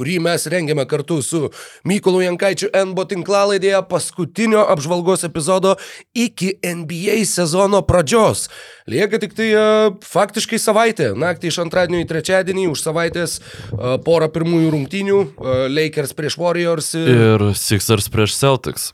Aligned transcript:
kurį 0.00 0.16
mes 0.24 0.46
rengiame 0.48 0.86
kartu 0.88 1.20
su 1.24 1.50
Mykolu 1.88 2.22
Jankaičiu 2.24 2.70
NBO 2.72 3.04
tinklalaidėje 3.10 3.82
paskutinio 3.90 4.62
apžvalgos 4.72 5.26
epizodo 5.28 5.76
iki 6.16 6.54
NBA 6.64 7.20
sezono 7.28 7.82
pradžios. 7.84 8.48
Lieka 8.90 9.20
tik 9.22 9.36
tai 9.36 9.50
uh, 9.52 9.98
faktiškai 10.04 10.60
savaitė, 10.62 11.10
naktį 11.20 11.52
iš 11.52 11.60
antradienio 11.66 12.00
į 12.04 12.08
trečiadienį, 12.10 12.70
už 12.72 12.86
savaitės 12.86 13.40
uh, 13.40 13.98
porą 14.06 14.30
pirmųjų 14.32 14.72
rungtynių, 14.76 15.20
uh, 15.20 15.66
Lakers 15.68 16.16
prieš 16.16 16.40
Warriors 16.40 16.94
ir... 16.96 17.12
Ir 17.12 17.50
Sixers 17.58 18.08
prieš 18.12 18.38
Celtics 18.40 18.90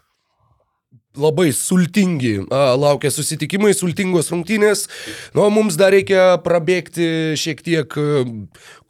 labai 1.17 1.51
sultingi 1.57 2.35
a, 2.51 2.75
laukia 2.79 3.11
susitikimai, 3.13 3.73
sultingos 3.77 4.31
rungtynės. 4.33 4.87
Nu, 5.37 5.49
mums 5.53 5.79
dar 5.81 5.95
reikia 5.97 6.37
prabėgti 6.45 7.37
šiek 7.41 7.63
tiek 7.67 7.97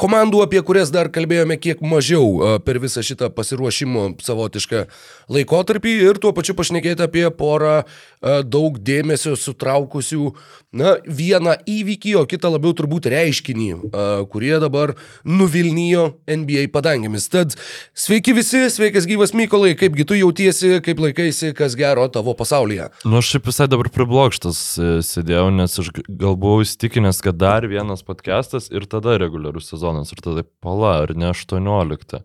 komandų, 0.00 0.42
apie 0.44 0.62
kurias 0.66 0.92
dar 0.94 1.10
kalbėjome 1.12 1.58
kiek 1.60 1.82
mažiau 1.84 2.26
a, 2.26 2.52
per 2.62 2.80
visą 2.82 3.04
šitą 3.06 3.30
pasiruošimo 3.34 4.08
savotišką 4.24 4.86
laikotarpį 5.32 5.96
ir 6.10 6.20
tuo 6.22 6.34
pačiu 6.36 6.56
pašnekėti 6.58 7.06
apie 7.06 7.26
porą 7.34 7.78
a, 7.82 8.40
daug 8.42 8.78
dėmesio 8.82 9.36
sutraukusių, 9.38 10.30
na, 10.76 10.96
vieną 11.06 11.56
įvykį, 11.70 12.16
o 12.20 12.24
kitą 12.28 12.50
labiau 12.52 12.74
turbūt 12.76 13.08
reiškinį, 13.12 13.70
a, 13.72 14.06
kurie 14.30 14.54
dabar 14.62 14.94
nuvilnijo 15.24 16.08
NBA 16.28 16.68
padangėmis. 16.74 17.28
Tad 17.32 17.56
sveiki 17.96 18.36
visi, 18.36 18.66
sveikas 18.72 19.08
gyvas 19.08 19.34
Mykolai, 19.36 19.74
kaipgi 19.78 20.06
tu 20.08 20.18
jautiesi, 20.18 20.76
kaip 20.84 21.00
laikaisi, 21.02 21.52
kas 21.56 21.76
gero 21.78 22.06
tavo 22.16 22.34
pasaulyje. 22.38 22.88
Nu, 23.04 23.20
aš 23.20 23.34
šiaip 23.34 23.50
visai 23.50 23.68
dabar 23.70 23.90
priblokštas 23.92 24.60
e, 24.78 24.92
sėdėjau, 25.04 25.50
nes 25.54 25.76
aš 25.82 25.92
gal 26.08 26.38
buvau 26.40 26.64
įstikinęs, 26.64 27.20
kad 27.24 27.36
dar 27.40 27.66
vienas 27.68 28.04
podcastas 28.06 28.70
ir 28.72 28.88
tada 28.90 29.18
reguliarus 29.20 29.68
sezonas. 29.72 30.14
Ir 30.14 30.24
tada 30.24 30.46
pala, 30.64 31.02
ar 31.04 31.14
ne 31.18 31.30
18. 31.34 32.24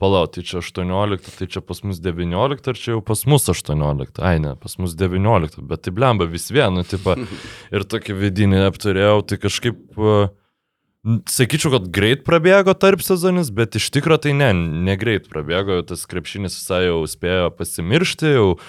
Pala, 0.00 0.24
tai 0.32 0.42
čia 0.48 0.62
18, 0.64 1.28
tai 1.36 1.46
čia 1.52 1.60
pas 1.60 1.82
mus 1.84 2.00
19, 2.00 2.68
ar 2.72 2.78
čia 2.80 2.94
jau 2.94 3.02
pas 3.04 3.20
mus 3.28 3.44
18. 3.52 4.22
Ai 4.24 4.38
ne, 4.40 4.54
pas 4.56 4.78
mus 4.80 4.96
19, 4.96 5.60
bet 5.68 5.84
tai 5.84 5.92
blemba 5.92 6.24
vis 6.24 6.48
vienu, 6.48 6.86
tipo. 6.88 7.18
Ir 7.74 7.84
tokį 7.84 8.16
vidinį 8.24 8.64
apturėjau, 8.70 9.18
tai 9.28 9.42
kažkaip... 9.42 9.82
Uh, 10.00 10.30
Sakyčiau, 11.00 11.70
kad 11.72 11.86
greit 11.96 12.26
prabėgo 12.26 12.74
tarp 12.76 13.00
sezonis, 13.00 13.48
bet 13.56 13.78
iš 13.78 13.86
tikrųjų 13.94 14.20
tai 14.26 14.34
ne, 14.36 14.50
negreit 14.84 15.30
prabėgo, 15.32 15.78
tas 15.88 16.02
krepšinis 16.04 16.58
visai 16.58 16.82
jau 16.90 16.98
spėjo 17.08 17.46
pasimiršti, 17.56 18.34
jau 18.34 18.48
uh, 18.58 18.66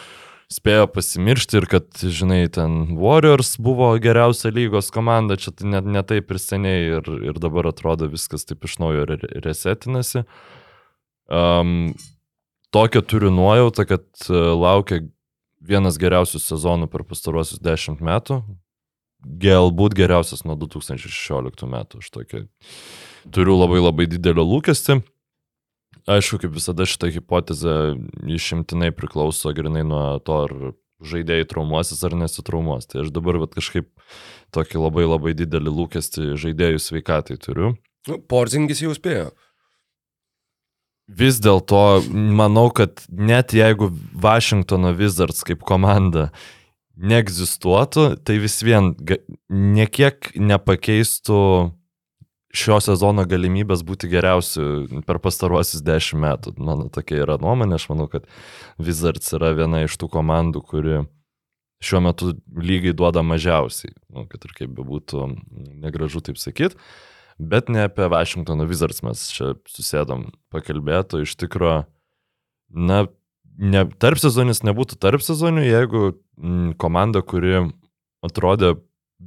spėjo 0.51 0.87
pasimiršti 0.91 1.59
ir 1.61 1.67
kad, 1.71 1.87
žinai, 2.01 2.43
ten 2.53 2.97
Warriors 2.99 3.55
buvo 3.61 3.91
geriausia 4.03 4.51
lygos 4.53 4.91
komanda, 4.93 5.37
čia 5.39 5.53
tai 5.55 5.69
net 5.71 5.87
ne 5.87 6.03
taip 6.07 6.31
ir 6.31 6.41
seniai 6.41 6.81
ir, 6.97 7.11
ir 7.31 7.39
dabar 7.41 7.71
atrodo 7.71 8.09
viskas 8.11 8.45
taip 8.47 8.67
iš 8.67 8.77
naujo 8.83 9.05
resetinasi. 9.45 10.25
Um, 11.31 11.93
tokią 12.75 13.03
turiu 13.07 13.31
nuojautą, 13.31 13.87
kad 13.87 14.07
uh, 14.27 14.51
laukia 14.59 15.01
vienas 15.61 15.99
geriausių 16.01 16.41
sezonų 16.41 16.89
per 16.91 17.05
pastaruosius 17.07 17.61
dešimt 17.63 18.01
metų, 18.03 18.41
galbūt 19.21 19.95
geriausias 19.95 20.43
nuo 20.47 20.57
2016 20.59 21.69
metų. 21.69 22.01
Aš 22.01 22.11
tokį 22.17 22.45
turiu 23.31 23.57
labai 23.59 23.81
labai 23.83 24.09
didelio 24.09 24.45
lūkestį. 24.47 25.01
Aišku, 26.09 26.39
kaip 26.41 26.53
visada 26.55 26.87
šitą 26.89 27.11
hipotezę 27.13 27.75
išimtinai 28.25 28.89
priklauso 28.95 29.51
grinai 29.53 29.83
nuo 29.85 30.05
to, 30.25 30.39
ar 30.47 30.55
žaidėjai 31.01 31.47
traumuosis 31.49 32.01
ar 32.05 32.15
nesitraumuos. 32.17 32.87
Tai 32.89 33.03
aš 33.03 33.13
dabar 33.13 33.39
vat, 33.41 33.53
kažkaip 33.57 33.89
tokį 34.55 34.81
labai 34.81 35.05
labai 35.07 35.35
didelį 35.37 35.73
lūkestį 35.77 36.33
žaidėjų 36.41 36.81
sveikatai 36.81 37.37
turiu. 37.41 37.75
Nu, 38.09 38.17
Porzingis 38.17 38.81
jau 38.81 38.93
spėjo. 38.97 39.29
Vis 41.11 41.41
dėlto 41.43 42.01
manau, 42.09 42.69
kad 42.73 43.03
net 43.09 43.53
jeigu 43.53 43.89
Washingtono 44.23 44.93
Wizards 44.95 45.43
kaip 45.45 45.65
komanda 45.67 46.29
neegzistuotų, 47.01 48.21
tai 48.23 48.37
vis 48.39 48.61
vien 48.63 48.93
niekiek 49.49 50.31
nepakeistų 50.37 51.41
šio 52.55 52.79
sezono 52.83 53.23
galimybės 53.27 53.83
būti 53.87 54.09
geriausiu 54.11 55.01
per 55.07 55.19
pastaruosius 55.23 55.83
dešimt 55.85 56.21
metų. 56.23 56.53
Mano 56.59 56.89
tokia 56.93 57.21
yra 57.23 57.37
nuomonė, 57.41 57.77
aš 57.77 57.87
manau, 57.91 58.07
kad 58.11 58.27
Wizards 58.81 59.31
yra 59.37 59.53
viena 59.57 59.83
iš 59.85 59.97
tų 60.01 60.11
komandų, 60.11 60.63
kuri 60.67 60.99
šiuo 61.81 62.03
metu 62.05 62.33
lygiai 62.53 62.93
duoda 62.97 63.23
mažiausiai, 63.25 63.95
nu, 64.13 64.27
kad 64.29 64.43
ir 64.45 64.53
kaip 64.57 64.75
bebūtų 64.77 65.29
negražu 65.81 66.21
taip 66.25 66.37
sakyti. 66.41 66.77
Bet 67.41 67.71
ne 67.73 67.87
apie 67.87 68.05
Washingtono 68.11 68.67
Wizards 68.69 69.01
mes 69.05 69.23
čia 69.33 69.55
susėdom 69.71 70.27
pakalbėti, 70.53 71.23
iš 71.25 71.33
tikrųjų, 71.41 71.87
na, 72.77 72.99
ne, 73.57 73.85
tarp 74.03 74.21
sezonis 74.21 74.61
nebūtų 74.67 74.99
tarp 75.01 75.23
sezonių, 75.25 75.63
jeigu 75.65 76.03
m, 76.37 76.75
komanda, 76.77 77.23
kuri 77.25 77.63
atrodė 78.21 78.75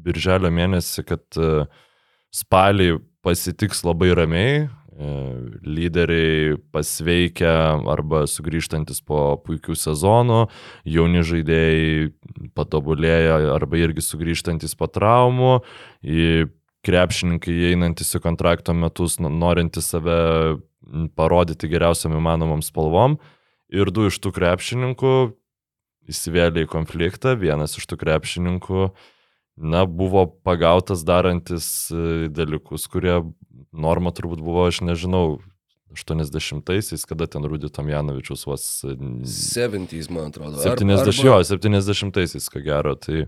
birželio 0.04 0.52
mėnesį, 0.54 1.02
kad 1.08 1.40
uh, 1.40 1.66
spalį 2.34 2.98
pasitiks 3.24 3.82
labai 3.86 4.12
ramiai, 4.16 4.64
e, 4.64 5.12
lyderiai 5.64 6.58
pasveikę 6.74 7.52
arba 7.90 8.24
sugrįžtantis 8.30 9.00
po 9.06 9.36
puikių 9.44 9.76
sezonų, 9.78 10.44
jauni 10.84 11.24
žaidėjai 11.26 12.10
patobulėję 12.56 13.38
arba 13.54 13.80
irgi 13.80 14.04
sugrįžtantis 14.04 14.76
po 14.78 14.90
traumų, 14.92 15.54
krepšininkai 16.84 17.54
einantis 17.72 18.12
į 18.12 18.20
kontrakto 18.20 18.74
metus, 18.76 19.16
norintys 19.18 19.88
save 19.94 20.18
parodyti 21.16 21.70
geriausiam 21.72 22.12
įmanomam 22.12 22.60
spalvom. 22.60 23.16
Ir 23.72 23.88
du 23.88 24.10
iš 24.10 24.20
tų 24.20 24.34
krepšininkų 24.36 25.14
įsivėlė 26.12 26.66
į 26.66 26.68
konfliktą, 26.68 27.32
vienas 27.40 27.78
iš 27.80 27.88
tų 27.88 27.96
krepšininkų 28.02 28.82
uh, 28.84 29.12
na, 29.56 29.84
buvo 29.86 30.26
pagautas 30.26 31.04
darantis 31.06 31.90
e, 31.94 32.28
dalykus, 32.32 32.88
kurie 32.90 33.20
norma 33.74 34.12
turbūt 34.14 34.42
buvo, 34.42 34.66
aš 34.68 34.82
nežinau, 34.86 35.38
80-aisiais, 35.94 37.04
kada 37.06 37.28
ten 37.30 37.46
Rūdį 37.46 37.70
Tomjanovičius 37.74 38.44
vos... 38.48 38.66
70-ais, 38.82 40.10
man 40.10 40.32
atrodo. 40.32 40.58
70, 40.58 41.06
arba... 41.06 41.14
jo, 41.14 41.38
70-aisiais, 41.54 42.48
ko 42.50 42.62
gero. 42.64 42.96
Tai 42.98 43.26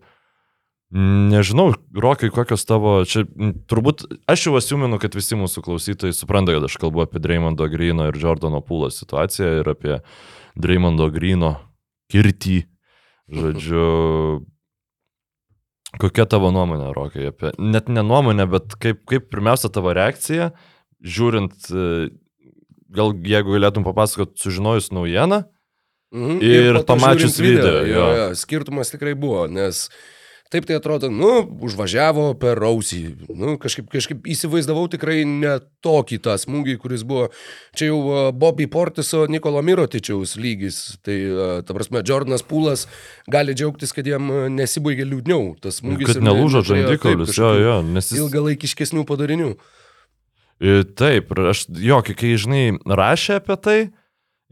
nežinau, 0.90 1.72
Rokai, 1.94 2.30
kokios 2.34 2.66
tavo... 2.68 2.98
Čia 3.08 3.22
turbūt 3.70 4.06
aš 4.30 4.48
jau 4.48 4.56
asiuminu, 4.58 4.98
kad 5.02 5.14
visi 5.18 5.38
mūsų 5.38 5.62
klausytojai 5.66 6.16
supranta, 6.16 6.56
kad 6.56 6.66
aš 6.68 6.78
kalbu 6.82 7.06
apie 7.06 7.22
Dreymondo 7.22 7.68
Grino 7.70 8.10
ir 8.10 8.18
Jordano 8.18 8.62
Pūlo 8.64 8.90
situaciją 8.94 9.60
ir 9.60 9.72
apie 9.76 10.00
Dreymondo 10.58 11.08
Grino 11.14 11.56
kirtį. 12.12 12.64
Žodžiu, 13.26 13.86
Kokia 16.00 16.26
tavo 16.28 16.50
nuomonė, 16.54 16.90
Rokai, 16.96 17.30
apie, 17.32 17.52
net 17.58 17.90
ne 17.92 18.04
nuomonė, 18.04 18.48
bet 18.52 18.74
kaip, 18.82 19.04
kaip 19.08 19.30
pirmiausia 19.32 19.70
tavo 19.72 19.94
reakcija, 19.96 20.50
žiūrint, 21.00 21.54
e, 21.70 21.86
gal 22.96 23.14
jeigu 23.24 23.56
galėtum 23.56 23.86
papasakot, 23.86 24.34
sužinojus 24.40 24.90
naujieną 24.92 25.44
mhm, 26.12 26.42
ir, 26.44 26.68
ir 26.74 26.82
pamačius 26.88 27.40
video. 27.40 27.62
video 27.62 27.80
jo. 27.86 28.04
Jo, 28.04 28.20
jo, 28.20 28.28
skirtumas 28.42 28.92
tikrai 28.92 29.16
buvo, 29.16 29.46
nes 29.48 29.86
uh, 29.86 30.15
Taip 30.52 30.66
tai 30.68 30.76
atrodo, 30.78 31.08
nu, 31.10 31.40
užvažiavo 31.66 32.28
per 32.38 32.60
ausį. 32.62 33.00
Nu, 33.34 33.56
kažkaip, 33.58 33.88
kažkaip 33.90 34.28
įsivaizdavau 34.30 34.84
tikrai 34.92 35.24
ne 35.26 35.56
tokį 35.82 36.20
tą 36.22 36.36
smūgį, 36.38 36.76
kuris 36.82 37.02
buvo. 37.08 37.28
Čia 37.74 37.88
jau 37.88 38.28
Bobby 38.30 38.68
Portiso, 38.70 39.24
Nikolo 39.26 39.58
Mirotičiaus 39.66 40.36
lygis. 40.38 40.78
Tai, 41.02 41.16
ta 41.66 41.74
prasme, 41.74 42.04
Jordanas 42.06 42.46
Pūlas 42.46 42.86
gali 43.26 43.56
džiaugtis, 43.58 43.90
kad 43.96 44.06
jam 44.06 44.30
nesibaigė 44.54 45.08
liūdniau. 45.10 45.56
Tas 45.58 45.82
smūgis. 45.82 46.12
Kad 46.12 46.22
nelūžo 46.22 46.62
žandikaulis, 46.70 47.34
jo, 47.34 47.50
jo, 47.58 47.76
nes 47.82 48.12
jis... 48.12 48.22
Ilgalaikiškesnių 48.22 49.02
padarinių. 49.08 49.52
Taip, 50.96 51.34
ir 51.34 51.50
aš, 51.50 51.66
jo, 51.82 51.98
kai, 52.06 52.36
žinai, 52.40 52.64
rašė 52.86 53.42
apie 53.42 53.56
tai, 53.60 53.78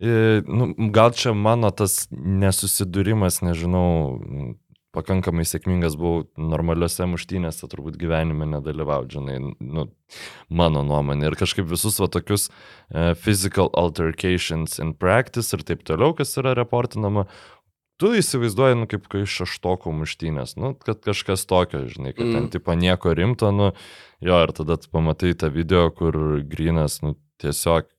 nu, 0.03 0.73
gal 0.93 1.15
čia 1.17 1.33
mano 1.39 1.71
tas 1.73 2.09
nesusidūrimas, 2.11 3.41
nežinau, 3.47 3.87
pakankamai 4.95 5.45
sėkmingas 5.49 5.97
buvau 5.99 6.25
normaliuose 6.39 7.07
muštynėse, 7.11 7.69
turbūt 7.71 7.99
gyvenime 8.01 8.47
nedalyvau, 8.53 9.03
žinai, 9.11 9.41
nu, 9.59 9.89
mano 10.49 10.85
nuomonė. 10.87 11.29
Ir 11.31 11.39
kažkaip 11.41 11.69
visus 11.71 11.99
va 12.03 12.09
tokius 12.13 12.49
uh, 12.49 13.13
physical 13.19 13.73
altercations 13.81 14.79
in 14.83 14.95
practice 14.95 15.57
ir 15.57 15.67
taip 15.67 15.85
toliau, 15.87 16.15
kas 16.17 16.37
yra 16.41 16.55
reportinama, 16.59 17.27
tu 18.01 18.11
įsivaizduoji, 18.19 18.79
nu, 18.81 18.89
kaip 18.91 19.07
iš 19.21 19.39
šeštokų 19.43 19.93
muštynės, 20.01 20.57
nu, 20.61 20.75
kad 20.87 21.03
kažkas 21.05 21.47
tokio, 21.51 21.85
žinai, 21.91 22.15
kad 22.17 22.27
mm. 22.27 22.35
ten 22.37 22.51
tipo 22.57 22.75
nieko 22.79 23.15
rimto, 23.15 23.51
nu, 23.55 23.71
jo, 24.25 24.41
ir 24.47 24.55
tada 24.57 24.79
pamatai 24.91 25.35
tą 25.39 25.51
video, 25.55 25.87
kur 25.95 26.19
Grinas, 26.51 27.01
nu, 27.05 27.15
tiesiog 27.43 27.91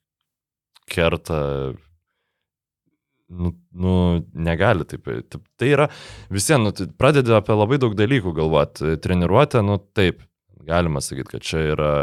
kerta. 0.91 1.39
Nu, 3.27 3.55
nu, 3.73 3.91
negali 4.33 4.85
taip. 4.85 5.07
Tai 5.57 5.67
yra 5.67 5.87
visiems, 6.29 6.67
nu, 6.67 6.73
tai 6.77 6.85
pradedi 6.93 7.33
apie 7.33 7.55
labai 7.57 7.79
daug 7.81 7.95
dalykų 7.97 8.35
galvoti. 8.37 8.97
Treniruotė, 9.01 9.63
nu 9.65 9.79
taip, 9.97 10.21
galima 10.65 11.01
sakyti, 11.01 11.31
kad 11.33 11.45
čia 11.45 11.63
yra 11.73 11.93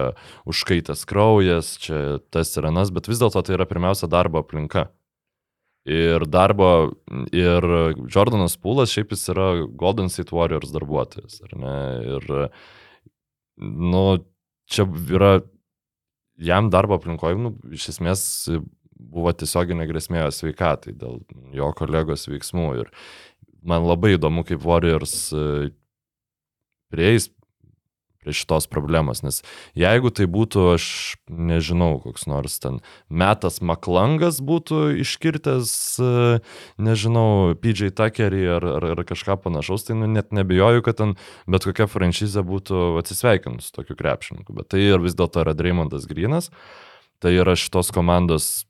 užkaitas 0.51 1.05
kraujas, 1.09 1.77
čia 1.83 2.19
tas 2.35 2.51
ir 2.59 2.67
anas, 2.71 2.91
bet 2.95 3.11
vis 3.11 3.23
dėlto 3.23 3.43
tai 3.47 3.55
yra 3.59 3.69
pirmiausia 3.71 4.11
darbo 4.11 4.43
aplinka. 4.43 4.89
Ir 5.83 6.23
darbo, 6.31 6.93
ir 7.35 7.65
Jordanas 8.07 8.55
Pūlas 8.55 8.93
šiaip 8.95 9.15
jis 9.15 9.25
yra 9.33 9.47
Golden 9.67 10.13
State 10.15 10.31
Warriors 10.35 10.71
darbuotojas, 10.75 11.41
ar 11.43 11.57
ne? 11.59 11.79
Ir, 12.19 12.29
nu, 13.63 14.05
čia 14.71 14.87
yra, 15.11 15.33
jam 16.39 16.71
darbo 16.71 17.01
aplinkoje, 17.01 17.39
nu, 17.39 17.57
iš 17.75 17.89
esmės 17.97 18.23
buvo 18.97 19.33
tiesioginė 19.33 19.87
grėsmė 19.91 20.25
sveikatai 20.35 20.97
dėl 20.99 21.23
jo 21.57 21.71
kolegos 21.77 22.29
veiksmų. 22.31 22.67
Ir 22.85 22.91
man 23.63 23.87
labai 23.89 24.17
įdomu, 24.17 24.45
kaip 24.49 24.65
Warriors 24.67 25.31
e, 25.35 25.71
prieis 26.93 27.31
prie 28.23 28.35
šitos 28.37 28.69
problemos, 28.71 29.23
nes 29.27 29.41
jeigu 29.79 30.13
tai 30.15 30.29
būtų, 30.31 30.67
aš 30.77 30.85
nežinau, 31.27 31.97
koks 32.05 32.29
nors 32.31 32.61
ten 32.63 32.79
metas 33.11 33.59
Maklangas 33.59 34.39
būtų 34.45 34.95
iškirtęs, 35.03 35.73
e, 35.99 36.39
nežinau, 36.79 37.57
PJ 37.59 37.91
Tuckerį 37.99 38.45
ar, 38.59 38.69
ar, 38.79 38.89
ar 38.95 39.03
kažką 39.09 39.41
panašaus, 39.43 39.89
tai 39.89 39.99
nu, 39.99 40.07
net 40.11 40.31
nebijoju, 40.31 40.87
kad 40.87 41.01
ten 41.03 41.17
bet 41.51 41.67
kokia 41.67 41.89
franšizė 41.91 42.47
būtų 42.47 42.85
atsisveikinus 43.03 43.71
su 43.71 43.79
tokiu 43.81 43.99
krepšininku, 43.99 44.55
bet 44.55 44.71
tai 44.71 44.87
ir 44.87 45.03
vis 45.03 45.19
dėlto 45.19 45.43
yra 45.43 45.57
Dreymondas 45.59 46.07
Grinas, 46.11 46.53
tai 47.23 47.35
yra 47.41 47.59
šitos 47.59 47.91
komandos, 47.95 48.69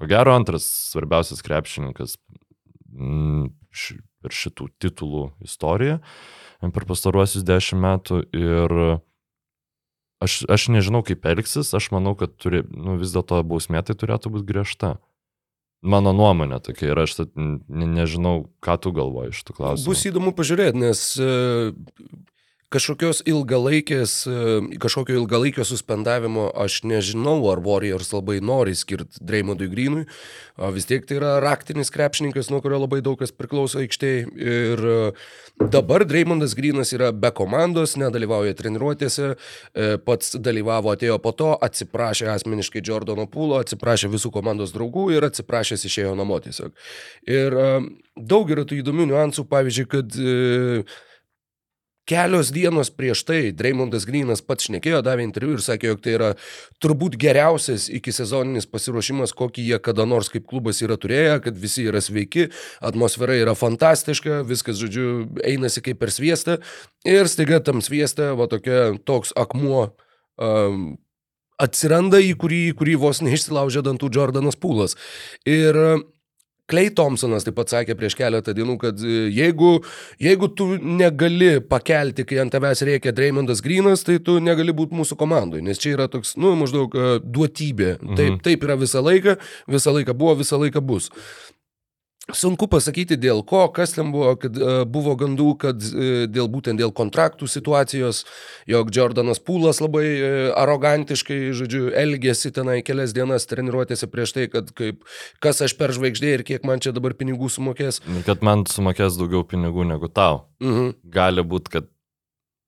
ko 0.00 0.08
gero, 0.10 0.34
antras 0.36 0.66
svarbiausias 0.90 1.44
krepšininkas 1.44 2.16
m, 2.96 3.50
š, 3.70 4.00
per 4.20 4.34
šitų 4.36 4.70
titulų 4.82 5.30
istoriją 5.46 6.00
per 6.60 6.84
pastaruosius 6.84 7.44
dešimt 7.48 7.80
metų 7.80 8.18
ir 8.36 8.74
aš, 10.20 10.42
aš 10.44 10.68
nežinau, 10.74 11.00
kaip 11.06 11.24
elgsis, 11.24 11.72
aš 11.76 11.88
manau, 11.94 12.12
kad 12.18 12.34
turi, 12.36 12.62
nu, 12.68 12.98
vis 13.00 13.14
dėlto 13.14 13.40
bausmė 13.48 13.80
tai 13.86 13.96
turėtų 13.96 14.34
būti 14.34 14.48
griežta. 14.50 14.98
Mano 15.80 16.12
nuomonė 16.12 16.58
tokia 16.60 16.90
ir 16.90 17.00
aš 17.00 17.14
ne, 17.32 17.86
nežinau, 17.88 18.50
ką 18.60 18.76
tu 18.84 18.92
galvoji 18.92 19.32
iš 19.32 19.40
tų 19.48 19.56
klausimų. 19.56 19.88
Bus 19.88 20.04
įdomu 20.10 20.34
pažiūrėti, 20.36 20.82
nes 20.82 21.04
kažkokios 22.70 23.24
ilgalaikės, 23.26 24.12
kažkokio 24.80 25.16
ilgalaikio 25.18 25.64
suspendavimo 25.66 26.46
aš 26.54 26.80
nežinau, 26.86 27.38
ar 27.50 27.62
Warriors 27.64 28.12
labai 28.14 28.38
nori 28.44 28.76
skirti 28.78 29.18
Dreimondui 29.26 29.66
Greenui. 29.72 30.04
Vis 30.74 30.86
tiek 30.86 31.06
tai 31.08 31.16
yra 31.18 31.32
raktinis 31.42 31.90
krepšininkas, 31.90 32.50
nuo 32.52 32.60
kurio 32.62 32.78
labai 32.84 33.00
daug 33.02 33.18
kas 33.18 33.34
priklauso 33.34 33.80
aikštėje. 33.82 34.22
Ir 34.38 34.84
dabar 35.72 36.04
Dreimondas 36.06 36.54
Greenas 36.58 36.94
yra 36.94 37.10
be 37.16 37.32
komandos, 37.34 37.96
nedalyvauja 37.98 38.54
treniruotėse, 38.58 39.32
e, 39.34 39.90
pats 40.06 40.36
dalyvavo, 40.38 40.94
atėjo 40.94 41.18
po 41.24 41.34
to, 41.34 41.50
atsiprašė 41.66 42.30
asmeniškai 42.36 42.84
Jordano 42.86 43.26
Pūlo, 43.30 43.58
atsiprašė 43.64 44.12
visų 44.14 44.30
komandos 44.36 44.76
draugų 44.76 45.10
ir 45.16 45.26
atsiprašęs 45.26 45.88
išėjo 45.90 46.14
namo 46.18 46.38
tiesiog. 46.44 46.76
Ir 47.26 47.60
daug 48.14 48.50
yra 48.52 48.66
tų 48.68 48.78
įdomių 48.84 49.10
niuansų, 49.10 49.48
pavyzdžiui, 49.50 49.90
kad 49.90 50.20
e, 50.20 50.84
Kelios 52.08 52.48
dienos 52.50 52.88
prieš 52.90 53.22
tai 53.28 53.40
Dreymondas 53.54 54.06
Grinas 54.08 54.40
pats 54.42 54.66
šnekėjo, 54.66 55.02
davė 55.06 55.22
interviu 55.26 55.58
ir 55.58 55.62
sakė, 55.62 55.92
jog 55.92 56.00
tai 56.02 56.14
yra 56.16 56.30
turbūt 56.82 57.18
geriausias 57.20 57.86
iki 57.92 58.14
sezoninis 58.14 58.66
pasiruošimas, 58.70 59.34
kokį 59.36 59.66
jie 59.68 59.78
kada 59.84 60.06
nors 60.08 60.32
kaip 60.32 60.48
klubas 60.50 60.80
yra 60.82 60.96
turėję, 61.00 61.36
kad 61.44 61.60
visi 61.60 61.84
yra 61.86 62.02
sveiki, 62.02 62.48
atmosfera 62.82 63.36
yra 63.38 63.54
fantastiška, 63.58 64.40
viskas, 64.48 64.80
žodžiu, 64.80 65.28
einasi 65.46 65.84
kaip 65.86 66.00
per 66.02 66.10
sviestą 66.14 66.58
ir 67.06 67.30
staiga 67.30 67.60
tam 67.62 67.84
sviestą, 67.84 68.32
va 68.40 68.48
tokia, 68.50 68.96
toks 69.06 69.34
akmuo 69.38 69.92
um, 70.40 70.96
atsiranda, 71.60 72.18
į 72.24 72.32
kurį, 72.40 72.62
kurį 72.78 72.96
vos 73.04 73.20
neišsilaužė 73.24 73.84
dantų 73.86 74.10
Jordanas 74.16 74.58
Pūlas. 74.58 74.96
Ir 75.48 75.76
Klei 76.70 76.92
Thompsonas 76.94 77.46
taip 77.46 77.56
pat 77.58 77.72
sakė 77.72 77.96
prieš 77.98 78.16
keletą 78.18 78.54
dienų, 78.56 78.76
kad 78.80 79.02
e, 79.02 79.26
jeigu, 79.34 79.72
jeigu 80.22 80.50
tu 80.56 80.68
negali 80.78 81.56
pakelti, 81.66 82.26
kai 82.28 82.40
ant 82.44 82.54
tavęs 82.54 82.84
reikia 82.86 83.14
Dreymondas 83.16 83.62
Grinas, 83.64 84.04
tai 84.06 84.20
tu 84.24 84.38
negali 84.42 84.74
būti 84.76 84.96
mūsų 84.96 85.18
komandai, 85.20 85.64
nes 85.66 85.80
čia 85.82 85.96
yra 85.96 86.08
toks, 86.12 86.36
nu, 86.40 86.54
maždaug 86.58 86.94
uh, 86.96 87.12
duotybė. 87.20 87.96
Mhm. 87.98 88.18
Taip, 88.20 88.42
taip 88.46 88.66
yra 88.68 88.78
visą 88.80 89.02
laiką, 89.04 89.36
visą 89.70 89.94
laiką 89.96 90.16
buvo, 90.16 90.38
visą 90.40 90.60
laiką 90.62 90.82
bus. 90.84 91.10
Sunku 92.36 92.68
pasakyti 92.70 93.18
dėl 93.20 93.42
ko, 93.46 93.62
kas 93.74 93.94
ten 93.96 94.12
buvo, 94.14 94.34
kad 94.40 94.56
uh, 94.58 94.82
buvo 94.88 95.16
gandų, 95.20 95.48
kad 95.60 95.84
uh, 95.90 96.24
dėl 96.30 96.50
būtent 96.52 96.80
dėl 96.80 96.92
kontraktų 96.96 97.48
situacijos, 97.50 98.24
jog 98.70 98.92
Jordanas 98.94 99.42
Pūlas 99.42 99.82
labai 99.82 100.06
uh, 100.06 100.24
arogantiškai, 100.60 101.40
žodžiu, 101.56 101.88
elgėsi 101.96 102.52
tenai 102.56 102.80
kelias 102.86 103.14
dienas 103.16 103.48
treniruotėse 103.50 104.10
prieš 104.10 104.36
tai, 104.36 104.48
kad 104.52 104.72
kaip, 104.76 105.06
kas 105.42 105.62
aš 105.66 105.76
per 105.78 105.94
žvaigždė 105.96 106.34
ir 106.38 106.46
kiek 106.46 106.66
man 106.68 106.82
čia 106.82 106.94
dabar 106.96 107.16
pinigų 107.18 107.50
sumokės. 107.52 108.02
Kad 108.26 108.44
man 108.46 108.66
sumokės 108.70 109.18
daugiau 109.20 109.46
pinigų 109.46 109.88
negu 109.92 110.12
tau. 110.12 110.44
Mhm. 110.62 110.94
Gali 111.10 111.46
būti, 111.46 111.76
kad 111.78 111.90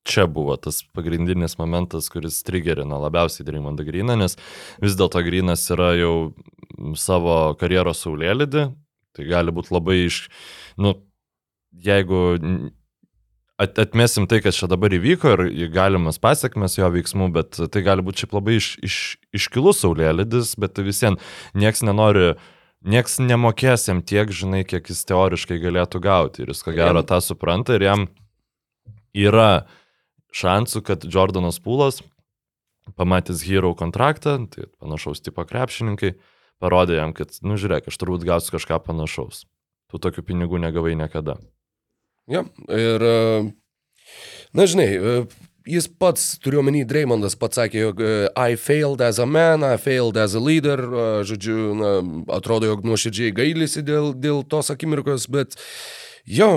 čia 0.04 0.26
buvo 0.26 0.56
tas 0.56 0.82
pagrindinis 0.94 1.56
momentas, 1.58 2.08
kuris 2.10 2.42
trigerino 2.46 2.98
labiausiai 3.02 3.46
Dreimondą 3.46 3.86
Griną, 3.86 4.16
nes 4.18 4.36
vis 4.82 4.96
dėlto 4.98 5.22
Grinas 5.24 5.64
yra 5.70 5.92
jau 5.98 6.14
savo 6.98 7.54
karjeros 7.60 8.02
saulėlydį, 8.02 8.66
Tai 9.16 9.26
gali 9.28 9.52
būti 9.52 9.74
labai 9.74 9.98
iš, 10.06 10.22
nu, 10.80 10.94
jeigu 11.72 12.22
at, 13.60 13.78
atmesim 13.78 14.26
tai, 14.30 14.40
kas 14.44 14.56
čia 14.58 14.68
dabar 14.70 14.94
įvyko 14.94 15.34
ir 15.36 15.68
galimas 15.72 16.20
pasiekmes 16.22 16.78
jo 16.78 16.88
veiksmų, 16.94 17.28
bet 17.34 17.60
tai 17.72 17.84
gali 17.84 18.04
būti 18.04 18.24
šiaip 18.24 18.36
labai 18.38 18.56
iš, 18.58 18.72
iš, 18.84 18.98
iškilus 19.36 19.82
saulėlydis, 19.84 20.54
bet 20.60 20.80
visiems 20.82 21.20
nieks 21.58 21.84
nenori, 21.86 22.32
nieks 22.82 23.20
nemokės 23.22 23.88
jam 23.90 24.02
tiek, 24.02 24.32
žinai, 24.32 24.64
kiek 24.68 24.88
jis 24.90 25.04
teoriškai 25.08 25.60
galėtų 25.62 26.02
gauti. 26.02 26.42
Ir 26.42 26.54
jis 26.54 26.64
ko 26.64 26.74
gero 26.76 27.04
tą 27.06 27.20
supranta 27.24 27.76
ir 27.78 27.86
jam 27.86 28.08
yra 29.12 29.66
šansų, 30.32 30.82
kad 30.88 31.04
Jordanas 31.04 31.60
Pūlas, 31.62 32.00
pamatęs 32.98 33.44
Hero 33.46 33.74
kontraktą, 33.78 34.38
tai 34.50 34.66
panašaus 34.80 35.22
tipo 35.22 35.44
krepšininkai, 35.46 36.16
parodė 36.62 37.00
jam, 37.00 37.14
kad, 37.16 37.34
nu 37.42 37.58
žiūrėk, 37.58 37.90
aš 37.90 37.98
turbūt 37.98 38.26
gausiu 38.26 38.54
kažką 38.54 38.78
panašaus. 38.86 39.44
Tu 39.90 40.00
tokių 40.00 40.24
pinigų 40.30 40.62
negavai 40.62 40.94
niekada. 40.96 41.36
Ja, 42.30 42.44
ir, 42.70 43.02
e, 43.02 43.16
na 44.54 44.66
žinai, 44.70 44.86
e, 44.94 45.14
jis 45.68 45.88
pats, 46.00 46.36
turiuomenį, 46.42 46.84
Dreymondas 46.88 47.34
pats 47.38 47.58
sakė, 47.58 47.80
jog 47.88 48.02
e, 48.02 48.12
I 48.38 48.54
failed 48.56 49.02
as 49.02 49.18
a 49.18 49.26
man, 49.26 49.66
I 49.66 49.76
failed 49.82 50.16
as 50.16 50.38
a 50.38 50.42
leader, 50.42 50.80
žodžiu, 51.26 51.72
na, 51.78 51.90
atrodo, 52.38 52.70
jog 52.70 52.86
nuoširdžiai 52.86 53.34
gailisi 53.34 53.82
dėl, 53.84 54.12
dėl 54.14 54.44
tos 54.46 54.70
akimirkos, 54.72 55.26
bet 55.34 55.58
jo, 56.24 56.54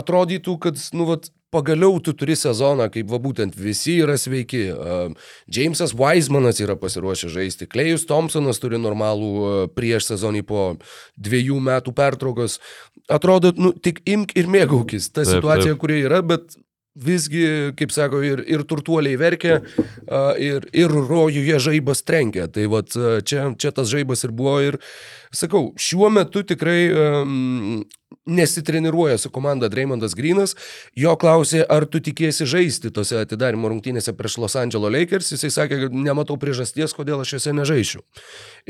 atrodytų, 0.00 0.56
kad, 0.64 0.80
nu, 0.96 1.10
vat, 1.12 1.28
pagaliau 1.50 1.98
tu 2.02 2.14
turi 2.14 2.36
sezoną, 2.38 2.86
kaip 2.94 3.10
va 3.10 3.18
būtent 3.22 3.56
visi 3.58 3.98
yra 4.04 4.16
sveiki. 4.20 4.62
Džeimsas 5.50 5.94
Weismanas 5.98 6.62
yra 6.62 6.76
pasiruošęs 6.80 7.34
žaisti, 7.34 7.68
Klejus 7.70 8.06
Thompsonas 8.10 8.62
turi 8.62 8.80
normalų 8.80 9.68
prieš 9.76 10.12
sezonį 10.12 10.44
po 10.46 10.64
dviejų 11.18 11.60
metų 11.70 11.94
pertraukos. 11.96 12.58
Atrodo, 13.10 13.52
nu, 13.58 13.74
tik 13.74 14.02
imk 14.08 14.36
ir 14.38 14.50
mėgaukis 14.50 15.10
tą 15.14 15.26
situaciją, 15.26 15.76
kuri 15.80 16.04
yra, 16.06 16.22
bet 16.26 16.54
visgi, 17.00 17.44
kaip 17.78 17.92
sako, 17.94 18.20
ir, 18.26 18.42
ir 18.50 18.64
turtuoliai 18.68 19.18
verkia, 19.18 19.60
ir, 20.42 20.66
ir 20.74 20.90
rojuje 20.90 21.60
žaibas 21.62 22.02
trenkia. 22.06 22.48
Tai 22.50 22.66
va 22.72 22.82
čia, 22.86 23.50
čia 23.54 23.74
tas 23.74 23.90
žaibas 23.90 24.26
ir 24.26 24.34
buvo. 24.36 24.58
Ir 24.64 24.78
sakau, 25.34 25.70
šiuo 25.78 26.10
metu 26.10 26.42
tikrai 26.46 26.80
um, 26.90 27.82
nesitreniruoja 28.26 29.18
su 29.18 29.30
komanda 29.30 29.68
Dreymondas 29.70 30.14
Grinas, 30.18 30.56
jo 30.98 31.12
klausė, 31.20 31.62
ar 31.70 31.86
tu 31.90 32.00
tikėsi 32.02 32.46
žaisti 32.50 32.90
tose 32.94 33.20
atidarimo 33.20 33.70
rungtynėse 33.70 34.14
prieš 34.18 34.38
Los 34.42 34.56
Angeles 34.58 34.92
Lakers, 34.94 35.30
jisai 35.34 35.52
sakė, 35.54 35.80
kad 35.84 35.94
nematau 35.94 36.36
priežasties, 36.40 36.94
kodėl 36.96 37.22
aš 37.22 37.36
juose 37.36 37.54
nežaisiu. 37.56 38.02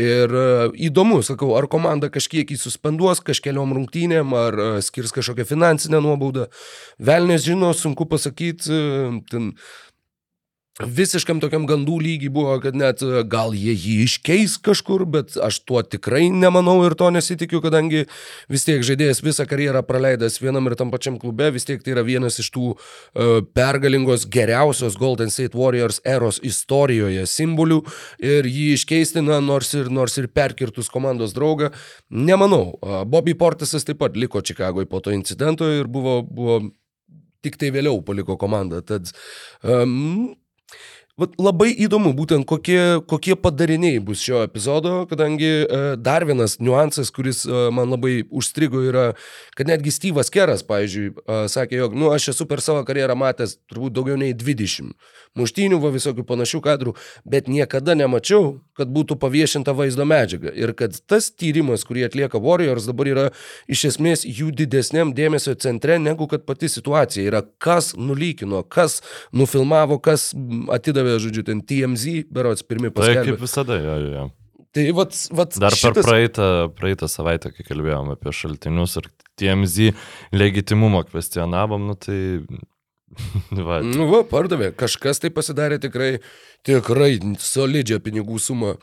Ir 0.01 0.37
uh, 0.37 0.77
įdomu, 0.77 1.23
sakau, 1.27 1.55
ar 1.59 1.69
komanda 1.73 2.13
kažkiek 2.13 2.53
jį 2.53 2.61
suspenduos 2.61 3.25
kažkeliom 3.25 3.75
rungtynėm, 3.79 4.37
ar 4.37 4.61
uh, 4.61 4.81
skirs 4.85 5.15
kažkokią 5.17 5.49
finansinę 5.49 6.03
nuobaudą. 6.05 6.51
Velnės 7.01 7.49
žino, 7.49 7.73
sunku 7.77 8.09
pasakyti, 8.11 8.69
uh, 8.69 9.21
ten 9.33 9.55
visiškam 10.87 11.41
tokiam 11.43 11.67
gandų 11.69 11.99
lygiai 12.05 12.33
buvo, 12.33 12.55
kad 12.63 12.77
net 12.79 13.03
e, 13.05 13.23
gal 13.29 13.55
jie 13.57 13.75
jį 13.75 13.97
iškeis 14.07 14.57
kažkur, 14.65 15.05
bet 15.11 15.37
aš 15.41 15.61
tuo 15.69 15.83
tikrai 15.85 16.29
nemanau 16.33 16.79
ir 16.87 16.97
to 16.99 17.11
nesitikiu, 17.13 17.61
kadangi 17.65 18.07
vis 18.51 18.67
tiek 18.67 18.85
žaidėjas 18.87 19.23
visą 19.25 19.47
karjerą 19.51 19.83
praleidęs 19.87 20.41
vienam 20.43 20.69
ir 20.71 20.77
tam 20.81 20.93
pačiam 20.93 21.19
klube, 21.21 21.51
vis 21.55 21.69
tiek 21.69 21.85
tai 21.85 21.95
yra 21.95 22.05
vienas 22.07 22.41
iš 22.43 22.51
tų 22.55 22.73
uh, 22.73 23.41
pergalingos 23.57 24.27
geriausios 24.31 24.99
Golden 25.01 25.33
State 25.33 25.59
Warriors 25.59 26.01
eros 26.09 26.41
istorijoje 26.47 27.27
simbolių 27.29 27.81
ir 28.25 28.49
jį 28.49 28.73
iškeisti, 28.79 29.25
na, 29.27 29.41
nors 29.45 29.75
ir, 29.77 29.91
nors 29.93 30.17
ir 30.21 30.31
perkirtus 30.33 30.91
komandos 30.93 31.37
draugą, 31.37 31.71
nemanau. 32.11 32.77
Uh, 32.81 33.01
Bobby 33.09 33.37
Portisas 33.39 33.87
taip 33.87 34.01
pat 34.03 34.17
liko 34.19 34.43
Čikagoje 34.45 34.89
po 34.91 35.03
to 35.05 35.15
incidento 35.15 35.69
ir 35.69 35.91
buvo, 35.91 36.21
buvo 36.25 36.61
tik 37.45 37.57
tai 37.61 37.73
vėliau 37.75 38.01
paliko 38.05 38.37
komandą. 38.41 38.83
Tad 38.87 39.11
um, 39.65 40.33
Vat 41.21 41.35
labai 41.37 41.69
įdomu 41.85 42.15
būtent 42.17 42.47
kokie, 42.49 43.03
kokie 43.11 43.35
padariniai 43.37 43.99
bus 44.01 44.23
šio 44.25 44.41
epizodo, 44.47 45.03
kadangi 45.11 45.49
e, 45.51 45.81
dar 46.01 46.25
vienas 46.25 46.55
niuansas, 46.63 47.11
kuris 47.13 47.43
e, 47.45 47.67
man 47.77 47.93
labai 47.93 48.23
užstrigo 48.25 48.81
yra, 48.89 49.11
kad 49.59 49.69
netgi 49.69 49.93
Steve'as 49.93 50.33
Keras, 50.33 50.65
pavyzdžiui, 50.65 51.11
e, 51.21 51.41
sakė, 51.53 51.77
jog, 51.83 51.99
nu, 52.01 52.09
aš 52.15 52.31
esu 52.33 52.47
per 52.49 52.65
savo 52.65 52.87
karjerą 52.89 53.19
matęs 53.21 53.59
turbūt 53.69 53.99
daugiau 53.99 54.17
nei 54.21 54.33
20 54.33 54.95
muštynių, 55.37 55.79
va 55.83 55.93
visokių 55.95 56.25
panašių 56.27 56.63
kadrų, 56.65 56.95
bet 57.29 57.51
niekada 57.53 57.95
nemačiau, 57.99 58.57
kad 58.79 58.89
būtų 58.91 59.19
paviešinta 59.21 59.75
vaizdo 59.77 60.07
medžiaga. 60.09 60.55
Ir 60.57 60.73
kad 60.79 60.97
tas 61.11 61.29
tyrimas, 61.31 61.85
kurį 61.87 62.07
atlieka 62.09 62.41
Warriors, 62.41 62.89
dabar 62.89 63.11
yra 63.11 63.27
iš 63.71 63.85
esmės 63.93 64.25
jų 64.25 64.51
didesniam 64.57 65.13
dėmesio 65.17 65.55
centre, 65.61 66.01
negu 66.01 66.27
kad 66.31 66.47
pati 66.49 66.71
situacija. 66.73 67.27
Yra 67.29 67.45
kas 67.63 67.93
nulykino, 67.99 68.63
kas 68.65 69.01
nufilmavo, 69.37 70.01
kas 70.03 70.31
atidavė, 70.73 71.10
žodžiu, 71.19 71.43
ten 71.47 71.63
TMZ, 71.67 72.29
berots 72.31 72.63
pirmi 72.67 72.91
Tai 72.91 73.01
paskelbė. 73.01 73.25
kaip 73.33 73.43
visada, 73.43 73.79
jo, 73.81 73.97
jo. 74.07 74.27
Tai 74.71 74.85
vat, 74.95 75.17
vat 75.35 75.57
Dar 75.59 75.75
per 75.75 75.81
šitas... 75.81 76.07
praeitą, 76.07 76.49
praeitą 76.79 77.09
savaitę, 77.11 77.51
kai 77.51 77.67
kalbėjom 77.67 78.13
apie 78.15 78.35
šaltinius 78.39 79.01
ir 79.01 79.09
TMZ 79.41 79.91
legitimumo 80.37 81.03
kvestionavom, 81.09 81.89
nu 81.91 81.97
tai... 81.99 82.21
Va, 83.67 83.81
Nu, 83.83 84.05
va, 84.07 84.21
pardavė. 84.23 84.69
Kažkas 84.79 85.19
tai 85.19 85.33
pasidarė 85.35 85.81
tikrai, 85.83 86.21
tikrai 86.63 87.17
solidžią 87.43 87.99
pinigų 88.05 88.39
sumą 88.39 88.77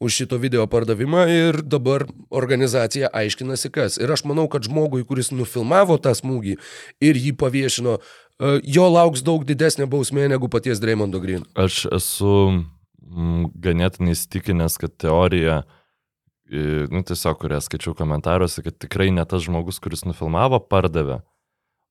už 0.00 0.18
šito 0.22 0.36
video 0.40 0.66
pardavimą 0.68 1.26
ir 1.28 1.60
dabar 1.64 2.06
organizacija 2.28 3.10
aiškinasi 3.12 3.70
kas. 3.72 3.98
Ir 4.00 4.12
aš 4.12 4.24
manau, 4.28 4.46
kad 4.52 4.64
žmogui, 4.64 5.04
kuris 5.08 5.28
nufilmavo 5.32 5.98
tą 6.00 6.14
smūgį 6.16 6.56
ir 7.04 7.20
jį 7.20 7.34
paviešino, 7.40 7.98
jo 8.64 8.86
lauks 8.88 9.22
daug 9.26 9.44
didesnė 9.48 9.86
bausmė 9.90 10.28
negu 10.32 10.48
paties 10.52 10.80
Dreymondo 10.80 11.20
Green. 11.20 11.44
Aš 11.60 11.82
esu 11.92 12.30
mm, 12.54 13.50
ganėtinai 13.60 14.14
įsitikinęs, 14.16 14.78
kad 14.80 14.94
teorija, 15.00 15.62
e, 16.50 16.86
nu 16.90 17.02
tiesiog, 17.06 17.36
kurią 17.42 17.60
skaičiau 17.66 17.96
komentaruose, 17.98 18.64
kad 18.66 18.78
tikrai 18.80 19.10
ne 19.14 19.24
tas 19.28 19.44
žmogus, 19.46 19.80
kuris 19.82 20.06
nufilmavo, 20.08 20.60
pardavė, 20.72 21.20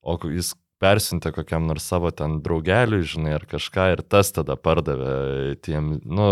o 0.02 0.18
jis 0.32 0.56
persintė 0.80 1.34
kokiam 1.36 1.66
nors 1.68 1.84
savo 1.92 2.10
ten 2.16 2.38
draugeliui, 2.44 3.04
žinai, 3.04 3.34
ar 3.36 3.44
kažką 3.52 3.90
ir 3.98 4.02
tas 4.08 4.32
tada 4.32 4.56
pardavė 4.56 5.58
tiem, 5.66 5.98
nu, 6.08 6.28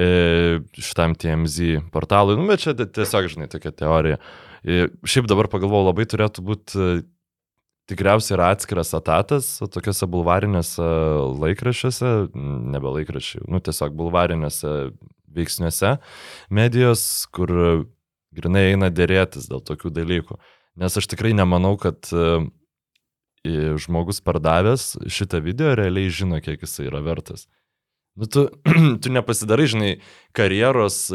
e, 0.00 0.60
šitam 0.80 1.12
TMZ 1.14 1.82
portalui. 1.92 2.38
Nu, 2.40 2.46
bet 2.48 2.64
čia 2.64 2.72
ti- 2.74 2.88
tiesiog, 2.88 3.28
žinai, 3.34 3.50
tokia 3.52 3.70
teorija. 3.70 4.16
E, 4.64 4.88
Šiaip 5.04 5.28
dabar 5.28 5.50
pagalvojau, 5.52 5.90
labai 5.90 6.06
turėtų 6.08 6.40
būti 6.40 6.88
tikriausiai 7.90 8.36
yra 8.38 8.50
atskiras 8.54 8.92
etatas 8.96 9.50
tokiuose 9.74 10.08
bulvarinėse 10.10 10.86
laikraščiuose, 11.42 12.12
nebe 12.74 12.92
laikraščiai, 12.98 13.44
nu 13.50 13.60
tiesiog 13.64 13.96
bulvarinėse 13.98 14.72
veiksniuose 15.34 15.96
medijos, 16.54 17.04
kur 17.34 17.52
grinai 18.34 18.70
eina 18.72 18.90
dėrėtis 18.92 19.48
dėl 19.50 19.62
tokių 19.64 19.92
dalykų. 19.94 20.38
Nes 20.80 20.96
aš 20.98 21.06
tikrai 21.10 21.34
nemanau, 21.36 21.76
kad 21.78 22.08
e, 22.10 22.46
žmogus 23.78 24.22
pardavęs 24.24 24.94
šitą 25.12 25.42
video 25.44 25.74
realiai 25.78 26.10
žino, 26.10 26.40
kiek 26.42 26.64
jisai 26.64 26.88
yra 26.88 27.02
vertas. 27.04 27.46
Nu, 28.18 28.26
tu, 28.30 28.46
tu 29.02 29.12
nepasidarai, 29.12 29.68
žinai, 29.70 29.92
karjeros 30.34 31.08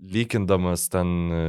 lygindamas 0.00 0.88
ten 0.90 1.14
e, 1.30 1.44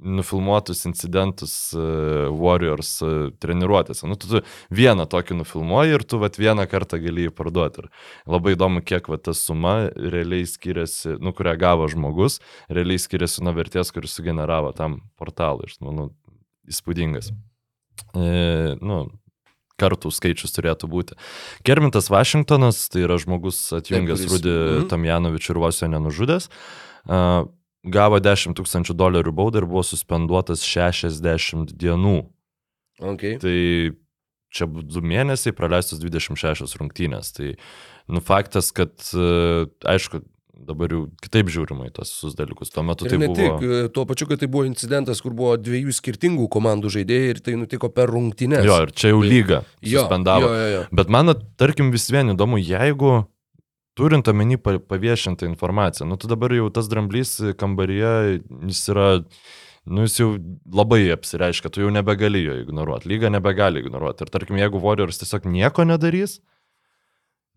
nufilmuotus 0.00 0.84
incidentus 0.88 1.54
uh, 1.76 2.30
Warriors 2.32 2.92
uh, 3.04 3.28
treniruotėse. 3.42 4.08
Nu, 4.08 4.16
tu, 4.20 4.30
tu 4.30 4.42
vieną 4.74 5.06
tokį 5.10 5.38
nufilmuoji 5.42 5.96
ir 5.98 6.04
tu 6.08 6.20
vat, 6.22 6.38
vieną 6.40 6.66
kartą 6.70 7.00
gali 7.02 7.28
jį 7.28 7.34
parduoti. 7.36 7.84
Ir 7.84 8.34
labai 8.36 8.56
įdomu, 8.56 8.84
kiek 8.86 9.10
vat, 9.12 9.24
ta 9.28 9.36
suma 9.36 9.76
realiai 9.94 10.48
skiriasi, 10.48 11.18
nu, 11.20 11.34
kurią 11.36 11.56
gavo 11.60 11.88
žmogus, 11.92 12.40
realiai 12.72 13.00
skiriasi 13.00 13.44
nuo 13.46 13.54
vertės, 13.56 13.92
kuris 13.94 14.16
sugeneravo 14.16 14.72
tam 14.76 15.00
portalui. 15.20 15.68
Ir, 15.70 15.76
nu, 15.84 16.10
įspūdingas. 16.70 17.32
E, 18.16 18.76
nu, 18.80 19.04
kartų 19.80 20.12
skaičius 20.12 20.54
turėtų 20.56 20.90
būti. 20.90 21.16
Kermintas 21.66 22.10
Vašingtonas, 22.12 22.82
tai 22.92 23.04
yra 23.06 23.16
žmogus 23.20 23.62
atjungęs 23.76 24.26
Rudį 24.28 24.54
mhm. 24.56 24.90
Tomjanovičių 24.92 25.54
ir 25.54 25.62
vos 25.62 25.80
jo 25.82 25.90
nenužudęs, 25.92 26.50
a, 27.08 27.22
gavo 27.84 28.20
10 28.20 28.56
tūkstančių 28.58 28.96
dolerių 28.96 29.32
baudą 29.32 29.62
ir 29.62 29.68
buvo 29.70 29.82
suspenduotas 29.86 30.64
60 30.66 31.72
dienų. 31.80 32.18
Okay. 33.00 33.38
Tai 33.40 33.56
čia 34.52 34.66
bu- 34.68 34.84
du 34.84 35.00
mėnesiai 35.00 35.54
praleistos 35.56 36.02
26 36.02 36.76
rungtynės. 36.76 37.32
Tai 37.32 37.54
nu 38.10 38.20
faktas, 38.20 38.68
kad 38.76 38.92
e, 39.14 39.66
aišku, 39.88 40.20
dabar 40.60 40.92
jau 40.92 41.06
kitaip 41.24 41.48
žiūrima 41.48 41.88
į 41.88 41.94
tos 41.96 42.12
visus 42.12 42.36
dalykus. 42.36 42.68
Tuo 42.74 42.84
metu 42.84 43.06
Ir 43.08 43.14
tai 43.14 43.18
ne 43.22 43.30
buvo... 43.30 43.38
tik, 43.38 43.64
e, 43.64 43.88
tuo 43.94 44.04
pačiu, 44.04 44.28
kad 44.28 44.42
tai 44.42 44.50
buvo 44.52 44.66
incidentas, 44.68 45.22
kur 45.24 45.32
buvo 45.32 45.54
dviejų 45.56 45.94
skirtingų 45.96 46.50
komandų 46.52 46.92
žaidėjai 46.98 47.32
ir 47.32 47.40
tai 47.46 47.56
nutiko 47.56 47.88
per 47.88 48.12
rungtynes. 48.12 48.66
Jo, 48.68 48.82
ir 48.84 48.92
čia 48.92 49.14
jau 49.14 49.22
lyga 49.24 49.62
jo, 49.80 50.02
suspendavo. 50.02 50.50
jo, 50.50 50.60
jo, 50.60 50.70
jo. 50.76 50.82
Bet 51.00 51.08
man, 51.08 51.32
tarkim, 51.56 51.88
vis 51.94 52.10
vien 52.12 52.34
įdomu, 52.34 52.60
jeigu 52.60 53.22
turint 54.00 54.28
omeny 54.32 54.56
pa- 54.60 54.78
paviešintą 54.80 55.46
informaciją, 55.50 56.08
nu 56.08 56.16
tu 56.20 56.28
dabar 56.30 56.52
jau 56.56 56.68
tas 56.74 56.88
dramblys 56.90 57.36
kambaryje, 57.60 58.12
jis 58.70 58.80
yra, 58.94 59.08
nu 59.90 60.06
jis 60.06 60.16
jau 60.22 60.30
labai 60.80 61.02
apsireiškia, 61.14 61.72
tu 61.74 61.84
jau 61.84 61.90
nebegali 61.92 62.42
jo 62.46 62.56
ignoruoti, 62.64 63.10
lyga 63.12 63.30
nebegali 63.32 63.84
ignoruoti. 63.84 64.24
Ir 64.26 64.32
tarkim, 64.32 64.58
jeigu 64.60 64.80
Warriors 64.82 65.20
tiesiog 65.22 65.46
nieko 65.52 65.84
nedarys, 65.88 66.38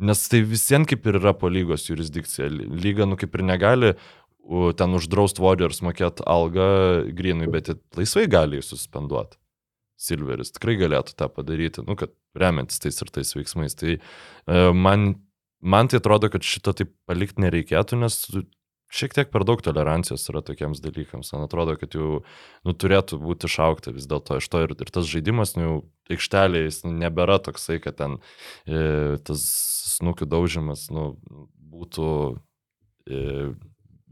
nes 0.03 0.25
tai 0.29 0.41
visiems 0.43 0.89
kaip 0.89 1.05
ir 1.07 1.19
yra 1.21 1.33
po 1.37 1.47
lygos 1.53 1.87
jurisdikcija, 1.87 2.49
Ly- 2.51 2.67
lyga, 2.83 3.07
nu 3.07 3.15
kaip 3.19 3.35
ir 3.39 3.45
negali 3.47 3.93
ten 4.75 4.91
uždraust 4.97 5.39
Warriors 5.39 5.79
mokėti 5.85 6.25
algą 6.27 6.65
grinui, 7.15 7.47
bet 7.53 7.69
laisvai 7.95 8.25
gali 8.27 8.59
jį 8.59 8.65
suspenduoti. 8.73 9.37
Silveris 10.03 10.51
tikrai 10.51 10.73
galėtų 10.81 11.13
tą 11.15 11.29
padaryti, 11.31 11.83
nu, 11.87 11.95
kad 11.95 12.11
remiantis 12.35 12.81
tais 12.83 12.97
ir 12.99 13.11
tais 13.13 13.29
veiksmais. 13.37 13.75
Tai 13.79 13.93
e, 13.95 14.01
man, 14.75 15.13
man 15.63 15.89
tai 15.89 16.01
atrodo, 16.01 16.29
kad 16.33 16.45
šito 16.45 16.75
taip 16.77 16.91
palikti 17.09 17.43
nereikėtų, 17.43 17.99
nes 18.03 18.19
šiek 18.93 19.15
tiek 19.15 19.31
per 19.33 19.45
daug 19.47 19.61
tolerancijos 19.65 20.27
yra 20.29 20.43
tokiems 20.45 20.81
dalykams. 20.83 21.31
Man 21.33 21.47
atrodo, 21.47 21.75
kad 21.79 21.95
jau 21.97 22.21
nu, 22.65 22.75
turėtų 22.77 23.17
būti 23.23 23.49
išaukta 23.49 23.93
vis 23.95 24.07
dėlto 24.09 24.37
iš 24.41 24.49
to 24.51 24.63
ir, 24.65 24.75
ir 24.77 24.93
tas 24.93 25.09
žaidimas, 25.09 25.55
nu, 25.57 25.81
aikštelėje 26.13 26.69
jis 26.69 26.81
nebėra 26.87 27.39
toksai, 27.43 27.79
kad 27.83 27.97
ten 28.01 28.19
e, 28.67 29.17
tas 29.25 29.45
snukių 29.95 30.27
daužimas 30.29 30.89
nu, 30.93 31.13
būtų 31.73 32.09
e, 33.09 33.53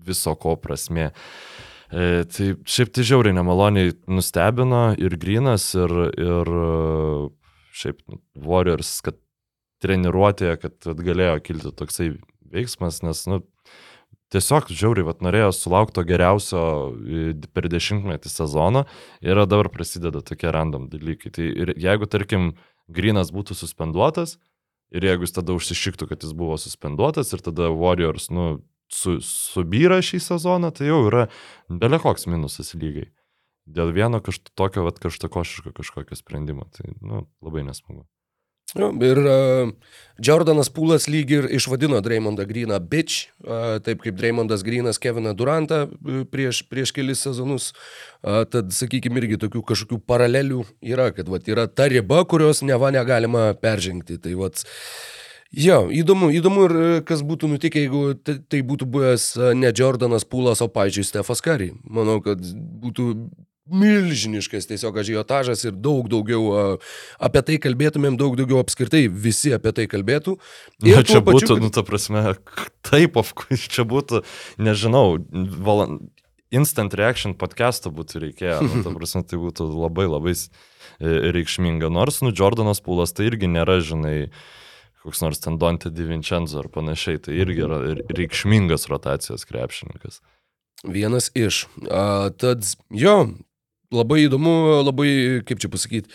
viso 0.01 0.35
ko 0.39 0.55
prasme. 0.57 1.11
E, 1.91 2.23
tai 2.31 2.53
šiaip 2.63 2.93
tai 2.95 3.05
žiauriai 3.05 3.35
nemaloniai 3.35 3.93
nustebino 4.09 4.91
ir 4.97 5.17
Grinas, 5.21 5.71
ir, 5.77 5.91
ir 6.15 6.55
e, 6.57 6.69
šiaip 7.81 8.01
Warriors, 8.47 8.95
kad 9.05 9.19
treniruotėje, 9.81 10.57
kad 10.61 10.91
galėjo 11.01 11.39
kilti 11.45 11.71
toksai 11.77 12.11
veiksmas, 12.51 13.01
nes, 13.05 13.23
nu, 13.31 13.41
tiesiog 14.31 14.71
žiauriai, 14.71 15.07
vat 15.07 15.23
norėjo 15.25 15.51
sulaukti 15.55 15.97
to 15.97 16.05
geriausio 16.07 16.63
per 17.55 17.67
dešimtmetį 17.71 18.31
sezono 18.31 18.85
ir 19.23 19.41
dabar 19.45 19.71
prasideda 19.73 20.23
tokie 20.25 20.51
random 20.53 20.87
dalykai. 20.91 21.33
Tai 21.35 21.47
ir 21.47 21.73
jeigu, 21.79 22.09
tarkim, 22.11 22.53
Grinas 22.91 23.29
būtų 23.31 23.55
suspenduotas 23.55 24.37
ir 24.91 25.05
jeigu 25.07 25.23
jis 25.23 25.35
tada 25.37 25.55
užsišiktų, 25.55 26.09
kad 26.09 26.25
jis 26.25 26.33
buvo 26.35 26.57
suspenduotas 26.59 27.31
ir 27.31 27.43
tada 27.45 27.69
Warriors, 27.71 28.27
nu, 28.33 28.59
su, 28.91 29.19
subyra 29.23 30.01
šį 30.03 30.19
sezoną, 30.25 30.71
tai 30.75 30.89
jau 30.89 31.05
yra 31.07 31.27
belekoks 31.69 32.27
minusas 32.27 32.73
lygiai. 32.75 33.11
Dėl 33.71 33.93
vieno 33.95 34.19
kažt, 34.23 34.51
tokio 34.57 34.83
vat, 34.87 34.97
kažtakošiško 34.99 35.71
kažkokio 35.77 36.17
sprendimo. 36.17 36.65
Tai 36.75 36.91
nu, 36.99 37.23
labai 37.45 37.63
nesmagu. 37.67 38.03
Jo, 38.77 38.87
Ir 39.03 39.19
uh, 39.19 39.71
Jordanas 40.21 40.69
Pūlas 40.71 41.09
lyg 41.11 41.31
ir 41.33 41.47
išvadino 41.57 41.99
Dreymondą 42.03 42.45
Greeną 42.47 42.77
bitch, 42.79 43.27
uh, 43.43 43.81
taip 43.83 44.03
kaip 44.05 44.15
Dreymondas 44.15 44.63
Greenas 44.63 45.01
Keviną 45.01 45.33
Durantą 45.35 45.83
uh, 45.89 46.21
prieš, 46.31 46.61
prieš 46.71 46.93
kelis 46.95 47.23
sezonus. 47.25 47.71
Uh, 48.23 48.45
tad, 48.47 48.71
sakykime, 48.75 49.19
irgi 49.19 49.41
tokių 49.41 49.65
kažkokių 49.73 49.99
paralelių 50.07 50.63
yra, 50.93 51.09
kad 51.15 51.27
vat, 51.31 51.49
yra 51.51 51.67
ta 51.67 51.89
riba, 51.91 52.23
kurios 52.23 52.63
neva 52.63 52.93
negalima 52.95 53.49
peržengti. 53.59 54.21
Tai 54.23 54.37
vat, 54.39 54.63
Jo, 55.51 55.89
įdomu, 55.91 56.29
įdomu 56.31 56.61
ir 56.63 56.73
e, 56.79 56.83
kas 57.03 57.25
būtų 57.27 57.49
nutikę, 57.51 57.81
jeigu 57.83 58.01
tai, 58.23 58.61
būtų 58.63 58.85
buvęs 58.87 59.25
e, 59.35 59.49
ne 59.59 59.67
Jordanas 59.75 60.23
Pūlas, 60.23 60.61
o, 60.63 60.69
pavyzdžiui, 60.71 61.03
Stefas 61.03 61.43
Kari. 61.43 61.73
Manau, 61.83 62.21
kad 62.23 62.39
būtų 62.39 63.07
milžiniškas 63.69 64.65
tiesiog 64.69 64.97
ažiotažas 65.03 65.63
ir 65.67 65.75
daug 65.77 66.09
daugiau 66.11 66.77
apie 67.21 67.43
tai 67.45 67.57
kalbėtumėm, 67.61 68.17
daug 68.19 68.33
daugiau 68.39 68.61
apskritai 68.63 69.05
visi 69.07 69.53
apie 69.55 69.73
tai 69.75 69.85
kalbėtų. 69.91 70.37
Ir 70.83 71.01
Na, 71.01 71.03
čia 71.05 71.21
pačiu, 71.21 71.45
būtų, 71.45 71.59
nu, 71.61 71.69
ta 71.73 71.85
prasme, 71.85 72.23
taip, 72.87 73.19
of 73.21 73.33
čia 73.51 73.85
būtų, 73.87 74.23
nežinau, 74.61 75.21
valan, 75.31 75.99
instant 76.51 76.95
reaction 76.97 77.35
podcast'ą 77.37 77.93
būtų 77.95 78.25
reikėję, 78.25 78.57
nu, 78.65 78.81
ta 78.85 78.93
prasme, 78.97 79.23
tai 79.27 79.39
būtų 79.41 79.69
labai 79.71 80.07
labai 80.09 80.33
e, 80.35 80.49
reikšminga. 81.37 81.91
Nors, 81.93 82.19
nu, 82.25 82.33
Jordanas 82.35 82.83
Pūlas 82.83 83.15
tai 83.15 83.29
irgi 83.29 83.49
nėra, 83.51 83.79
žinai, 83.85 84.33
koks 85.05 85.23
nors 85.23 85.41
ten 85.41 85.61
Dante 85.61 85.93
Divincenzo 85.93 86.59
ar 86.61 86.69
panašiai, 86.73 87.21
tai 87.21 87.37
irgi 87.39 87.63
yra 87.65 87.79
reikšmingas 88.09 88.89
rotacijos 88.91 89.47
krepšininkas. 89.49 90.19
Vienas 90.81 91.29
iš. 91.37 91.67
A, 91.93 92.33
tad, 92.41 92.65
jo, 92.89 93.15
labai 93.91 94.25
įdomu, 94.25 94.53
labai, 94.85 95.11
kaip 95.47 95.61
čia 95.61 95.69
pasakyti, 95.71 96.11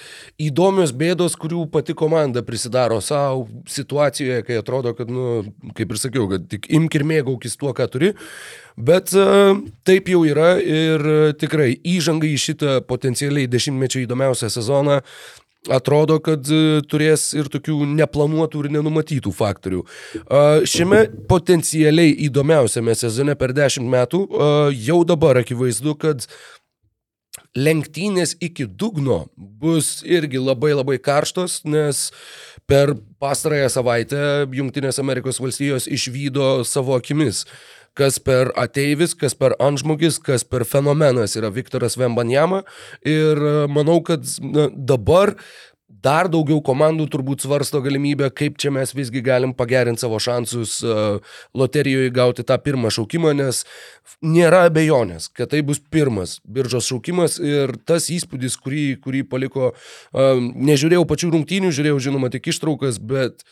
įdomios 0.48 0.94
bėdos, 0.96 1.36
kurių 1.40 1.66
pati 1.72 1.96
komanda 1.98 2.42
prisidaro 2.46 3.02
savo 3.04 3.46
situacijoje, 3.70 4.42
kai 4.48 4.60
atrodo, 4.60 4.94
kad, 4.96 5.12
nu, 5.12 5.44
kaip 5.76 5.92
ir 5.92 6.00
sakiau, 6.00 6.28
kad 6.32 6.48
tik 6.50 6.70
imk 6.72 6.96
ir 6.96 7.06
mėgaukis 7.06 7.58
tuo, 7.60 7.74
ką 7.76 7.88
turi. 7.92 8.12
Bet 8.76 9.12
a, 9.16 9.54
taip 9.88 10.08
jau 10.12 10.24
yra 10.28 10.56
ir 10.60 11.04
a, 11.04 11.18
tikrai 11.36 11.74
įžanga 11.96 12.28
į 12.28 12.36
šitą 12.48 12.78
potencialiai 12.88 13.50
dešimtmečio 13.50 14.04
įdomiausią 14.04 14.52
sezoną 14.52 15.02
atrodo, 15.72 16.18
kad 16.22 16.46
e, 16.52 16.80
turės 16.86 17.28
ir 17.34 17.48
tokių 17.50 17.80
neplanuotų 17.96 18.60
ir 18.62 18.68
nenumatytų 18.76 19.32
faktorių. 19.34 19.80
Šiame 20.68 21.00
potencialiai 21.26 22.12
įdomiausiame 22.28 22.94
sezone 22.94 23.34
per 23.38 23.54
dešimt 23.56 23.90
metų 23.90 24.20
jau 24.70 25.00
dabar 25.08 25.40
akivaizdu, 25.42 25.96
kad 25.98 26.28
lenktynės 27.56 28.36
iki 28.44 28.66
dugno 28.68 29.24
bus 29.36 30.02
irgi 30.04 30.42
labai 30.42 30.74
labai 30.76 30.98
karštos, 31.02 31.62
nes 31.64 32.10
per 32.68 32.94
pastarąją 33.22 33.70
savaitę 33.72 34.20
Junktinės 34.52 35.00
Amerikos 35.02 35.40
valstijos 35.40 35.88
išvydo 35.88 36.60
savo 36.68 36.98
akimis 36.98 37.46
kas 37.96 38.18
per 38.20 38.50
ateivis, 38.60 39.14
kas 39.16 39.32
per 39.32 39.56
antžmogis, 39.62 40.18
kas 40.22 40.44
per 40.44 40.66
fenomenas 40.68 41.36
yra 41.38 41.48
Viktoras 41.52 41.96
Vembanjama. 41.96 42.62
Ir 43.08 43.40
e, 43.40 43.54
manau, 43.72 44.02
kad 44.04 44.26
na, 44.44 44.68
dabar 44.76 45.32
dar 46.02 46.28
daugiau 46.32 46.60
komandų 46.64 47.06
turbūt 47.12 47.44
svarsto 47.44 47.80
galimybę, 47.84 48.28
kaip 48.34 48.58
čia 48.60 48.72
mes 48.74 48.92
visgi 48.96 49.22
galim 49.24 49.54
pagerinti 49.56 50.02
savo 50.02 50.18
šansus 50.22 50.78
uh, 50.84 51.20
loterijoje 51.56 52.12
gauti 52.14 52.44
tą 52.46 52.58
pirmą 52.62 52.92
šaukimą, 52.94 53.32
nes 53.38 53.62
nėra 54.24 54.66
abejonės, 54.70 55.30
kad 55.34 55.52
tai 55.54 55.62
bus 55.66 55.80
pirmas 55.80 56.38
biržos 56.44 56.88
šaukimas 56.90 57.38
ir 57.42 57.76
tas 57.88 58.10
įspūdis, 58.12 58.58
kurį, 58.62 58.86
kurį 59.04 59.24
paliko, 59.30 59.72
uh, 59.72 60.36
nežiūrėjau 60.40 61.06
pačių 61.08 61.32
rungtynių, 61.36 61.72
žiūrėjau 61.76 62.02
žinoma 62.08 62.32
tik 62.34 62.52
ištraukas, 62.52 63.00
bet 63.00 63.46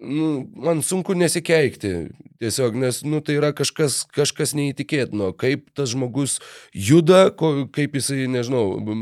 nu, 0.00 0.48
man 0.56 0.82
sunku 0.82 1.14
nesikeikti. 1.14 2.10
Tiesiog, 2.42 2.74
nes 2.74 2.96
nu, 3.06 3.20
tai 3.22 3.36
yra 3.38 3.52
kažkas, 3.54 4.00
kažkas 4.10 4.50
neįtikėtino, 4.58 5.28
kaip 5.38 5.68
tas 5.78 5.92
žmogus 5.92 6.40
juda, 6.74 7.28
ko, 7.38 7.68
kaip 7.70 7.94
jisai, 7.94 8.24
nežinau, 8.26 8.80
nu, 8.82 8.96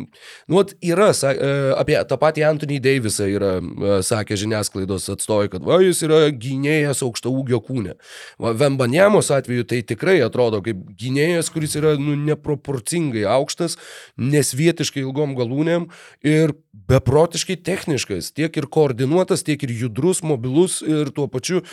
vat 0.53 0.75
yra, 0.85 1.07
sa- 1.17 1.33
e, 1.33 1.73
apie 1.81 1.97
tą 2.05 2.19
patį 2.21 2.45
Anthony 2.45 2.77
Davisą 2.85 3.25
yra 3.33 3.55
e, 3.65 3.95
sakę 4.05 4.37
žiniasklaidos 4.37 5.09
atstovai, 5.15 5.49
kad 5.55 5.65
va, 5.65 5.79
jis 5.81 6.03
yra 6.05 6.19
gynėjas 6.37 7.01
aukšto 7.07 7.33
ūgio 7.33 7.63
kūne. 7.65 7.97
Va, 8.37 8.53
Vembanjamos 8.53 9.33
atveju 9.33 9.65
tai 9.73 9.81
tikrai 9.89 10.19
atrodo 10.27 10.61
kaip 10.61 10.85
gynėjas, 11.01 11.49
kuris 11.55 11.79
yra 11.81 11.95
nu, 11.97 12.19
neproporcingai 12.29 13.25
aukštas, 13.25 13.79
nesvietiškai 14.21 15.01
ilgom 15.01 15.33
galūnėm 15.39 15.89
ir 16.29 16.53
beprotiškai 16.73 17.57
techniškas, 17.67 18.31
tiek 18.35 18.55
ir 18.57 18.69
koordinuotas, 18.71 19.43
tiek 19.47 19.63
ir 19.67 19.73
judrus, 19.75 20.23
mobilus 20.23 20.79
ir 20.87 21.11
tuo 21.15 21.27
pačiu, 21.31 21.65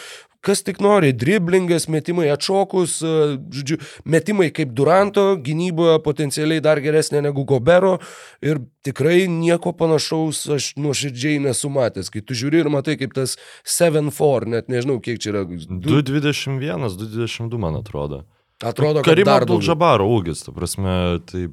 kas 0.45 0.63
tik 0.65 0.79
nori, 0.81 1.11
driblingas, 1.13 1.87
metimai 1.91 2.29
atšokus, 2.33 2.97
e, 3.01 3.11
žodžiu, 3.53 3.77
metimai 4.09 4.47
kaip 4.55 4.71
Duranto, 4.77 5.25
gynyboje 5.43 5.99
potencialiai 6.05 6.63
dar 6.63 6.81
geresnė 6.83 7.21
negu 7.25 7.45
Gobero 7.47 7.97
ir 8.45 8.61
tikrai 8.87 9.25
nieko 9.31 9.73
panašaus 9.77 10.45
aš 10.57 10.71
nuoširdžiai 10.79 11.41
nesu 11.45 11.71
matęs. 11.73 12.09
Kai 12.13 12.23
tu 12.25 12.37
žiūri 12.37 12.63
ir 12.63 12.71
matai 12.73 12.97
kaip 13.01 13.13
tas 13.17 13.35
7-4, 13.67 14.49
net 14.55 14.71
nežinau 14.71 14.97
kiek 15.03 15.21
čia 15.21 15.33
yra. 15.33 15.45
Du, 15.45 16.01
221, 16.01 16.89
222, 16.97 17.61
man 17.61 17.81
atrodo. 17.81 18.23
atrodo, 18.63 19.03
kad 19.03 19.13
Karimo 19.13 19.29
dar 19.29 19.45
daugiau. 19.45 19.59
Abdul-Jabaro 19.59 20.09
ūgis, 20.17 20.45
ta 20.47 20.55
prasme, 20.55 20.97
tai 21.29 21.49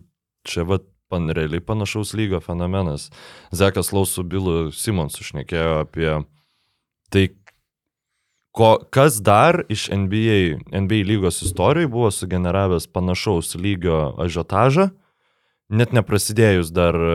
čia 0.48 0.68
va 0.68 0.80
pan, 1.14 1.30
realiai 1.30 1.62
panašaus 1.62 2.12
lygio 2.18 2.42
fenomenas. 2.42 3.08
Zekas 3.54 3.94
Lausų 3.94 4.26
Bilu 4.26 4.58
Simons 4.74 5.20
užnekėjo 5.22 5.80
apie 5.84 6.10
tai, 7.14 7.28
ko, 8.54 8.74
kas 8.90 9.20
dar 9.22 9.62
iš 9.72 9.86
NBA, 9.94 10.58
NBA 10.74 11.04
lygos 11.06 11.42
istorijai 11.46 11.90
buvo 11.90 12.10
sugeneravęs 12.14 12.88
panašaus 12.94 13.54
lygio 13.58 14.14
ažiotažą, 14.26 14.90
net 15.74 15.94
neprasidėjus 15.96 16.70
dar 16.74 16.94
e, 16.94 17.14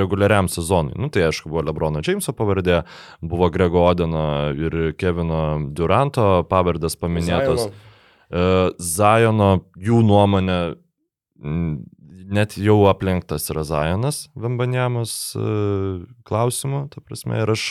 reguliariam 0.00 0.48
sezonui. 0.52 0.96
Nu, 0.98 1.08
tai 1.12 1.28
aišku, 1.28 1.50
buvo 1.52 1.64
Lebrono 1.68 2.02
Jameso 2.04 2.34
pavardė, 2.36 2.82
buvo 3.22 3.48
Grego 3.52 3.84
Odeno 3.86 4.26
ir 4.56 4.96
Kevino 4.98 5.42
Duranto 5.76 6.42
pavardės 6.50 6.98
paminėtos. 7.00 7.68
Zajono. 7.68 7.84
E, 8.26 8.48
Zajono, 8.82 9.50
jų 9.80 10.02
nuomonė, 10.08 10.58
net 12.26 12.56
jau 12.58 12.78
aplenktas 12.90 13.50
yra 13.52 13.64
Zajonas 13.66 14.26
Vembanjamos 14.34 15.16
klausimu, 16.26 16.86
ta 16.92 17.02
prasme, 17.04 17.42
ir 17.42 17.52
aš 17.54 17.66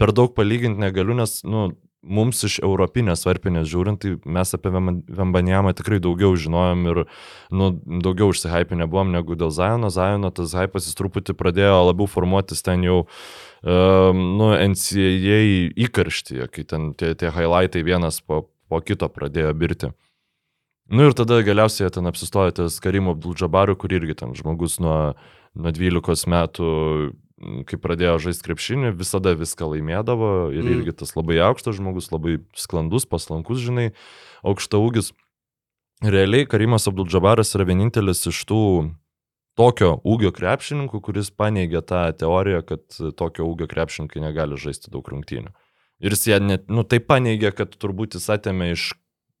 per 0.00 0.14
daug 0.16 0.34
palyginti 0.36 0.80
negaliu, 0.82 1.16
nes, 1.18 1.40
nu, 1.44 1.70
mums 2.02 2.42
iš 2.46 2.58
europinės 2.62 3.22
varpinės 3.26 3.68
žiūrint, 3.70 4.02
tai 4.02 4.16
mes 4.26 4.54
apie 4.56 4.72
Vemban- 4.74 5.02
Vembanjamą 5.06 5.72
tikrai 5.78 6.00
daugiau 6.02 6.34
žinojom 6.34 6.86
ir, 6.90 7.04
nu, 7.50 7.70
daugiau 8.02 8.32
užsihypinę 8.32 8.88
buvom 8.90 9.12
negu 9.14 9.36
dėl 9.38 9.52
Zajono. 9.54 9.90
Zajono 9.90 10.32
tas 10.34 10.54
hypas 10.58 10.88
jis 10.88 10.98
truputį 10.98 11.36
pradėjo 11.38 11.78
labiau 11.86 12.10
formuotis 12.10 12.62
ten 12.62 12.82
jau 12.82 13.06
um, 13.62 14.22
nu, 14.38 14.50
NCAA 14.74 15.72
įkarštyje, 15.86 16.50
kai 16.50 16.64
ten 16.66 16.92
tie, 16.94 17.14
tie 17.14 17.30
highlightai 17.30 17.84
vienas 17.86 18.20
po, 18.20 18.48
po 18.68 18.82
kito 18.82 19.08
pradėjo 19.08 19.54
birti. 19.54 19.92
Nu 20.90 21.06
ir 21.06 21.14
tada 21.16 21.40
galiausiai 21.46 21.90
ten 21.94 22.06
apsistojo 22.10 22.52
ties 22.56 22.80
Karimo 22.82 23.14
Abdul-Jabaru, 23.14 23.76
kur 23.78 23.92
irgi 23.94 24.16
ten 24.18 24.34
žmogus 24.36 24.78
nuo, 24.82 25.14
nuo 25.54 25.72
12 25.72 26.26
metų, 26.28 26.68
kai 27.66 27.78
pradėjo 27.80 28.18
žaisti 28.26 28.46
krepšinį, 28.46 28.92
visada 28.98 29.32
viską 29.38 29.70
laimėdavo 29.72 30.52
ir 30.54 30.62
Mm. 30.62 30.74
irgi 30.76 30.96
tas 30.98 31.14
labai 31.16 31.38
aukštas 31.42 31.78
žmogus, 31.78 32.10
labai 32.12 32.38
sklandus, 32.54 33.06
paslankus, 33.06 33.58
žinai, 33.58 33.92
aukšta 34.44 34.78
ūgis. 34.78 35.12
Realiai 36.02 36.46
Karimas 36.46 36.86
Abdul-Jabaras 36.90 37.54
yra 37.54 37.64
vienintelis 37.64 38.26
iš 38.26 38.44
tų 38.46 38.94
tokio 39.56 40.00
ūgio 40.04 40.32
krepšininkų, 40.34 41.00
kuris 41.00 41.30
paneigė 41.30 41.82
tą 41.84 42.10
teoriją, 42.16 42.62
kad 42.66 42.82
tokio 43.16 43.46
ūgio 43.46 43.68
krepšininkai 43.70 44.22
negali 44.22 44.56
žaisti 44.56 44.90
daug 44.90 45.06
rungtynių. 45.06 45.52
Ir 46.02 46.10
jis 46.10 46.26
ją 46.26 46.40
net, 46.42 46.66
nu, 46.68 46.82
tai 46.82 46.98
paneigė, 46.98 47.52
kad 47.54 47.76
turbūt 47.78 48.16
jis 48.18 48.26
atėmė 48.34 48.72
iš 48.74 48.92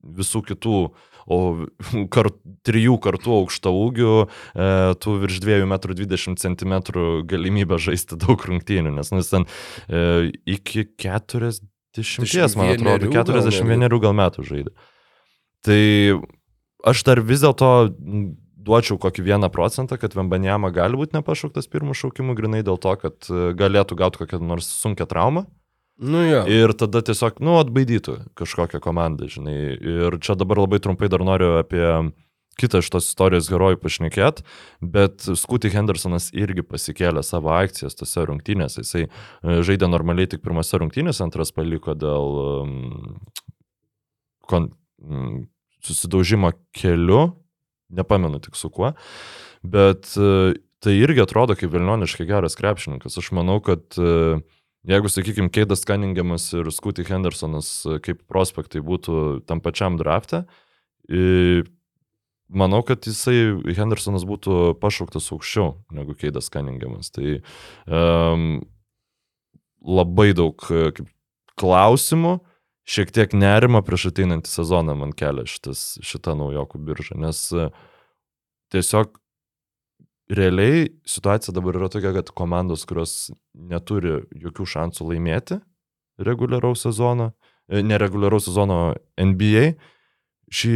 visų 0.02 0.42
kitų, 0.46 0.92
o 1.26 1.66
kart, 2.14 2.38
trijų 2.66 2.98
kartų 3.02 3.34
aukšto 3.40 3.72
ūgių, 3.78 4.14
e, 4.22 4.68
tų 5.02 5.16
virš 5.24 5.40
2,20 5.44 6.66
m 6.68 6.78
galimybę 7.28 7.78
žaisti 7.82 8.18
daug 8.20 8.42
rungtynių, 8.48 8.94
nes 8.98 9.12
nu, 9.12 9.22
jis 9.22 9.32
ten 9.32 9.48
e, 9.88 10.30
iki 10.56 10.86
40, 11.00 11.64
man 12.58 12.72
atrodo, 12.74 13.10
41 13.10 13.12
gal 13.12 13.26
41 13.42 14.00
gal 14.02 14.16
metų 14.22 14.46
žaidė. 14.48 14.76
Tai 15.62 15.82
aš 16.90 17.04
dar 17.06 17.20
vis 17.22 17.42
dėlto 17.44 17.68
duočiau 18.62 18.98
kokį 19.02 19.24
vieną 19.26 19.50
procentą, 19.52 19.98
kad 19.98 20.14
Vembanjama 20.16 20.70
gali 20.74 20.98
būti 20.98 21.16
nepašauktas 21.18 21.68
pirmų 21.70 21.96
šaukimų 21.98 22.36
grinai 22.38 22.62
dėl 22.66 22.78
to, 22.82 22.94
kad 23.00 23.28
e, 23.30 23.50
galėtų 23.58 23.98
gauti 23.98 24.22
kokią 24.22 24.40
nors 24.42 24.70
sunkę 24.82 25.06
traumą. 25.10 25.46
Nu 26.00 26.22
jo. 26.24 26.42
Ir 26.48 26.72
tada 26.78 27.02
tiesiog, 27.04 27.40
nu, 27.44 27.58
atbaidytų 27.60 28.16
kažkokią 28.38 28.80
komandą, 28.82 29.28
žinai. 29.30 29.56
Ir 29.76 30.16
čia 30.24 30.36
dabar 30.38 30.62
labai 30.64 30.80
trumpai 30.82 31.10
dar 31.12 31.24
noriu 31.26 31.58
apie 31.60 31.84
kitą 32.60 32.82
iš 32.82 32.90
tos 32.92 33.08
istorijos 33.08 33.48
herojų 33.52 33.78
pašnekėt, 33.80 34.42
bet 34.84 35.24
Scotty 35.40 35.70
Hendersonas 35.72 36.28
irgi 36.36 36.64
pasikėlė 36.66 37.22
savo 37.24 37.52
akcijas 37.54 37.96
tose 37.96 38.24
rungtynėse. 38.28 38.84
Jisai 38.84 39.06
e, 39.06 39.60
žaidė 39.64 39.88
normaliai 39.88 40.28
tik 40.28 40.42
pirmose 40.44 40.80
rungtynėse, 40.80 41.22
antras 41.24 41.52
paliko 41.56 41.96
dėl 41.96 42.36
kon, 44.50 44.68
susidaužimo 45.82 46.52
keliu, 46.76 47.22
nepamenu 47.92 48.40
tik 48.42 48.56
su 48.58 48.70
kuo, 48.72 48.92
bet 49.62 50.12
e, 50.16 50.54
tai 50.82 50.96
irgi 50.98 51.24
atrodo 51.24 51.56
kaip 51.58 51.72
Vilnioniškai 51.72 52.26
geras 52.28 52.58
krepšininkas. 52.58 53.18
Aš 53.20 53.32
manau, 53.36 53.60
kad 53.64 53.84
e, 53.96 54.40
jeigu, 54.88 55.10
sakykime, 55.12 55.52
Keidas 55.52 55.84
Cunningamas 55.88 56.48
ir 56.56 56.70
Scotty 56.74 57.04
Hendersonas 57.06 57.70
e, 57.86 58.00
kaip 58.02 58.24
prospektai 58.30 58.82
būtų 58.84 59.44
tam 59.46 59.62
pačiam 59.64 59.98
drafte, 60.00 60.44
manau, 62.52 62.82
kad 62.86 63.06
jisai, 63.08 63.56
Hendersonas 63.76 64.26
būtų 64.28 64.76
pašauktas 64.82 65.30
aukščiau 65.34 65.72
negu 65.94 66.16
Keidas 66.18 66.50
Cunningamas. 66.52 67.10
Tai 67.14 67.40
um, 67.88 68.62
labai 69.82 70.30
daug 70.36 70.66
e, 70.70 70.90
kaip, 70.96 71.08
klausimų, 71.60 72.36
šiek 72.88 73.12
tiek 73.14 73.34
nerima 73.36 73.82
prieš 73.86 74.10
ateinantį 74.10 74.50
sezoną 74.50 74.96
man 74.98 75.12
kelia 75.16 75.44
šitas, 75.48 75.98
šita 76.04 76.36
naujokų 76.38 76.80
birža, 76.86 77.18
nes 77.20 77.44
e, 77.54 77.68
tiesiog 78.74 79.18
realiai 80.32 80.86
situacija 81.08 81.54
dabar 81.54 81.76
yra 81.78 81.90
tokia, 81.92 82.12
kad 82.16 82.32
komandos, 82.36 82.86
kurios 82.88 83.30
neturi 83.52 84.22
jokių 84.32 84.66
šansų 84.74 85.12
laimėti 85.12 85.60
reguliaraus 86.22 86.84
sezono, 86.86 87.32
e, 87.68 87.82
nereguliaraus 87.84 88.46
sezono 88.48 88.94
NBA, 89.20 89.72
šį, 90.52 90.74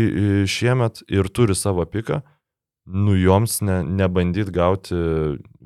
šiemet 0.50 1.02
ir 1.12 1.28
turi 1.28 1.56
savo 1.56 1.84
piką, 1.88 2.22
nu 2.86 3.16
joms 3.18 3.60
ne, 3.66 3.80
nebandyt 3.82 4.52
gauti 4.54 4.94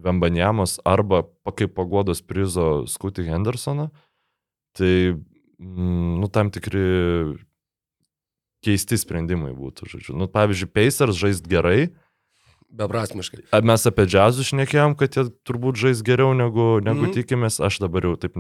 Vembanjamos 0.01 0.79
arba 0.89 1.27
kaip 1.57 1.75
pagodos 1.77 2.23
prizo 2.25 2.87
Scotty 2.89 3.27
Hendersoną, 3.29 3.91
tai 4.77 5.13
mm, 5.13 6.21
nu, 6.21 6.29
tam 6.33 6.51
tikri 6.55 6.85
keisti 8.65 8.99
sprendimai 9.01 9.53
būtų, 9.57 9.89
žodžiu. 9.93 10.17
Nu, 10.17 10.29
pavyzdžiui, 10.33 10.71
Pacers 10.73 11.19
žaist 11.21 11.49
gerai. 11.49 11.91
Beprasmiškai. 12.71 13.45
Mes 13.67 13.87
apie 13.89 14.07
džiazus 14.07 14.51
šnekėjom, 14.53 14.95
kad 14.99 15.17
jie 15.17 15.27
turbūt 15.47 15.81
žais 15.81 16.03
geriau 16.07 16.35
negu, 16.39 16.77
negu 16.85 17.09
mm. 17.09 17.15
tikimės. 17.17 17.59
Aš 17.63 17.81
dabar 17.83 18.07
jau 18.07 18.15
taip, 18.21 18.37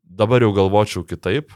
dabar 0.00 0.44
jau 0.44 0.54
galvočiau 0.56 1.04
kitaip. 1.06 1.52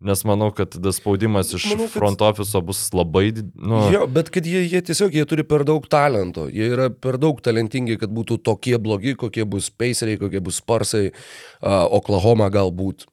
Nes 0.00 0.22
manau, 0.24 0.48
kad 0.56 0.72
tas 0.72 0.96
spaudimas 0.96 1.50
iš 1.52 1.66
manau, 1.74 1.84
kad... 1.84 1.92
front 1.92 2.22
office 2.24 2.60
bus 2.64 2.78
labai... 2.96 3.34
Nu... 3.52 3.82
Jo, 3.92 4.06
bet 4.08 4.30
kad 4.32 4.46
jie, 4.48 4.62
jie 4.64 4.80
tiesiog 4.88 5.12
jie 5.12 5.26
turi 5.28 5.44
per 5.44 5.64
daug 5.68 5.84
talento. 5.92 6.46
Jie 6.48 6.70
yra 6.72 6.88
per 6.88 7.18
daug 7.20 7.42
talentingi, 7.44 7.98
kad 8.00 8.12
būtų 8.16 8.38
tokie 8.48 8.78
blogi, 8.80 9.12
kokie 9.20 9.44
bus 9.44 9.68
Paceriai, 9.68 10.20
kokie 10.20 10.40
bus 10.44 10.62
Sparsai, 10.62 11.10
uh, 11.12 11.84
Oklahoma 12.00 12.48
galbūt. 12.52 13.04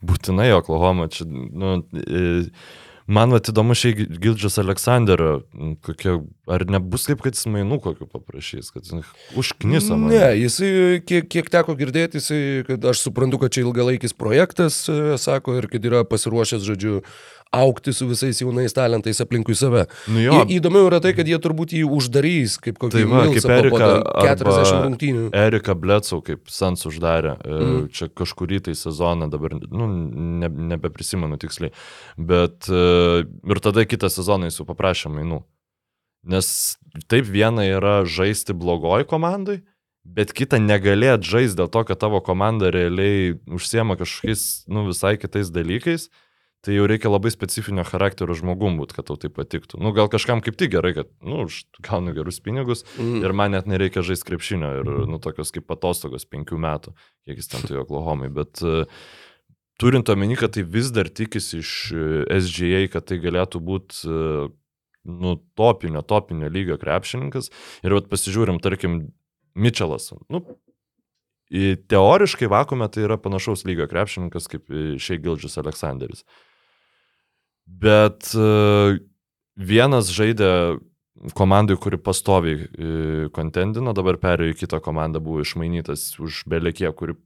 Būtinai 0.00 0.50
Oklahoma. 0.56 1.10
Čia, 1.12 1.28
nu, 1.28 1.76
man 3.10 3.34
vat 3.34 3.50
įdomu 3.50 3.74
šiai 3.78 4.06
Gildžas 4.06 4.58
Aleksandro, 4.62 5.40
kokia, 5.86 6.16
ar 6.50 6.64
nebus 6.70 7.08
taip, 7.08 7.22
kad 7.24 7.36
jis 7.36 7.48
mainų 7.50 7.80
kokiu 7.82 8.06
paprašys, 8.10 8.70
kad 8.74 8.86
užknisa 9.38 9.98
man. 9.98 10.12
Ne, 10.14 10.30
jisai, 10.38 11.00
kiek, 11.06 11.28
kiek 11.32 11.50
teko 11.52 11.76
girdėti, 11.78 12.20
jisai, 12.20 12.40
kad 12.68 12.86
aš 12.92 13.04
suprantu, 13.06 13.42
kad 13.42 13.54
čia 13.56 13.64
ilgalaikis 13.66 14.16
projektas, 14.16 14.84
sako, 15.22 15.58
ir 15.60 15.68
kad 15.72 15.90
yra 15.90 16.04
pasiruošęs, 16.08 16.64
žodžiu, 16.66 17.00
aukti 17.50 17.92
su 17.92 18.06
visais 18.06 18.38
jaunais 18.40 18.72
talentais 18.72 19.20
aplinkui 19.20 19.54
save. 19.58 19.84
Nu 20.10 20.22
jo. 20.22 20.34
Į, 20.38 20.58
įdomiau 20.60 20.86
yra 20.86 21.00
tai, 21.02 21.12
kad 21.18 21.28
jie 21.28 21.38
turbūt 21.42 21.74
jį 21.74 21.82
uždarys, 21.98 22.56
kaip 22.62 22.78
kokį 22.78 22.94
tai 22.94 23.06
va, 23.10 23.22
kaip 23.34 23.48
Erika, 23.56 23.88
40 24.22 24.84
rungtynių. 24.86 25.24
Erika 25.36 25.74
Blecau, 25.78 26.20
kaip 26.26 26.46
Sans 26.52 26.86
uždarė, 26.86 27.34
mm. 27.42 27.88
čia 27.96 28.10
kažkurį 28.14 28.62
tai 28.68 28.76
sezoną, 28.78 29.30
dabar 29.32 29.56
nu, 29.58 29.90
ne, 30.42 30.52
nebeprisimenu 30.74 31.40
tiksliai, 31.42 31.74
bet 32.16 32.70
e, 32.70 33.24
ir 33.26 33.62
tada 33.64 33.86
kitą 33.88 34.12
sezoną 34.12 34.50
jis 34.50 34.62
jau 34.62 34.68
paprašė 34.70 35.10
mainų. 35.16 35.42
Nes 36.30 36.46
taip 37.10 37.26
viena 37.26 37.64
yra 37.66 38.00
žaisti 38.06 38.54
blogoj 38.54 39.08
komandai, 39.10 39.60
bet 40.06 40.30
kita 40.36 40.60
negalėt 40.62 41.26
žaisti 41.26 41.58
dėl 41.58 41.70
to, 41.72 41.82
kad 41.88 41.98
tavo 41.98 42.22
komanda 42.22 42.70
realiai 42.70 43.38
užsiema 43.50 43.98
kažkokiais, 43.98 44.68
nu, 44.70 44.86
visai 44.86 45.16
kitais 45.18 45.50
dalykais 45.50 46.10
tai 46.64 46.74
jau 46.76 46.84
reikia 46.88 47.08
labai 47.08 47.32
specifinio 47.32 47.84
charakterio 47.88 48.34
žmogum 48.36 48.76
būt, 48.80 48.92
kad 48.96 49.06
tau 49.08 49.16
tai 49.20 49.30
patiktų. 49.32 49.80
Nu, 49.80 49.94
gal 49.96 50.10
kažkam 50.12 50.42
kaip 50.44 50.58
tik 50.60 50.74
gerai, 50.74 50.92
kad, 50.96 51.08
nu, 51.24 51.46
aš 51.46 51.62
gaunu 51.86 52.12
gerus 52.16 52.40
pinigus 52.44 52.84
mm. 52.98 53.22
ir 53.24 53.34
man 53.36 53.54
net 53.56 53.68
nereikia 53.70 54.04
žaisti 54.04 54.28
krepšinio 54.28 54.72
ir, 54.82 54.92
nu, 55.08 55.20
tokios 55.22 55.54
kaip 55.56 55.72
atostogos 55.72 56.28
penkių 56.28 56.60
metų, 56.60 56.92
kiek 57.24 57.40
jis 57.40 57.48
ten 57.52 57.64
turėjo 57.64 57.86
Oklahomai, 57.86 58.28
bet 58.36 58.60
uh, 58.66 58.84
turint 59.80 60.12
omeny, 60.12 60.36
kad 60.40 60.52
tai 60.56 60.66
vis 60.68 60.92
dar 60.92 61.08
tikisi 61.08 61.62
iš 61.62 61.74
uh, 61.96 62.02
e, 62.28 62.40
SGA, 62.44 62.84
kad 62.92 63.08
tai 63.08 63.20
galėtų 63.24 63.62
būti, 63.64 64.02
uh, 64.10 64.52
nu, 65.08 65.38
topinio, 65.56 66.04
topinio 66.04 66.52
lygio 66.52 66.76
krepšininkas 66.82 67.48
ir 67.86 67.96
vat 67.96 68.12
pasižiūrim, 68.12 68.60
tarkim, 68.60 69.06
Mitčelas, 69.58 70.12
nu, 70.30 70.44
Teoriškai 71.50 72.46
vakume 72.46 72.86
tai 72.94 73.08
yra 73.08 73.16
panašaus 73.18 73.64
lygio 73.66 73.88
krepšininkas 73.90 74.44
kaip 74.52 74.68
šiai 75.02 75.18
Gildžis 75.18 75.58
Aleksandris. 75.58 76.22
Bet 77.78 78.32
e, 78.34 79.00
vienas 79.60 80.10
žaidė 80.14 80.80
komandai, 81.36 81.76
kuri 81.80 82.00
pastoviai 82.00 82.64
e, 82.66 83.28
kontendino, 83.36 83.94
dabar 83.96 84.18
perėjo 84.20 84.54
į 84.54 84.58
kitą 84.62 84.80
komandą, 84.82 85.20
buvo 85.22 85.44
išmainytas 85.44 86.14
už 86.22 86.44
Belekė, 86.50 86.90
kuri 86.96 87.16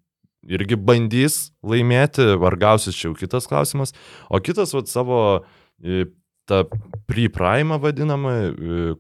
irgi 0.45 0.77
bandys 0.77 1.55
laimėti, 1.65 2.35
ar 2.37 2.59
gausis 2.61 2.99
čia 2.99 3.09
jau 3.09 3.17
kitas 3.17 3.49
klausimas. 3.49 3.95
O 4.29 4.43
kitas 4.45 4.75
vat, 4.77 4.91
savo 4.93 5.19
e, 5.81 6.05
tą 6.51 6.65
pre-prime 7.09 7.79
vadinamą 7.81 8.35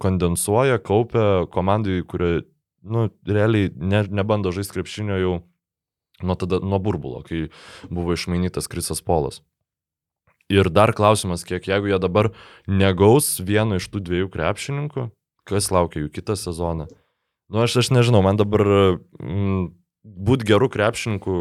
kondensuoja, 0.00 0.80
kaupia 0.80 1.44
komandai, 1.52 2.00
kuri, 2.08 2.46
nu, 2.88 3.10
realiai 3.28 3.68
ne, 3.76 4.06
nebando 4.08 4.54
žaisti 4.54 4.78
krepšinio 4.78 5.18
jau 5.20 5.34
nuo, 6.24 6.38
tada, 6.40 6.62
nuo 6.64 6.80
burbulo, 6.80 7.20
kai 7.26 7.48
buvo 7.90 8.16
išmainytas 8.16 8.70
Krisas 8.70 9.04
Polas. 9.04 9.42
Ir 10.52 10.68
dar 10.68 10.92
klausimas, 10.92 11.44
kiek 11.44 11.64
jeigu 11.64 11.88
jie 11.88 11.98
dabar 12.00 12.28
negaus 12.68 13.38
vieno 13.40 13.78
iš 13.80 13.88
tų 13.88 14.02
dviejų 14.04 14.28
krepšininkų, 14.34 15.06
kas 15.48 15.70
laukia 15.72 16.02
jų 16.02 16.10
kitą 16.12 16.36
sezoną. 16.36 16.88
Nu, 17.48 17.62
aš, 17.64 17.78
aš 17.80 17.90
nežinau, 17.94 18.20
man 18.24 18.36
dabar 18.36 18.64
mm, 18.64 19.72
būti 20.04 20.48
gerų 20.52 20.68
krepšininkų 20.74 21.38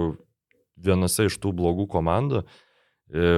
vienose 0.83 1.27
iš 1.27 1.35
tų 1.43 1.51
blogų 1.55 1.89
komandų, 1.91 2.45
e, 3.11 3.35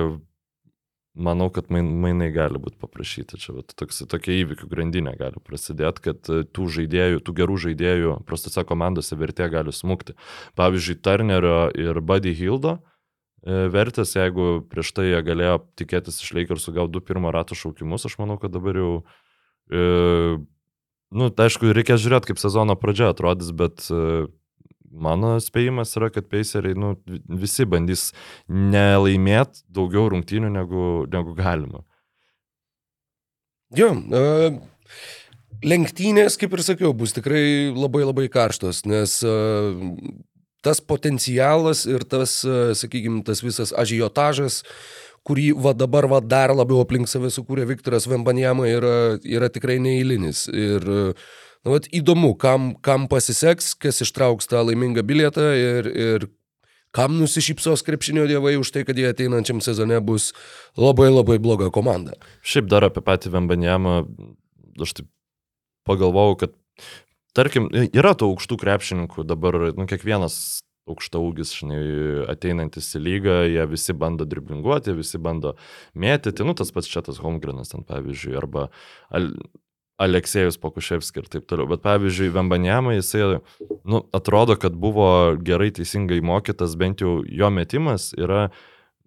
manau, 1.17 1.49
kad 1.54 1.73
main, 1.73 1.89
mainai 2.01 2.30
gali 2.34 2.62
būti 2.62 2.78
paprašyti. 2.82 3.41
Čia 3.41 3.58
vat, 3.58 3.73
toks, 3.73 4.04
tokia 4.10 4.38
įvykių 4.43 4.69
grandinė 4.69 5.15
gali 5.17 5.41
prasidėti, 5.41 6.10
kad 6.12 6.30
e, 6.30 6.43
tų 6.45 6.69
žaidėjų, 6.78 7.25
tų 7.25 7.39
gerų 7.41 7.62
žaidėjų 7.69 8.17
prastose 8.30 8.65
komandose 8.69 9.17
vertė 9.17 9.49
gali 9.54 9.73
smukti. 9.73 10.13
Pavyzdžiui, 10.60 11.01
Turnerio 11.01 11.71
ir 11.73 12.06
Buddy 12.06 12.38
Hildo 12.38 12.80
E, 12.80 12.94
vertės, 13.45 14.15
jeigu 14.17 14.65
prieš 14.71 14.91
tai 14.97 15.10
jie 15.12 15.21
galėjo 15.25 15.60
tikėtis 15.77 16.17
iš 16.23 16.34
Lakersų 16.34 16.73
gauti 16.79 16.95
du 16.95 17.01
pirmo 17.05 17.34
rato 17.34 17.58
šaukimus, 17.58 18.08
aš 18.10 18.17
manau, 18.21 18.39
kad 18.41 18.53
dabar 18.55 18.79
jau, 18.79 18.93
e, 19.69 19.84
nu, 21.13 21.29
tai 21.29 21.49
aišku, 21.49 21.69
reikia 21.77 21.99
žiūrėti, 22.01 22.31
kaip 22.31 22.41
sezono 22.41 22.77
pradžia 22.79 23.12
atrodys, 23.13 23.51
bet 23.53 23.86
e, 23.93 24.25
mano 24.89 25.36
spėjimas 25.43 25.93
yra, 25.99 26.10
kad 26.13 26.29
Paceriai, 26.31 26.77
nu, 26.77 26.95
visi 27.29 27.67
bandys 27.69 28.10
nelaimėti 28.49 29.65
daugiau 29.69 30.10
rungtynių 30.13 30.51
negu, 30.55 30.86
negu 31.12 31.36
galima. 31.38 31.84
Jo, 33.75 33.89
uh, 33.91 34.55
lenktynės, 35.65 36.38
kaip 36.39 36.53
ir 36.55 36.63
sakiau, 36.63 36.93
bus 36.95 37.15
tikrai 37.15 37.73
labai 37.75 38.05
labai 38.05 38.29
karštos, 38.31 38.86
nes 38.88 39.17
uh, 39.25 39.73
tas 40.65 40.82
potencialas 40.82 41.86
ir 41.89 42.06
tas, 42.10 42.39
e, 42.43 42.73
sakykime, 42.78 43.21
tas 43.28 43.43
visas 43.45 43.73
ažiotažas, 43.78 44.63
kurį 45.25 45.51
va 45.58 45.73
dabar 45.78 46.10
va 46.10 46.21
dar 46.21 46.54
labiau 46.54 46.84
aplink 46.84 47.10
save 47.10 47.32
sukūrė 47.34 47.65
Viktoras 47.69 48.10
Vembanjama, 48.10 48.67
yra, 48.69 48.95
yra 49.25 49.49
tikrai 49.54 49.78
neįlinis. 49.82 50.45
Ir 50.49 50.86
na, 50.86 51.73
vat, 51.73 51.89
įdomu, 51.93 52.36
kam, 52.41 52.73
kam 52.86 53.10
pasiseks, 53.12 53.73
kas 53.82 54.04
ištrauks 54.06 54.49
tą 54.51 54.62
laimingą 54.67 55.06
bilietą 55.06 55.47
ir, 55.58 55.89
ir 55.89 56.28
kam 56.95 57.17
nusišypsos 57.19 57.84
krepšinio 57.86 58.28
dievai 58.30 58.56
už 58.62 58.71
tai, 58.71 58.86
kad 58.88 58.97
jie 58.97 59.10
ateinančiam 59.10 59.60
sezone 59.63 59.97
bus 60.06 60.30
labai 60.80 61.10
labai 61.12 61.39
bloga 61.43 61.71
komanda. 61.73 62.15
Šiaip 62.45 62.69
dar 62.71 62.88
apie 62.88 63.04
patį 63.04 63.34
Vembanjamą, 63.34 63.97
aš 64.86 64.95
taip 64.99 65.10
pagalvojau, 65.89 66.38
kad 66.45 66.56
tarkim, 67.37 67.67
yra 67.71 68.13
tų 68.17 68.31
aukštų 68.33 68.59
krepšininkų, 68.61 69.25
dabar, 69.27 69.59
nu, 69.77 69.87
kiekvienas 69.89 70.61
aukšta 70.89 71.19
ūgis, 71.21 71.51
žinai, 71.57 71.81
ateinantis 72.29 72.91
į 72.97 73.01
lygą, 73.01 73.37
jie 73.49 73.65
visi 73.69 73.95
bando 73.97 74.27
driblinguoti, 74.29 74.93
visi 74.97 75.21
bando 75.21 75.55
mėtyti, 75.97 76.45
nu, 76.45 76.53
tas 76.57 76.71
pats 76.75 76.89
Četas 76.91 77.21
Holmgrenas 77.23 77.73
ten, 77.73 77.85
pavyzdžiui, 77.87 78.35
arba 78.41 78.69
Al 79.09 79.33
Aleksėjus 79.95 80.57
Pokuševski 80.59 81.21
ir 81.21 81.27
taip 81.31 81.45
toliau. 81.47 81.69
Bet, 81.71 81.79
pavyzdžiui, 81.85 82.33
Vembanjama, 82.35 82.97
jisai, 82.97 83.37
nu, 83.87 84.01
atrodo, 84.15 84.57
kad 84.59 84.75
buvo 84.75 85.07
gerai 85.39 85.69
teisingai 85.75 86.19
mokytas, 86.19 86.75
bent 86.79 86.99
jau 86.99 87.21
jo 87.23 87.51
metimas 87.53 88.09
yra 88.19 88.49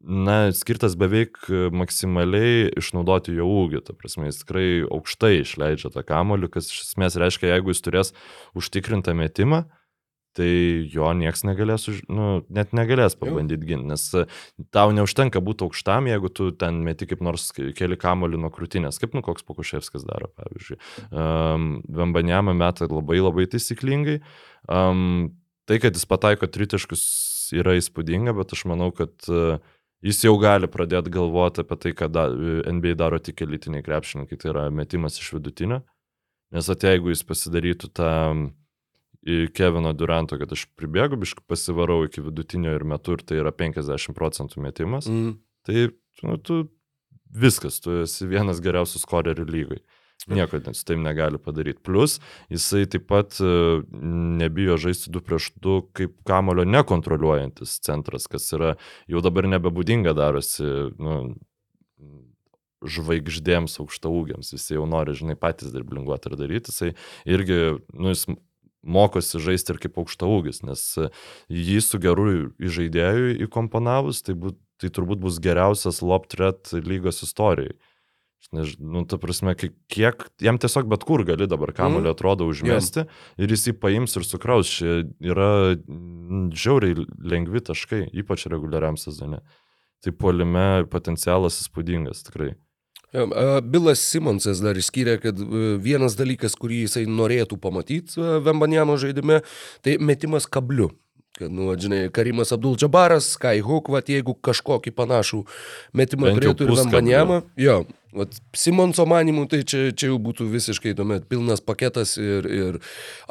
na, 0.01 0.37
skirtas 0.55 0.95
beveik 0.99 1.41
maksimaliai 1.75 2.69
išnaudoti 2.79 3.35
jo 3.39 3.49
ūgį. 3.65 3.83
Ta 3.87 3.97
prasme, 3.97 4.29
jis 4.29 4.43
tikrai 4.43 4.69
aukštai 4.87 5.41
išleidžia 5.43 5.93
tą 5.95 6.05
kamoliu, 6.07 6.51
kas 6.53 6.71
iš 6.73 6.85
esmės 6.87 7.19
reiškia, 7.21 7.51
jeigu 7.55 7.75
jis 7.75 7.85
turės 7.85 8.15
užtikrintą 8.59 9.17
metimą, 9.19 9.65
tai 10.39 10.51
jo 10.93 11.09
nieks 11.19 11.43
negalės, 11.47 11.89
nu, 12.13 12.29
net 12.55 12.75
negalės 12.77 13.17
pabandyti 13.19 13.73
ginti, 13.73 13.89
nes 13.91 14.05
e, 14.15 14.25
tau 14.75 14.93
neužtenka 14.95 15.43
būti 15.43 15.67
aukštam, 15.67 16.07
jeigu 16.11 16.31
tu 16.31 16.51
ten 16.55 16.79
meti 16.87 17.09
kaip 17.11 17.25
nors 17.25 17.49
keli 17.57 17.99
kamolių 17.99 18.43
nuo 18.45 18.53
krūtinės, 18.55 19.01
kaip 19.03 19.17
nu 19.19 19.25
koks 19.27 19.47
Pokuševskis 19.49 20.05
daro, 20.07 20.31
pavyzdžiui. 20.39 20.79
Um, 21.11 21.71
Vembanjama 21.91 22.55
meta 22.55 22.87
labai 22.91 23.19
labai 23.23 23.49
taisyklingai. 23.51 24.21
Um, 24.71 25.33
tai, 25.67 25.81
kad 25.83 25.97
jis 25.99 26.07
pataiko 26.09 26.47
tritiškus 26.47 27.03
yra 27.59 27.75
įspūdinga, 27.81 28.37
bet 28.37 28.55
aš 28.55 28.67
manau, 28.71 28.93
kad 28.95 29.17
uh, 29.33 29.59
jis 30.05 30.23
jau 30.25 30.35
gali 30.41 30.69
pradėti 30.71 31.11
galvoti 31.15 31.65
apie 31.65 31.77
tai, 31.83 31.93
ką 31.97 32.09
da, 32.13 32.29
NBA 32.73 32.95
daro 32.99 33.19
tik 33.19 33.43
elitiniai 33.47 33.85
krepšininkai, 33.87 34.39
tai 34.39 34.53
yra 34.53 34.69
metimas 34.71 35.19
iš 35.21 35.33
vidutinio. 35.37 35.83
Nes 36.55 36.69
at 36.73 36.85
jeigu 36.87 37.11
jis 37.13 37.25
pasidarytų 37.29 37.91
tą 37.99 38.13
Kevino 39.53 39.93
Duranto, 39.93 40.39
kad 40.41 40.53
aš 40.55 40.65
pribėgu, 40.79 41.19
biškai 41.21 41.45
pasivarau 41.51 42.05
iki 42.07 42.23
vidutinio 42.25 42.73
ir 42.79 42.85
metu 42.89 43.17
ir 43.19 43.25
tai 43.27 43.41
yra 43.43 43.53
50 43.53 44.15
procentų 44.17 44.63
metimas, 44.65 45.09
Mm. 45.11 45.35
tai 45.67 45.89
nu, 46.23 46.37
tu 46.39 46.71
viskas, 47.29 47.81
tu 47.81 48.03
esi 48.05 48.27
vienas 48.27 48.63
geriausių 48.65 49.03
skorerių 49.03 49.45
lygai. 49.45 49.81
Nieko 50.27 50.59
su 50.75 50.85
taim 50.85 51.03
negali 51.03 51.39
padaryti. 51.39 51.81
Plus, 51.83 52.19
jisai 52.51 52.87
taip 52.91 53.07
pat 53.09 53.39
e, 53.41 53.51
nebijo 54.43 54.77
žaisti 54.77 55.13
2 55.15 55.23
prieš 55.25 55.53
2 55.63 55.77
kaip 55.97 56.17
kamulio 56.27 56.67
nekontroliuojantis 56.69 57.79
centras, 57.87 58.27
kas 58.27 58.51
yra 58.53 58.75
jau 59.09 59.23
dabar 59.25 59.49
nebebūdinga 59.49 60.13
darosi 60.19 60.67
nu, 60.99 61.15
žvaigždėms 62.83 63.79
aukštaūgiams. 63.83 64.53
Visi 64.55 64.77
jau 64.77 64.85
nori, 64.91 65.17
žinai, 65.19 65.39
patys 65.39 65.73
dirblinguoti 65.75 66.31
ir 66.31 66.39
daryti. 66.39 66.75
Jisai 66.75 66.93
irgi, 67.27 67.79
nu, 67.95 68.13
jis 68.13 68.27
mokosi 68.83 69.41
žaisti 69.43 69.75
ir 69.75 69.83
kaip 69.83 69.99
aukštaūgis, 70.03 70.63
nes 70.67 70.85
e, 70.99 71.11
jį 71.51 71.79
su 71.85 72.03
geru 72.03 72.29
žaidėju 72.59 73.37
įkomponavus, 73.47 74.23
tai, 74.27 74.37
būt, 74.39 74.59
tai 74.83 74.91
turbūt 74.95 75.23
bus 75.23 75.41
geriausias 75.43 76.03
Loptret 76.03 76.75
lygos 76.75 77.25
istorijai. 77.27 77.79
Nežinau, 78.53 78.93
nu, 78.93 79.05
ta 79.05 79.19
prasme, 79.21 79.53
ki- 79.59 79.75
kiek, 79.93 80.23
jam 80.41 80.57
tiesiog 80.57 80.87
bet 80.89 81.03
kur 81.05 81.21
gali 81.27 81.47
dabar 81.47 81.69
kamuolį 81.77 82.07
Mhm. 82.09 82.15
atrodo 82.17 82.47
užmesti 82.49 83.05
ir 83.37 83.49
jis 83.49 83.67
jį 83.69 83.73
paims 83.81 84.17
ir 84.17 84.23
sukraus. 84.25 84.71
Čia 84.73 85.05
yra 85.21 85.77
žiauriai 86.57 86.95
lengvi 87.21 87.61
taškai, 87.61 88.09
ypač 88.15 88.47
reguliariam 88.49 88.97
sezone. 88.97 89.41
Tai 90.03 90.13
puolime 90.13 90.87
potencialas 90.89 91.61
įspūdingas 91.61 92.23
tikrai. 92.25 92.55
Bilas 93.13 94.01
Simonsas 94.05 94.61
dar 94.61 94.75
išskyrė, 94.77 95.21
kad 95.21 95.39
e, 95.41 95.79
vienas 95.81 96.15
dalykas, 96.17 96.55
kurį 96.55 96.83
jisai 96.87 97.07
norėtų 97.09 97.57
pamatyti 97.59 98.21
Vembanjamo 98.45 98.97
žaidime, 99.01 99.43
tai 99.83 99.97
metimas 99.99 100.47
kabliu. 100.47 100.91
Nu, 101.47 101.71
žinai, 101.79 102.09
Karimas 102.15 102.51
Abdul-Jabaras, 102.57 103.33
Skyhook, 103.37 103.93
vat, 103.95 104.11
jeigu 104.11 104.35
kažkokį 104.35 104.95
panašų 104.99 105.45
metimą 105.97 106.35
turėtų 106.37 106.67
ir. 106.67 106.75
Vembanjamą, 106.83 107.41
jo, 107.61 107.79
vat, 108.19 108.39
Simonso 108.57 109.07
manimų, 109.09 109.47
tai 109.53 109.63
čia, 109.63 109.89
čia 109.95 110.11
jau 110.11 110.19
būtų 110.23 110.49
visiškai 110.51 110.97
tuomet 110.99 111.29
pilnas 111.31 111.63
paketas 111.65 112.17
ir, 112.21 112.49
ir 112.49 112.81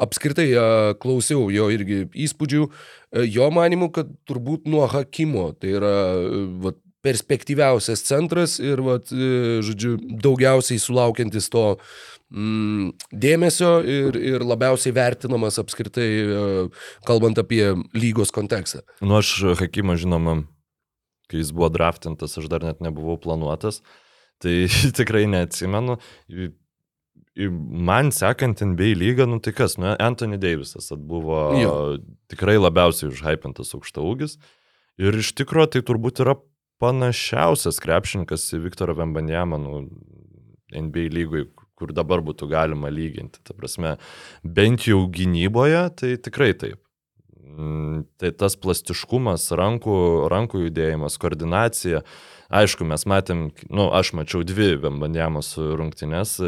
apskritai 0.00 0.48
a, 0.54 0.68
klausiau 1.00 1.50
jo 1.52 1.68
irgi 1.74 2.06
įspūdžių, 2.28 2.70
E, 3.08 3.24
jo 3.32 3.48
manimų, 3.54 3.88
kad 3.94 4.10
turbūt 4.28 4.68
nuo 4.68 4.84
Hakimo, 4.90 5.50
tai 5.56 5.72
yra 5.78 5.94
e, 6.12 6.44
vat, 6.64 6.78
perspektyviausias 7.08 8.04
centras 8.04 8.58
ir, 8.60 8.82
vat, 8.84 9.08
e, 9.12 9.58
žodžiu, 9.64 9.96
daugiausiai 10.22 10.80
sulaukiantis 10.82 11.48
to 11.52 11.64
mm, 12.28 12.92
dėmesio 13.24 13.72
ir, 13.88 14.18
ir 14.20 14.44
labiausiai 14.44 14.94
vertinamas 14.96 15.58
apskritai, 15.62 16.08
e, 16.20 16.44
kalbant 17.08 17.40
apie 17.40 17.64
lygos 17.96 18.34
kontekstą. 18.34 18.84
Nu, 19.00 19.18
aš 19.22 19.32
Hakimą, 19.62 19.96
žinoma, 20.00 20.42
kai 21.28 21.42
jis 21.42 21.52
buvo 21.56 21.70
draftintas, 21.72 22.36
aš 22.40 22.48
dar 22.52 22.64
net 22.66 22.84
nebuvau 22.84 23.18
planuotas, 23.20 23.82
tai 24.42 24.66
tikrai 24.98 25.26
neatsimenu. 25.30 25.98
Man 27.38 28.08
sekant 28.10 28.64
NBA 28.66 28.96
lygą, 28.98 29.28
nu 29.30 29.38
tai 29.38 29.52
kas, 29.54 29.76
nu, 29.78 29.92
Anthony 30.02 30.40
Davisas 30.42 30.90
buvo 30.98 31.42
Jo. 31.54 31.74
tikrai 32.30 32.56
labiausiai 32.58 33.12
užhypintas 33.12 33.70
aukštaūgis. 33.78 34.40
Ir 34.98 35.14
iš 35.14 35.30
tikrųjų 35.38 35.76
tai 35.76 35.82
turbūt 35.86 36.24
yra 36.24 36.34
panašiausias 36.82 37.80
krepšininkas 37.82 38.46
į 38.56 38.62
Viktorą 38.66 38.96
Vembanjamą, 38.98 39.58
nu, 39.62 39.80
NBA 40.74 41.08
lygoj, 41.14 41.48
kur 41.78 41.94
dabar 41.94 42.22
būtų 42.26 42.50
galima 42.50 42.90
lyginti. 42.92 43.40
Ta 43.46 43.56
prasme, 43.56 43.96
bent 44.42 44.88
jau 44.88 45.04
gynyboje, 45.12 45.82
tai 45.98 46.14
tikrai 46.22 46.52
taip. 46.58 46.80
Mm, 47.58 48.04
Tai 48.20 48.30
tas 48.38 48.54
plastiškumas, 48.60 49.48
rankų, 49.58 49.94
rankų 50.30 50.66
judėjimas, 50.66 51.18
koordinacija. 51.18 52.04
Aišku, 52.54 52.86
mes 52.88 53.04
matėm, 53.08 53.48
nu, 53.68 53.88
aš 53.94 54.12
mačiau 54.16 54.44
dvi 54.46 54.76
Vembanjamos 54.80 55.56
rungtynes, 55.58 56.38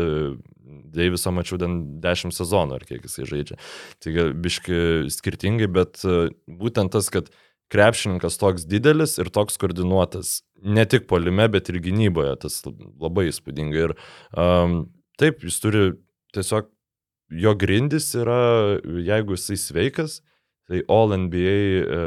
Deiviso 0.91 1.31
mačiau 1.35 1.59
ten 1.61 1.77
10 2.03 2.35
sezonų, 2.35 2.79
ar 2.79 2.87
kiek 2.87 3.05
jisai 3.07 3.27
žaidžia. 3.29 3.59
Tai 4.03 4.27
biški 4.43 5.11
skirtingai, 5.13 5.69
bet 5.71 6.03
e, 6.03 6.31
būtent 6.47 6.93
tas, 6.95 7.11
kad 7.15 7.31
krepšininkas 7.71 8.39
toks 8.41 8.67
didelis 8.69 9.17
ir 9.23 9.31
toks 9.33 9.59
koordinuotas, 9.61 10.41
ne 10.63 10.85
tik 10.89 11.07
polime, 11.11 11.47
bet 11.53 11.71
ir 11.71 11.81
gynyboje, 11.85 12.35
tas 12.45 12.61
labai 12.67 13.29
įspūdinga. 13.31 13.87
Ir 13.87 13.95
um, 14.35 14.83
taip, 15.21 15.45
jis 15.47 15.61
turi 15.63 15.85
tiesiog, 16.35 16.71
jo 17.31 17.55
grindis 17.59 18.11
yra, 18.19 18.81
jeigu 19.07 19.39
jisai 19.39 19.59
sveikas, 19.61 20.21
tai 20.71 20.85
All 20.87 21.11
NBA 21.19 21.55
e, 21.83 22.03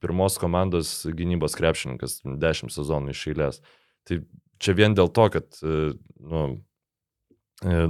pirmos 0.00 0.38
komandos 0.40 1.02
gynybos 1.18 1.56
krepšininkas 1.58 2.22
10 2.24 2.72
sezonų 2.72 3.12
iš 3.12 3.24
eilės. 3.28 3.58
Tai 4.08 4.22
čia 4.62 4.72
vien 4.78 4.96
dėl 4.96 5.10
to, 5.12 5.26
kad 5.34 5.58
e, 5.60 5.90
nu, 6.24 6.44
e, 7.60 7.82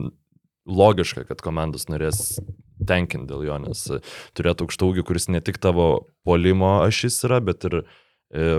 logiška, 0.66 1.24
kad 1.28 1.42
komandos 1.44 1.88
norės 1.90 2.38
tenkinti 2.86 3.30
dėl 3.30 3.46
jo, 3.46 3.58
nes 3.62 3.84
e, 3.90 4.00
turėtų 4.36 4.66
aukštaugį, 4.66 5.06
kuris 5.06 5.30
ne 5.32 5.40
tik 5.44 5.60
tavo 5.62 6.08
polimo 6.26 6.80
ašis 6.84 7.22
yra, 7.28 7.40
bet 7.44 7.66
ir 7.68 7.80
e, 7.80 7.84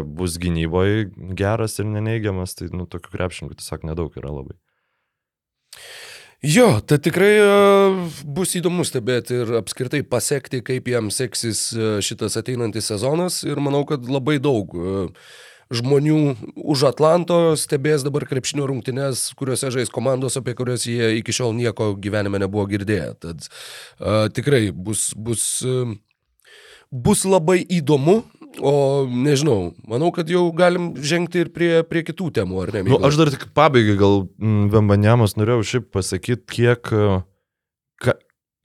bus 0.01 0.39
gynyboje 0.41 1.07
geras 1.37 1.77
ir 1.79 1.89
neneigiamas, 1.91 2.57
tai 2.57 2.71
nu, 2.73 2.87
tokių 2.89 3.13
krepšininkų 3.13 3.59
tiesiog 3.59 3.87
nedaug 3.91 4.19
yra 4.19 4.33
labai. 4.33 4.57
Jo, 6.45 6.67
tai 6.85 6.99
tikrai 7.01 7.33
e, 7.41 7.49
bus 8.37 8.53
įdomu 8.59 8.85
stebėti 8.85 9.41
ir 9.41 9.55
apskritai 9.61 10.03
pasiekti, 10.05 10.61
kaip 10.65 10.89
jam 10.91 11.09
seksis 11.13 11.71
šitas 12.05 12.37
ateinantis 12.37 12.91
sezonas 12.91 13.41
ir 13.47 13.61
manau, 13.63 13.83
kad 13.89 14.05
labai 14.05 14.37
daug 14.43 14.75
e, 14.77 14.97
žmonių 15.73 16.19
už 16.55 16.87
Atlanto 16.91 17.55
stebės 17.59 18.05
dabar 18.05 18.27
krepšinio 18.29 18.67
rungtynes, 18.69 19.31
kuriuose 19.37 19.71
žais 19.73 19.91
komandos, 19.93 20.37
apie 20.39 20.55
kurias 20.57 20.87
jie 20.87 21.17
iki 21.19 21.35
šiol 21.35 21.55
nieko 21.57 21.93
gyvenime 21.99 22.39
nebuvo 22.43 22.67
girdėję. 22.71 23.11
Tad 23.23 23.47
uh, 23.47 24.27
tikrai 24.33 24.69
bus, 24.71 25.09
bus, 25.15 25.45
bus 26.91 27.25
labai 27.27 27.59
įdomu, 27.63 28.21
o 28.63 29.05
nežinau, 29.11 29.73
manau, 29.87 30.11
kad 30.15 30.29
jau 30.31 30.47
galim 30.55 30.93
žengti 30.97 31.43
ir 31.43 31.51
prie, 31.53 31.71
prie 31.87 32.03
kitų 32.07 32.31
temų, 32.39 32.61
ar 32.63 32.73
ne? 32.77 32.85
Nu, 32.87 33.01
aš 33.05 33.19
dar 33.19 33.31
tik 33.33 33.49
pabaigai 33.57 33.97
gal 33.99 34.23
Vembanjamas 34.73 35.35
norėjau 35.37 35.65
šiaip 35.73 35.89
pasakyti, 35.93 36.47
kiek, 36.55 36.93
ka, 38.01 38.15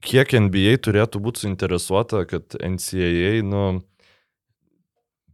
kiek 0.03 0.35
NBA 0.47 0.79
turėtų 0.87 1.21
būti 1.23 1.45
suinteresuota, 1.45 2.23
kad 2.29 2.57
NCAA 2.57 3.43
nu, 3.45 3.65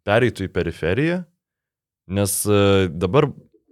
pereitų 0.07 0.49
į 0.49 0.53
periferiją, 0.55 1.19
nes 2.09 2.41
e, 2.45 2.89
dabar 2.89 3.29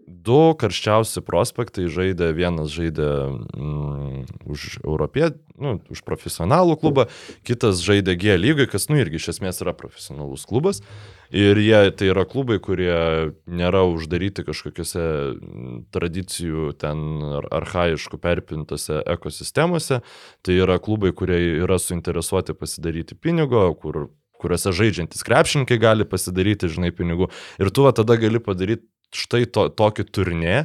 du 0.08 0.54
karščiausi 0.60 1.22
prospektai 1.26 1.88
žaidė, 1.92 2.32
vienas 2.36 2.72
žaidė 2.72 3.10
mm, 3.58 4.24
už 4.48 4.80
Europė, 4.84 5.34
nu, 5.60 5.78
už 5.92 6.04
profesionalų 6.08 6.78
klubą, 6.80 7.08
kitas 7.48 7.82
žaidė 7.84 8.16
G 8.20 8.38
lygai, 8.40 8.68
kas, 8.72 8.88
nu, 8.92 9.00
irgi 9.02 9.20
iš 9.20 9.34
esmės 9.36 9.62
yra 9.64 9.76
profesionalus 9.78 10.48
klubas. 10.48 10.82
Ir 11.28 11.60
jie 11.60 11.80
tai 12.00 12.08
yra 12.14 12.24
klubai, 12.24 12.56
kurie 12.64 13.34
nėra 13.52 13.82
uždaryti 13.90 14.46
kažkokiuose 14.48 15.04
mm, 15.04 15.80
tradicijų 15.96 16.72
ten 16.80 17.04
ar 17.42 17.50
arhaiškų 17.60 18.20
perpintose 18.24 19.02
ekosistemose. 19.04 20.00
Tai 20.48 20.56
yra 20.56 20.80
klubai, 20.80 21.12
kurie 21.12 21.42
yra 21.58 21.80
suinteresuoti 21.84 22.56
pasidaryti 22.56 23.20
pinigo, 23.20 23.68
kur, 23.82 24.08
kuriuose 24.42 24.74
žaidžiantis 24.76 25.26
krepšininkai 25.28 25.80
gali 25.82 26.08
pasidaryti, 26.08 26.70
žinai, 26.72 26.94
pinigų. 26.96 27.32
Ir 27.62 27.72
tu 27.74 27.88
va 27.88 27.94
tada 27.96 28.18
gali 28.20 28.42
padaryti 28.44 28.86
štai 29.16 29.46
to, 29.52 29.68
tokį 29.74 30.08
turnė, 30.12 30.58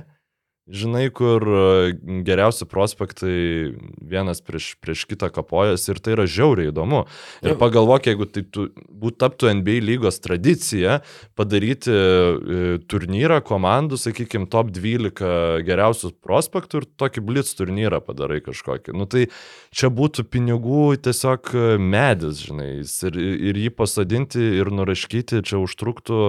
žinai, 0.70 1.08
kur 1.10 1.42
e, 1.42 1.92
geriausi 2.22 2.66
prospektai 2.70 3.72
vienas 3.98 4.40
prieš, 4.44 4.72
prieš 4.82 5.04
kitą 5.10 5.26
kapojas 5.34 5.88
ir 5.90 5.98
tai 5.98 6.14
yra 6.14 6.26
žiauriai 6.30 6.70
įdomu. 6.70 7.02
Ir 7.42 7.56
pagalvok, 7.58 8.06
jeigu 8.06 8.28
tai 8.30 8.44
tu, 8.46 8.68
būt 8.70 9.18
taptų 9.22 9.50
NBA 9.58 9.80
lygos 9.82 10.20
tradicija, 10.22 11.00
padaryti 11.38 11.90
e, 11.90 12.60
turnyrą 12.86 13.40
komandų, 13.46 13.98
sakykime, 14.00 14.46
top 14.52 14.70
12 14.74 15.64
geriausių 15.66 16.12
prospektų 16.22 16.82
ir 16.82 16.88
tokį 17.02 17.24
blitz 17.26 17.56
turnyrą 17.58 17.98
padarai 18.06 18.38
kažkokį. 18.44 18.94
Nu 18.94 19.08
tai 19.10 19.26
čia 19.74 19.90
būtų 19.90 20.28
pinigų 20.30 20.92
tiesiog 21.02 21.54
e, 21.56 21.64
medis, 21.82 22.44
žinai, 22.46 22.70
ir, 22.86 23.18
ir 23.50 23.64
jį 23.66 23.74
pasadinti 23.82 24.52
ir 24.60 24.70
nuraškyti 24.70 25.42
čia 25.42 25.58
užtruktų, 25.58 26.22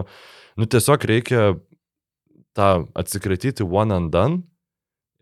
nu 0.57 0.69
tiesiog 0.69 1.05
reikia 1.09 1.53
tą 2.57 2.87
atsikratyti 2.97 3.65
one 3.65 3.95
and 3.95 4.11
done 4.13 4.41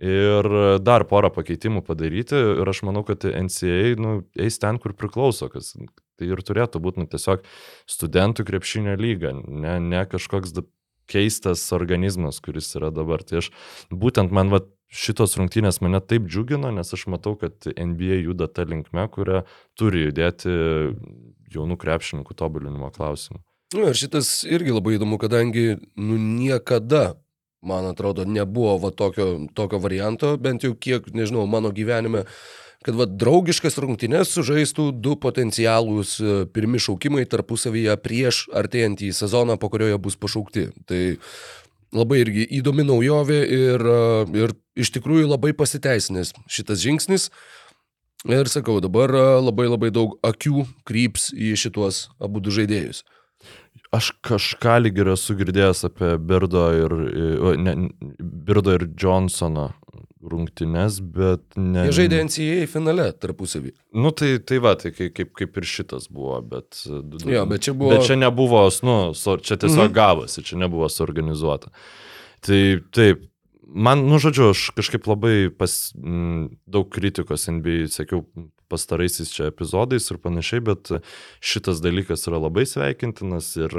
ir 0.02 0.48
dar 0.82 1.06
porą 1.06 1.30
pakeitimų 1.34 1.84
padaryti 1.86 2.38
ir 2.62 2.70
aš 2.70 2.82
manau, 2.88 3.04
kad 3.06 3.26
NCA 3.28 3.96
nu, 4.02 4.13
eis 4.34 4.58
ten, 4.62 4.80
kur 4.82 4.96
priklauso, 4.98 5.50
kas 5.54 5.76
tai 6.17 6.30
ir 6.30 6.41
turėtų 6.46 6.82
būti 6.82 7.04
nu, 7.04 7.10
tiesiog 7.10 7.46
studentų 7.89 8.46
krepšinio 8.50 8.98
lyga, 8.98 9.36
ne, 9.46 9.78
ne 9.82 10.06
kažkoks 10.10 10.56
keistas 11.12 11.63
organizmas, 11.76 12.39
kuris 12.44 12.70
yra 12.80 12.91
dabar. 12.94 13.24
Tai 13.28 13.41
aš 13.41 13.52
būtent 13.91 14.34
man 14.34 14.52
va, 14.54 14.63
šitos 14.91 15.38
rungtynės 15.39 15.82
mane 15.84 16.02
taip 16.04 16.26
džiugino, 16.28 16.72
nes 16.76 16.94
aš 16.96 17.06
matau, 17.12 17.36
kad 17.39 17.67
NBA 17.70 18.24
juda 18.26 18.50
tą 18.52 18.65
linkmę, 18.67 19.08
kurią 19.13 19.44
turi 19.80 20.08
judėti 20.08 20.52
jaunų 21.52 21.78
krepšininkų 21.80 22.36
tobulinimo 22.38 22.91
klausimų. 22.96 23.41
Nu, 23.72 23.86
ir 23.88 23.96
šitas 23.96 24.42
irgi 24.44 24.74
labai 24.76 24.98
įdomu, 24.98 25.16
kadangi 25.20 25.78
nu, 25.96 26.18
niekada, 26.20 27.14
man 27.64 27.86
atrodo, 27.88 28.26
nebuvo 28.28 28.74
va, 28.84 28.90
tokio, 28.92 29.46
tokio 29.56 29.80
varianto, 29.80 30.34
bent 30.36 30.66
jau 30.66 30.74
kiek, 30.76 31.08
nežinau, 31.16 31.46
mano 31.48 31.72
gyvenime, 31.72 32.26
kad 32.84 32.98
va, 33.00 33.08
draugiškas 33.08 33.80
rungtynės 33.80 34.34
sužaistų 34.36 34.90
du 35.00 35.14
potencialūs 35.24 36.16
e, 36.20 36.34
pirmi 36.52 36.82
šaukimai 36.84 37.24
tarpusavyje 37.32 37.96
prieš 38.04 38.42
artėjantį 38.60 39.14
sezoną, 39.16 39.56
po 39.62 39.72
kurio 39.72 39.88
jie 39.94 40.02
bus 40.04 40.20
pašaukti. 40.20 40.66
Tai 40.92 41.02
labai 41.96 42.20
irgi 42.26 42.44
įdomi 42.60 42.84
naujovė 42.90 43.40
ir, 43.46 43.88
e, 43.88 44.02
ir 44.42 44.56
iš 44.84 44.92
tikrųjų 44.98 45.32
labai 45.32 45.54
pasiteisinęs 45.56 46.34
šitas 46.52 46.84
žingsnis. 46.84 47.30
Ir 48.28 48.52
sakau, 48.52 48.82
dabar 48.84 49.16
e, 49.16 49.26
labai 49.40 49.72
labai 49.72 49.96
daug 49.96 50.20
akių 50.28 50.68
kryps 50.84 51.32
į 51.32 51.56
šituos 51.56 52.10
abu 52.20 52.44
du 52.44 52.52
žaidėjus. 52.52 53.06
Aš 53.92 54.12
kažką 54.24 54.78
lyg 54.86 55.00
ir 55.04 55.10
esu 55.12 55.36
girdėjęs 55.36 55.82
apie 55.90 56.14
Birdo 56.24 56.62
ir, 56.78 56.94
ne, 57.60 57.74
Birdo 58.22 58.78
ir 58.78 58.86
Johnsono 58.96 59.74
rungtynes, 60.22 61.00
bet 61.02 61.42
ne. 61.58 61.88
Jie 61.90 61.96
žaidė 61.98 62.20
NCAA 62.28 62.68
finale 62.72 63.08
tarpusavį. 63.20 63.74
Nu 63.98 64.12
tai, 64.16 64.36
tai 64.46 64.60
va, 64.64 64.76
tai 64.80 64.92
kaip, 64.94 65.32
kaip, 65.36 65.58
ir 65.58 65.68
šitas 65.68 66.06
buvo, 66.14 66.38
bet... 66.46 66.78
Jo, 67.26 67.44
bet 67.50 67.66
čia 67.66 67.74
buvo- 67.74 67.96
Bet 67.98 68.06
čia 68.08 68.16
nebuvo, 68.22 68.62
nu, 68.86 68.96
čia 69.18 69.58
tiesiog 69.58 69.90
Mhm. 69.90 69.96
gavosi, 69.98 70.44
čia 70.46 70.62
nebuvo 70.62 70.88
suorganizuota. 70.94 71.74
Tai 72.46 72.62
taip, 72.94 73.26
man, 73.66 74.06
nu 74.08 74.22
žodžiu, 74.22 74.52
aš 74.54 74.70
kažkaip 74.78 75.10
labai 75.10 75.50
pas, 75.52 75.92
m, 75.98 76.52
daug 76.70 76.88
kritikos 76.94 77.50
NBA 77.50 77.90
sakiau 77.90 78.24
pastaraisiais 78.72 79.32
čia 79.36 79.50
epizodais 79.52 80.08
ir 80.12 80.20
panašiai, 80.24 80.64
bet 80.72 80.92
šitas 81.44 81.82
dalykas 81.84 82.24
yra 82.32 82.40
labai 82.42 82.64
sveikintinas 82.70 83.52
ir 83.60 83.76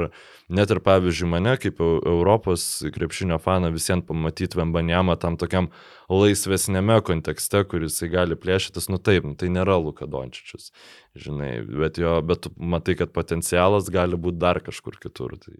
net 0.53 0.71
ir 0.73 0.81
pavyzdžiui 0.85 1.29
mane 1.33 1.55
kaip 1.57 1.81
Eu- 1.81 2.01
Europos 2.13 2.83
krepšinio 2.93 3.39
faną 3.41 3.73
visiems 3.73 4.05
pamatyti 4.07 4.59
Vembanjamą 4.59 5.17
tam 5.19 5.37
tokiam 5.41 5.71
laisvesnėme 6.13 6.99
kontekste, 7.05 7.63
kuris 7.65 7.97
gali 8.13 8.37
plėšytis, 8.37 8.89
nu 8.93 8.99
taip, 9.01 9.25
nu, 9.25 9.33
tai 9.39 9.49
nėra 9.49 9.79
Luka 9.81 10.05
Dončičius, 10.05 10.69
žinai, 11.17 11.55
bet 11.65 11.97
jo, 12.01 12.19
bet 12.21 12.51
matai, 12.57 12.95
kad 12.99 13.13
potencialas 13.15 13.89
gali 13.93 14.19
būti 14.19 14.41
dar 14.43 14.61
kažkur 14.63 14.99
kitur, 15.01 15.37
tai 15.41 15.57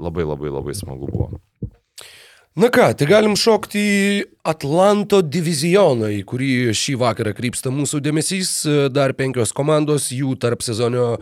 labai 0.00 0.24
labai 0.24 0.50
labai 0.50 0.74
smagu 0.74 1.10
buvo. 1.10 1.30
Na 2.54 2.68
ką, 2.70 2.92
tai 2.94 3.08
galim 3.10 3.32
šokti 3.34 3.80
į 3.82 4.02
Atlanto 4.46 5.18
divizioną, 5.26 6.06
į 6.14 6.20
kurį 6.30 6.50
šį 6.78 6.92
vakarą 7.00 7.32
krypsta 7.34 7.72
mūsų 7.74 7.98
dėmesys. 8.04 8.52
Dar 8.94 9.10
penkios 9.18 9.50
komandos, 9.50 10.12
jų 10.14 10.36
tarp 10.38 10.62
sezonio 10.62 11.16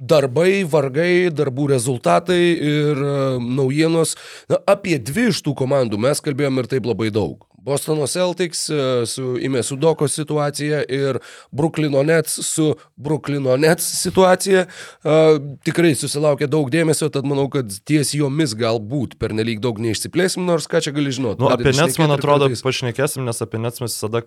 darbai, 0.00 0.64
vargai, 0.64 1.28
darbų 1.28 1.68
rezultatai 1.74 2.40
ir 2.40 2.96
e, 3.04 3.12
naujienos. 3.40 4.14
Na, 4.48 4.62
apie 4.64 4.96
dvi 4.96 5.28
iš 5.34 5.42
tų 5.44 5.52
komandų 5.60 6.00
mes 6.00 6.24
kalbėjom 6.24 6.64
ir 6.64 6.72
taip 6.72 6.88
labai 6.88 7.10
daug. 7.12 7.44
Bostono 7.66 8.06
Celtics 8.06 8.68
e, 8.70 8.78
su 9.10 9.34
Ime 9.42 9.62
Sudoko 9.66 10.08
situacija 10.08 10.84
ir 10.86 11.18
Bruklino 11.50 12.04
Nets 12.06 12.38
su 12.46 12.68
Bruklino 12.96 13.56
Nets 13.58 13.88
situacija. 14.00 14.66
Uh, 15.02 15.40
tikrai 15.66 15.94
susilaukė 15.98 16.46
daug 16.50 16.70
dėmesio, 16.70 17.08
tad 17.10 17.26
manau, 17.26 17.48
kad 17.50 17.70
ties 17.88 18.14
jomis 18.14 18.54
galbūt 18.58 19.16
per 19.18 19.34
nelik 19.34 19.58
daug 19.64 19.80
neišsiplėsim, 19.82 20.46
nors 20.46 20.70
ką 20.70 20.84
čia 20.84 20.94
gali 20.94 21.14
žinoti. 21.14 21.42
Nu, 21.42 21.50
apie 21.50 21.74
Nets, 21.74 21.98
man 21.98 22.14
atrodo, 22.14 22.48
pašnekėsim, 22.62 23.26
nes 23.26 23.42
apie 23.42 23.60
Nets 23.62 23.82
mes 23.82 23.98
visada 23.98 24.22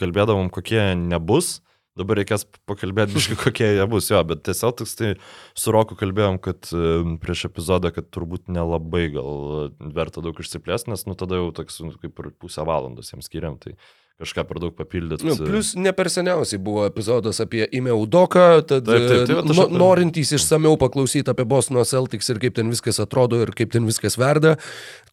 kalbėdavom, 0.00 0.52
kokie 0.52 0.92
nebus. 1.00 1.58
Dabar 2.00 2.20
reikės 2.22 2.46
pakalbėti, 2.70 3.16
biškai, 3.18 3.38
kokie 3.44 3.70
jie 3.76 3.86
bus, 3.92 4.10
jo, 4.12 4.20
bet 4.26 4.44
tiesiog 4.48 4.76
tik 4.80 4.92
tai 4.98 5.14
su 5.58 5.74
Roku 5.74 5.98
kalbėjom, 6.00 6.40
kad 6.42 6.70
e, 6.72 6.84
prieš 7.22 7.46
epizodą, 7.50 7.92
kad 7.94 8.08
turbūt 8.14 8.48
nelabai 8.52 9.06
gal 9.14 9.72
verta 9.78 10.24
daug 10.24 10.38
išsiplėsti, 10.40 10.94
nes 10.94 11.06
nu 11.08 11.18
tada 11.18 11.40
jau 11.40 11.50
toks 11.60 11.82
nu, 11.84 11.94
kaip 12.00 12.24
ir 12.24 12.32
pusę 12.40 12.64
valandos 12.68 13.12
jiems 13.12 13.28
skiriam, 13.30 13.60
tai 13.60 13.76
kažką 14.20 14.44
per 14.44 14.60
daug 14.60 14.74
papildyti. 14.76 15.24
Nu, 15.24 15.34
plus 15.38 15.72
ne 15.80 15.92
per 15.96 16.10
seniausiai 16.12 16.60
buvo 16.60 16.84
epizodas 16.88 17.40
apie 17.40 17.64
Ime 17.76 17.94
Udoką, 17.96 18.60
tad 18.68 18.84
Taip, 18.88 19.06
taip, 19.08 19.22
tai 19.30 19.36
e, 19.36 19.40
aš 19.40 19.56
no, 19.56 19.64
apie- 19.64 19.80
norintys 19.80 20.34
išsameu 20.36 20.74
paklausyti 20.80 21.32
apie 21.32 21.46
Bostono 21.48 21.84
Celtics 21.88 22.28
ir 22.32 22.40
kaip 22.42 22.58
ten 22.58 22.68
viskas 22.72 23.00
atrodo 23.00 23.40
ir 23.40 23.54
kaip 23.56 23.72
ten 23.72 23.88
viskas 23.88 24.18
verda, 24.20 24.58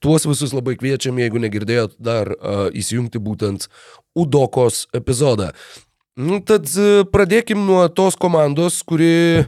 tuos 0.04 0.28
visus 0.28 0.52
labai 0.56 0.76
kviečiam, 0.80 1.20
jeigu 1.24 1.40
negirdėjot, 1.44 1.96
dar 2.04 2.34
uh, 2.36 2.68
įsijungti 2.76 3.24
būtent 3.24 3.70
Udokos 4.18 4.88
epizodą. 4.98 5.52
Nu, 6.18 6.40
tad 6.42 6.66
e, 6.74 7.06
pradėkim 7.14 7.62
nuo 7.68 7.84
tos 7.94 8.18
komandos, 8.18 8.80
kuri 8.88 9.46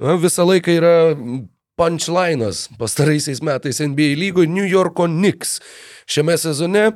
na, 0.00 0.16
visą 0.16 0.46
laiką 0.48 0.72
yra 0.78 0.94
punchlinas 1.78 2.64
pastaraisiais 2.80 3.42
metais 3.44 3.82
NBA 3.84 4.16
lygoje 4.16 4.48
New 4.48 4.64
Yorko 4.64 5.04
Knicks. 5.04 5.58
Šiame 6.08 6.38
sezone 6.40 6.88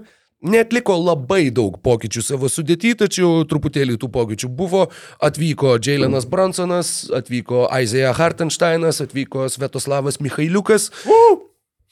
netliko 0.42 0.96
labai 0.96 1.50
daug 1.54 1.76
pokyčių 1.84 2.24
savo 2.24 2.48
sudėti, 2.50 2.94
tačiau 2.98 3.44
truputėlį 3.48 4.00
tų 4.00 4.08
pokyčių 4.16 4.48
buvo. 4.48 4.88
Atvyko 5.22 5.76
Jailenas 5.76 6.26
Bransonas, 6.26 6.94
atvyko 7.12 7.66
Isaiah 7.68 8.16
Hartensteinas, 8.16 9.04
atvyko 9.04 9.44
Svetoslavas 9.52 10.22
Mikhailiukas. 10.24 10.88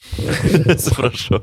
Atsiprašau. 0.73 1.41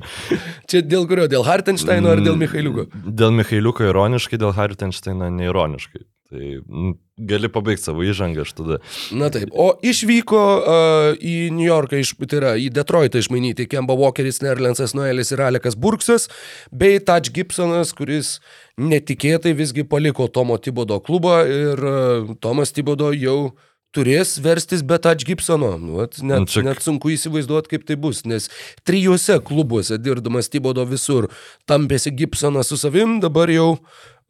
Čia 0.68 0.82
dėl 0.82 1.06
kurio? 1.10 1.28
Dėl 1.30 1.46
Hartensteino 1.46 2.12
ar 2.12 2.22
dėl 2.24 2.38
Mikhailiuko? 2.40 2.88
Dėl 3.06 3.34
Michailiuko 3.38 3.86
ironiškai, 3.88 4.40
dėl 4.40 4.54
Hartensteino 4.56 5.30
neironiškai. 5.34 6.02
Tai 6.28 6.48
mm, 6.60 6.90
gali 7.24 7.48
pabaigti 7.48 7.86
savo 7.86 8.02
įžangą 8.04 8.42
aš 8.44 8.50
tada. 8.58 8.76
Na 9.16 9.30
taip. 9.32 9.48
O 9.56 9.70
išvyko 9.80 10.40
uh, 10.58 11.06
į 11.16 11.36
New 11.56 11.64
Yorką, 11.64 12.02
iš, 12.02 12.12
tai 12.28 12.40
yra 12.42 12.50
į 12.60 12.66
Detroitą 12.76 13.22
išmainyti 13.22 13.64
Kemba 13.70 13.96
Walkeris, 13.96 14.42
Nerlensas 14.44 14.92
Noelis 14.98 15.32
ir 15.32 15.40
Alekas 15.46 15.78
Burksas, 15.78 16.28
bei 16.68 17.00
Touch 17.00 17.32
Gibsonas, 17.32 17.94
kuris 17.96 18.34
netikėtai 18.76 19.54
visgi 19.56 19.86
paliko 19.88 20.28
Tomo 20.28 20.58
Tibodo 20.60 21.00
klubą 21.00 21.40
ir 21.48 21.80
uh, 21.80 22.36
Tomas 22.44 22.76
Tibodo 22.76 23.14
jau 23.16 23.54
turės 23.98 24.36
verstis 24.44 24.84
be 24.86 24.98
Touch 25.02 25.26
Gibsono. 25.26 25.74
Nu, 25.78 25.98
Nu, 25.98 26.06
net, 26.30 26.48
čia- 26.48 26.62
net 26.62 26.78
sunku 26.84 27.10
įsivaizduoti, 27.10 27.74
kaip 27.74 27.84
tai 27.88 27.96
bus, 27.98 28.22
nes 28.24 28.46
trijose 28.86 29.40
klubuose 29.42 29.98
dirbdamas 29.98 30.48
Tibodo 30.48 30.86
visur 30.86 31.26
tampėsi 31.66 32.14
Gibsonas 32.14 32.70
su 32.70 32.78
savim, 32.78 33.18
dabar 33.20 33.50
jau 33.50 33.72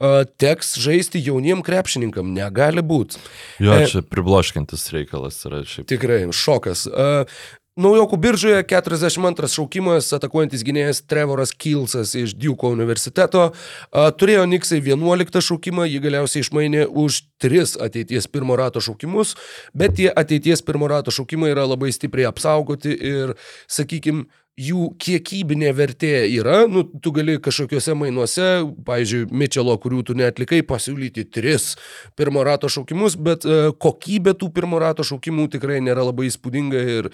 uh, 0.00 0.22
teks 0.38 0.76
žaisti 0.80 1.20
jauniem 1.26 1.60
krepšininkam. 1.66 2.30
Negali 2.34 2.80
būti. 2.86 3.18
Jo, 3.60 3.74
E, 3.74 3.86
čia 3.90 4.00
pribloškintis 4.06 4.88
reikalas 4.94 5.40
yra 5.44 5.60
šiaip. 5.66 5.88
Tikrai, 5.90 6.20
šokas. 6.32 6.86
Uh, 6.86 7.26
Naujokų 7.78 8.16
biržoje 8.18 8.62
42 8.66 9.46
šaukimas, 9.52 10.08
atakuojantis 10.16 10.64
gynėjas 10.66 10.98
Trevoras 11.06 11.52
Kilsas 11.54 12.10
iš 12.18 12.32
Duke 12.34 12.66
universiteto. 12.66 13.52
Turėjo 14.18 14.48
Niksai 14.50 14.80
11 14.82 15.38
šaukimą, 15.46 15.86
jį 15.86 16.00
galiausiai 16.02 16.42
išmainė 16.42 16.88
už 16.90 17.20
3 17.38 17.76
ateities 17.86 18.26
pirmo 18.34 18.56
rato 18.58 18.82
šaukimus, 18.82 19.36
bet 19.78 19.94
tie 20.00 20.08
ateities 20.10 20.64
pirmo 20.66 20.90
rato 20.90 21.14
šaukimai 21.14 21.52
yra 21.54 21.68
labai 21.70 21.92
stipriai 21.94 22.26
apsaugoti 22.32 22.98
ir, 22.98 23.36
sakykime, 23.70 24.26
jų 24.58 24.88
kiekybinė 25.00 25.70
vertė 25.76 26.12
yra, 26.26 26.64
nu, 26.70 26.82
tu 27.02 27.12
gali 27.14 27.38
kažkokiuose 27.42 27.94
mainuose, 27.98 28.48
pavyzdžiui, 28.86 29.28
Mitchelo, 29.30 29.76
kurių 29.80 30.02
tu 30.10 30.16
netlikai, 30.18 30.60
pasiūlyti 30.66 31.28
tris 31.34 31.70
pirmo 32.18 32.42
rato 32.46 32.70
šaukimus, 32.72 33.16
bet 33.22 33.46
e, 33.46 33.70
kokybė 33.78 34.34
tų 34.38 34.50
pirmo 34.56 34.80
rato 34.82 35.06
šaukimų 35.06 35.48
tikrai 35.54 35.78
nėra 35.84 36.08
labai 36.08 36.28
įspūdinga 36.30 36.84
ir 36.98 37.10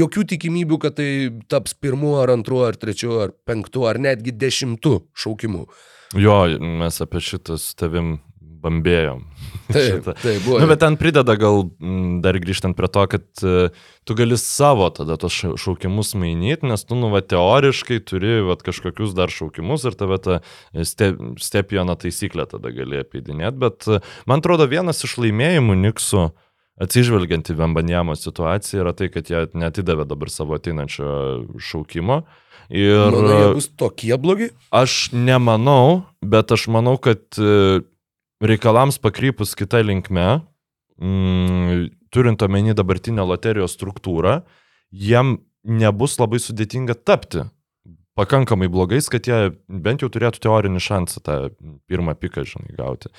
jokių 0.00 0.26
tikimybių, 0.34 0.80
kad 0.82 0.98
tai 0.98 1.10
taps 1.50 1.76
pirmu 1.78 2.16
ar 2.22 2.34
antru 2.34 2.64
ar 2.66 2.78
trečiu 2.80 3.20
ar 3.22 3.36
penktu 3.46 3.86
ar 3.88 4.00
netgi 4.02 4.34
dešimtu 4.34 4.98
šaukimu. 5.18 5.68
Jo, 6.16 6.40
mes 6.58 7.02
apie 7.04 7.20
šitą 7.20 7.58
su 7.60 7.74
tavim 7.76 8.16
bambėjom. 8.62 9.22
Taip, 9.68 9.78
Šitą. 10.00 10.14
tai 10.22 10.34
buvo. 10.44 10.58
Nu, 10.62 10.68
bet 10.70 10.80
ten 10.82 10.96
prideda 11.00 11.34
gal 11.40 11.64
mm, 11.68 12.18
dar 12.24 12.38
grįžtant 12.40 12.76
prie 12.78 12.88
to, 12.92 13.04
kad 13.12 13.44
e, 13.44 13.68
tu 14.08 14.16
gali 14.18 14.38
savo 14.40 14.88
tada 14.94 15.18
tos 15.20 15.34
šau- 15.36 15.54
šaukimus 15.60 16.14
mainyti, 16.18 16.66
nes 16.70 16.84
tu, 16.88 16.96
nu, 16.98 17.10
va, 17.12 17.20
teoriškai 17.24 18.00
turi 18.08 18.38
va, 18.46 18.56
kažkokius 18.60 19.14
dar 19.18 19.32
šaukimus 19.32 19.86
ir 19.88 19.96
tave 20.00 20.18
tą 20.24 20.40
ste, 20.88 21.12
stepioną 21.42 21.98
taisyklę 22.00 22.48
tada 22.50 22.72
gali 22.74 23.02
apeidinėti. 23.04 23.60
Bet 23.62 23.88
e, 23.88 24.02
man 24.28 24.42
atrodo, 24.44 24.68
vienas 24.70 25.04
iš 25.06 25.18
laimėjimų 25.22 25.78
Niksų, 25.84 26.26
atsižvelgiant 26.84 27.48
į 27.50 27.56
Vembanjamo 27.58 28.14
situaciją, 28.18 28.84
yra 28.84 28.92
tai, 28.96 29.08
kad 29.10 29.26
jie 29.30 29.46
netidavė 29.58 30.04
dabar 30.08 30.30
savo 30.30 30.54
ateinančio 30.58 31.08
šaukimo. 31.58 32.22
Ir 32.68 33.14
Manai, 33.14 33.54
bus 33.56 33.70
tokie 33.80 34.12
blogi? 34.20 34.50
Aš 34.76 35.08
nemanau, 35.16 36.02
bet 36.20 36.52
aš 36.52 36.66
manau, 36.68 36.98
kad 37.00 37.22
e, 37.40 37.80
reikalams 38.40 38.98
pakrypus 39.02 39.54
kitą 39.58 39.82
linkmę, 39.82 40.40
mm, 41.00 41.88
turint 42.10 42.42
omeny 42.42 42.74
dabartinę 42.74 43.26
loterijos 43.26 43.76
struktūrą, 43.76 44.40
jiem 44.92 45.38
nebus 45.64 46.18
labai 46.18 46.40
sudėtinga 46.42 46.94
tapti 46.94 47.44
pakankamai 48.18 48.66
blogais, 48.68 49.06
kad 49.12 49.26
jie 49.28 49.52
bent 49.70 50.02
jau 50.02 50.08
turėtų 50.10 50.42
teorinį 50.42 50.82
šansą 50.82 51.22
tą 51.22 51.36
pirmą 51.90 52.16
piką, 52.18 52.42
žinai, 52.48 52.72
gauti. 52.78 53.12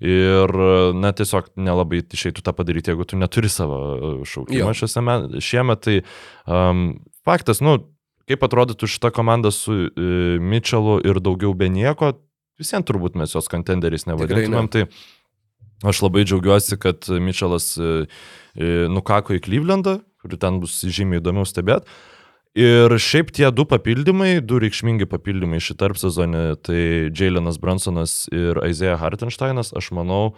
Ir, 0.00 0.52
na, 0.96 1.12
tiesiog 1.16 1.50
nelabai 1.60 2.00
išeitų 2.00 2.44
tą 2.44 2.54
padaryti, 2.56 2.92
jeigu 2.92 3.04
tu 3.08 3.20
neturi 3.20 3.52
savo 3.52 3.80
e, 3.96 4.12
šaukimo 4.28 4.72
šiame, 4.76 5.18
šiemet. 5.44 5.84
Tai 5.84 5.98
um, 6.48 6.86
faktas, 7.28 7.60
nu, 7.64 7.76
kaip 8.30 8.48
atrodytų 8.48 8.88
šita 8.90 9.12
komanda 9.14 9.52
su 9.52 9.76
e, 9.76 10.08
Mitčelu 10.40 11.02
ir 11.04 11.20
daugiau 11.20 11.52
be 11.58 11.68
nieko, 11.72 12.14
visiems 12.60 12.88
turbūt 12.88 13.16
mes 13.18 13.34
jos 13.34 13.50
kontenderiais 13.52 14.06
nevadintumėm. 14.08 14.68
Tai 14.72 14.86
aš 15.86 16.02
labai 16.06 16.24
džiaugiuosi, 16.26 16.78
kad 16.80 17.08
Mitčelas 17.22 17.74
e, 17.76 17.94
e, 18.56 18.74
nukako 18.92 19.36
į 19.36 19.42
Klyvlendą, 19.44 19.98
kur 20.22 20.36
ten 20.40 20.60
bus 20.62 20.80
žymiai 20.82 21.22
įdomiau 21.22 21.48
stebėti. 21.48 21.90
Ir 22.56 22.88
šiaip 22.96 23.34
tie 23.36 23.50
du 23.52 23.66
papildymai, 23.68 24.38
du 24.40 24.56
reikšmingi 24.62 25.04
papildymai 25.10 25.58
šį 25.60 25.74
tarp 25.76 25.98
sezonį, 26.00 26.44
tai 26.64 26.78
Jailenas 27.12 27.58
Bransonas 27.60 28.22
ir 28.32 28.56
Isaiah 28.64 28.96
Hartensteinas, 28.96 29.74
aš 29.76 29.90
manau, 29.92 30.30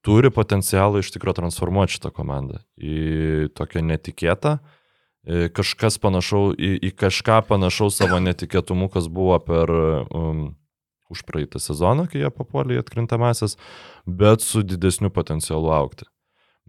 turi 0.00 0.30
potencialą 0.32 1.02
iš 1.02 1.10
tikrųjų 1.12 1.42
transformuoti 1.42 1.98
šitą 1.98 2.14
komandą 2.16 2.62
į 2.80 3.50
tokią 3.52 3.82
netikėtą, 3.90 4.54
į 5.28 5.50
kažkas 5.52 6.00
panašau, 6.00 6.54
į, 6.56 6.72
į 6.88 6.94
kažką 6.96 7.42
panašaus 7.50 8.00
savo 8.00 8.22
netikėtumu, 8.24 8.88
kas 8.92 9.10
buvo 9.12 9.36
per 9.44 9.68
um, 10.08 10.46
už 11.12 11.24
praeitą 11.28 11.62
sezoną, 11.62 12.06
kai 12.10 12.22
jie 12.24 12.30
papuolė 12.34 12.78
į 12.78 12.84
atkrintamasis, 12.84 13.58
bet 14.06 14.46
su 14.46 14.64
didesniu 14.66 15.12
potencialu 15.12 15.72
aukti. 15.74 16.08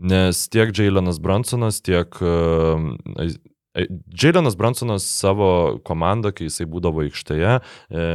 Nes 0.01 0.47
tiek 0.49 0.71
Jailenas 0.73 1.19
Bransonas, 1.21 1.81
tiek 1.85 2.15
um, 2.25 2.95
E, 3.73 3.87
Jailenas 4.23 4.57
Bransonas 4.57 5.05
savo 5.07 5.79
komandą, 5.87 6.33
kai 6.35 6.49
jisai 6.49 6.67
būdavo 6.67 7.05
aikštėje, 7.05 7.59
e, 7.61 8.07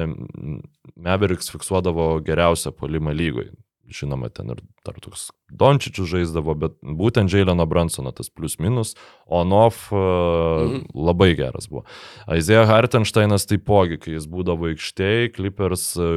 Meveriks 1.06 1.48
fiksuodavo 1.52 2.08
geriausią 2.26 2.74
polimą 2.76 3.14
lygoj. 3.16 3.48
Žinoma, 3.86 4.28
ten 4.34 4.50
ir 4.50 4.60
dar 4.86 4.96
toks 5.02 5.28
Dončičius 5.46 6.08
žaisdavo, 6.10 6.56
bet 6.58 6.74
būtent 6.82 7.30
Jaileno 7.30 7.66
Bransono 7.70 8.10
tas 8.14 8.30
plius 8.34 8.56
minus, 8.58 8.96
on-off 9.30 9.92
mhm. 9.94 10.88
labai 10.90 11.30
geras 11.38 11.68
buvo. 11.70 11.84
Isaiah 12.34 12.66
Hartensteinas 12.66 13.46
taipogi, 13.46 14.00
kai 14.02 14.16
jis 14.16 14.26
būdavo 14.30 14.72
aikštėje, 14.72 15.30
Clippers 15.36 15.92
e, 16.00 16.10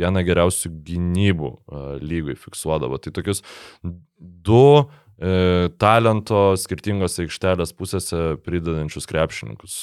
vieną 0.00 0.24
geriausių 0.24 0.72
gynybų 0.88 1.52
e, 1.52 1.84
lygoj 2.00 2.40
fiksuodavo. 2.40 3.02
Tai 3.04 3.12
tokius 3.20 3.44
du 3.84 4.64
e, 4.80 5.68
talento 5.82 6.42
skirtingose 6.60 7.26
aikštelės 7.26 7.76
pusėse 7.76 8.24
pridedančius 8.46 9.08
krepšininkus 9.12 9.78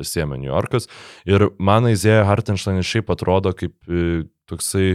pasiemė 0.00 0.40
New 0.40 0.48
Yorkas. 0.48 0.88
Ir 1.28 1.50
man 1.60 1.92
Izėja 1.92 2.24
Hartensteinas 2.30 2.88
šiaip 2.88 3.12
atrodo 3.12 3.52
kaip 3.52 3.76
toksai 4.50 4.94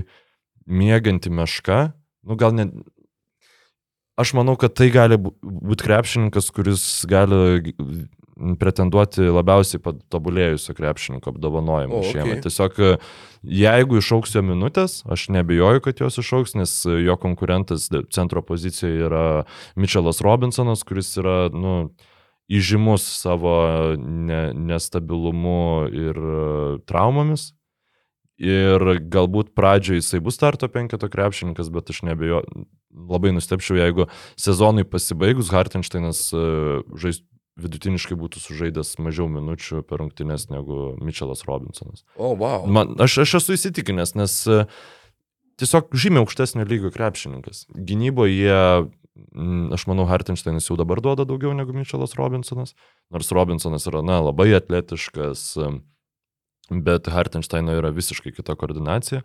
mėganti 0.66 1.32
meška. 1.34 1.94
Nu, 2.26 2.38
gal 2.40 2.56
net. 2.58 2.74
Aš 4.16 4.32
manau, 4.38 4.56
kad 4.56 4.72
tai 4.78 4.88
gali 4.94 5.18
būti 5.20 5.84
krepšininkas, 5.84 6.48
kuris 6.56 6.84
gali 7.10 7.76
pretenduoti 8.60 9.30
labiausiai 9.32 9.80
patobulėjusio 9.84 10.76
krepšininko 10.76 11.32
apdovanojimą 11.32 11.96
O, 11.96 12.02
okei. 12.02 12.12
šiemet. 12.12 12.42
Tiesiog 12.44 12.80
jeigu 13.44 14.00
išauks 14.02 14.36
jo 14.36 14.44
minutės, 14.44 15.00
aš 15.08 15.30
nebejoju, 15.36 15.84
kad 15.86 16.04
jos 16.04 16.20
išauks, 16.20 16.56
nes 16.60 16.74
jo 16.84 17.16
konkurentas 17.22 17.88
centro 18.12 18.44
pozicijoje 18.44 19.08
yra 19.08 19.26
Mitchellas 19.80 20.20
Robinsonas, 20.26 20.84
kuris 20.88 21.14
yra, 21.22 21.38
nu, 21.56 21.92
įžymus 22.52 23.06
savo 23.24 23.56
ne, 23.98 24.52
nestabilumu 24.54 25.88
ir 25.90 26.20
traumomis. 26.86 27.54
Ir 28.42 28.84
galbūt 29.00 29.54
pradžioje 29.56 30.02
jisai 30.02 30.20
bus 30.24 30.36
starto 30.36 30.68
penketo 30.68 31.08
krepšininkas, 31.08 31.70
bet 31.72 31.94
aš 31.94 32.02
nebejo, 32.04 32.42
labai 32.92 33.32
nustepčiau, 33.36 33.78
jeigu 33.80 34.10
sezonui 34.36 34.84
pasibaigus 34.84 35.54
Hartensteinas 35.56 36.28
e, 36.36 36.42
žais, 37.00 37.22
vidutiniškai 37.56 38.18
būtų 38.20 38.42
sužaidęs 38.44 38.98
mažiau 39.00 39.30
minučių 39.32 39.86
per 39.88 40.04
rungtynes 40.04 40.50
negu 40.52 40.98
Mitchellas 41.00 41.46
Robinsonas. 41.48 42.04
O, 42.20 42.34
wow. 42.36 42.68
Man, 42.68 42.98
aš, 43.00 43.22
aš 43.24 43.38
esu 43.40 43.56
įsitikinęs, 43.56 44.16
nes 44.20 44.36
e, 44.52 44.60
tiesiog 45.62 45.96
žymiai 45.96 46.26
aukštesnio 46.26 46.68
lygio 46.68 46.92
krepšininkas. 46.92 47.64
Gynyboje 47.72 48.36
jie, 48.36 48.60
aš 49.80 49.88
manau, 49.88 50.10
Hartensteinas 50.12 50.68
jau 50.68 50.76
dabar 50.80 51.00
duoda 51.00 51.24
daugiau 51.24 51.56
negu 51.56 51.76
Mitchellas 51.76 52.20
Robinsonas, 52.20 52.76
nors 53.16 53.32
Robinsonas 53.32 53.88
yra, 53.88 54.04
na, 54.04 54.20
labai 54.28 54.52
atletiškas, 54.60 55.48
e, 55.56 55.72
bet 56.70 57.08
Hartensteino 57.12 57.76
yra 57.78 57.92
visiškai 57.94 58.34
kita 58.36 58.56
koordinacija. 58.58 59.22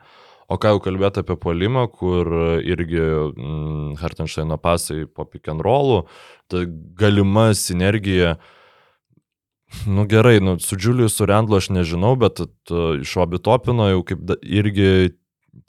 O 0.51 0.57
ką 0.59 0.72
jau 0.74 0.80
kalbėti 0.82 1.22
apie 1.22 1.36
polimą, 1.38 1.84
kur 1.95 2.26
irgi 2.66 2.99
mm, 2.99 3.93
Hartensteino 4.01 4.57
pasai 4.59 5.05
po 5.07 5.22
pick 5.24 5.47
and 5.53 5.62
rollų, 5.62 6.01
ta 6.51 6.64
galima 6.99 7.53
sinergija, 7.55 8.32
nu 9.86 10.09
gerai, 10.11 10.41
nu, 10.43 10.57
su 10.59 10.74
Julius 10.74 11.14
su 11.14 11.28
Rendlu 11.30 11.61
aš 11.61 11.70
nežinau, 11.70 12.16
bet 12.18 12.43
t- 12.43 12.82
iš 13.05 13.14
Obitopino 13.22 13.86
jau 13.93 14.03
kaip 14.11 14.26
da, 14.26 14.34
irgi 14.43 15.14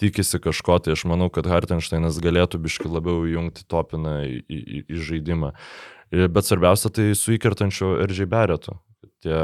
tikisi 0.01 0.41
kažko, 0.41 0.79
tai 0.81 0.95
aš 0.97 1.05
manau, 1.09 1.29
kad 1.29 1.45
Hartensteinas 1.45 2.17
galėtų 2.21 2.57
biški 2.65 2.89
labiau 2.89 3.21
įjungti 3.29 3.67
Topiną 3.69 4.17
į, 4.25 4.41
į, 4.49 4.83
į 4.89 5.01
žaidimą. 5.11 5.53
Ir- 6.09 6.27
Bet 6.33 6.49
svarbiausia 6.49 6.89
tai 6.89 7.11
su 7.13 7.37
įkertančiu 7.37 7.99
RJ 8.09 8.25
Beretu. 8.33 8.79
Tie 9.21 9.37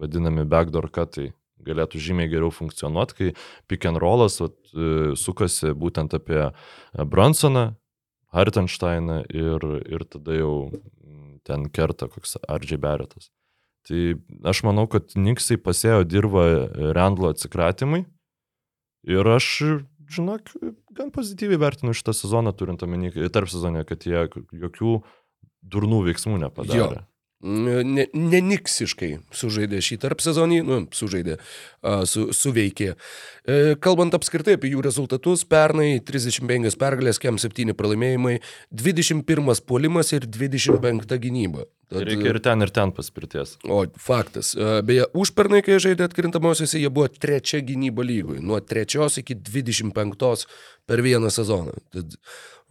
vadinami 0.00 0.48
backdoor 0.48 0.88
cutai 0.88 1.34
galėtų 1.66 2.00
žymiai 2.02 2.30
geriau 2.32 2.52
funkcionuoti, 2.54 3.16
kai 3.18 3.30
pick 3.70 3.86
and 3.88 4.00
rollas 4.02 4.40
vat, 4.42 4.56
e, 4.74 5.14
sukasi 5.18 5.74
būtent 5.76 6.16
apie 6.16 6.50
Bransoną, 6.94 7.72
Hartensteiną 8.34 9.22
ir, 9.30 9.64
ir 9.86 10.04
tada 10.10 10.34
jau 10.34 10.54
mm, 10.74 11.40
ten 11.46 11.68
kerta 11.70 12.08
koks 12.10 12.36
RJ 12.50 12.80
Beretas. 12.82 13.30
Tai 13.84 14.00
aš 14.48 14.62
manau, 14.66 14.86
kad 14.90 15.12
Niksai 15.14 15.58
pasėjo 15.60 16.02
dirbą 16.08 16.44
Rendlo 16.96 17.30
atsikratymui 17.30 18.04
ir 19.06 19.28
aš, 19.28 19.48
žinok, 20.10 20.54
gan 20.96 21.12
pozityviai 21.14 21.60
vertinu 21.60 21.94
šitą 21.94 22.14
sezoną, 22.16 22.54
turint 22.56 22.82
omeny, 22.86 23.12
tarp 23.32 23.52
sezonė, 23.52 23.84
kad 23.86 24.06
jie 24.08 24.24
jokių 24.64 24.96
durnų 25.74 26.00
veiksmų 26.08 26.40
nepadarė. 26.46 27.04
Ne, 27.44 28.06
neniksiškai 28.16 29.10
sužaidė 29.36 29.82
šį 29.84 29.98
tarp 30.00 30.22
sezonį, 30.24 30.62
nu, 30.64 30.78
sužaidė, 30.96 31.36
su, 32.08 32.30
suveikė. 32.32 32.94
E, 33.44 33.58
kalbant 33.84 34.16
apskritai 34.16 34.54
apie 34.56 34.70
jų 34.72 34.80
rezultatus, 34.86 35.42
pernai 35.44 35.98
35 36.00 36.78
pergalės, 36.80 37.20
kem 37.20 37.36
7 37.40 37.76
pralaimėjimai, 37.76 38.38
21 38.72 39.60
puolimas 39.68 40.14
ir 40.16 40.24
25 40.24 41.20
gynyba. 41.20 41.68
Tad, 41.90 42.06
Reikia 42.08 42.32
ir 42.32 42.40
ten, 42.44 42.64
ir 42.64 42.72
ten 42.74 42.92
paspirties. 42.96 43.56
O, 43.68 43.82
faktas. 44.00 44.54
E, 44.56 44.80
Beje, 44.86 45.06
užpernai, 45.16 45.60
kai 45.66 45.76
žaidė 45.82 46.08
atkrintamosiose, 46.08 46.80
jie 46.80 46.90
buvo 46.92 47.10
trečia 47.12 47.60
gynyba 47.64 48.06
lygui. 48.06 48.40
Nuo 48.44 48.60
trečios 48.64 49.20
iki 49.20 49.36
25 49.36 50.48
per 50.88 51.04
vieną 51.04 51.30
sezoną. 51.32 51.76
Tad 51.92 52.18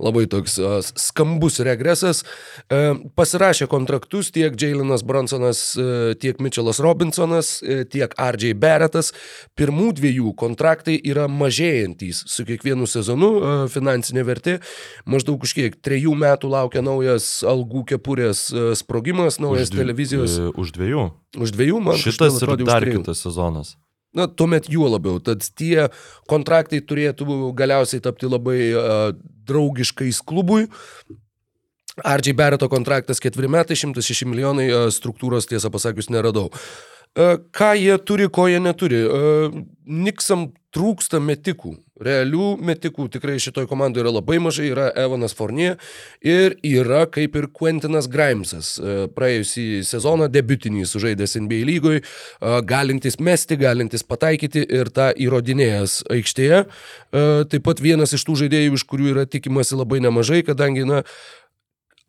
labai 0.02 0.26
toks 0.30 0.58
a, 0.58 0.80
skambus 0.82 1.60
regresas. 1.64 2.24
E, 2.72 2.80
Pasirašė 3.18 3.68
kontraktus 3.70 4.32
tiek 4.34 4.56
Jailenas 4.60 5.04
Bronsonas, 5.06 5.62
e, 5.78 6.16
tiek 6.20 6.42
Mitchellas 6.42 6.82
Robinsonas, 6.84 7.56
e, 7.62 7.84
tiek 7.86 8.14
RJ 8.18 8.56
Barrettas. 8.58 9.14
Pirmų 9.60 9.92
dviejų 10.00 10.34
kontraktai 10.40 10.98
yra 10.98 11.28
mažėjantys 11.30 12.24
su 12.30 12.46
kiekvienu 12.50 12.90
sezonu. 12.90 13.32
e, 13.38 13.54
Finansinė 13.74 14.26
vertė 14.26 14.60
maždaug 15.06 15.44
už 15.46 15.54
kiek 15.54 15.78
trejų 15.82 16.16
metų 16.18 16.50
laukia 16.50 16.82
naujas 16.82 17.44
algų 17.46 17.86
kepurės 17.94 18.50
e, 18.52 18.74
sprogimas, 19.04 19.40
naujas 19.40 19.70
dvi- 19.70 19.78
televizijos. 19.78 20.38
e, 20.38 20.52
Už 20.56 20.72
dviejų. 20.72 21.12
Už 21.38 21.52
dviejų 21.52 21.82
man 21.84 21.96
Šitas 21.98 22.42
ir 22.42 22.50
už 22.50 22.64
dar 22.66 22.84
kitas 22.84 23.20
sezonas. 23.20 23.76
Na, 24.14 24.28
tuomet 24.28 24.70
juo 24.70 24.88
labiau. 24.88 25.20
Tad 25.20 25.42
tie 25.58 25.90
kontraktai 26.30 26.82
turėtų 26.82 27.54
galiausiai 27.56 28.00
tapti 28.00 28.30
labai 28.30 28.72
uh, 28.74 29.12
draugiškais 29.48 30.22
klubui. 30.22 30.68
RJ 32.06 32.34
Barretto 32.34 32.70
kontraktas 32.70 33.20
ketveri 33.20 33.50
metai, 33.50 33.76
106 33.76 34.26
milijonai, 34.26 34.70
uh, 34.70 34.90
struktūros 34.94 35.50
tiesą 35.50 35.72
pasakius 35.74 36.10
neradau. 36.14 36.52
Uh, 36.54 36.93
ką 37.54 37.74
jie 37.78 37.98
turi, 38.02 38.30
ko 38.30 38.48
jie 38.50 38.60
neturi? 38.60 39.04
Uh, 39.06 39.64
Niksam 39.86 40.48
trūksta 40.74 41.20
metikų. 41.22 41.76
Realių 42.04 42.56
metikų 42.66 43.06
tikrai 43.14 43.36
šitoj 43.40 43.68
komandai 43.70 44.02
yra 44.02 44.16
labai 44.16 44.40
mažai. 44.42 44.72
Yra 44.72 44.88
Evanas 44.98 45.36
Fournier 45.38 45.76
ir 46.26 46.56
yra 46.66 47.04
kaip 47.06 47.38
ir 47.38 47.46
Quentinas 47.54 48.08
Grimesas. 48.10 48.72
Uh, 48.82 49.04
Praėjusį 49.14 49.84
sezoną 49.86 50.30
debutinį 50.34 50.88
sužaidęs 50.90 51.38
NBA 51.44 51.62
lygoj, 51.70 52.02
galintis 52.66 53.20
mesti, 53.22 53.60
galintis 53.62 54.06
pataikyti 54.08 54.64
ir 54.66 54.90
tą 54.94 55.12
įrodinėjęs 55.14 56.00
aikštėje. 56.18 56.64
Taip 57.14 57.68
pat 57.68 57.84
vienas 57.84 58.16
iš 58.18 58.26
tų 58.26 58.40
žaidėjų, 58.42 58.74
iš 58.80 58.88
kurių 58.90 59.12
yra 59.14 59.28
tikimasi 59.30 59.78
labai 59.78 60.02
nemažai, 60.04 60.42
kadangi, 60.48 60.88
na, 60.90 61.04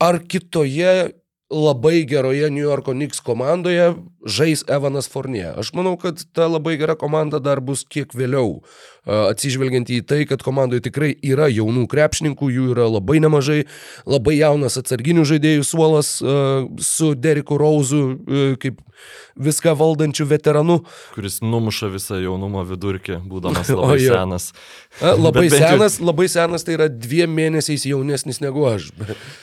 ar 0.00 0.22
kitoje 0.24 1.12
labai 1.54 2.04
geroje 2.08 2.50
New 2.50 2.64
Yorko 2.64 2.92
Knicks 2.92 3.20
komandoje 3.20 3.94
žais 4.24 4.64
Evanas 4.68 5.08
Fournier. 5.12 5.54
Aš 5.60 5.72
manau, 5.76 5.96
kad 6.00 6.22
ta 6.32 6.46
labai 6.48 6.76
gera 6.80 6.94
komanda 6.96 7.40
dar 7.40 7.60
bus 7.60 7.84
kiek 7.84 8.12
vėliau, 8.16 8.62
atsižvelgiant 9.04 9.90
į 9.92 9.98
tai, 10.08 10.22
kad 10.28 10.40
komandoje 10.44 10.86
tikrai 10.86 11.12
yra 11.24 11.48
jaunų 11.52 11.84
krepšininkų, 11.92 12.48
jų 12.56 12.70
yra 12.72 12.86
labai 12.88 13.18
nemažai, 13.20 13.64
labai 14.08 14.38
jaunas 14.38 14.78
atsarginių 14.80 15.26
žaidėjų 15.28 15.66
suolas 15.68 16.14
su 16.88 17.12
Deriku 17.14 17.58
Rauzu 17.60 18.02
a, 18.14 18.46
kaip 18.62 18.80
viską 19.36 19.74
valdančiu 19.76 20.24
veteranu. 20.30 20.78
kuris 21.12 21.40
numuša 21.42 21.90
visą 21.92 22.16
jaunumo 22.22 22.62
vidurkį, 22.64 23.18
būdamas 23.28 23.68
labai 23.76 23.98
jo. 24.00 24.14
senas. 24.14 24.46
Labai 25.02 25.42
Bet 25.48 25.56
bent 25.56 25.64
jau- 25.66 25.72
senas, 25.74 25.98
labai 26.00 26.28
senas, 26.30 26.64
tai 26.64 26.76
yra 26.78 26.86
dviem 26.88 27.34
mėnesiais 27.34 27.84
jaunesnis 27.90 28.40
negu 28.40 28.64
aš. 28.70 28.88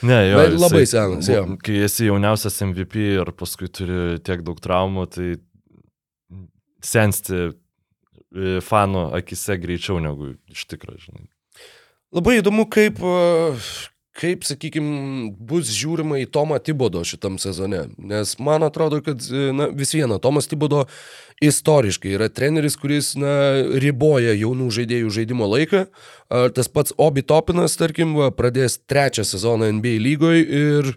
Ne, 0.01 0.21
jo, 0.31 0.39
Bet 0.39 0.55
labai 0.57 0.81
jisai 0.87 0.95
senas, 0.95 1.29
jo. 1.29 1.43
Kai 1.61 1.81
esi 1.85 2.07
jauniausias 2.07 2.57
MVP 2.71 3.03
ir 3.19 3.33
paskui 3.37 3.67
turi 3.69 4.17
tiek 4.23 4.41
daug 4.47 4.57
traumų, 4.63 4.70
tai 5.11 5.35
sensti 6.85 7.37
e, 7.45 8.57
fanų 8.65 9.11
akise 9.19 9.57
greičiau 9.61 10.01
negu 10.03 10.35
iš 10.51 10.65
tikrųjų, 10.71 11.05
žinai. 11.07 11.25
Labai 12.11 12.39
įdomu, 12.41 12.65
kaip, 12.71 12.99
a, 13.05 13.53
kaip 14.19 14.43
sakykime, 14.43 15.31
bus 15.47 15.71
žiūrima 15.71 16.19
į 16.19 16.27
Tomą 16.33 16.57
Tibodo 16.63 17.05
šitam 17.07 17.37
sezone. 17.39 17.85
Nes 17.95 18.33
man 18.43 18.65
atrodo, 18.67 18.99
kad 19.05 19.23
e, 19.29 19.51
na, 19.55 19.69
vis 19.71 19.93
viena, 19.95 20.19
Tomas 20.23 20.49
Tibodo 20.51 20.83
istoriškai 21.41 22.17
yra 22.17 22.27
treneris, 22.33 22.75
kuris 22.79 23.13
na, 23.19 23.35
riboja 23.81 24.35
jaunų 24.35 24.71
žaidėjų 24.75 25.13
žaidimo 25.21 25.47
laiką. 25.51 25.85
Tas 26.55 26.69
pats 26.71 26.93
Obi 27.01 27.23
Topinas, 27.25 27.77
tarkim, 27.79 28.13
pradės 28.37 28.77
trečią 28.87 29.25
sezoną 29.27 29.71
NBA 29.79 29.97
lygoje 30.03 30.43
ir 30.45 30.93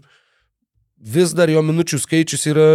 vis 1.05 1.35
dar 1.37 1.51
jo 1.53 1.61
minučių 1.65 2.01
skaičius 2.01 2.47
yra 2.49 2.69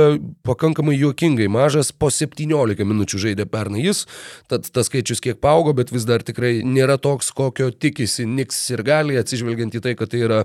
pakankamai 0.45 0.95
juokingai 0.99 1.49
mažas, 1.51 1.89
po 1.91 2.11
17 2.13 2.85
minučių 2.85 3.21
žaidė 3.25 3.47
pernai 3.49 3.87
jis, 3.87 4.05
tad 4.51 4.69
tas 4.69 4.89
skaičius 4.89 5.23
kiek 5.23 5.39
paaugo, 5.41 5.73
bet 5.73 5.93
vis 5.93 6.05
dar 6.09 6.23
tikrai 6.25 6.59
nėra 6.61 6.99
toks, 7.01 7.33
kokio 7.35 7.71
tikisi 7.73 8.27
Niks 8.29 8.61
ir 8.75 8.85
gali, 8.85 9.17
atsižvelgiant 9.19 9.75
į 9.75 9.83
tai, 9.83 9.95
kad 9.97 10.13
tai 10.13 10.21
yra, 10.27 10.43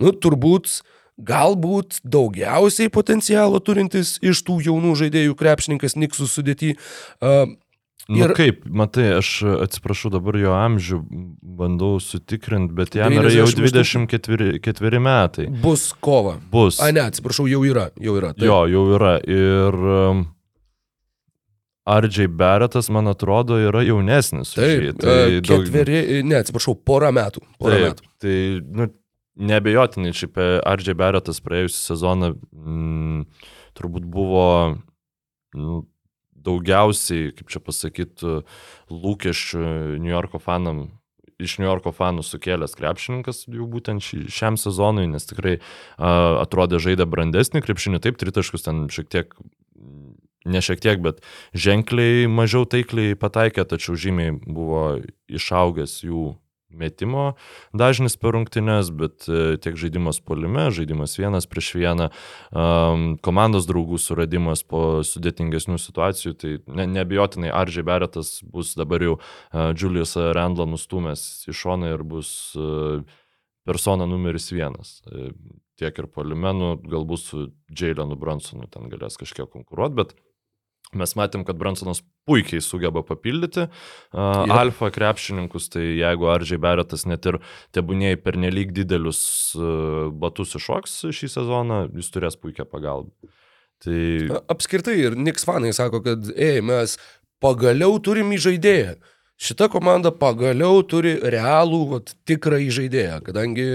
nu, 0.00 0.12
turbūt, 0.12 0.82
galbūt 1.24 2.00
daugiausiai 2.04 2.90
potencialo 2.92 3.60
turintis 3.62 4.18
iš 4.22 4.42
tų 4.44 4.60
jaunų 4.68 4.96
žaidėjų 5.04 5.36
krepšininkas 5.38 5.96
Niksų 5.96 6.28
sudėti. 6.28 6.74
Uh, 7.22 7.54
Ir 8.12 8.28
Ir- 8.28 8.34
kaip, 8.36 8.66
matai, 8.68 9.06
aš 9.16 9.28
atsiprašau 9.64 10.10
dabar 10.12 10.36
jo 10.36 10.50
amžių, 10.52 10.98
bandau 11.56 11.96
sutikrinti, 12.04 12.74
bet 12.76 12.92
jam 12.98 13.14
yra 13.16 13.30
jau 13.32 13.46
98. 13.48 14.04
24 14.60 15.00
metai. 15.00 15.46
bus 15.62 15.86
kova. 16.04 16.34
Bus. 16.52 16.80
A, 16.84 16.90
ne, 16.92 17.00
atsiprašau, 17.00 17.46
jau 17.48 17.62
yra, 17.64 17.86
jau 17.96 18.18
yra. 18.20 18.34
taip. 18.36 18.44
Jo, 18.44 18.58
jau 18.68 18.82
yra. 18.98 19.14
Ir 19.24 19.72
um, 20.10 20.20
RJ 21.88 22.28
Barrettas, 22.36 22.90
man 22.92 23.08
atrodo, 23.08 23.56
yra 23.60 23.80
jaunesnis. 23.84 24.52
už 24.56 24.60
jį. 24.64 24.92
Taip, 24.92 25.00
tai 25.00 25.16
tai 25.16 25.40
daug- 25.40 25.64
ketveri, 25.64 26.22
ne, 26.24 26.36
atsiprašau, 26.44 26.76
porą 26.84 27.08
metų. 27.12 27.40
Porą 27.60 27.72
Taip, 27.72 27.88
metų. 27.88 28.12
tai, 28.20 28.36
nu, 28.80 28.88
nebejotinai, 29.48 30.12
šiaip 30.16 30.36
RJ 30.64 30.94
Barrettas 30.96 31.40
praėjusią 31.44 31.80
sezoną 31.96 32.34
mm, 32.52 33.26
turbūt 33.76 34.04
buvo 34.08 34.46
nu, 35.54 35.82
daugiausiai, 36.44 37.32
kaip 37.36 37.50
čia 37.52 37.62
pasakyti, 37.64 38.36
lūkesčių 38.92 39.64
New 40.02 40.12
Yorko 40.12 40.42
fanam. 40.42 40.86
Iš 41.42 41.56
New 41.58 41.66
Yorko 41.66 41.90
fanų 41.90 42.22
sukėlęs 42.22 42.76
krepšininkas 42.78 43.40
jau 43.50 43.66
būtent 43.66 44.04
ši, 44.06 44.20
šiam 44.30 44.54
sezonui, 44.60 45.08
nes 45.10 45.26
tikrai 45.26 45.56
uh, 45.58 46.38
atrodė 46.38 46.78
žaidė 46.78 47.08
brandesnį 47.10 47.64
krepšinį, 47.64 47.98
taip, 48.04 48.20
tritaškus 48.20 48.62
ten 48.62 48.84
šiek 48.94 49.10
tiek, 49.10 49.34
ne 50.46 50.62
šiek 50.62 50.78
tiek, 50.84 51.02
bet 51.02 51.18
ženkliai 51.50 52.28
mažiau 52.30 52.68
taikliai 52.70 53.18
pataikė, 53.18 53.66
tačiau 53.66 53.98
žymiai 53.98 54.36
buvo 54.46 54.84
išaugęs 55.26 55.98
jų 56.06 56.28
metimo 56.78 57.24
dažnis 57.76 58.18
per 58.20 58.36
rungtynes, 58.36 58.90
bet 58.94 59.28
e, 59.28 59.56
tiek 59.62 59.78
žaidimas 59.80 60.20
polime, 60.24 60.68
žaidimas 60.74 61.16
vienas 61.18 61.48
prieš 61.50 61.72
vieną, 61.78 62.10
um, 62.52 63.06
komandos 63.24 63.68
draugų 63.70 63.98
suradimas 64.02 64.64
po 64.66 65.02
sudėtingesnių 65.06 65.80
situacijų, 65.80 66.36
tai 66.38 66.54
ne, 66.66 66.88
nebejotinai 67.00 67.52
Aržiai 67.54 67.86
Beretas 67.86 68.38
bus 68.44 68.74
dabar 68.78 69.02
jau 69.04 69.18
uh, 69.18 69.72
Julius 69.72 70.16
Randlą 70.16 70.68
nustumęs 70.74 71.44
į 71.50 71.56
šoną 71.64 71.94
ir 71.94 72.06
bus 72.06 72.30
uh, 72.58 73.04
persona 73.64 74.06
numeris 74.06 74.52
vienas. 74.52 75.00
E, 75.08 75.32
Tiek 75.74 75.96
ir 75.98 76.06
polimenų, 76.06 76.68
galbūt 76.86 77.18
su 77.18 77.40
Jailenu 77.74 78.14
Bransonu 78.14 78.68
ten 78.70 78.86
galės 78.92 79.16
kažkiek 79.18 79.48
konkuruoti, 79.50 79.96
bet 79.98 80.12
mes 80.98 81.14
matėm, 81.18 81.44
kad 81.46 81.58
Bransonas 81.60 82.02
puikiai 82.28 82.62
sugeba 82.64 83.02
papildyti 83.06 83.66
uh, 83.66 84.54
alfa 84.54 84.90
krepšininkus, 84.94 85.70
tai 85.74 85.84
jeigu 86.00 86.28
Aržiai 86.32 86.60
Beretas 86.62 87.06
net 87.08 87.26
ir 87.30 87.40
tebūnėjai 87.76 88.20
per 88.24 88.38
nelik 88.40 88.74
didelius 88.76 89.22
uh, 89.58 90.10
batus 90.10 90.56
iššoks 90.58 91.00
šį 91.14 91.32
sezoną, 91.38 91.80
jis 91.98 92.12
turės 92.14 92.38
puikią 92.40 92.68
pagalbą. 92.70 93.32
Tai 93.84 94.40
Apskritai 94.52 94.96
ir 95.02 95.18
Niks 95.18 95.44
fanai 95.44 95.74
sako, 95.76 96.00
kad, 96.04 96.30
ei, 96.36 96.62
mes 96.64 96.96
pagaliau 97.44 97.98
turim 98.02 98.32
įžaidėją. 98.36 98.94
Šita 99.34 99.66
komanda 99.66 100.12
pagaliau 100.14 100.78
turi 100.86 101.16
realų, 101.18 101.80
vat, 101.90 102.12
tikrą 102.28 102.60
įžaidėją, 102.68 103.16
kadangi 103.26 103.66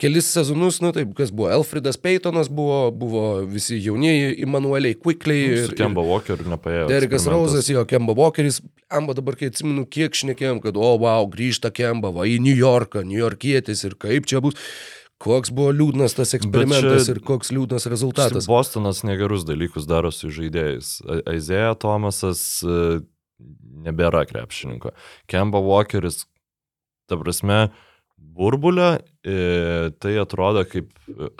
kelis 0.00 0.30
sezonus, 0.32 0.78
nu 0.80 0.88
taip, 0.96 1.10
kas 1.18 1.28
buvo, 1.36 1.50
Elfridas 1.52 1.98
Peytonas 2.00 2.48
buvo, 2.48 2.78
buvo 2.96 3.26
visi 3.44 3.76
jaunieji, 3.76 4.32
Emanueliai 4.46 4.96
Quickly 4.96 5.36
nu, 5.36 5.58
ir, 5.66 5.74
Kemba 5.76 6.04
Walkeriu 6.06 6.48
nepaėjo. 6.48 6.86
Derikas. 6.88 7.28
Rauzas, 7.28 7.68
jo, 7.68 7.84
Kemba 7.88 8.16
Walkeris. 8.16 8.62
Amba 8.88 9.12
dabar, 9.18 9.36
kai 9.36 9.50
atsimenu, 9.52 9.84
kiek 9.84 10.16
šnekėjom, 10.16 10.62
kad, 10.64 10.78
o, 10.80 10.92
wow, 11.02 11.28
grįžta 11.28 11.68
Kemba, 11.76 12.14
va, 12.16 12.24
į 12.24 12.38
New 12.40 12.56
Yorką, 12.56 13.04
New 13.04 13.20
Yorkietis 13.20 13.84
ir 13.84 13.98
kaip 14.00 14.28
čia 14.30 14.40
bus. 14.44 14.56
Koks 15.20 15.48
buvo 15.56 15.70
liūdnas 15.72 16.12
tas 16.12 16.34
eksperimentas 16.36 17.06
ir 17.08 17.22
koks 17.24 17.48
liūdnas 17.52 17.86
rezultatas. 17.88 18.48
Bostonas 18.48 19.00
negerus 19.04 19.46
dalykus 19.48 19.86
daro 19.88 20.10
su 20.12 20.28
žaidėjais. 20.28 20.98
Aizėja 21.24 21.72
Tomasas 21.80 22.42
nebėra 23.86 24.24
krepšininko. 24.28 24.92
Kemba 25.30 25.60
Walkeris, 25.64 26.24
ta 27.10 27.18
prasme, 27.20 27.70
burbulė, 28.16 29.02
e, 29.24 29.92
tai 30.00 30.16
atrodo 30.20 30.64
kaip, 30.68 30.90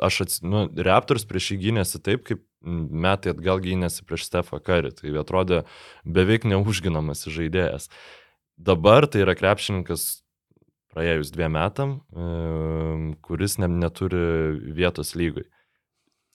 aš 0.02 0.26
atsinu, 0.26 0.66
Raptors 0.86 1.26
prieš 1.28 1.54
jį 1.54 1.62
gynėsi 1.64 2.02
taip, 2.04 2.26
kaip 2.28 2.44
metai 2.66 3.32
atgal 3.32 3.60
gynėsi 3.62 4.04
prieš 4.06 4.26
Stefą 4.28 4.60
Karį. 4.62 4.92
Tai 4.98 5.16
atrodė 5.22 5.64
beveik 6.04 6.46
neužginamas 6.48 7.26
žaidėjas. 7.30 7.90
Dabar 8.56 9.06
tai 9.10 9.22
yra 9.24 9.36
krepšininkas 9.38 10.24
praėjus 10.96 11.30
dviem 11.34 11.52
metam, 11.56 11.98
e, 12.16 13.14
kuris 13.24 13.58
ne, 13.60 13.68
neturi 13.68 14.56
vietos 14.76 15.14
lygoj. 15.18 15.44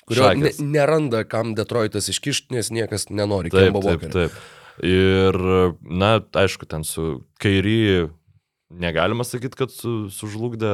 kurio 0.09 0.31
ne, 0.37 0.51
neranda, 0.61 1.23
kam 1.25 1.55
Detroitas 1.57 2.09
iškišti, 2.13 2.53
nes 2.53 2.69
niekas 2.73 3.09
nenori 3.09 3.53
Taip, 3.53 3.77
taip, 3.81 4.09
taip. 4.13 4.41
Ir, 4.79 5.37
na, 5.83 6.15
aišku, 6.41 6.65
ten 6.69 6.87
su 6.87 7.21
Kairį 7.41 8.09
negalima 8.71 9.23
sakyti, 9.27 9.57
kad 9.59 9.71
su, 9.73 10.09
sužlugdė 10.13 10.71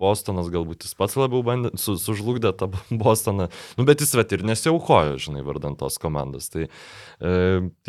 Bostonas, 0.00 0.48
galbūt 0.52 0.86
jis 0.86 0.94
pats 0.98 1.16
labiau 1.18 1.42
bandė, 1.46 1.72
su, 1.80 1.96
sužlugdė 2.00 2.54
tą 2.58 2.70
Bostoną, 3.02 3.48
nu, 3.78 3.86
bet 3.88 4.02
jis 4.04 4.14
vet 4.18 4.32
ir 4.36 4.46
nesiaukojo, 4.48 5.18
žinai, 5.22 5.44
vardant 5.46 5.78
tos 5.80 5.98
komandos. 6.02 6.48
Tai 6.52 6.66
e, 6.68 7.34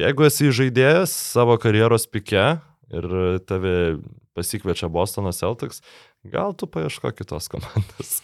jeigu 0.02 0.28
esi 0.28 0.52
žaidėjas 0.56 1.16
savo 1.34 1.58
karjeros 1.62 2.08
pike 2.12 2.46
ir 2.94 3.10
tave 3.48 3.78
pasikviečia 4.38 4.92
Bostonas 4.92 5.42
Celtics, 5.42 5.82
gal 6.28 6.56
tu 6.58 6.70
paieško 6.70 7.14
kitos 7.16 7.50
komandos. 7.54 8.20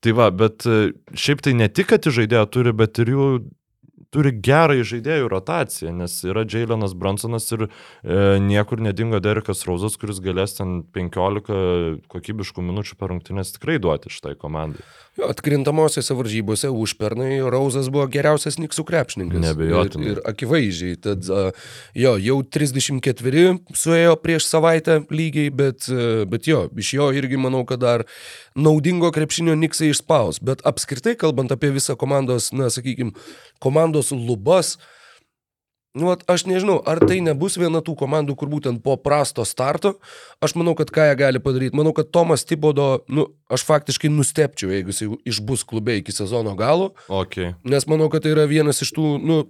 Tai 0.00 0.14
va, 0.16 0.30
bet 0.32 0.64
e, 0.64 0.94
šiaip 1.12 1.42
tai 1.44 1.52
ne 1.52 1.66
tik, 1.68 1.90
kad 1.90 2.06
žaidėjo 2.08 2.46
turi, 2.48 2.72
bet 2.72 2.96
ir 3.02 3.10
jų 3.12 3.24
turi 4.14 4.32
gerą 4.42 4.78
žaidėjų 4.86 5.28
rotaciją, 5.30 5.92
nes 6.02 6.16
yra 6.26 6.44
Jailenas 6.48 6.94
Bransonas 6.98 7.46
ir 7.54 7.66
e, 7.66 7.70
niekur 8.42 8.82
nedingo 8.82 9.20
Derekas 9.22 9.64
Rauzas, 9.68 9.96
kuris 10.00 10.20
galės 10.24 10.56
ten 10.58 10.80
15 10.96 12.02
kokybiškų 12.10 12.66
minučių 12.70 12.98
per 13.00 13.14
rungtynės 13.14 13.54
tikrai 13.56 13.78
duoti 13.82 14.12
šitai 14.12 14.34
komandai. 14.40 14.82
Atkrintamosiose 15.18 16.14
varžybose 16.14 16.68
užpernai 16.70 17.40
Rauzas 17.50 17.88
buvo 17.90 18.06
geriausias 18.10 18.60
Niksų 18.62 18.84
krepšininkas. 18.86 19.42
Neabejotinai. 19.42 20.06
Ir, 20.06 20.20
ir 20.20 20.20
akivaizdžiai. 20.30 20.98
Tad, 21.02 21.26
jo, 21.98 22.12
jau 22.22 22.36
34 22.46 23.42
suėjo 23.74 24.14
prieš 24.22 24.46
savaitę 24.46 25.00
lygiai, 25.10 25.50
bet, 25.50 25.88
a, 25.90 26.22
bet 26.30 26.46
jo, 26.46 26.62
iš 26.78 26.94
jo 26.94 27.10
irgi 27.16 27.40
manau, 27.42 27.64
kad 27.68 27.82
dar 27.82 28.06
naudingo 28.54 29.10
krepšinio 29.14 29.58
Niksai 29.58 29.90
išspaus. 29.90 30.38
Bet 30.46 30.62
apskritai, 30.68 31.16
kalbant 31.18 31.52
apie 31.52 31.72
visą 31.74 31.98
komandos, 31.98 32.52
na, 32.54 32.70
sakykime, 32.70 33.12
komandos 33.58 34.14
lubas, 34.14 34.76
Nu, 35.90 36.12
aš 36.14 36.44
nežinau, 36.46 36.78
ar 36.86 37.00
tai 37.02 37.18
nebus 37.18 37.56
viena 37.58 37.80
tų 37.82 37.96
komandų, 37.98 38.36
kur 38.38 38.50
būtent 38.52 38.78
po 38.84 38.94
prasto 38.94 39.42
starto, 39.42 39.96
aš 40.38 40.54
manau, 40.54 40.76
kad 40.78 40.92
ką 40.94 41.08
jie 41.08 41.16
gali 41.18 41.42
padaryti. 41.42 41.74
Manau, 41.74 41.90
kad 41.96 42.12
Tomas 42.14 42.46
Tibodo, 42.46 43.02
nu, 43.10 43.26
aš 43.50 43.64
faktiškai 43.66 44.10
nustepčiau, 44.14 44.70
jeigu 44.70 44.94
jis 44.94 45.02
išbus 45.32 45.66
klube 45.66 45.98
iki 45.98 46.14
sezono 46.14 46.54
galo, 46.54 46.92
Okay. 47.10 47.56
nes 47.66 47.86
manau, 47.90 48.06
kad 48.12 48.22
tai 48.22 48.36
yra 48.36 48.46
vienas 48.46 48.78
iš 48.86 48.94
tų, 48.94 49.16
nu, 49.18 49.40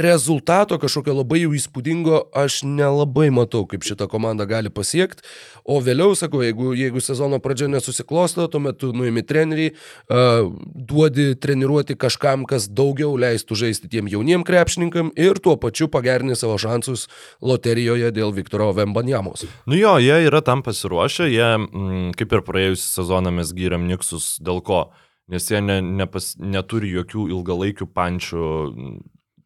rezultato 0.00 0.78
kažkokio 0.80 1.14
labai 1.20 1.42
jau 1.44 1.52
įspūdingo 1.56 2.22
aš 2.36 2.62
nelabai 2.66 3.28
matau, 3.34 3.66
kaip 3.68 3.84
šitą 3.86 4.08
komandą 4.10 4.46
gali 4.48 4.72
pasiekti. 4.72 5.24
O 5.64 5.78
vėliau, 5.84 6.14
sakau, 6.18 6.40
jeigu, 6.44 6.72
jeigu 6.78 7.02
sezono 7.04 7.38
pradžia 7.42 7.68
nesusiklosto, 7.70 8.46
tuomet 8.50 8.80
tu 8.80 8.90
nuimi 8.96 9.22
treneriį, 9.26 9.68
uh, 9.72 10.48
duodi 10.74 11.34
treniruoti 11.40 11.98
kažkam, 12.00 12.46
kas 12.48 12.68
daugiau 12.72 13.12
leistų 13.20 13.58
žaisti 13.64 13.90
tiem 13.92 14.08
jauniem 14.10 14.44
krepšininkam 14.46 15.12
ir 15.20 15.38
tuo 15.42 15.56
pačiu 15.60 15.90
pagerni 15.92 16.38
savo 16.38 16.56
šansus 16.60 17.06
loterijoje 17.44 18.10
dėl 18.16 18.34
Viktoro 18.36 18.70
Vembanjamos. 18.76 19.46
Nu 19.70 19.78
jo, 19.78 19.98
jie 20.02 20.16
yra 20.26 20.42
tam 20.46 20.64
pasiruošę, 20.66 21.28
jie, 21.30 21.46
mm, 21.60 22.10
kaip 22.18 22.34
ir 22.34 22.44
praėjusią 22.46 22.88
sezoną 23.00 23.34
mes 23.40 23.52
gyriam 23.56 23.86
Niksus 23.90 24.38
dėl 24.42 24.62
ko, 24.64 24.88
nes 25.30 25.46
jie 25.50 25.60
ne, 25.62 25.80
nepas, 25.84 26.34
neturi 26.40 26.90
jokių 26.96 27.28
ilgalaikių 27.36 27.88
pančių. 27.94 28.46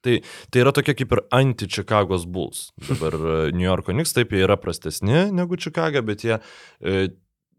Tai, 0.05 0.19
tai 0.53 0.61
yra 0.61 0.73
tokia 0.77 0.95
kaip 0.99 1.13
ir 1.17 1.23
anti-Čikagos 1.33 2.27
Bulls. 2.29 2.67
Dabar 2.91 3.17
e, 3.17 3.37
New 3.57 3.65
Yorko 3.65 3.95
Knicks 3.95 4.13
taip 4.17 4.35
jie 4.35 4.45
yra 4.45 4.59
prastesni 4.61 5.31
negu 5.33 5.57
Čikaga, 5.57 6.05
bet 6.05 6.27
jie, 6.27 6.41
e, 6.85 7.07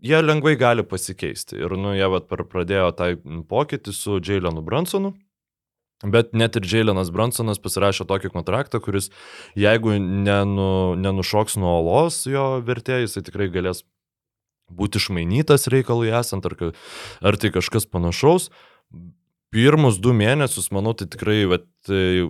jie 0.06 0.20
lengvai 0.22 0.54
gali 0.62 0.86
pasikeisti. 0.86 1.58
Ir 1.64 1.74
nu, 1.82 1.96
jie 1.98 2.10
vat, 2.14 2.30
pradėjo 2.30 2.92
tą 3.00 3.16
pokytį 3.50 3.96
su 3.96 4.20
Jailenu 4.22 4.62
Brunsonu. 4.66 5.16
Bet 6.04 6.34
net 6.36 6.58
ir 6.60 6.68
Jailenas 6.68 7.10
Brunsonas 7.10 7.62
pasirašė 7.64 8.06
tokį 8.10 8.30
kontraktą, 8.34 8.82
kuris, 8.84 9.08
jeigu 9.58 9.96
nenu, 9.98 10.94
nenušoks 11.00 11.56
nuo 11.62 11.72
olos 11.80 12.26
jo 12.28 12.60
vertėjai, 12.68 13.08
jisai 13.08 13.24
tikrai 13.26 13.48
galės 13.54 13.86
būti 14.70 15.00
išmainytas 15.00 15.70
reikalui 15.72 16.12
esant, 16.14 16.46
ar, 16.46 16.58
ar 17.24 17.40
tai 17.40 17.54
kažkas 17.56 17.88
panašaus. 17.88 18.50
Pirmus 19.56 20.02
du 20.04 20.12
mėnesius, 20.12 20.68
manau, 20.76 20.92
tai 20.98 21.08
tikrai 21.08 21.46
vat, 21.48 21.68
e, 21.88 22.26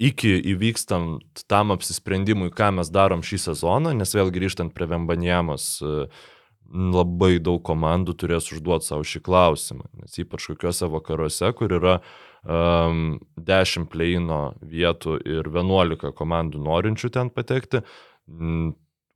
iki 0.00 0.30
įvykstant 0.54 1.44
tam 1.50 1.74
apsisprendimui, 1.74 2.48
ką 2.56 2.70
mes 2.78 2.88
darom 2.92 3.20
šį 3.26 3.40
sezoną, 3.50 3.92
nes 3.98 4.14
vėl 4.16 4.32
grįžtant 4.32 4.72
prie 4.72 4.88
Vembanjamos, 4.88 5.66
e, 5.84 6.06
labai 6.74 7.36
daug 7.44 7.60
komandų 7.62 8.14
turės 8.16 8.48
užduoti 8.54 8.88
savo 8.88 9.04
šį 9.04 9.20
klausimą. 9.26 9.84
Nes 10.00 10.16
ypač 10.22 10.48
kokiuose 10.48 10.88
vakaruose, 10.90 11.50
kur 11.58 11.74
yra 11.76 11.98
um, 12.00 13.18
10 13.36 13.84
pleino 13.92 14.40
vietų 14.64 15.18
ir 15.28 15.52
11 15.52 16.14
komandų 16.16 16.64
norinčių 16.64 17.12
ten 17.12 17.30
patekti, 17.30 17.84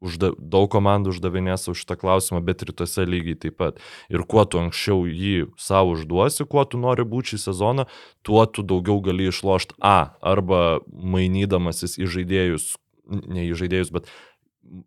užda, 0.05 0.31
daug 0.39 0.69
komandų 0.71 1.11
uždavinės 1.15 1.69
už 1.73 1.83
šitą 1.83 1.97
klausimą, 1.99 2.41
bet 2.45 2.63
rytuose 2.69 3.07
lygiai 3.09 3.39
taip 3.39 3.59
pat. 3.59 3.83
Ir 4.13 4.23
kuo 4.31 4.45
tu 4.47 4.61
anksčiau 4.63 5.05
jį 5.11 5.49
savo 5.59 5.97
užduosi, 5.97 6.47
kuo 6.47 6.65
tu 6.65 6.79
nori 6.79 7.03
būti 7.09 7.35
šį 7.35 7.41
sezoną, 7.49 7.89
tuo 8.23 8.47
tu 8.47 8.63
daugiau 8.63 9.01
gali 9.05 9.29
išlošti 9.33 9.79
A. 9.83 10.15
Arba 10.23 10.81
mainydamasis 10.89 11.99
į 11.99 12.07
žaidėjus, 12.15 12.77
ne 13.09 13.49
į 13.51 13.55
žaidėjus, 13.59 13.93
bet 13.95 14.11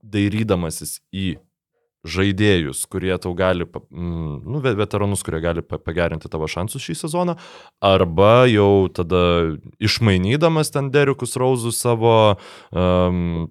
dairydamasis 0.03 0.99
į 1.11 1.37
žaidėjus, 2.01 2.79
kurie 2.89 3.13
tau 3.21 3.35
gali, 3.37 3.65
mm, 3.65 4.41
nu, 4.49 4.59
ve- 4.63 4.73
veteranus, 4.73 5.21
kurie 5.21 5.41
gali 5.41 5.61
pa- 5.61 5.77
pagerinti 5.77 6.29
tavo 6.29 6.47
šansus 6.49 6.81
šį 6.81 6.95
sezoną, 7.03 7.35
arba 7.81 8.47
jau 8.49 8.89
tada 8.89 9.53
išmainydamas 9.77 10.71
ten 10.73 10.89
Derikus 10.89 11.35
Rauzus 11.37 11.77
savo 11.77 12.37
um, 12.73 13.49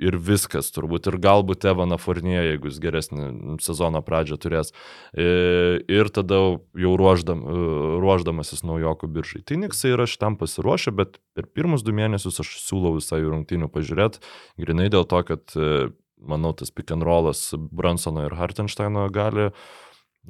ir 0.00 0.16
viskas 0.16 0.72
turbūt, 0.74 1.10
ir 1.10 1.20
galbūt 1.20 1.68
Evaną 1.70 2.00
Fornie, 2.00 2.38
jeigu 2.38 2.70
jis 2.70 2.80
geresnį 2.82 3.58
sezono 3.62 4.00
pradžią 4.04 4.40
turės, 4.40 4.72
E, 5.12 5.82
ir 5.90 6.08
tada 6.14 6.36
jau 6.78 6.92
ruoždam, 6.98 7.42
e, 7.42 7.62
ruoždamasis 8.02 8.62
naujokų 8.62 9.08
biržai. 9.10 9.42
Tai 9.42 9.58
Niksai 9.64 9.94
yra 9.96 10.06
šitam 10.06 10.36
pasiruošę, 10.38 10.94
bet 10.94 11.18
per 11.34 11.48
pirmus 11.50 11.82
du 11.82 11.94
mėnesius 11.96 12.38
aš 12.42 12.52
siūlau 12.62 12.94
visą 12.98 13.18
jų 13.18 13.32
rungtynių 13.34 13.70
pažiūrėti, 13.74 14.22
grinai 14.60 14.86
dėl 14.92 15.08
to, 15.10 15.22
kad 15.26 15.56
e, 15.58 15.90
manau, 16.22 16.54
tas 16.54 16.70
pick 16.70 16.94
and 16.94 17.02
rollas 17.02 17.50
Bransono 17.58 18.28
ir 18.28 18.38
Hartensteino 18.38 19.08
gali, 19.10 19.50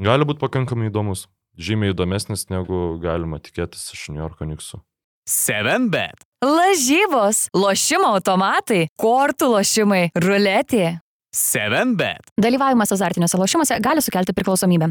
gali 0.01 0.29
būti 0.29 0.41
pakankamai 0.47 0.89
įdomus. 0.89 1.29
Žymiai 1.61 1.93
įdomesnis, 1.93 2.47
negu 2.49 2.97
galima 3.03 3.37
tikėtis 3.43 3.91
iš 3.93 4.09
New 4.15 4.23
Yorko 4.23 4.49
Niksų. 4.49 4.81
7bet. 5.29 6.30
Lažybos, 6.41 7.51
lošimo 7.53 8.15
automatai, 8.15 8.87
kortų 8.97 9.51
lošimai, 9.59 10.07
ruletė. 10.17 10.95
7bet. 11.37 12.33
Dalyvavimas 12.41 12.95
azartiniuose 12.97 13.37
lošimuose 13.37 13.77
gali 13.85 14.01
sukelti 14.01 14.33
priklausomybę. 14.33 14.89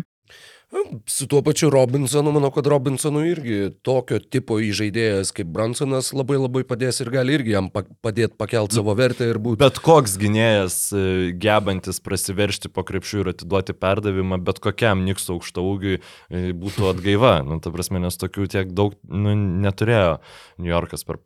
Su 1.09 1.25
tuo 1.25 1.41
pačiu 1.41 1.71
Robinsonu, 1.73 2.29
manau, 2.35 2.51
kad 2.53 2.67
Robinsonui 2.69 3.31
irgi 3.31 3.55
tokio 3.85 4.19
tipo 4.21 4.59
įžaidėjas 4.61 5.31
kaip 5.33 5.49
Bransonas 5.49 6.11
labai 6.13 6.37
labai 6.37 6.61
padės 6.69 7.01
ir 7.01 7.09
gali 7.13 7.33
irgi 7.39 7.55
jam 7.55 7.71
pa- 7.73 7.87
padėti 8.05 8.37
pakelti 8.37 8.77
savo 8.77 8.93
vertę 8.97 9.25
ir 9.31 9.39
būti. 9.41 9.57
Bet 9.63 9.81
koks 9.81 10.13
gynėjas 10.21 10.77
e, 10.93 11.01
gebantis 11.41 11.97
prasiveršti 12.05 12.69
po 12.69 12.85
krepšių 12.85 13.23
ir 13.23 13.31
atiduoti 13.33 13.73
perdavimą, 13.73 14.37
bet 14.45 14.61
kokiam 14.61 15.01
Nikso 15.07 15.39
aukšto 15.39 15.65
ūgiui 15.71 15.97
e, 15.97 16.43
būtų 16.53 16.91
atgaiva. 16.93 17.39
Nu, 17.45 17.57
ta 17.57 17.73
prasme, 17.73 18.03
nes 18.05 18.21
tokių 18.21 18.45
tiek 18.53 18.69
daug 18.77 18.93
nu, 19.09 19.33
neturėjo 19.65 20.19
New 20.61 20.69
Yorkas 20.69 21.05
per... 21.07 21.17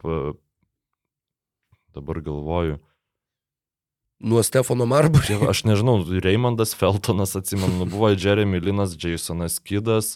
Dabar 1.93 2.23
galvoju. 2.25 2.79
Nuo 4.23 4.43
Stefano 4.43 4.85
Marburio. 4.87 5.25
Čia, 5.27 5.49
aš 5.51 5.65
nežinau, 5.67 5.97
Raymondas 6.23 6.71
Feltonas, 6.79 7.35
atsimenu, 7.35 7.81
nu, 7.81 7.85
buvo 7.91 8.07
Jeremy 8.15 8.61
Linas, 8.63 8.95
Jasonas 8.95 9.57
Kidas, 9.59 10.13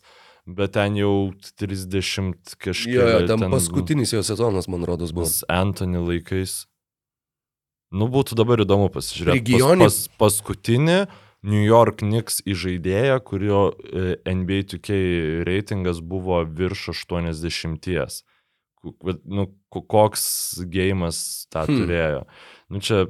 bet 0.48 0.78
ten 0.78 0.96
jau 0.96 1.34
30 1.60 2.56
kažkiek. 2.56 2.96
Jo, 2.96 3.08
jo, 3.20 3.28
ten 3.28 3.52
paskutinis 3.52 4.14
jo 4.16 4.24
sezonas, 4.24 4.70
man 4.72 4.88
rodos, 4.88 5.12
buvo. 5.12 5.28
Bus 5.28 5.42
Anthony 5.52 6.00
laikais. 6.00 6.62
Nu, 7.92 8.08
būtų 8.12 8.36
dabar 8.40 8.64
įdomu 8.64 8.88
pasižiūrėti. 8.92 9.44
Regionį- 9.44 9.88
Pas, 9.88 10.00
pas, 10.08 10.18
paskutinį 10.24 10.98
New 11.48 11.64
York 11.68 12.00
Knicks 12.00 12.42
įžaidėją, 12.48 13.20
kurio 13.28 13.60
e, 13.92 14.16
NBA 14.28 14.64
2K 14.72 15.44
reitingas 15.48 16.00
buvo 16.00 16.42
virš 16.48 16.90
80. 16.96 18.24
Ku- 18.80 18.96
vat, 19.04 19.20
Nu, 19.26 19.50
ko- 19.72 19.84
koks 19.84 20.64
gėjimas 20.68 21.48
tą 21.52 21.68
hmm. 21.68 21.80
turėjo. 21.80 22.26
Nu, 22.72 22.80
čia 22.80 23.08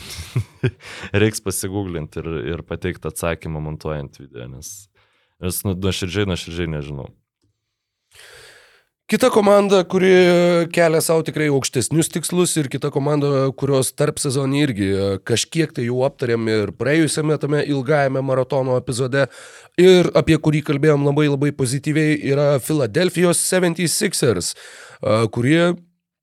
reiks 1.22 1.42
pasigūglinti 1.44 2.22
ir, 2.22 2.30
ir 2.54 2.62
pateikti 2.68 3.10
atsakymą 3.10 3.62
montuojant 3.64 4.20
video, 4.20 4.46
nes, 4.50 4.72
nes 5.42 5.64
nu, 5.66 5.74
nuoširdžiai, 5.76 6.28
nuoširdžiai 6.30 6.70
nežinau. 6.76 7.10
Kita 9.12 9.28
komanda, 9.28 9.82
kuri 9.84 10.08
kelia 10.72 11.00
savo 11.04 11.20
tikrai 11.26 11.50
aukštesnius 11.52 12.08
tikslus 12.08 12.54
ir 12.56 12.70
kita 12.72 12.88
komanda, 12.94 13.50
kurios 13.60 13.90
tarp 13.92 14.16
sezonį 14.22 14.62
irgi 14.64 14.86
e, 14.88 15.08
kažkiek 15.28 15.74
tai 15.76 15.84
jau 15.84 15.98
aptarėm 16.06 16.46
ir 16.48 16.72
praėjusiame 16.78 17.36
tame 17.42 17.60
ilgajame 17.74 18.22
maratono 18.24 18.78
epizode 18.80 19.26
ir 19.76 20.08
apie 20.16 20.38
kurį 20.40 20.62
kalbėjom 20.70 21.04
labai 21.10 21.26
labai 21.28 21.52
pozityviai, 21.58 22.14
yra 22.30 22.46
Philadelphijos 22.64 23.42
76ers, 23.50 24.54
e, 24.54 25.18
kurie 25.34 25.74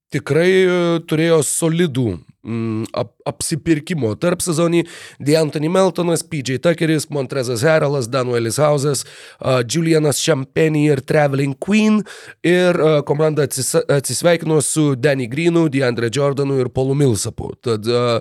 tikrai 0.09 0.49
e, 0.63 0.82
turėjo 1.05 1.43
solidų 1.45 2.07
mm, 2.43 2.89
ap, 2.97 3.11
apsipirkimo 3.29 4.13
tarp 4.19 4.43
sezonį. 4.43 4.83
D'Antoni 5.23 5.71
Meltonas, 5.71 6.23
PJ 6.25 6.59
Tuckeris, 6.63 7.09
Montrezas 7.13 7.63
Heralas, 7.65 8.09
Danuelis 8.11 8.59
Hausas, 8.61 9.05
uh, 9.39 9.59
Julianas 9.63 10.21
Champagne 10.23 10.85
ir 10.87 11.03
Traveling 11.05 11.55
Queen. 11.59 12.01
Ir 12.45 12.79
uh, 12.79 12.99
komanda 13.07 13.47
atsis, 13.47 13.75
atsisveikino 13.87 14.61
su 14.65 14.93
Danny 14.95 15.27
Greenu, 15.31 15.67
DeAndre 15.69 16.11
Jordanu 16.13 16.59
ir 16.59 16.71
Paulu 16.73 16.97
Millsapu. 16.97 17.53
Tad 17.63 17.87
uh, 17.89 18.19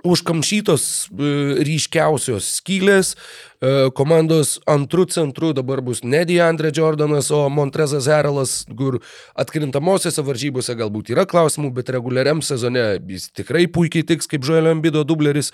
užkamšytos 0.00 0.84
e, 1.12 1.30
ryškiausios 1.66 2.48
skylės. 2.58 3.12
E, 3.14 3.90
Komandos 3.96 4.56
antrų 4.70 5.06
centrų 5.12 5.52
dabar 5.56 5.82
bus 5.84 6.02
ne 6.04 6.24
Deandre 6.28 6.72
Jordanas, 6.74 7.30
o 7.34 7.44
Montrezas 7.52 8.08
Heralas, 8.10 8.62
kur 8.78 9.00
atkrintamosiose 9.38 10.24
varžybose 10.26 10.76
galbūt 10.78 11.12
yra 11.14 11.26
klausimų, 11.28 11.72
bet 11.76 11.92
reguliariam 11.94 12.42
sezone 12.44 12.86
jis 13.10 13.30
tikrai 13.36 13.66
puikiai 13.70 14.06
tiks 14.08 14.30
kaip 14.30 14.46
Žoelio 14.48 14.74
Ambido 14.76 15.04
dubleris. 15.06 15.52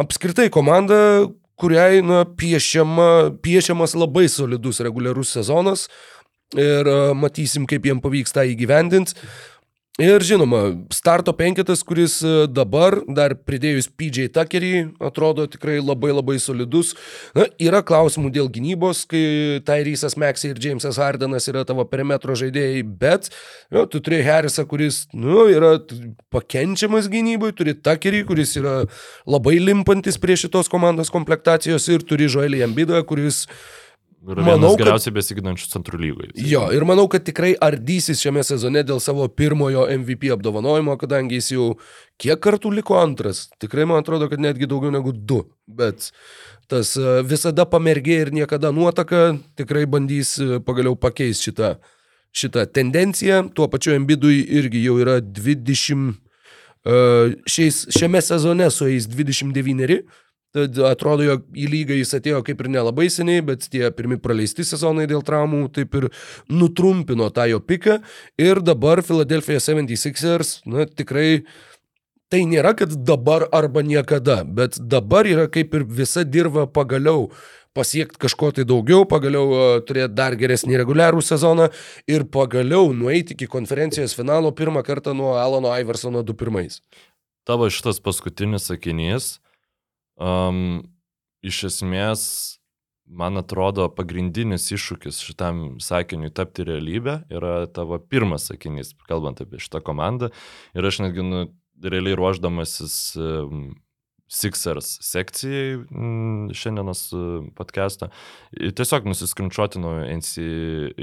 Apskritai 0.00 0.48
komanda, 0.52 1.28
kuriai 1.60 2.00
na, 2.04 2.24
piešiama, 2.24 3.36
piešiamas 3.44 3.94
labai 3.98 4.26
solidus 4.32 4.80
reguliarus 4.84 5.34
sezonas 5.36 5.88
ir 6.58 6.88
e, 6.88 6.98
matysim, 7.14 7.66
kaip 7.70 7.84
jiem 7.86 8.00
pavyks 8.02 8.34
tą 8.34 8.44
įgyvendinti. 8.50 9.14
Ir 10.00 10.22
žinoma, 10.24 10.60
starto 10.96 11.32
penketas, 11.36 11.82
kuris 11.84 12.14
e, 12.24 12.30
dabar, 12.48 12.94
dar 13.04 13.34
pridėjus 13.36 13.90
PJ 14.00 14.30
Tuckerį, 14.32 14.70
atrodo 15.04 15.44
tikrai 15.50 15.74
labai 15.76 16.14
labai 16.14 16.38
solidus. 16.40 16.94
Na, 17.36 17.44
yra 17.60 17.82
klausimų 17.84 18.30
dėl 18.32 18.48
gynybos, 18.54 19.02
kai 19.10 19.60
Tyrysas 19.66 20.16
Maxey 20.16 20.54
ir 20.54 20.62
Jamesas 20.64 20.96
Hardenas 20.96 21.50
yra 21.52 21.66
tavo 21.68 21.84
perimetro 21.90 22.32
žaidėjai, 22.38 22.80
bet 23.02 23.28
jo, 23.68 23.84
tu 23.92 24.00
turi 24.00 24.22
Harrisą, 24.24 24.64
kuris 24.70 25.02
nu, 25.12 25.42
yra 25.52 25.74
pakenčiamas 26.32 27.10
gynybai, 27.12 27.52
turi 27.58 27.76
Tuckerį, 27.76 28.24
kuris 28.30 28.56
yra 28.56 28.78
labai 29.28 29.58
limpantis 29.60 30.16
prie 30.22 30.38
šitos 30.40 30.72
komandos 30.72 31.12
komplektacijos 31.12 31.90
ir 31.92 32.08
turi 32.08 32.30
Joelį 32.32 32.64
Ambidą, 32.70 33.04
kuris 33.04 33.44
Ir 34.20 34.36
Manau, 34.44 34.74
kad- 34.76 34.82
geriausiai 34.84 35.14
besiginančių 35.16 35.68
centrų 35.72 35.96
lygoje. 36.02 36.32
Jo, 36.44 36.66
ir 36.76 36.84
manau, 36.84 37.06
kad 37.08 37.24
tikrai 37.24 37.54
ardysis 37.56 38.20
šiame 38.20 38.42
sezone 38.44 38.82
dėl 38.84 39.00
savo 39.00 39.24
pirmojo 39.32 39.86
MVP 39.88 40.28
apdovanojimo, 40.34 40.98
kadangi 41.00 41.38
jis 41.38 41.48
jau 41.54 41.68
kiek 42.20 42.36
kartų 42.44 42.68
liko 42.76 42.98
antras. 43.00 43.46
Tikrai 43.58 43.86
man 43.88 44.02
atrodo, 44.04 44.28
kad 44.28 44.38
netgi 44.38 44.68
daugiau 44.68 44.92
negu 44.92 45.14
du. 45.16 45.40
Bet 45.66 46.10
tas 46.68 46.92
e, 47.00 47.22
visada 47.24 47.64
pamergė 47.64 48.20
ir 48.26 48.30
niekada 48.36 48.68
nuotaka 48.76 49.38
tikrai 49.56 49.86
bandys 49.88 50.34
e, 50.38 50.60
pagaliau 50.60 50.98
pakeisti 51.00 51.48
šitą, 51.48 51.72
šitą 52.36 52.66
tendenciją. 52.76 53.46
Tuo 53.56 53.68
pačiu 53.72 53.96
Embidui 53.96 54.42
irgi 54.60 54.84
jau 54.84 54.98
yra 55.00 55.16
20. 55.24 56.12
e, 56.84 57.00
Šiais, 57.48 57.86
šiame 57.96 58.20
sezone 58.20 58.68
su 58.70 58.84
jais 58.84 59.08
29. 59.08 60.02
Atrodo, 60.50 61.22
jog 61.22 61.44
į 61.54 61.68
lygą 61.70 61.94
jis 61.94 62.16
atėjo 62.18 62.40
kaip 62.46 62.62
ir 62.64 62.68
nelabai 62.74 63.06
seniai, 63.12 63.42
bet 63.46 63.68
tie 63.70 63.84
pirmi 63.94 64.18
praleisti 64.18 64.64
sezonai 64.66 65.06
dėl 65.10 65.22
traumų 65.22 65.68
taip 65.76 65.94
ir 65.94 66.08
nutrumpino 66.50 67.28
tą 67.30 67.46
jo 67.52 67.60
piką. 67.62 68.00
Ir 68.40 68.58
dabar 68.66 69.04
Philadelphia 69.06 69.60
76ers, 69.62 70.58
na 70.66 70.88
tikrai 70.90 71.44
tai 72.30 72.42
nėra, 72.50 72.74
kad 72.78 72.90
dabar 73.06 73.46
arba 73.54 73.84
niekada, 73.86 74.40
bet 74.42 74.78
dabar 74.78 75.28
yra 75.30 75.46
kaip 75.50 75.74
ir 75.74 75.86
visa 75.86 76.24
dirba 76.26 76.66
pagaliau 76.66 77.28
pasiekti 77.74 78.18
kažko 78.18 78.50
tai 78.54 78.64
daugiau, 78.66 79.04
pagaliau 79.06 79.52
uh, 79.54 79.76
turėti 79.86 80.14
dar 80.18 80.34
geresnį 80.38 80.80
reguliarų 80.80 81.22
sezoną 81.22 81.68
ir 82.10 82.26
pagaliau 82.26 82.90
nueiti 82.90 83.36
iki 83.36 83.46
konferencijos 83.50 84.16
finalo 84.18 84.50
pirmą 84.50 84.82
kartą 84.86 85.14
nuo 85.14 85.36
Alano 85.38 85.70
Iversono 85.78 86.24
2-1. 86.26 86.80
Tavo 87.46 87.70
šitas 87.70 88.02
paskutinis 88.02 88.66
sakinys, 88.66 89.38
um, 90.20 90.80
iš 91.42 91.64
esmės, 91.70 92.22
man 93.10 93.40
atrodo, 93.40 93.88
pagrindinis 93.92 94.68
iššūkis 94.70 95.20
šitam 95.24 95.80
sakiniui 95.82 96.30
tapti 96.34 96.66
realybę 96.68 97.22
yra 97.32 97.64
tavo 97.74 97.98
pirmas 97.98 98.50
sakinys, 98.50 98.94
kalbant 99.08 99.42
apie 99.42 99.60
šitą 99.62 99.82
komandą. 99.84 100.30
Ir 100.76 100.86
aš 100.86 101.02
netgi, 101.06 101.24
nu, 101.26 101.46
realiai 101.82 102.18
ruoždamasis 102.18 102.96
um, 103.18 103.70
Sixers 104.30 104.92
sekcijai 105.02 105.80
mm, 105.80 106.52
šiandienos 106.54 107.00
uh, 107.16 107.22
podcast'ą, 107.58 108.12
tiesiog 108.54 109.08
nusiskrinčiuotinau 109.10 110.04
NC 110.06 110.44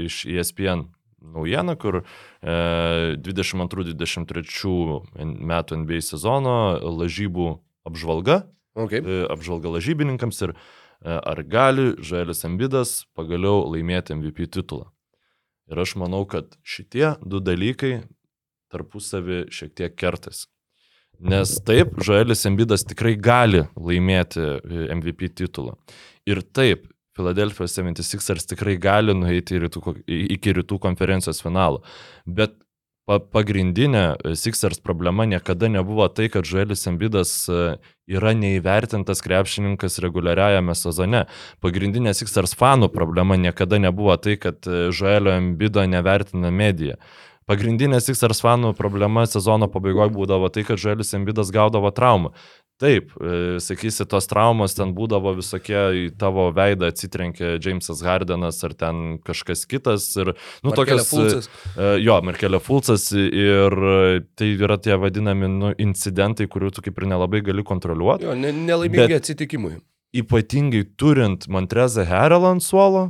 iš 0.06 0.22
E 0.24 0.38
ESPN 0.40 0.86
naujieną, 1.22 1.76
kur 1.76 2.00
e, 2.00 2.02
22-23 3.18 5.34
metų 5.50 5.76
NBA 5.82 6.00
sezono 6.04 6.78
lažybų 6.78 7.58
apžvalga, 7.88 8.42
Okay. 8.78 9.02
e, 9.02 9.24
apžvalga 9.32 9.72
lažybininkams 9.74 10.42
ir 10.46 10.54
e, 10.54 10.58
ar 11.10 11.42
gali 11.42 11.90
Žaelis 12.04 12.44
Ambidas 12.46 12.92
pagaliau 13.18 13.66
laimėti 13.72 14.14
MVP 14.14 14.46
titulą. 14.54 14.92
Ir 15.68 15.80
aš 15.82 15.96
manau, 16.00 16.22
kad 16.28 16.54
šitie 16.64 17.16
du 17.20 17.42
dalykai 17.44 17.98
tarpusavį 18.72 19.48
šiek 19.52 19.74
tiek 19.76 19.96
kertasi. 19.98 20.46
Nes 21.18 21.56
taip, 21.66 21.96
Žaelis 22.04 22.46
Ambidas 22.46 22.86
tikrai 22.86 23.16
gali 23.18 23.64
laimėti 23.74 24.44
e, 24.44 24.86
MVP 24.94 25.32
titulą. 25.40 25.74
Ir 26.28 26.44
taip, 26.54 26.86
Philadelphia 27.18 27.66
76ers 27.66 28.46
tikrai 28.52 28.76
gali 28.78 29.14
nueiti 29.16 29.58
rytų, 29.58 29.96
iki 30.06 30.54
rytų 30.60 30.78
konferencijos 30.84 31.42
finalo. 31.42 31.82
Bet 32.22 32.54
pa, 33.08 33.18
pagrindinė 33.18 34.02
e, 34.12 34.34
Sixers 34.38 34.82
problema 34.84 35.24
niekada 35.28 35.70
nebuvo 35.72 36.06
tai, 36.12 36.28
kad 36.32 36.46
Žuelis 36.48 36.84
Embidas 36.90 37.32
e, 37.48 37.78
yra 38.12 38.34
neįvertintas 38.36 39.24
krepšininkas 39.24 39.98
reguliariajame 40.04 40.76
sezone. 40.78 41.24
Pagrindinė 41.64 42.12
Sixers 42.16 42.54
fanų 42.58 42.90
problema 42.92 43.38
niekada 43.40 43.80
nebuvo 43.80 44.16
tai, 44.20 44.36
kad 44.40 44.68
e, 44.68 44.90
Žuelio 44.94 45.34
Embido 45.38 45.84
nevertina 45.88 46.52
medija. 46.52 46.98
Pagrindinė 47.48 48.02
Sixers 48.04 48.42
fanų 48.44 48.74
problema 48.76 49.24
sezono 49.24 49.70
pabaigoje 49.72 50.12
būdavo 50.12 50.52
tai, 50.52 50.66
kad 50.68 50.80
Žuelis 50.80 51.14
Embidas 51.16 51.52
gaudavo 51.54 51.88
traumą. 51.96 52.34
Taip, 52.78 53.10
e, 53.18 53.58
sakysi, 53.58 54.04
tos 54.06 54.28
traumos 54.30 54.76
ten 54.78 54.92
būdavo 54.94 55.32
visokie, 55.34 55.80
į 55.98 56.02
tavo 56.14 56.44
veidą 56.54 56.92
atsitrenkė 56.92 57.56
Jamesas 57.58 58.04
Hardenas 58.06 58.60
ar 58.62 58.76
ten 58.78 59.16
kažkas 59.26 59.64
kitas. 59.66 60.06
Ir, 60.14 60.30
nu, 60.62 60.70
Markelė 60.70 61.00
tokios, 61.02 61.08
Fulcas. 61.10 61.48
e, 61.74 61.88
Jo, 62.04 62.20
Merkelio 62.22 62.60
Fulcas 62.62 63.08
ir 63.18 63.74
e, 63.74 64.20
tai 64.38 64.52
yra 64.54 64.78
tie 64.78 64.94
vadinami 64.94 65.50
nu, 65.50 65.72
incidentai, 65.74 66.46
kurių 66.46 66.70
tu 66.78 66.86
kaip 66.86 67.02
ir 67.02 67.08
nelabai 67.10 67.42
gali 67.42 67.66
kontroliuoti. 67.66 68.28
Jo, 68.30 68.38
ne, 68.38 68.54
nelaimingi 68.54 69.08
Bet- 69.10 69.24
atsitikimai. 69.24 69.80
Ypatingai 70.14 70.86
turint 70.96 71.48
Montrezą 71.50 72.06
Herelą 72.06 72.54
ant 72.54 72.62
suolo, 72.64 73.08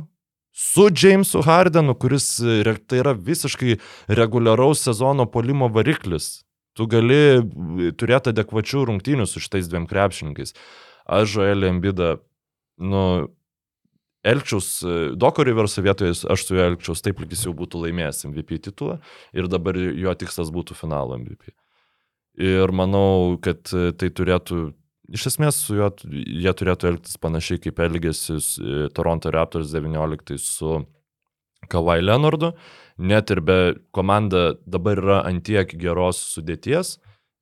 su 0.51 0.89
Jamesu 0.89 1.45
Hardenu, 1.45 1.93
kuris 1.95 2.39
e, 2.41 2.63
tai 2.89 3.03
yra 3.05 3.13
visiškai 3.13 3.77
reguliaraus 4.17 4.81
sezono 4.81 5.29
polimo 5.29 5.69
variklis. 5.69 6.39
Tu 6.79 6.87
gali 6.87 7.19
e, 7.19 7.91
turėti 7.99 8.31
adekvačių 8.31 8.85
rungtynių 8.87 9.27
su 9.27 9.41
šitais 9.43 9.67
dviem 9.67 9.87
krepšininkais. 9.89 10.55
Aš 11.09 11.39
Joelį 11.39 11.73
Embidą, 11.73 12.13
nu, 12.79 13.03
elgčiaus, 14.23 14.69
e, 14.87 14.99
Doko 15.19 15.43
Riverso 15.43 15.83
vietoje 15.83 16.15
aš 16.31 16.45
su 16.45 16.55
juo 16.55 16.67
elgčiaus 16.69 17.03
taip, 17.03 17.19
lyg 17.19 17.35
jis 17.35 17.47
jau 17.49 17.55
būtų 17.57 17.83
laimėjęs 17.83 18.23
MVP 18.29 18.61
titulą 18.69 18.99
ir 19.35 19.49
dabar 19.51 19.75
jo 19.75 20.13
tikslas 20.21 20.53
būtų 20.55 20.77
finalo 20.79 21.19
MVP. 21.19 21.51
Ir 22.39 22.71
manau, 22.71 23.35
kad 23.43 23.73
e, 23.75 23.89
tai 23.99 24.11
turėtų, 24.15 24.69
iš 25.11 25.33
esmės 25.33 25.59
su 25.65 25.75
juo 25.81 25.91
jie 26.07 26.55
turėtų 26.55 26.93
elgtis 26.93 27.19
panašiai 27.19 27.59
kaip 27.65 27.83
elgėsi 27.83 28.39
Toronto 28.95 29.35
Raptors 29.35 29.75
19 29.75 30.39
su 30.39 30.79
Kawhi 31.67 31.99
Leonardu, 32.05 32.53
net 32.99 33.31
ir 33.31 33.41
be 33.41 33.59
komanda 33.95 34.53
dabar 34.67 34.99
yra 34.99 35.21
antiek 35.27 35.71
geros 35.79 36.19
sudėties, 36.35 36.97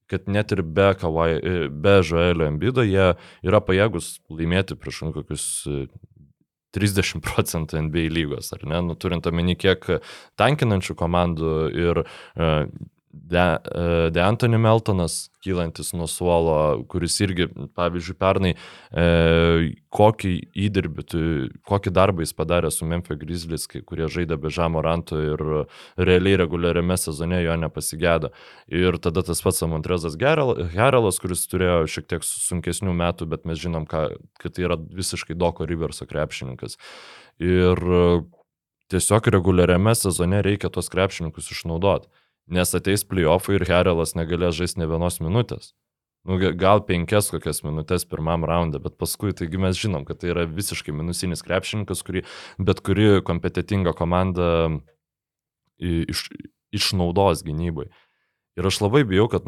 kad 0.07 0.29
net 0.31 0.53
ir 0.55 0.63
be, 0.63 0.91
Kawhi, 0.95 1.39
e, 1.41 1.55
be 1.69 1.97
Joelio 2.05 2.47
Embido 2.47 2.85
jie 2.85 3.09
yra 3.43 3.59
pajėgus 3.63 4.19
laimėti 4.31 4.77
prieš 4.79 5.03
nu, 5.07 5.13
kokius 5.15 5.47
e, 5.67 5.87
30 6.77 7.23
procentų 7.25 7.81
NBA 7.87 8.07
lygos, 8.13 8.51
ar 8.55 8.63
ne, 8.69 8.83
nu, 8.85 8.95
turint 8.99 9.25
omeny 9.27 9.57
kiek 9.59 9.87
tankinančių 10.37 10.95
komandų 10.99 11.53
ir 11.73 12.01
uh, 12.03 12.67
De, 13.17 13.59
e, 13.71 14.09
De 14.11 14.21
Anthony 14.21 14.57
Meltonas, 14.61 15.29
kylantis 15.43 15.93
nuo 15.95 16.07
suolo, 16.07 16.83
kuris 16.91 17.15
irgi, 17.23 17.47
pavyzdžiui, 17.77 18.15
pernai, 18.19 18.51
e, 18.91 19.05
kokį 19.93 20.31
įdirbį, 20.67 21.05
tu, 21.07 21.21
kokį 21.67 21.93
darbą 21.95 22.25
jis 22.25 22.33
padarė 22.37 22.71
su 22.71 22.85
Memphis 22.85 23.17
Grizzlies, 23.17 23.67
kai- 23.67 23.81
kurie 23.81 24.07
žaidė 24.11 24.37
be 24.39 24.51
Žamo 24.53 24.83
Ranto 24.83 25.17
ir 25.17 25.43
realiai 25.97 26.37
reguliariame 26.43 26.97
sezone 26.99 27.41
jo 27.43 27.55
nepasigėdo. 27.57 28.31
Ir 28.67 28.99
tada 28.99 29.23
tas 29.23 29.41
pats 29.41 29.61
Montrezas 29.63 30.15
Herelas, 30.17 31.19
kuris 31.19 31.47
turėjo 31.47 31.87
šiek 31.87 32.07
tiek 32.07 32.21
sunkesnių 32.23 32.93
metų, 32.93 33.27
bet 33.29 33.45
mes 33.45 33.57
žinom, 33.57 33.87
ką, 33.87 34.17
kad 34.39 34.53
tai 34.53 34.63
yra 34.67 34.77
visiškai 34.77 35.35
Doko 35.37 35.65
Riverso 35.65 36.05
krepšininkas. 36.05 36.77
Ir 37.39 37.77
tiesiog 38.91 39.27
reguliariame 39.27 39.93
sezone 39.95 40.41
reikia 40.45 40.69
tos 40.71 40.89
krepšininkus 40.89 41.51
išnaudoti. 41.51 42.07
Nes 42.47 42.71
ateis 42.75 43.03
playoffai 43.03 43.57
ir 43.57 43.65
Herelas 43.67 44.15
negalės 44.15 44.55
žaisti 44.55 44.79
ne 44.79 44.87
vienos 44.87 45.19
minutės. 45.19 45.73
Nu, 46.27 46.35
ga- 46.39 46.53
gal 46.55 46.81
penkias 46.83 47.29
kokias 47.31 47.61
minutės 47.63 48.03
pirmam 48.07 48.43
raundą, 48.47 48.81
bet 48.83 48.97
paskui, 48.99 49.31
taigi 49.35 49.59
mes 49.59 49.79
žinom, 49.79 50.03
kad 50.07 50.19
tai 50.19 50.33
yra 50.33 50.43
visiškai 50.47 50.95
minusinis 50.95 51.43
krepšininkas, 51.43 52.03
kurį 52.03 52.25
bet 52.59 52.81
kuri 52.83 53.21
kompetitinga 53.23 53.93
komanda 53.95 54.49
iš, 55.79 56.27
išnaudos 56.75 57.45
gynybai. 57.47 57.87
Ir 58.57 58.67
aš 58.67 58.81
labai 58.83 59.05
bijau, 59.07 59.29
kad 59.31 59.47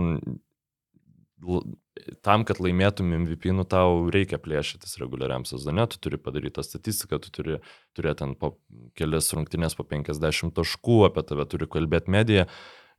tam, 2.26 2.44
kad 2.48 2.60
laimėtum 2.62 3.12
MVP, 3.24 3.52
nu 3.56 3.66
tau 3.68 4.08
reikia 4.12 4.40
plėšytis 4.42 5.00
reguliariam 5.02 5.46
sezone, 5.48 5.86
tu 5.92 6.00
turi 6.04 6.20
padaryti 6.22 6.58
tą 6.60 6.66
statistiką, 6.66 7.20
tu 7.24 7.32
turi 7.34 7.60
turėti 7.98 8.24
ten 8.24 8.36
po 8.40 8.54
kelias 9.00 9.32
rungtynės 9.36 9.78
po 9.78 9.86
50 9.88 10.54
taškų, 10.56 11.00
apie 11.08 11.24
tave 11.28 11.48
turi 11.50 11.70
kalbėti 11.72 12.14
medija. 12.14 12.48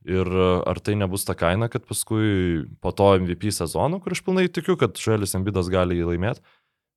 Ir 0.09 0.25
e, 0.25 0.47
ar 0.65 0.79
tai 0.81 0.95
nebus 0.97 1.25
ta 1.27 1.35
kaina, 1.37 1.69
kad 1.69 1.85
paskui 1.85 2.65
po 2.81 2.89
to 2.95 3.11
MVP 3.21 3.51
sezono, 3.53 3.99
kur 4.01 4.15
aš 4.15 4.23
pilnai 4.25 4.47
tikiu, 4.49 4.73
kad 4.79 4.97
Šuelis 4.97 5.35
Embidas 5.37 5.69
gali 5.69 5.99
jį 5.99 6.07
laimėti, 6.09 6.41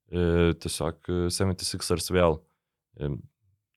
e, 0.08 0.54
tiesiog 0.56 1.10
e, 1.12 1.18
76ers 1.34 2.08
vėl 2.14 2.38
e, 2.96 3.10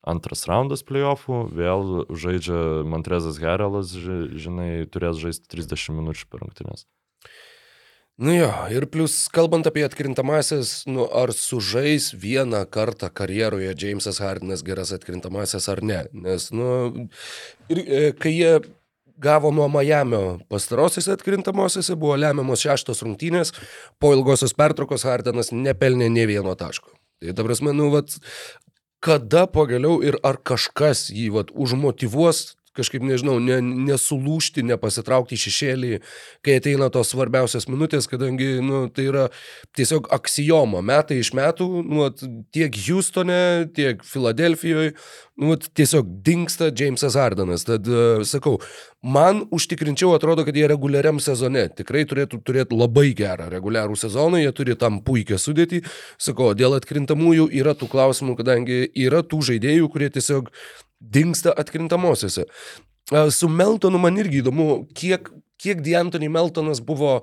antras 0.07 0.45
raundas 0.47 0.85
playoffų, 0.87 1.41
vėl 1.57 2.05
žaidžia 2.15 2.85
Montrezas 2.87 3.41
Herelas, 3.43 3.91
ži- 3.91 4.37
žinai, 4.39 4.69
turės 4.87 5.19
žaisti 5.19 5.49
30 5.51 5.97
minučių 5.99 6.29
per 6.31 6.45
rungtynės. 6.45 6.87
Nu 8.17 8.31
jo, 8.33 8.47
ir 8.73 8.87
plus, 8.89 9.27
kalbant 9.29 9.67
apie 9.69 9.83
atkrintamasis, 9.85 10.87
nu, 10.89 11.03
ar 11.05 11.29
sužais 11.37 12.07
vieną 12.17 12.63
kartą 12.73 13.11
karjeroje 13.13 13.75
Jamesas 13.77 14.17
Hardinas 14.23 14.63
geras 14.65 14.89
atkrintamasis 14.95 15.67
ar 15.69 15.83
ne. 15.85 15.99
Nes, 16.15 16.47
nu, 16.55 16.69
ir 17.69 17.83
kai 18.17 18.31
jie 18.33 18.55
gavo 19.17 19.51
nuo 19.51 19.67
Miamio 19.69 20.39
pastarosiose 20.49 21.15
atkrintamosiose, 21.15 21.95
buvo 21.95 22.15
lemiamos 22.19 22.61
šeštos 22.65 23.03
rungtynės, 23.05 23.53
po 23.99 24.13
ilgosios 24.15 24.55
pertraukos 24.57 25.05
Hardinas 25.07 25.51
nepelnė 25.51 26.09
ne 26.13 26.27
vieno 26.29 26.53
taško. 26.57 26.93
Tai 27.21 27.33
ta 27.33 27.45
prasme, 27.47 27.73
nu, 27.73 27.89
vat, 27.93 28.13
kada 29.03 29.47
pagaliau 29.49 29.99
ir 30.05 30.19
ar 30.25 30.37
kažkas 30.37 31.07
jį 31.13 31.31
vat, 31.33 31.53
užmotivuos 31.53 32.57
kažkaip, 32.77 33.03
nežinau, 33.05 33.37
ne, 33.43 33.59
nesulūšti, 33.89 34.65
nepasitraukti 34.69 35.37
į 35.37 35.43
šešėlį, 35.45 35.91
kai 36.45 36.57
ateina 36.61 36.89
tos 36.93 37.11
svarbiausias 37.13 37.67
minutės, 37.71 38.09
kadangi 38.09 38.57
nu, 38.63 38.85
tai 38.93 39.09
yra 39.09 39.27
tiesiog 39.77 40.09
aksijoma. 40.17 40.83
Metai 40.85 41.19
iš 41.23 41.33
metų, 41.37 41.67
nu, 41.87 42.09
tiek 42.55 42.77
Houstone, 42.87 43.67
tiek 43.75 44.03
Filadelfijoje, 44.07 44.93
nu, 45.41 45.57
tiesiog 45.57 46.09
dinksta 46.25 46.71
Jamesas 46.71 47.17
Hardanas. 47.19 47.65
Tad, 47.67 47.87
uh, 47.89 48.23
sakau, 48.27 48.57
man 49.03 49.43
užtikrinčiau 49.53 50.13
atrodo, 50.15 50.45
kad 50.47 50.57
jie 50.57 50.67
reguliariam 50.69 51.21
sezone 51.23 51.67
tikrai 51.77 52.05
turėtų 52.09 52.41
turėti 52.45 52.77
labai 52.77 53.11
gerą 53.17 53.49
reguliarų 53.53 53.97
sezoną, 53.99 54.41
jie 54.41 54.53
turi 54.55 54.77
tam 54.79 55.01
puikią 55.05 55.39
sudėtį. 55.41 55.83
Sakau, 56.21 56.53
dėl 56.57 56.77
atkrintamųjų 56.79 57.49
yra 57.59 57.75
tų 57.77 57.89
klausimų, 57.91 58.37
kadangi 58.39 58.85
yra 58.97 59.23
tų 59.25 59.43
žaidėjų, 59.51 59.91
kurie 59.93 60.09
tiesiog 60.13 60.51
dinksta 60.99 61.53
atkrintamosiose. 61.57 62.47
Su 63.31 63.47
Meltonu 63.49 63.99
man 64.01 64.17
irgi 64.19 64.41
įdomu, 64.41 64.87
kiek, 64.95 65.29
kiek 65.61 65.83
D'Antoni 65.85 66.27
Meltonas 66.29 66.81
buvo 66.83 67.21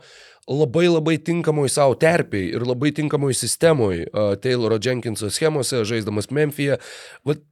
labai 0.48 0.86
labai 0.88 1.16
tinkamoj 1.24 1.70
savo 1.72 1.96
terpiai 1.96 2.52
ir 2.56 2.64
labai 2.66 2.92
tinkamoj 2.96 3.34
sistemoj 3.36 4.04
uh, 4.04 4.34
Tayloro 4.40 4.78
Jenkinso 4.80 5.30
schemose, 5.32 5.84
žaisdamas 5.88 6.30
Memphyje. 6.30 6.78
Vat 7.24 7.42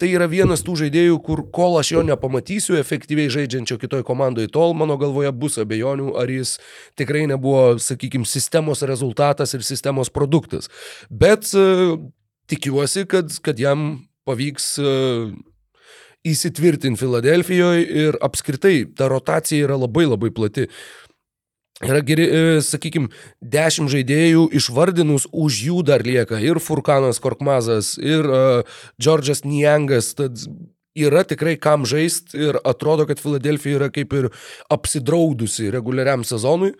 tai 0.00 0.12
yra 0.14 0.24
vienas 0.30 0.62
tų 0.64 0.78
žaidėjų, 0.80 1.18
kur 1.24 1.42
kol 1.52 1.76
aš 1.76 1.90
jo 1.92 2.02
nepamatysiu 2.06 2.78
efektyviai 2.80 3.28
žaidžiančio 3.32 3.76
kitoj 3.82 4.04
komandoje, 4.08 4.48
tol 4.48 4.72
mano 4.78 4.96
galvoje 5.00 5.32
bus 5.36 5.58
abejonių, 5.60 6.14
ar 6.16 6.30
jis 6.32 6.54
tikrai 6.98 7.26
nebuvo, 7.28 7.76
sakykime, 7.82 8.24
sistemos 8.24 8.80
rezultatas 8.88 9.52
ir 9.54 9.66
sistemos 9.66 10.08
produktas. 10.08 10.70
Bet 11.10 11.50
uh, 11.52 11.98
tikiuosi, 12.50 13.04
kad, 13.10 13.34
kad 13.44 13.60
jam 13.60 13.90
pavyks 14.28 14.72
uh, 14.82 15.30
įsitvirtinti 16.26 17.00
Filadelfijoje 17.00 17.84
ir 18.06 18.18
apskritai 18.24 18.82
ta 18.96 19.08
rotacija 19.12 19.68
yra 19.68 19.78
labai 19.80 20.06
labai 20.08 20.32
plati. 20.34 20.66
Yra 21.80 22.02
geri, 22.04 22.26
sakykime, 22.60 23.08
dešimt 23.40 23.88
žaidėjų 23.88 24.50
išvardinus, 24.58 25.24
už 25.32 25.62
jų 25.64 25.78
dar 25.88 26.04
lieka 26.04 26.36
ir 26.44 26.60
Furkanas 26.60 27.22
Korkmazas, 27.24 27.94
ir 27.96 28.28
uh, 28.28 28.82
Džordžas 29.00 29.46
Niangas, 29.48 30.12
tad 30.18 30.36
yra 30.98 31.22
tikrai 31.24 31.56
kam 31.56 31.86
žaisti 31.88 32.36
ir 32.50 32.58
atrodo, 32.68 33.06
kad 33.08 33.22
Filadelfija 33.22 33.78
yra 33.80 33.88
kaip 33.94 34.12
ir 34.12 34.28
apsidraudusi 34.68 35.70
reguliariam 35.72 36.26
sezonui. 36.26 36.74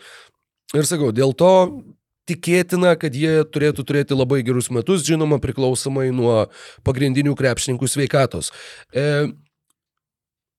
Ir 0.77 0.87
sakau, 0.87 1.11
dėl 1.17 1.33
to 1.33 1.53
tikėtina, 2.29 2.97
kad 3.01 3.15
jie 3.17 3.45
turėtų 3.45 3.85
turėti 3.87 4.19
labai 4.19 4.43
gerus 4.47 4.71
metus, 4.75 5.07
žinoma, 5.07 5.41
priklausomai 5.43 6.11
nuo 6.15 6.49
pagrindinių 6.87 7.37
krepšininkų 7.39 7.89
sveikatos. 7.91 8.53
E, 8.93 9.31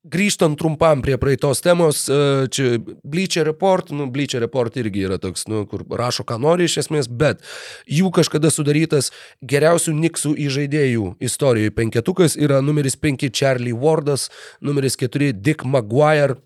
Grįžtant 0.01 0.57
trumpam 0.57 1.03
prie 1.05 1.14
praeitos 1.22 1.59
temos, 1.62 2.07
e, 2.09 2.47
čia 2.49 2.80
Bleacher 3.05 3.45
Report, 3.45 3.91
nu, 3.93 4.07
Bleacher 4.09 4.41
Report 4.41 4.74
irgi 4.82 5.03
yra 5.05 5.20
toks, 5.22 5.45
nu, 5.45 5.62
kur 5.70 5.84
rašo, 5.86 6.26
ką 6.26 6.39
nori 6.41 6.66
iš 6.66 6.80
esmės, 6.82 7.05
bet 7.05 7.45
jų 7.86 8.09
kažkada 8.09 8.49
sudarytas 8.49 9.12
geriausių 9.45 9.93
Niksų 9.99 10.34
įžaidėjų 10.41 11.05
istorijoje 11.22 11.76
penketukas 11.78 12.34
yra 12.34 12.64
numeris 12.66 12.97
5 12.97 13.30
Charlie 13.30 13.78
Wardas, 13.78 14.32
numeris 14.57 14.97
4 14.97 15.36
Dick 15.38 15.62
Maguire, 15.70 16.39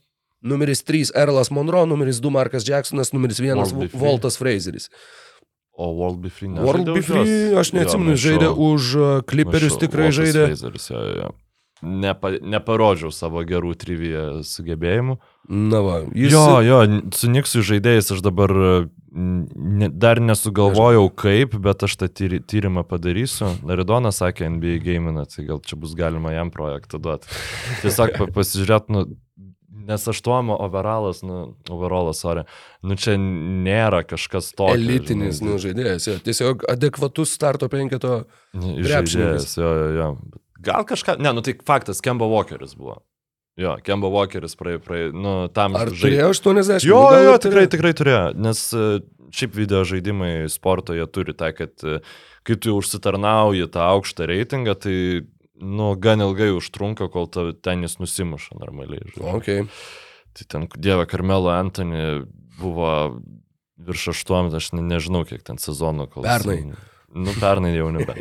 numeris 0.46 0.84
3 0.86 1.12
Erlas 1.18 1.50
Monroe, 1.52 1.86
numeris 1.89 2.22
2 2.24 2.32
Markas 2.38 2.68
Jacksonas, 2.70 3.12
numeris 3.16 3.41
1 3.41 3.58
World. 3.58 3.89
Voltas 3.98 4.38
Fraseris. 4.41 4.89
O 5.76 5.89
World 5.98 6.22
Be 6.24 6.30
Free 6.32 6.48
ne. 6.48 6.62
World 6.64 6.88
Be 6.96 7.02
Free, 7.04 7.50
aš 7.60 7.74
neatsimenu, 7.76 8.14
žaidė 8.16 8.48
už 8.54 8.91
uh, 8.96 9.08
Clipperius 9.28 9.76
tikrai 9.82 10.08
žaidė. 10.16 10.46
Fraseris, 10.54 10.86
jo, 10.93 11.02
jo, 11.10 11.16
jo. 11.26 11.34
Nepa, 11.86 12.30
neparodžiau 12.39 13.12
savo 13.12 13.41
gerų 13.46 13.74
triviją 13.78 14.22
sugebėjimų. 14.48 15.18
Na 15.52 15.82
va, 15.84 15.98
jis. 16.16 16.32
Jo, 16.32 16.46
jo, 16.64 16.78
su 17.14 17.28
Niksų 17.30 17.66
žaidėjais 17.68 18.08
aš 18.16 18.22
dabar 18.26 18.54
n- 18.56 19.43
ne, 19.52 19.89
dar 19.91 20.22
nesugalvojau 20.24 21.10
kaip, 21.20 21.60
bet 21.62 21.84
aš 21.86 21.98
tą 22.00 22.08
tyri, 22.10 22.39
tyrimą 22.39 22.86
padarysiu. 22.88 23.52
Laridonas 23.68 24.24
sakė 24.24 24.48
NBA 24.56 24.80
gamina, 24.88 25.28
tai 25.28 25.43
gal 25.52 25.60
čia 25.68 25.76
bus 25.78 25.93
galima 26.00 26.32
jam 26.34 26.50
projektą 26.56 26.98
duoti. 27.04 27.28
Tiesiog 27.84 28.16
pa- 28.22 28.32
pasižiūrėt, 28.39 28.88
nu, 28.96 29.04
nes 29.88 30.07
aštuomo 30.11 30.57
overalas, 30.65 31.21
nu, 31.25 31.55
overalas, 31.71 32.21
sorry, 32.23 32.45
nu 32.86 32.97
čia 32.99 33.15
nėra 33.21 34.03
kažkas 34.07 34.51
tokio. 34.57 34.77
Elitinis 34.77 35.39
žinai, 35.41 35.51
nu, 35.51 35.57
žaidėjas, 35.61 36.07
jo. 36.09 36.17
tiesiog 36.25 36.65
adekvatus 36.71 37.33
starto 37.38 37.69
penketo. 37.71 38.23
Žaidėjas, 38.55 39.55
jo, 39.59 39.73
jo, 39.81 39.89
jo. 39.99 40.09
Gal 40.65 40.86
kažką, 40.88 41.19
ne, 41.21 41.33
nu 41.36 41.43
tai 41.45 41.53
faktas, 41.67 42.01
Kemba 42.01 42.25
Walkeris 42.29 42.73
buvo. 42.77 43.03
Jo, 43.59 43.77
Kemba 43.86 44.09
Walkeris 44.11 44.57
praėjo, 44.59 44.81
praėjo, 44.83 45.11
nu, 45.15 45.33
tam 45.55 45.77
Ar 45.79 45.88
žai- 45.93 46.09
turėjo 46.09 46.31
80? 46.33 46.83
Jo, 46.83 47.03
jo, 47.15 47.36
ir 47.38 47.43
tikrai, 47.43 47.67
tikrai 47.71 47.93
turėjo, 47.95 48.23
nes 48.36 48.63
e, 48.75 48.88
šiaip 49.31 49.55
video 49.55 49.86
žaidimai 49.88 50.49
sporto 50.51 50.95
jie 50.97 51.05
turi 51.07 51.36
tą, 51.38 51.53
kad 51.55 51.86
e, 51.88 52.01
kai 52.43 52.57
tu 52.59 52.75
užsitarnauji 52.75 53.69
tą 53.71 53.86
aukštą 53.93 54.27
reitingą, 54.27 54.75
tai, 54.75 54.97
nu, 55.62 55.93
gan 55.99 56.24
ilgai 56.24 56.51
užtrunka, 56.56 57.08
kol 57.14 57.30
ta, 57.32 57.47
ten 57.53 57.86
jis 57.86 57.97
nusimuša 58.01 58.60
normaliai. 58.60 59.06
žodžiu. 59.14 59.32
Okay. 59.39 59.68
Tai 60.36 60.47
ten, 60.51 60.68
dieve, 60.76 61.06
Karmelo 61.08 61.51
Antony 61.53 62.26
buvo 62.60 63.22
virš 63.78 64.12
aštuom, 64.16 64.51
aš 64.56 64.72
ne, 64.76 64.84
nežinau, 64.84 65.24
kiek 65.28 65.43
ten 65.47 65.60
sezonų 65.62 66.10
kol. 66.12 66.28
Pernai. 66.28 66.76
Nu, 67.16 67.36
pernai 67.39 67.76
jau 67.76 67.89
nebe. 67.95 68.18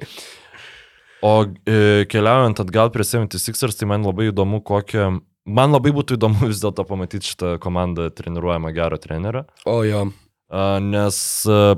O 1.25 1.47
e, 1.67 2.05
keliaujant 2.11 2.61
atgal 2.61 2.91
prie 2.95 3.07
76ers, 3.07 3.79
tai 3.79 3.89
man 3.91 4.05
labai 4.07 4.29
įdomu, 4.33 4.61
kokią... 4.67 5.15
Man 5.45 5.75
labai 5.75 5.91
būtų 5.93 6.17
įdomu 6.17 6.49
vis 6.49 6.63
dėlto 6.63 6.87
pamatyti 6.89 7.29
šitą 7.29 7.57
komandą 7.61 8.09
treniruojamą 8.17 8.71
gerą 8.77 8.99
trenerą. 9.01 9.43
O 9.69 9.83
jo. 9.85 10.07
A, 10.49 10.79
Nes 10.81 11.19
a, 11.49 11.75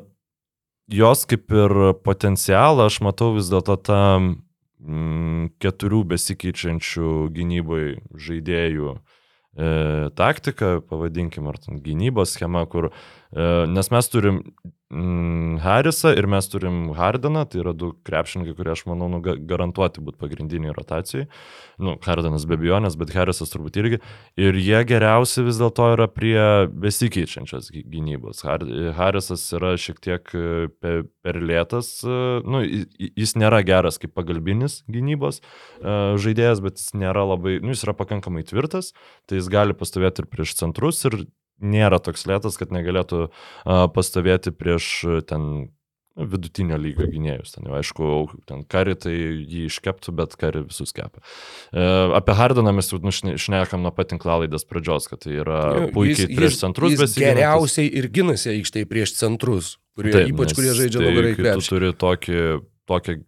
jos 0.86 1.24
kaip 1.26 1.50
ir 1.54 1.74
potencialą 2.06 2.86
aš 2.86 3.00
matau 3.02 3.32
vis 3.34 3.50
dėlto 3.50 3.78
tą 3.86 4.00
mm, 4.18 4.34
keturių 5.62 6.02
besikeičiančių 6.12 7.10
gynybai 7.32 7.84
žaidėjų 8.12 8.92
e, 8.92 8.98
taktika, 10.18 10.80
pavadinkim, 10.84 11.48
ar 11.48 11.58
gynybos 11.82 12.36
schema, 12.36 12.66
kur, 12.68 12.90
nes 13.36 13.90
mes 13.92 14.06
turim 14.08 14.40
mm, 14.92 15.58
Harrisą 15.60 16.12
ir 16.16 16.26
mes 16.30 16.46
turim 16.48 16.92
Hardeną, 16.96 17.42
tai 17.50 17.60
yra 17.60 17.72
du 17.76 17.90
krepšininkai, 18.06 18.54
kurie 18.56 18.72
aš 18.72 18.84
manau 18.88 19.08
nu, 19.12 19.18
ga- 19.24 19.34
garantuoti 19.50 20.00
būtų 20.04 20.20
pagrindiniai 20.22 20.72
rotacijai. 20.76 21.26
Nu, 21.82 21.96
Hardenas 22.04 22.46
be 22.48 22.56
abejonės, 22.56 22.96
bet 22.96 23.12
Harrisas 23.16 23.52
turbūt 23.52 23.76
irgi. 23.82 24.00
Ir 24.40 24.56
jie 24.56 24.80
geriausi 24.88 25.44
vis 25.46 25.58
dėlto 25.60 25.90
yra 25.96 26.06
prie 26.08 26.38
besikeičiančios 26.72 27.70
gy- 27.74 27.84
gynybos. 27.92 28.40
Har- 28.46 28.64
Harrisas 28.96 29.44
yra 29.58 29.74
šiek 29.80 30.00
tiek 30.04 30.32
e, 30.32 30.68
pe- 30.80 31.04
per 31.26 31.40
lėtas, 31.42 31.92
e, 32.06 32.20
nu, 32.46 32.62
jis 32.64 33.36
nėra 33.36 33.60
geras 33.66 33.98
kaip 34.00 34.14
pagalbinis 34.16 34.80
gynybos 34.88 35.42
e, 35.42 35.96
žaidėjas, 36.22 36.62
bet 36.64 36.78
jis 36.80 36.94
nėra 36.96 37.26
labai, 37.34 37.58
nu, 37.60 37.74
jis 37.74 37.84
yra 37.88 37.96
pakankamai 37.98 38.46
tvirtas, 38.48 38.94
tai 39.26 39.40
jis 39.42 39.50
gali 39.52 39.76
pastovėti 39.76 40.24
ir 40.24 40.30
prieš 40.32 40.56
centrus 40.62 41.02
ir 41.10 41.26
nėra 41.62 41.98
toks 42.02 42.26
lėtas, 42.28 42.58
kad 42.60 42.72
negalėtų 42.74 43.26
a, 43.28 43.86
pastovėti 43.88 44.52
prieš 44.52 44.90
ten 45.30 45.70
vidutinio 46.16 46.78
lygio 46.80 47.04
gynėjus. 47.12 47.50
Ten, 47.52 47.66
jau, 47.68 47.74
aišku, 47.76 48.06
ten 48.48 48.62
kari 48.72 48.94
tai 48.96 49.12
jį 49.12 49.66
iškeptų, 49.68 50.14
bet 50.16 50.32
kari 50.40 50.62
visus 50.64 50.94
kepa. 50.96 51.20
E, 51.76 51.82
apie 52.16 52.32
Hardaną 52.38 52.72
mes 52.72 52.88
jau 52.88 52.96
nu, 53.04 53.12
šne- 53.12 53.34
šnekam 53.36 53.82
nuo 53.84 53.92
pat 53.92 54.08
tinklalaidės 54.14 54.64
pradžios, 54.64 55.10
kad 55.12 55.20
tai 55.26 55.34
yra 55.42 55.58
Jo, 55.76 55.90
puikiai 55.92 56.24
jis- 56.24 56.38
prieš 56.38 56.54
jis- 56.54 56.62
centrus 56.64 56.94
jis 56.94 57.02
besiginantis. 57.04 57.36
Geriausiai 57.36 57.90
ir 58.00 58.08
ginasi 58.16 58.48
aikštėje 58.54 58.88
prieš 58.88 59.12
centrus, 59.20 59.74
kurie, 59.96 60.12
Taip, 60.16 60.32
ypač 60.32 60.56
kurie 60.56 60.72
žaidžia 60.80 61.02
tai, 61.04 61.12
labai 61.12 61.34
kai 61.36 61.52
Tu 61.60 61.68
turi 61.68 61.92
tokį, 61.92 62.40
tokią 62.88 63.18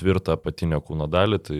tvirtą 0.00 0.32
apatinę 0.38 0.80
kūno 0.80 1.10
dalį, 1.12 1.38
tai 1.44 1.58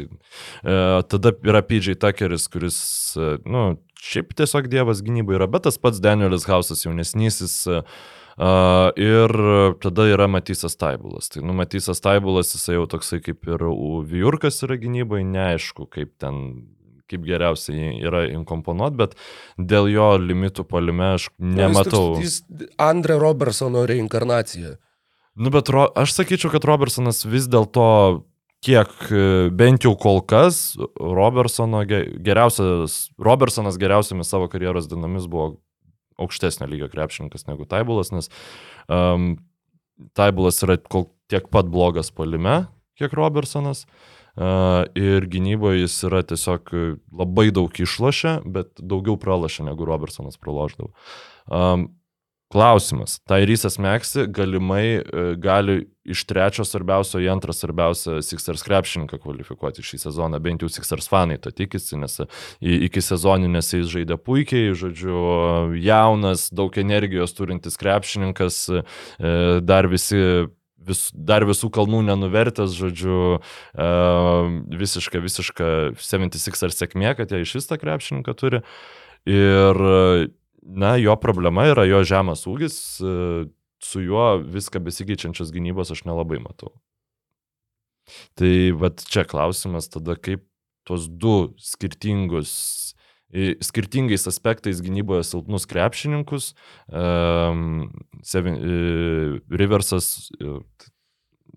e, 0.65 1.03
tada 1.13 1.35
yra 1.45 1.61
PJ 1.61 1.99
Tuckeris, 2.01 2.49
kuris, 2.49 2.81
e, 3.21 3.35
nu, 3.45 3.67
šiaip 4.01 4.33
tiesiog 4.39 4.69
dievas 4.73 5.03
gynybai 5.05 5.37
yra, 5.39 5.47
bet 5.51 5.67
tas 5.69 5.77
pats 5.79 6.01
Danielis 6.01 6.47
Hausas 6.49 6.85
jaunesnysis. 6.87 7.61
Uh, 8.41 8.89
ir 8.97 9.29
tada 9.83 10.07
yra 10.09 10.25
Matysas 10.31 10.73
Taibulas. 10.81 11.27
Tai 11.29 11.43
nu, 11.45 11.53
Matysas 11.53 12.01
Taibulas, 12.01 12.55
jisai 12.55 12.79
jau 12.79 12.87
toksai 12.89 13.19
kaip 13.21 13.45
ir 13.51 13.65
U- 13.69 14.01
Vijurkas 14.09 14.63
yra 14.65 14.79
gynybai, 14.81 15.21
neaišku, 15.29 15.85
kaip 15.93 16.15
ten 16.23 16.39
kaip 17.11 17.27
geriausiai 17.27 17.99
yra 18.07 18.23
inkomponuot, 18.31 18.95
bet 18.97 19.17
dėl 19.59 19.91
jo 19.93 20.07
limitų 20.23 20.65
palime 20.71 21.11
aš 21.19 21.27
nematau. 21.43 22.15
Nu, 22.15 22.23
Jis, 22.23 22.39
toks- 22.47 22.63
jis 22.63 22.71
Andre 22.79 23.19
Robertsono 23.21 23.83
reinkarnacija. 23.91 24.77
Nu, 25.37 25.51
bet 25.53 25.69
ro, 25.75 25.89
aš 25.99 26.15
sakyčiau, 26.17 26.51
kad 26.55 26.65
Robertsonas 26.65 27.25
vis 27.27 27.45
dėlto 27.51 28.23
kiek, 28.65 28.93
e, 29.11 29.49
bent 29.57 29.85
jau 29.87 29.95
kol 29.99 30.21
kas, 30.21 30.77
Robertsono 31.01 31.83
ge- 31.89 32.07
geriausias, 32.25 33.07
Robertsonas 33.21 33.79
geriausiamis 33.81 34.29
savo 34.33 34.49
karjeros 34.53 34.89
dienomis 34.91 35.29
buvo 35.31 35.55
aukštesnio 36.21 36.69
lygio 36.69 36.91
krepšininkas 36.93 37.47
negu 37.49 37.65
Taibulas, 37.65 38.13
nes 38.13 38.29
um, 38.93 39.33
Taibulas 40.17 40.61
yra 40.67 40.77
kol 40.77 41.09
tiek 41.33 41.49
pat 41.53 41.71
blogas 41.73 42.13
palime, 42.13 42.67
kiek 43.01 43.15
Robertsonas. 43.17 43.87
Uh, 44.41 44.87
ir 44.95 45.25
gynyboje 45.29 45.83
jis 45.83 45.95
yra 46.07 46.21
tiesiog 46.25 46.71
e, 46.73 46.83
labai 47.19 47.49
daug 47.53 47.75
išlošia, 47.75 48.37
bet 48.47 48.71
daugiau 48.79 49.19
pralašia 49.21 49.67
negu 49.67 49.85
Robertsonas 49.85 50.39
praloždavo. 50.41 50.93
Um, 51.51 51.89
Klausimas. 52.51 53.21
Tairysas 53.31 53.77
Meksi 53.79 54.25
galimai 54.27 54.87
e, 54.99 55.03
gali 55.39 55.85
iš 56.11 56.25
trečio 56.27 56.65
svarbiausio 56.67 57.21
į 57.23 57.29
antrą 57.31 57.55
svarbiausią 57.55 58.17
Sixers 58.27 58.65
krepšininką 58.67 59.21
kvalifikuoti 59.23 59.85
šį 59.87 60.01
sezoną, 60.03 60.41
bent 60.43 60.65
jau 60.65 60.71
Sixers 60.73 61.07
fanai 61.13 61.37
to 61.39 61.53
tikisi, 61.55 61.95
nes 62.01 62.17
i- 62.59 62.81
iki 62.89 62.99
sezoninės 63.07 63.71
jis 63.77 63.87
žaidė 63.93 64.19
puikiai, 64.19 64.73
žodžiu, 64.75 65.21
jaunas, 65.79 66.49
daug 66.51 66.75
energijos 66.83 67.37
turintis 67.39 67.79
krepšininkas, 67.79 68.59
e, 68.75 68.83
dar 69.63 69.87
visi 69.87 70.49
vis, 70.83 71.05
dar 71.15 71.47
visų 71.47 71.71
kalnų 71.71 72.03
nenuvertęs, 72.11 72.75
žodžiu, 72.75 73.39
e, 73.79 73.89
visiška, 74.75 75.23
visiška 75.23 75.71
76 76.03 76.67
ar 76.67 76.75
sėkmė, 76.75 77.15
kad 77.17 77.31
jie 77.31 77.43
iš 77.47 77.55
vis 77.61 77.71
tą 77.71 77.79
krepšininką 77.79 78.35
turi. 78.35 78.63
Ir, 79.29 80.31
na, 80.63 80.95
jo 81.01 81.17
problema 81.21 81.67
yra 81.71 81.87
jo 81.89 82.03
žemas 82.07 82.47
ūgis, 82.51 82.77
e, 83.01 83.49
su 83.81 84.03
juo 84.05 84.39
viską 84.45 84.83
besikeičiančios 84.85 85.53
gynybos 85.55 85.93
aš 85.95 86.05
nelabai 86.09 86.41
matau. 86.43 86.75
Tai 88.37 88.53
vad 88.81 89.03
čia 89.07 89.25
klausimas 89.29 89.89
tada, 89.93 90.17
kaip 90.19 90.45
tuos 90.89 91.07
du 91.09 91.53
skirtingus, 91.61 92.53
skirtingais 93.63 94.27
aspektais 94.27 94.81
gynyboje 94.83 95.23
silpnus 95.29 95.67
krepšininkus, 95.71 96.51
um, 96.91 97.93
seven, 98.27 98.57
uh, 98.59 99.37
Riversas 99.55 100.31
uh, 100.43 100.59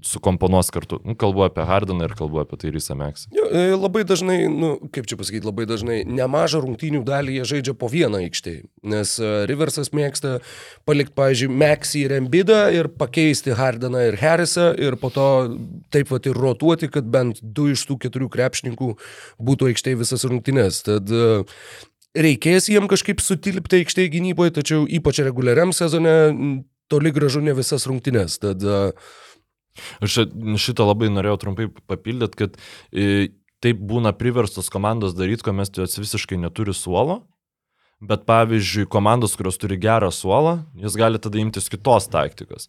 sukomponuos 0.02 0.72
kartu. 0.74 1.00
Nu, 1.06 1.16
kalbu 1.20 1.46
apie 1.46 1.66
Hardaną 1.68 2.08
ir 2.08 2.16
kalbu 2.18 2.42
apie 2.42 2.58
Tairysą 2.60 2.96
Meksą. 2.98 3.30
Jo, 3.36 3.46
e, 3.52 3.76
Labai 3.78 4.04
dažnai, 4.08 4.38
nu, 4.52 4.76
kaip 4.94 5.08
čia 5.10 5.18
pasakyti, 5.20 5.46
labai 5.48 5.66
dažnai 5.70 6.02
nemažą 6.08 6.64
rungtynių 6.64 7.04
dalį 7.08 7.38
jie 7.38 7.48
žaidžia 7.54 7.76
po 7.78 7.90
vieną 7.92 8.24
aikštėje. 8.26 8.66
Nes 8.94 9.16
e, 9.20 9.32
Riversas 9.50 9.94
mėgsta 9.96 10.40
palikti, 10.88 11.16
pavyzdžiui, 11.20 11.52
Meksį 11.64 12.04
ir 12.08 12.18
Embidą 12.20 12.60
ir 12.76 12.90
pakeisti 13.00 13.56
Hardaną 13.58 14.04
ir 14.10 14.20
Harrisą 14.22 14.72
ir 14.80 14.98
po 15.02 15.14
to 15.14 15.30
taip 15.94 16.12
pat 16.12 16.30
ir 16.30 16.40
rotuoti, 16.40 16.90
kad 16.92 17.08
bent 17.08 17.42
du 17.42 17.70
iš 17.74 17.86
tų 17.90 18.00
keturių 18.08 18.30
krepšininkų 18.34 18.94
būtų 19.44 19.72
aikštėje 19.72 20.02
visas 20.04 20.28
rungtynės. 20.30 20.84
Tad 20.88 21.12
e, 21.12 21.44
reikės 22.14 22.70
jiem 22.72 22.90
kažkaip 22.92 23.22
sutilpti 23.24 23.84
aikštėje 23.84 24.14
gynyboje, 24.18 24.58
tačiau 24.60 24.86
ypač 24.86 25.24
reguliariam 25.26 25.74
sezone 25.76 26.64
toli 26.92 27.14
gražu 27.14 27.42
ne 27.42 27.56
visas 27.58 27.88
rungtynės. 27.90 28.38
Tad 28.44 28.64
e, 28.64 28.80
Aš 30.04 30.24
šitą 30.62 30.88
labai 30.88 31.10
norėjau 31.14 31.40
trumpai 31.46 31.70
papildyti, 31.90 32.40
kad 32.46 32.58
e, 32.92 33.30
taip 33.64 33.80
būna 33.80 34.14
priverstos 34.18 34.70
komandos 34.74 35.16
daryti, 35.18 35.46
kuomet 35.46 35.80
jos 35.80 36.00
visiškai 36.02 36.40
neturi 36.42 36.76
suolo. 36.78 37.22
Bet 38.04 38.26
pavyzdžiui, 38.28 38.90
komandos, 38.92 39.38
kurios 39.40 39.56
turi 39.62 39.78
gerą 39.80 40.10
suolą, 40.12 40.58
jos 40.76 40.98
gali 41.00 41.22
tada 41.24 41.40
imtis 41.40 41.70
kitos 41.72 42.10
taktikos. 42.12 42.68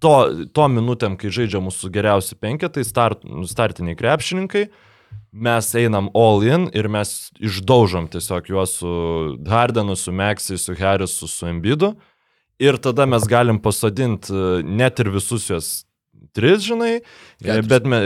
To, 0.00 0.12
to 0.56 0.66
minutėm, 0.72 1.16
kai 1.20 1.32
žaidžia 1.32 1.60
mūsų 1.64 1.88
geriausi 1.92 2.36
penketai, 2.40 2.84
start, 2.88 3.24
startiniai 3.48 3.96
krepšininkai, 3.96 4.66
mes 5.32 5.68
einam 5.76 6.08
all 6.16 6.44
in 6.44 6.68
ir 6.76 6.88
mes 6.92 7.30
išdaužom 7.40 8.08
tiesiog 8.12 8.48
juos 8.52 8.78
su 8.80 8.92
Hardenu, 9.48 9.96
su 9.96 10.12
Meksai, 10.12 10.58
su 10.60 10.76
Harrisu, 10.76 11.28
su 11.28 11.48
Embidu. 11.48 11.94
Ir 12.60 12.76
tada 12.76 13.06
mes 13.08 13.24
galim 13.28 13.60
pasodinti 13.62 14.34
net 14.68 15.00
ir 15.00 15.08
visus 15.14 15.48
juos 15.48 15.70
tris, 16.32 16.64
žinai, 16.64 17.00
Keturis. 17.42 17.68
bet 17.68 17.86
me, 17.86 18.00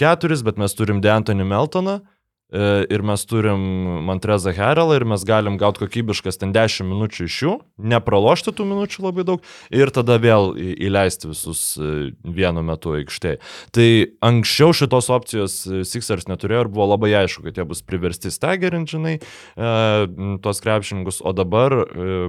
keturis, 0.00 0.44
bet 0.46 0.58
mes 0.60 0.74
turim 0.76 1.00
Deantonį 1.04 1.46
Meltoną 1.48 2.00
e, 2.00 2.64
ir 2.92 3.04
mes 3.06 3.22
turim 3.28 3.62
Montrezą 4.08 4.52
Heralą 4.56 4.98
ir 4.98 5.06
mes 5.08 5.24
galim 5.26 5.56
gauti 5.60 5.84
kokybiškas 5.84 6.40
ten 6.40 6.52
10 6.56 6.88
minučių 6.90 7.28
iš 7.28 7.38
jų, 7.44 7.54
nepralošti 7.94 8.54
tų 8.56 8.66
minučių 8.72 9.06
labai 9.06 9.26
daug 9.30 9.48
ir 9.72 9.92
tada 9.94 10.18
vėl 10.20 10.52
įleisti 10.58 11.30
visus 11.30 11.64
e, 11.78 12.10
vienu 12.24 12.64
metu 12.66 12.98
aikštėje. 12.98 13.40
Tai 13.76 13.88
anksčiau 14.32 14.76
šitos 14.76 15.10
opcijos 15.14 15.62
e, 15.64 15.82
Sixers 15.88 16.28
neturėjo 16.30 16.66
ir 16.66 16.74
buvo 16.74 16.90
labai 16.92 17.14
aišku, 17.22 17.46
kad 17.48 17.62
jie 17.62 17.68
bus 17.70 17.84
priversti 17.86 18.34
stagerinti, 18.34 18.98
žinai, 18.98 19.16
e, 19.20 19.74
tuos 20.44 20.64
krepšininkus, 20.66 21.24
o 21.24 21.36
dabar 21.36 21.80
e, 21.80 22.22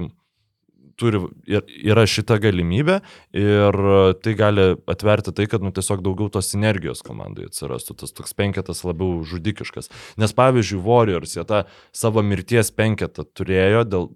turi, 1.02 1.20
ir, 1.50 1.66
yra 1.92 2.06
šita 2.08 2.38
galimybė 2.42 3.00
ir 3.38 3.78
tai 4.22 4.36
gali 4.38 4.68
atverti 4.90 5.34
tai, 5.36 5.48
kad 5.50 5.64
nu, 5.64 5.72
tiesiog 5.74 6.04
daugiau 6.06 6.30
tos 6.32 6.52
energijos 6.56 7.02
komandai 7.06 7.48
atsirastų, 7.50 7.98
tas 8.04 8.14
toks 8.14 8.36
penketas 8.38 8.84
labiau 8.86 9.20
žudikiškas. 9.28 9.90
Nes 10.22 10.36
pavyzdžiui, 10.38 10.82
Warriors 10.86 11.36
jie 11.36 11.46
tą 11.48 11.64
savo 11.96 12.24
mirties 12.26 12.72
penketą 12.74 13.26
turėjo 13.26 13.84
dėl, 13.88 14.08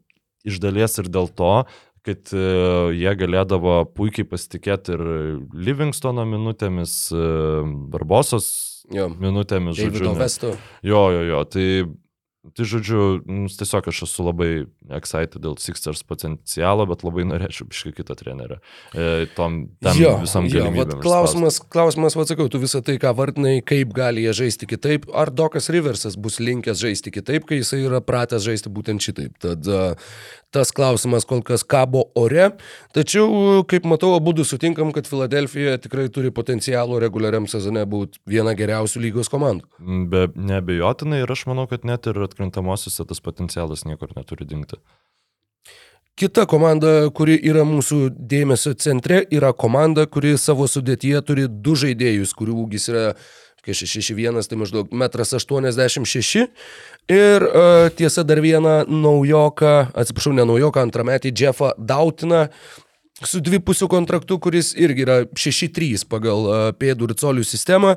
iš 0.46 0.62
dalies 0.62 0.96
ir 1.02 1.10
dėl 1.12 1.30
to, 1.34 1.52
kad 2.06 2.30
e, 2.30 2.46
jie 2.94 3.12
galėdavo 3.18 3.80
puikiai 3.96 4.26
pasitikėti 4.30 4.94
ir 4.94 5.04
Livingstono 5.66 6.26
minutėmis, 6.28 6.94
e, 7.10 7.28
Barbosos 7.92 8.48
jo, 8.94 9.08
minutėmis, 9.10 9.78
žodžiu. 9.78 10.12
Jo, 10.86 11.02
jo, 11.16 11.22
jo. 11.32 11.42
Tai, 11.50 11.66
tai 12.54 12.66
žodžiu, 12.68 13.00
nu, 13.26 13.48
tiesiog 13.50 13.88
aš 13.90 14.02
esu 14.06 14.26
labai 14.26 14.50
excited 14.94 15.38
dėl 15.42 15.56
Sixers 15.60 16.04
potencialo, 16.06 16.86
bet 16.90 17.02
labai 17.06 17.26
norėčiau 17.28 17.68
biškai 17.70 17.94
kitą 17.96 18.16
trenerę. 18.18 18.60
E, 18.94 19.26
tom, 19.36 19.64
tam 19.84 19.98
jo, 19.98 20.12
visam 20.22 20.48
jo, 20.50 20.60
galimybėm. 20.60 20.96
vat 20.96 21.04
klausimas, 21.04 21.58
klausimas, 21.72 22.18
vad 22.18 22.30
sakau, 22.30 22.48
tu 22.52 22.60
visą 22.62 22.82
tai, 22.86 22.98
ką 23.02 23.14
vardinai, 23.18 23.58
kaip 23.66 23.94
gali 23.96 24.26
jie 24.26 24.36
žaisti 24.44 24.70
kitaip, 24.70 25.08
ar 25.16 25.32
Dokas 25.34 25.70
Riversas 25.74 26.18
bus 26.20 26.38
linkęs 26.42 26.82
žaisti 26.82 27.14
kitaip, 27.14 27.48
kai 27.48 27.62
jisai 27.62 27.82
yra 27.88 28.02
pratęs 28.04 28.46
žaisti 28.46 28.72
būtent 28.72 29.02
šitaip. 29.02 29.36
Tad 29.42 29.66
a, 29.66 29.82
tas 30.56 30.72
klausimas 30.72 31.26
kol 31.28 31.42
kas 31.44 31.64
kabo 31.66 32.06
ore, 32.16 32.48
tačiau, 32.96 33.62
kaip 33.68 33.86
matau, 33.88 34.14
abu 34.16 34.32
du 34.36 34.44
sutinkam, 34.46 34.92
kad 34.94 35.08
Filadelfija 35.08 35.76
tikrai 35.82 36.06
turi 36.12 36.32
potencialų 36.34 37.00
reguliariam 37.02 37.48
sezone 37.50 37.82
būti 37.88 38.22
viena 38.28 38.54
geriausių 38.56 39.02
lygos 39.04 39.30
komandų. 39.32 39.66
Be, 40.12 40.26
nebejotinai 40.32 41.22
ir 41.24 41.32
aš 41.34 41.46
manau, 41.50 41.66
kad 41.70 41.84
net 41.88 42.08
ir 42.08 42.22
atkrintamosiuose 42.36 43.08
tas 43.08 43.24
potencialas 43.24 43.86
niekur 43.88 44.12
neturi 44.16 44.44
dingti. 44.44 44.76
Kita 46.16 46.46
komanda, 46.48 47.10
kuri 47.12 47.34
yra 47.44 47.64
mūsų 47.68 48.06
dėmesio 48.16 48.72
centre, 48.80 49.18
yra 49.28 49.50
komanda, 49.52 50.06
kuri 50.08 50.38
savo 50.40 50.64
sudėtyje 50.64 51.20
turi 51.28 51.44
du 51.48 51.74
žaidėjus, 51.76 52.32
kurių 52.36 52.54
ūgis 52.62 52.88
yra 52.88 53.02
661, 53.66 54.46
tai 54.48 54.56
maždaug 54.56 54.92
1,86 54.94 55.98
m. 56.00 56.48
Ir 57.12 57.44
uh, 57.44 57.88
tiesa 57.92 58.24
dar 58.24 58.40
vieną 58.40 58.86
naujoką, 58.88 59.74
atsiprašau, 59.92 60.32
ne 60.38 60.46
naujoką, 60.48 60.86
antrametį 60.86 61.34
Jeffą 61.36 61.74
Dautiną, 61.76 62.46
su 63.24 63.40
dvipusiu 63.40 63.88
kontraktu, 63.88 64.36
kuris 64.38 64.74
irgi 64.76 65.06
yra 65.06 65.14
6-3 65.32 66.04
pagal 66.10 66.48
pėdų 66.76 67.08
ir 67.08 67.14
colių 67.16 67.44
sistemą 67.48 67.94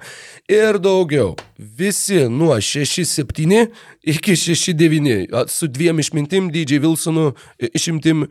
ir 0.48 0.78
daugiau. 0.80 1.34
Visi 1.60 2.22
nuo 2.32 2.56
6-7 2.56 3.66
iki 4.08 4.36
6-9 4.40 5.34
a, 5.36 5.44
su 5.52 5.68
dviem 5.68 6.00
išmintim, 6.00 6.48
DJ 6.54 6.80
Wilsonu 6.86 7.34
išimtim 7.60 8.30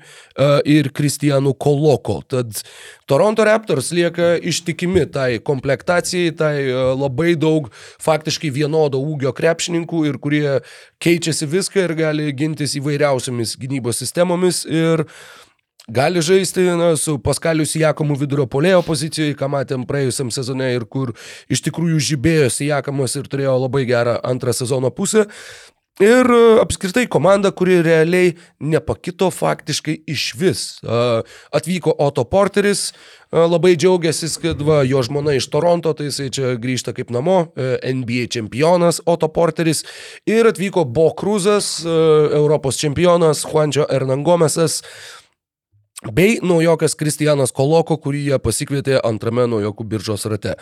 ir 0.64 0.88
Kristijanu 0.96 1.52
Koloko. 1.52 2.22
Tad 2.24 2.62
Toronto 3.04 3.44
Raptors 3.44 3.90
lieka 3.92 4.38
ištikimi 4.40 5.04
tai 5.12 5.42
komplektacijai, 5.44 6.32
tai 6.40 6.54
labai 6.96 7.34
daug 7.36 7.68
faktiškai 8.00 8.48
vienodo 8.54 9.02
ūgio 9.02 9.34
krepšininkų 9.36 10.06
ir 10.08 10.16
kurie 10.24 10.56
keičiasi 11.04 11.50
viską 11.52 11.84
ir 11.84 11.94
gali 12.00 12.32
gintis 12.32 12.78
įvairiausiamis 12.80 13.58
gynybos 13.60 14.00
sistemomis. 14.00 14.64
Ir 14.64 15.04
gali 15.88 16.22
žaisti 16.22 16.66
na, 16.76 16.96
su 16.96 17.18
Paskaliu 17.18 17.66
Sijakomu 17.66 18.16
vidurio 18.18 18.46
polėjo 18.46 18.82
pozicijoje, 18.86 19.36
ką 19.38 19.48
matėm 19.52 19.86
praėjusiam 19.88 20.30
sezone 20.34 20.70
ir 20.74 20.84
kur 20.84 21.14
iš 21.48 21.64
tikrųjų 21.66 22.02
žibėjo 22.12 22.52
Sijakamas 22.52 23.16
ir 23.16 23.28
turėjo 23.30 23.56
labai 23.64 23.86
gerą 23.88 24.18
antrą 24.22 24.54
sezono 24.56 24.92
pusę. 24.94 25.26
Ir 25.98 26.30
e, 26.30 26.42
apskritai 26.62 27.08
komanda, 27.10 27.50
kuri 27.50 27.80
realiai 27.82 28.36
nepakito 28.62 29.32
faktiškai 29.34 29.96
iš 30.06 30.26
vis. 30.38 30.60
A, 30.86 31.24
Atvyko 31.58 31.90
Otto 31.98 32.22
Porteris, 32.30 32.92
a, 33.32 33.48
labai 33.50 33.72
džiaugiasi, 33.74 34.30
kad 34.44 34.62
va, 34.62 34.84
jo 34.86 35.02
žmona 35.02 35.34
iš 35.34 35.48
Toronto, 35.50 35.90
tai 35.98 36.06
jisai 36.06 36.28
čia 36.30 36.54
grįžta 36.62 36.94
kaip 36.94 37.10
namo, 37.10 37.48
e, 37.58 37.74
NBA 37.98 38.28
čempionas 38.30 39.02
Otto 39.10 39.26
Porteris. 39.34 39.82
Ir 40.30 40.46
atvyko 40.52 40.86
Bo 40.86 41.10
Kruzas, 41.18 41.80
e, 41.82 41.98
Europos 42.38 42.78
čempionas 42.78 43.42
Juančio 43.48 43.90
Ernangomesas. 43.90 44.84
Bei 46.06 46.38
naujokas 46.42 46.94
Kristijanas 46.94 47.50
Koloko, 47.50 47.96
kurį 47.98 48.20
jie 48.28 48.36
pasikvietė 48.38 49.00
antrame 49.02 49.48
naujokų 49.50 49.82
biržos 49.82 50.28
rate. 50.30 50.52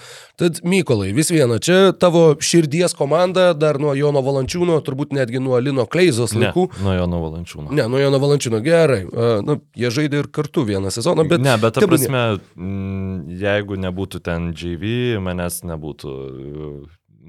Tad 0.41 0.62
Mykolai, 0.64 1.11
vis 1.12 1.28
viena, 1.28 1.59
čia 1.61 1.93
tavo 1.93 2.30
širdies 2.41 2.97
komanda, 2.97 3.51
dar 3.53 3.76
nuo 3.76 3.93
Jono 3.93 4.22
Valančiūno, 4.24 4.78
turbūt 4.87 5.12
netgi 5.12 5.43
nuo 5.45 5.61
Lino 5.61 5.84
Kleizos 5.84 6.32
Ne, 6.32 6.47
laikų. 6.47 6.64
nuo 6.80 6.97
jo 6.97 7.05
nuvalančiūno. 7.12 7.68
Ne, 7.76 7.84
nuo 7.84 8.01
Jono 8.01 8.22
Valančiūno, 8.24 8.62
gerai. 8.64 9.03
Na, 9.45 9.59
jie 9.76 9.93
žaidė 9.93 10.24
ir 10.24 10.32
kartu 10.32 10.64
vieną 10.64 10.89
sezoną, 10.89 11.28
bet... 11.28 11.45
ne, 11.45 11.59
bet 11.61 11.76
ta 11.76 11.84
prasme, 11.84 12.24
mm, 12.57 13.37
jeigu 13.37 13.76
nebūtų 13.84 14.24
ten 14.24 14.55
JV, 14.57 15.20
manęs 15.20 15.61
nebūtų 15.68 16.16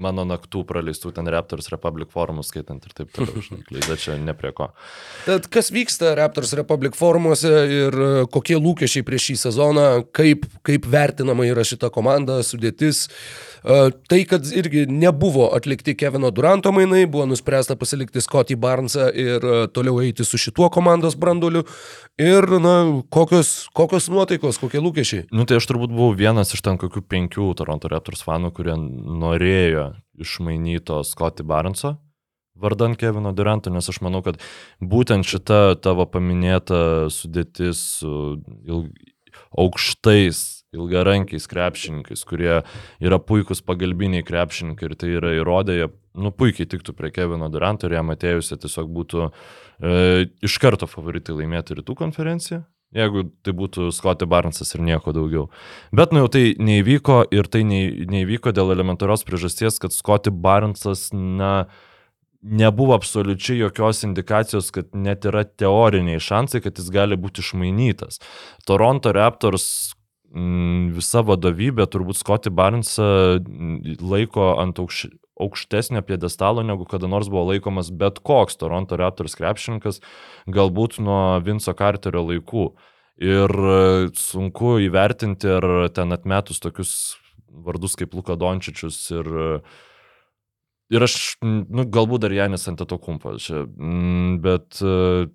mano 0.02 0.24
naktų 0.28 0.64
praleistų 0.68 1.12
ten 1.16 1.28
Raptors 1.30 1.70
Republic 1.72 2.12
forumus 2.14 2.52
skaitant 2.52 2.84
ir 2.86 2.94
taip 2.96 3.12
toliau. 3.16 3.42
Kleida 3.68 3.98
čia 4.00 4.16
ne 4.22 4.34
prie 4.38 4.52
ko. 4.56 4.70
Tad 5.26 5.50
kas 5.52 5.72
vyksta 5.74 6.14
Raptors 6.18 6.54
Republic 6.58 6.96
forumuose 6.98 7.52
ir 7.80 7.98
e, 7.98 8.08
kokie 8.32 8.58
lūkesčiai 8.60 9.06
prieš 9.06 9.30
šį 9.30 9.38
sezoną, 9.48 9.88
kaip, 10.16 10.46
kaip 10.66 10.88
vertinama 10.88 11.48
yra 11.48 11.66
šita 11.66 11.92
komanda, 11.94 12.40
sudėtis. 12.46 13.06
E, 13.08 13.47
Tai, 13.62 14.20
kad 14.30 14.46
irgi 14.54 14.84
nebuvo 14.86 15.48
atlikti 15.56 15.96
Kevino 15.98 16.30
Duranto 16.34 16.72
mainai, 16.72 17.06
buvo 17.10 17.26
nuspręsta 17.26 17.76
pasilikti 17.76 18.22
Scotty 18.22 18.56
Barnesą 18.56 19.08
ir 19.14 19.44
e, 19.44 19.60
toliau 19.74 20.00
eiti 20.04 20.24
su 20.24 20.38
šituo 20.38 20.70
komandos 20.74 21.16
branduliu. 21.18 21.64
Ir, 22.18 22.46
na, 22.62 22.74
kokios, 23.14 23.68
kokios 23.76 24.08
nuotaikos, 24.12 24.60
kokie 24.62 24.82
lūkesčiai. 24.82 25.28
Nu 25.34 25.46
tai 25.48 25.60
aš 25.60 25.70
turbūt 25.70 25.94
buvau 25.94 26.16
vienas 26.18 26.54
iš 26.54 26.62
ten 26.66 26.78
kokių 26.80 27.04
penkių 27.06 27.52
Toronto 27.58 27.90
Raptors 27.90 28.24
fanų, 28.26 28.52
kurie 28.56 28.76
norėjo 28.78 29.92
išmainyto 30.18 31.02
Scotty 31.06 31.46
Barneso 31.46 31.96
vardan 32.58 32.96
Kevino 32.98 33.32
Duranto, 33.32 33.70
nes 33.70 33.88
aš 33.88 34.00
manau, 34.02 34.22
kad 34.26 34.40
būtent 34.82 35.26
šita 35.28 35.78
tavo 35.82 36.08
paminėta 36.10 37.06
sudėtis 37.14 37.82
su 38.00 38.14
aukštais, 39.58 40.57
ilgarankiais 40.76 41.48
krepšininkais, 41.48 42.24
kurie 42.28 42.60
yra 43.00 43.18
puikūs 43.22 43.62
pagalbiniai 43.64 44.26
krepšininkai 44.26 44.90
ir 44.90 44.96
tai 45.00 45.12
yra 45.16 45.32
įrodę, 45.38 45.76
jie 45.78 45.86
nu, 46.18 46.32
puikiai 46.34 46.68
tiktų 46.68 46.94
prie 46.98 47.12
Kevino 47.14 47.48
Duranto 47.52 47.88
ir 47.88 47.96
jam 47.96 48.12
atėjusi 48.12 48.58
tiesiog 48.60 48.90
būtų 48.92 49.28
e, 49.28 50.26
iš 50.44 50.58
karto 50.60 50.88
favoritai 50.90 51.38
laimėti 51.38 51.78
rytų 51.78 51.96
konferenciją. 52.02 52.62
Jeigu 52.96 53.26
tai 53.44 53.52
būtų 53.52 53.90
Scotty 53.92 54.24
Barnesas 54.24 54.72
ir 54.72 54.80
nieko 54.80 55.12
daugiau. 55.12 55.50
Bet 55.92 56.12
nu 56.12 56.22
jau 56.22 56.30
tai 56.32 56.54
neįvyko 56.56 57.26
ir 57.36 57.48
tai 57.52 57.60
neįvyko 57.68 58.54
dėl 58.56 58.72
elementarios 58.72 59.26
priežasties, 59.28 59.76
kad 59.82 59.92
Scotty 59.92 60.32
Barnesas, 60.32 61.10
na, 61.12 61.68
nebuvo 62.40 62.94
absoliučiai 62.96 63.58
jokios 63.58 64.00
indikacijos, 64.08 64.70
kad 64.72 64.88
net 64.96 65.26
yra 65.28 65.44
teoriniai 65.44 66.20
šansai, 66.22 66.62
kad 66.64 66.80
jis 66.80 66.88
gali 66.94 67.18
būti 67.20 67.44
išmainytas. 67.44 68.22
Toronto 68.68 69.12
Raptors 69.12 69.68
visa 70.32 71.22
vadovybė 71.24 71.86
turbūt 71.88 72.18
Scotty 72.20 72.50
Barnesą 72.52 73.38
mm, 73.40 73.98
laiko 74.04 74.50
ant 74.60 74.78
aukš, 74.78 75.06
aukštesnio 75.40 76.02
piedestalo, 76.04 76.64
negu 76.66 76.84
kada 76.88 77.08
nors 77.08 77.30
buvo 77.32 77.46
laikomas 77.52 77.90
bet 77.90 78.20
koks 78.20 78.58
Toronto 78.60 78.98
Raptors 78.98 79.38
krepšininkas, 79.38 80.02
galbūt 80.50 80.98
nuo 81.00 81.40
Vinco 81.44 81.74
Carterio 81.78 82.26
laikų. 82.26 82.70
Ir 83.18 83.50
e, 83.50 83.78
sunku 84.14 84.76
įvertinti, 84.84 85.48
ar 85.50 85.88
ten 85.90 86.14
atmetus 86.14 86.60
tokius 86.62 86.92
vardus 87.48 87.96
kaip 87.98 88.12
Luka 88.14 88.36
Dončičius 88.38 89.00
ir 89.16 89.26
e, 89.26 89.52
Ir 90.88 91.04
aš, 91.04 91.36
nu, 91.44 91.84
galbūt 91.92 92.22
dar 92.24 92.32
Janis 92.32 92.62
ant 92.70 92.80
to 92.80 92.96
kumpas 92.96 93.44
čia, 93.44 93.66
mm, 93.68 94.38
bet 94.40 94.78
e, 94.80 95.26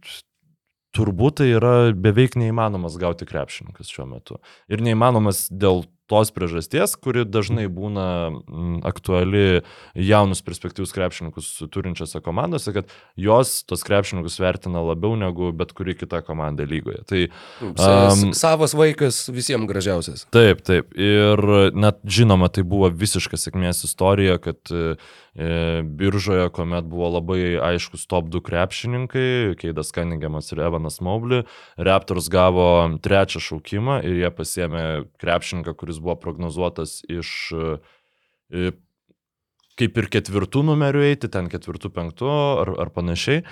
turbūt 0.94 1.40
tai 1.42 1.50
yra 1.58 1.74
beveik 1.96 2.38
neįmanomas 2.40 2.98
gauti 3.02 3.28
krepšininkas 3.30 3.92
šiuo 3.94 4.08
metu. 4.10 4.40
Ir 4.70 4.84
neįmanomas 4.86 5.48
dėl 5.50 5.84
tos 6.12 6.34
priežasties, 6.36 6.96
kuri 7.00 7.26
dažnai 7.26 7.68
būna 7.72 8.08
mm, 8.32 8.82
aktuali 8.88 9.64
jaunus 9.96 10.44
perspektyvus 10.46 10.96
krepšininkus 10.96 11.52
turinčiose 11.74 12.24
komandose, 12.24 12.74
kad 12.76 12.92
jos 13.16 13.62
tos 13.68 13.86
krepšininkus 13.88 14.40
vertina 14.42 14.84
labiau 14.84 15.16
negu 15.20 15.52
bet 15.56 15.76
kuri 15.76 15.96
kita 15.98 16.24
komanda 16.26 16.68
lygoje. 16.68 17.04
Tai 17.08 17.24
Um, 17.62 18.34
Savas 18.34 18.74
vaikas 18.74 19.28
visiems 19.34 19.68
gražiausias. 19.70 20.26
Taip, 20.34 20.62
taip. 20.66 20.94
Ir 21.00 21.40
net 21.76 22.00
žinoma, 22.06 22.50
tai 22.54 22.66
buvo 22.68 22.90
visiška 22.90 23.38
sėkmės 23.40 23.84
istorija, 23.88 24.38
kad 24.42 24.72
e, 24.74 24.96
biržoje, 25.98 26.48
kuomet 26.54 26.88
buvo 26.90 27.10
labai 27.16 27.56
aiškus 27.72 28.06
top 28.10 28.30
2 28.34 28.44
krepšininkai, 28.46 29.28
Keidas 29.62 29.94
Kaningiamas 29.96 30.52
ir 30.54 30.64
Evanas 30.66 31.00
Mobley, 31.04 31.46
Raptors 31.78 32.30
gavo 32.34 32.68
trečią 33.04 33.42
šaukimą 33.44 34.02
ir 34.06 34.22
jie 34.24 34.34
pasėmė 34.34 34.86
krepšininką, 35.22 35.76
kuris 35.78 35.93
buvo 36.02 36.16
prognozuotas 36.22 37.02
iš 37.12 37.30
e, 37.54 38.72
kaip 39.80 40.02
ir 40.02 40.10
ketvirtų 40.14 40.64
numerių 40.70 41.06
eiti, 41.10 41.30
ten 41.34 41.50
ketvirtų, 41.52 41.92
penktų 41.94 42.32
ar, 42.64 42.74
ar 42.86 42.94
panašiai. 42.94 43.44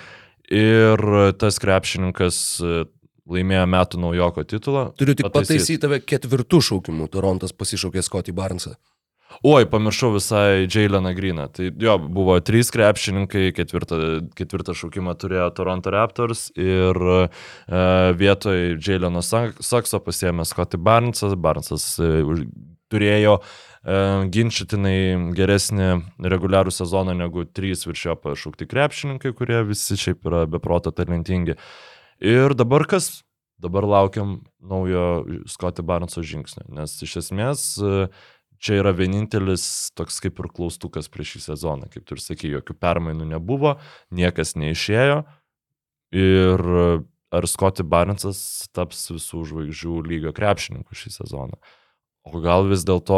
Ir 0.52 1.02
tas 1.40 1.58
krepšininkas 1.62 2.36
e, 2.60 2.84
laimėjo 3.30 3.66
metų 3.70 4.00
naujoko 4.02 4.44
titulą. 4.48 4.88
Turiu 4.98 5.14
tik 5.16 5.28
Pataisyt. 5.28 5.54
pataisyti 5.54 5.82
tave 5.82 6.00
ketvirtų 6.02 6.60
šaukimų. 6.68 7.08
Torontas 7.12 7.54
pasišaukė 7.56 8.02
Scotty 8.04 8.34
Barnesą. 8.36 8.74
Oi, 9.40 9.64
pamiršau 9.66 10.12
visai 10.14 10.66
Jaileną 10.70 11.14
Greeną. 11.16 11.48
Tai 11.48 11.70
jo, 11.80 11.96
buvo 11.98 12.36
trys 12.44 12.70
krepšininkai, 12.74 13.48
ketvirtą, 13.56 13.96
ketvirtą 14.38 14.74
šaukimą 14.76 15.14
turėjo 15.18 15.48
Toronto 15.56 15.90
Raptors 15.94 16.50
ir 16.58 17.00
e, 17.16 17.24
vietoj 18.20 18.76
Jaileno 18.76 19.22
Sak- 19.24 19.58
Sakso 19.64 20.02
pasėmė 20.04 20.46
Scotty 20.46 20.78
Barnesas. 20.78 21.34
Barnesas 21.34 21.88
e, 21.98 22.12
turėjo 22.92 23.38
e, 23.40 23.98
ginčytinai 24.36 25.32
geresnį 25.38 25.90
reguliarų 26.34 26.74
sezoną 26.74 27.16
negu 27.24 27.46
trys 27.48 27.86
virš 27.88 28.06
jo 28.10 28.16
pašaukti 28.20 28.68
krepšininkai, 28.70 29.34
kurie 29.38 29.64
visi 29.66 29.98
šiaip 29.98 30.28
yra 30.28 30.44
beproto 30.50 30.94
talentingi. 30.94 31.56
Ir 32.22 32.54
dabar 32.54 32.86
kas? 32.86 33.22
Dabar 33.62 33.86
laukiam 33.86 34.40
naujo 34.58 35.24
Scotty 35.46 35.84
Barneso 35.86 36.22
žingsnio, 36.26 36.64
nes 36.74 36.96
iš 37.06 37.20
esmės 37.20 37.60
e, 37.78 38.08
čia 38.62 38.78
yra 38.80 38.94
vienintelis 38.96 39.64
toks 39.98 40.20
kaip 40.22 40.38
ir 40.40 40.50
klaustukas 40.54 41.10
prieš 41.12 41.36
šį 41.36 41.44
sezoną. 41.50 41.90
Kaip 41.92 42.06
tu 42.06 42.16
ir 42.16 42.22
sakai, 42.22 42.52
jokių 42.54 42.78
permainų 42.78 43.26
nebuvo, 43.34 43.76
niekas 44.14 44.54
neišėjo. 44.60 45.22
Ir 46.12 46.66
ar 47.32 47.48
Scotty 47.48 47.84
Barnesas 47.88 48.68
taps 48.76 49.06
visų 49.10 49.46
žvaigždžių 49.50 50.02
lygio 50.06 50.34
krepšininkų 50.36 50.98
šį 51.02 51.16
sezoną? 51.18 51.60
O 52.22 52.38
gal 52.38 52.68
vis 52.70 52.84
dėlto 52.86 53.16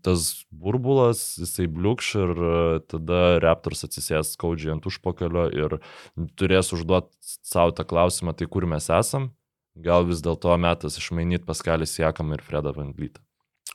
tas 0.00 0.46
burbulas, 0.48 1.20
jisai 1.36 1.66
bliukš 1.68 2.14
ir 2.22 2.30
e, 2.32 2.52
tada 2.88 3.36
Raptors 3.44 3.84
atsisės 3.84 4.32
skaudžiai 4.32 4.72
ant 4.78 4.88
užpakalio 4.88 5.44
ir 5.52 5.76
turės 6.40 6.72
užduoti 6.72 7.12
savo 7.20 7.76
tą 7.76 7.84
klausimą, 7.84 8.32
tai 8.32 8.48
kur 8.48 8.64
mes 8.64 8.88
esam. 8.96 9.28
Gal 9.76 10.08
vis 10.08 10.24
dėlto 10.24 10.56
metas 10.56 10.96
išmainyti 10.96 11.44
Paskalį 11.44 11.88
Siekamą 11.88 12.38
ir 12.38 12.46
Fredą 12.46 12.72
Van 12.78 12.94
Vlytą. 12.96 13.20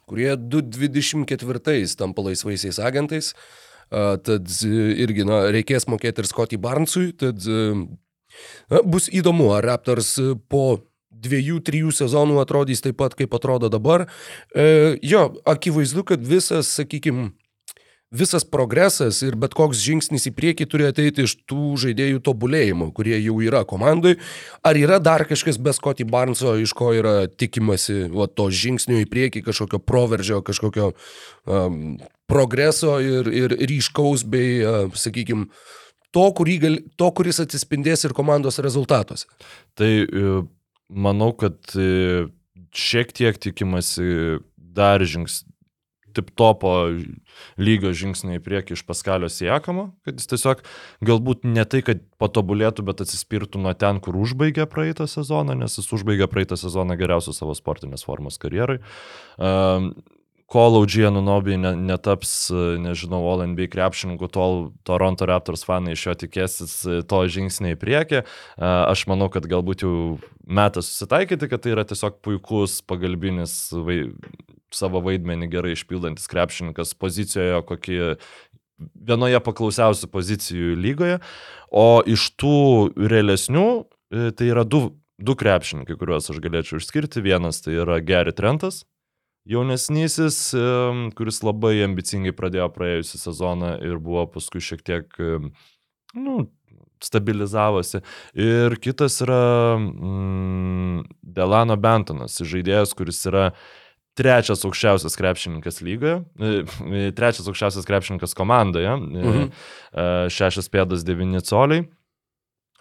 Kurie 0.10 0.34
224 0.38 1.96
tampa 1.98 2.26
laisvaisiais 2.26 2.80
agentais. 2.80 3.34
Tad 3.90 4.50
e, 4.66 4.74
irgi 5.06 5.26
na, 5.28 5.46
reikės 5.54 5.86
mokėti 5.92 6.24
ir 6.24 6.30
Scotty 6.30 6.58
Barnesui. 6.62 7.12
Tad 7.18 7.46
e, 7.46 7.62
na, 8.74 8.82
bus 8.82 9.08
įdomu, 9.14 9.52
ar 9.56 9.66
Raptors 9.70 10.16
e, 10.22 10.34
po 10.50 10.82
dviejų, 11.26 11.62
trijų 11.66 11.94
sezonų 11.96 12.40
atrodys 12.42 12.84
taip 12.84 12.98
pat, 13.00 13.16
kaip 13.18 13.34
atrodo 13.38 13.70
dabar. 13.72 14.08
E, 14.52 14.98
jo, 15.06 15.28
akivaizdu, 15.48 16.06
kad 16.12 16.26
visas, 16.26 16.74
sakykime, 16.80 17.30
visas 18.14 18.46
progresas 18.48 19.22
ir 19.26 19.36
bet 19.40 19.56
koks 19.58 19.82
žingsnis 19.84 20.28
į 20.30 20.34
priekį 20.38 20.68
turi 20.70 20.88
ateiti 20.88 21.26
iš 21.26 21.36
tų 21.50 21.76
žaidėjų 21.84 22.22
tobulėjimo, 22.26 22.90
kurie 22.96 23.18
jau 23.18 23.40
yra 23.44 23.64
komandai. 23.68 24.16
Ar 24.66 24.78
yra 24.80 25.00
dar 25.04 25.26
kažkas 25.28 25.60
be 25.62 25.74
Scotty 25.76 26.06
Barneso, 26.08 26.56
iš 26.60 26.76
ko 26.78 26.92
yra 26.96 27.26
tikimasi 27.28 28.06
va, 28.14 28.28
to 28.28 28.50
žingsnio 28.52 29.02
į 29.04 29.10
priekį, 29.12 29.46
kažkokio 29.50 29.82
proveržio, 29.84 30.42
kažkokio 30.46 30.92
um, 30.94 31.98
progreso 32.30 33.00
ir, 33.04 33.32
ir 33.34 33.58
ryškaus 33.74 34.24
bei, 34.30 34.62
uh, 34.64 34.94
sakykime, 34.96 35.50
to, 36.16 36.30
gal, 36.62 36.78
to, 36.96 37.10
kuris 37.12 37.42
atsispindės 37.44 38.06
ir 38.08 38.16
komandos 38.16 38.62
rezultatuose. 38.64 39.28
Tai 39.76 39.92
e, 40.06 40.36
manau, 40.88 41.34
kad 41.36 41.60
e, 41.76 42.28
šiek 42.76 43.12
tiek 43.16 43.40
tikimasi 43.42 44.40
dar 44.56 45.04
žings, 45.04 45.44
tip 46.16 46.32
topo 46.38 46.74
lygio 47.62 47.94
žingsnį 47.96 48.40
į 48.40 48.44
priekį 48.46 48.78
iš 48.78 48.86
Paskalio 48.88 49.30
Siekamo, 49.32 49.90
kad 50.08 50.20
jis 50.20 50.32
tiesiog 50.32 50.64
galbūt 51.06 51.46
ne 51.48 51.68
tai, 51.70 51.84
kad 51.86 52.04
patobulėtų, 52.22 52.86
bet 52.88 53.06
atsispirtų 53.06 53.62
nuo 53.62 53.76
ten, 53.78 54.02
kur 54.04 54.18
užbaigė 54.20 54.68
praeitą 54.72 55.10
sezoną, 55.12 55.58
nes 55.60 55.80
jis 55.80 55.92
užbaigė 56.00 56.30
praeitą 56.32 56.60
sezoną 56.60 56.98
geriausios 57.00 57.42
savo 57.42 57.56
sportinės 57.58 58.08
formos 58.08 58.40
karjerai. 58.42 58.82
Um, 59.36 59.94
kol 60.52 60.78
Audžija 60.78 61.10
Nunobi 61.14 61.58
ne, 61.58 61.74
netaps, 61.90 62.34
nežinau, 62.82 63.24
OLNB 63.34 63.66
krepšininku, 63.74 64.30
tol 64.32 64.70
Toronto 64.86 65.26
Raptors 65.30 65.66
fanai 65.66 65.96
iš 65.96 66.06
jo 66.08 66.16
tikėsis 66.26 66.76
e, 66.86 67.00
to 67.10 67.22
žingsnį 67.32 67.74
į 67.74 67.80
priekį. 67.82 68.22
E, 68.22 68.26
Aš 68.66 69.08
manau, 69.10 69.32
kad 69.34 69.48
galbūt 69.50 69.86
jau 69.86 69.96
metas 70.46 70.92
susitaikyti, 70.92 71.50
kad 71.50 71.66
tai 71.66 71.74
yra 71.74 71.86
tiesiog 71.88 72.22
puikus 72.26 72.80
pagalbinis 72.86 73.58
vai, 73.74 74.04
savo 74.76 75.02
vaidmenį 75.06 75.50
gerai 75.54 75.74
išpildantis 75.76 76.28
krepšininkas 76.32 76.94
pozicijoje, 77.00 77.62
kokį 77.70 78.00
vienoje 78.80 79.40
paklausiausių 79.44 80.10
pozicijų 80.12 80.76
lygoje. 80.80 81.20
O 81.72 82.02
iš 82.08 82.28
tų 82.40 82.58
realesnių, 82.96 83.68
e, 84.12 84.32
tai 84.36 84.52
yra 84.52 84.66
du, 84.68 84.90
du 85.18 85.36
krepšininkai, 85.40 85.98
kuriuos 86.00 86.30
aš 86.32 86.42
galėčiau 86.44 86.82
išskirti. 86.82 87.24
Vienas 87.24 87.64
tai 87.64 87.78
yra 87.80 88.02
Gary 88.04 88.36
Trentas, 88.36 88.84
jaunesnysis, 89.48 90.54
em, 90.58 91.08
kuris 91.16 91.42
labai 91.46 91.78
ambicingai 91.86 92.36
pradėjo 92.36 92.68
praėjusią 92.76 93.22
sezoną 93.22 93.78
ir 93.86 93.98
buvo 94.02 94.26
paskui 94.28 94.64
šiek 94.64 94.84
tiek, 94.84 95.08
em, 95.20 95.52
nu, 96.16 96.50
stabilizavosi. 97.04 98.02
Ir 98.34 98.76
kitas 98.82 99.20
yra 99.22 99.78
mm, 99.78 101.06
Delano 101.22 101.78
Bentonas, 101.78 102.40
žaidėjas, 102.42 102.96
kuris 102.98 103.22
yra 103.30 103.52
trečias 104.16 104.64
aukščiausias 104.66 105.18
krepšininkas 105.20 105.82
lygoje, 105.84 106.22
e, 106.40 107.12
trečias 107.16 107.48
aukščiausias 107.52 107.86
krepšininkas 107.88 108.34
komandoje, 108.38 108.96
Mhm. 108.96 109.52
6 110.32 110.72
pėdas 110.72 111.04
9 111.08 111.42
coliai. 111.44 111.86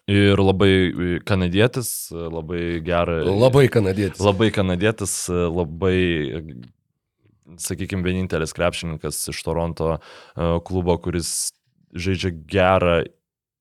Ir 0.06 0.36
labai 0.36 0.72
e, 0.92 1.18
kanadietis, 1.24 2.10
e, 2.12 2.26
labai 2.28 2.80
gerą. 2.84 3.22
Labai 3.24 3.68
kanadietis. 3.72 4.20
Labai 4.20 4.50
kanadietis, 4.52 5.14
labai, 5.32 6.52
sakykime, 7.56 8.04
vienintelis 8.04 8.52
krepšininkas 8.52 9.22
iš 9.32 9.40
Toronto 9.46 9.94
e, 9.96 9.98
klubo, 10.66 10.98
kuris 11.00 11.52
žaidžia 11.94 12.34
gerą 12.50 12.98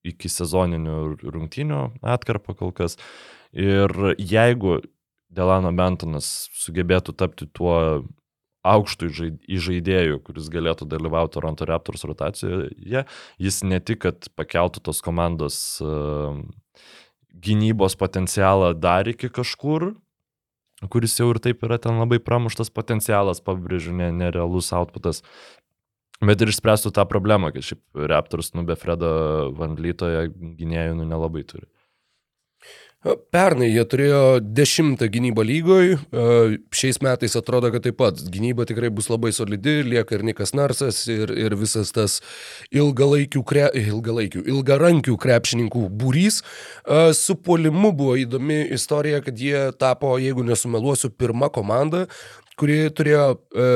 iki 0.03 0.27
sezoninių 0.27 0.97
rungtynių 1.23 1.79
atkarpą 2.03 2.57
kol 2.59 2.73
kas. 2.75 2.97
Ir 3.55 3.87
jeigu 4.19 4.81
Delano 5.33 5.71
Bentonas 5.75 6.29
sugebėtų 6.63 7.15
tapti 7.17 7.47
tuo 7.49 8.03
aukštų 8.63 9.09
žaidėjų, 9.11 10.19
kuris 10.23 10.47
galėtų 10.51 10.87
dalyvauti 10.87 11.35
Toronto 11.35 11.67
Raptors 11.67 12.05
rotacijoje, 12.07 13.03
jis 13.41 13.63
ne 13.67 13.79
tik, 13.83 14.05
kad 14.05 14.29
pakeltų 14.39 14.85
tos 14.87 15.01
komandos 15.03 15.57
uh, 15.83 16.37
gynybos 17.33 17.97
potencialą 17.99 18.71
dar 18.79 19.09
iki 19.09 19.27
kažkur, 19.33 19.91
kuris 20.91 21.17
jau 21.19 21.29
ir 21.33 21.41
taip 21.43 21.63
yra 21.67 21.79
ten 21.81 21.99
labai 21.99 22.21
pramuštas 22.23 22.71
potencialas, 22.71 23.43
pabrėžiu, 23.43 23.95
ne, 23.99 24.11
nerealus 24.15 24.71
outputas. 24.75 25.23
Bet 26.23 26.39
ir 26.39 26.53
išspręstų 26.53 26.93
tą 26.95 27.03
problemą, 27.09 27.51
kad 27.51 27.65
šiaip 27.67 28.05
Raptors, 28.07 28.53
nu 28.55 28.63
be 28.67 28.77
Fredo 28.79 29.51
Van 29.57 29.75
Lytoje 29.75 30.29
gynėjų 30.31 30.99
nu, 31.01 31.07
nelabai 31.09 31.43
turi. 31.47 31.67
Pernai 33.03 33.67
jie 33.67 33.83
turėjo 33.83 34.19
dešimtą 34.39 35.09
gynybą 35.11 35.43
lygoj, 35.43 35.89
e, 35.91 36.27
šiais 36.71 37.01
metais 37.03 37.33
atrodo, 37.35 37.67
kad 37.73 37.83
taip 37.83 37.97
pat 37.99 38.21
gynyba 38.31 38.63
tikrai 38.69 38.87
bus 38.95 39.09
labai 39.11 39.33
solidi, 39.35 39.81
lieka 39.83 40.15
ir 40.15 40.23
Nikas 40.23 40.53
Narsas, 40.55 41.01
ir, 41.11 41.33
ir 41.35 41.55
visas 41.59 41.91
tas 41.91 42.21
ilgalaikių, 42.71 43.41
kre, 43.43 43.65
ilgalaikių, 43.81 44.45
ilgarankių 44.53 45.17
krepšininkų 45.19 45.89
būrys. 45.91 46.39
E, 46.87 47.01
Su 47.17 47.35
puolimu 47.35 47.91
buvo 47.91 48.15
įdomi 48.21 48.61
istorija, 48.77 49.19
kad 49.25 49.35
jie 49.35 49.73
tapo, 49.75 50.15
jeigu 50.21 50.45
nesumeluosiu, 50.47 51.11
pirma 51.11 51.49
komanda, 51.51 52.05
kuri 52.55 52.85
turėjo 52.95 53.25
e, 53.33 53.67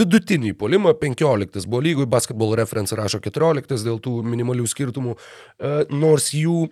vidutinį 0.00 0.54
polimą, 0.56 0.94
15 1.02 1.68
buvo 1.68 1.82
lygoj, 1.84 2.08
basketball 2.08 2.56
reference 2.56 2.96
rašo 2.96 3.20
14 3.20 3.84
dėl 3.84 4.00
tų 4.00 4.22
minimalių 4.24 4.64
skirtumų, 4.70 5.18
e, 5.58 5.74
nors 5.92 6.30
jų 6.32 6.70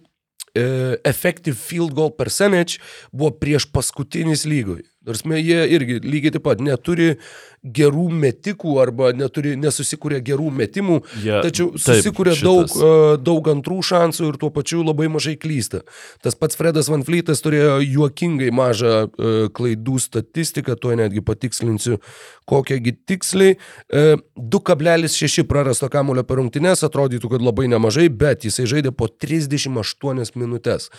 effective 0.55 1.57
field 1.57 1.95
goal 1.97 2.13
percentage 2.13 2.81
buvo 3.13 3.33
prieš 3.41 3.67
paskutinis 3.73 4.45
lygoj. 4.45 4.83
Nors 5.07 5.25
jie 5.27 5.63
irgi 5.75 5.99
lygiai 6.05 6.37
taip 6.37 6.45
pat 6.47 6.61
neturi 6.63 7.17
gerų 7.63 8.09
metikų 8.11 8.75
arba 8.83 9.13
neturi, 9.15 9.55
nesusikūrė 9.59 10.19
gerų 10.27 10.51
metimų, 10.51 10.99
Jie- 11.23 11.41
tačiau 11.45 11.69
susikūrė 11.79 12.35
daug, 12.43 12.67
e, 12.67 13.17
daug 13.23 13.51
antrų 13.53 13.79
šansų 13.87 14.29
ir 14.33 14.39
tuo 14.39 14.51
pačiu 14.51 14.83
labai 14.83 15.07
mažai 15.09 15.37
klysta. 15.39 15.83
Tas 16.23 16.35
pats 16.35 16.59
Fredas 16.59 16.89
Van 16.91 17.03
Flytas 17.07 17.43
turėjo 17.43 17.79
juokingai 17.83 18.51
mažą 18.51 18.95
e, 19.07 19.33
klaidų 19.55 19.99
statistiką, 20.03 20.75
tuo 20.79 20.95
netgi 20.99 21.23
patikslinsiu, 21.23 22.01
kokiagi 22.47 22.97
tiksliai. 23.07 23.57
E, 23.91 24.17
2,6 24.37 25.47
prarasto 25.47 25.89
kamulio 25.89 26.25
per 26.27 26.39
rungtynes 26.43 26.83
atrodytų, 26.83 27.31
kad 27.31 27.43
labai 27.43 27.69
nemažai, 27.71 28.09
bet 28.11 28.43
jisai 28.47 28.67
žaidė 28.67 28.91
po 28.91 29.07
38 29.07 30.35
minutės. 30.35 30.91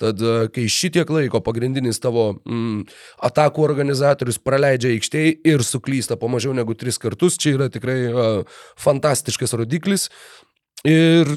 Tad 0.00 0.22
e, 0.24 0.48
kai 0.54 0.64
šitiek 0.72 1.10
laiko 1.12 1.40
pagrindinis 1.44 2.00
tavo 2.02 2.30
mm, 2.48 2.86
atakų 3.28 3.64
organizatorius 3.66 4.40
praleidžia 4.42 4.94
aikštėje 4.96 5.34
ir 5.52 5.64
suklysta 5.66 6.16
po 6.18 6.30
mažiau 6.32 6.54
negu 6.56 6.74
3 6.78 6.96
kartus, 7.02 7.36
čia 7.38 7.52
yra 7.58 7.68
tikrai 7.72 7.98
uh, 8.08 8.62
fantastiškas 8.80 9.52
rodiklis. 9.60 10.08
Ir 10.88 11.28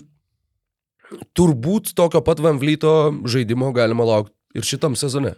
turbūt 1.38 1.94
tokio 1.98 2.24
pat 2.26 2.42
Van 2.42 2.58
Vlyto 2.62 2.96
žaidimo 3.30 3.70
galima 3.76 4.08
laukti 4.08 4.34
ir 4.58 4.66
šitam 4.66 4.96
sezone. 4.98 5.36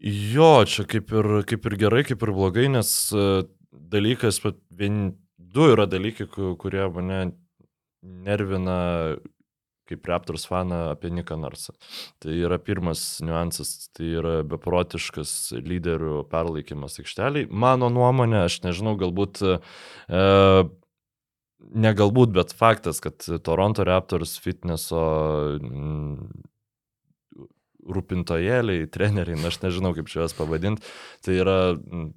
Jo, 0.00 0.64
čia 0.68 0.84
kaip 0.88 1.12
ir, 1.12 1.28
kaip 1.48 1.66
ir 1.66 1.76
gerai, 1.80 2.02
kaip 2.06 2.22
ir 2.22 2.32
blogai, 2.36 2.66
nes 2.72 2.90
e, 3.16 3.44
dalykas, 3.92 4.42
vien, 4.70 5.16
du 5.36 5.70
yra 5.72 5.86
dalykai, 5.88 6.28
ku- 6.30 6.52
kurie 6.60 6.84
mane 6.92 7.20
nervina 8.02 9.16
kaip 9.88 10.08
Raptors 10.10 10.46
faną 10.48 10.80
apie 10.92 11.10
Niką 11.14 11.38
Narsą. 11.40 11.74
Tai 12.22 12.34
yra 12.34 12.58
pirmas 12.62 13.20
niuansas, 13.24 13.88
tai 13.96 14.10
yra 14.20 14.34
beprotiškas 14.48 15.54
lyderių 15.56 16.24
perlaikymas 16.32 16.98
aikšteliai. 17.02 17.48
Mano 17.50 17.90
nuomonė, 17.92 18.44
aš 18.46 18.60
nežinau, 18.66 18.96
galbūt, 19.00 19.42
e, 19.46 20.18
ne 21.86 21.94
galbūt, 22.02 22.34
bet 22.36 22.54
faktas, 22.56 23.00
kad 23.04 23.22
Toronto 23.46 23.86
Raptors 23.86 24.36
fitneso 24.42 25.02
mm, 25.60 26.46
rūpintojėliai, 27.86 28.88
treneriai, 28.92 29.38
aš 29.46 29.60
nežinau 29.62 29.94
kaip 29.96 30.10
čia 30.10 30.24
juos 30.24 30.34
pavadinti, 30.36 30.82
tai 31.24 31.38
yra 31.38 31.58
mm, 31.76 32.08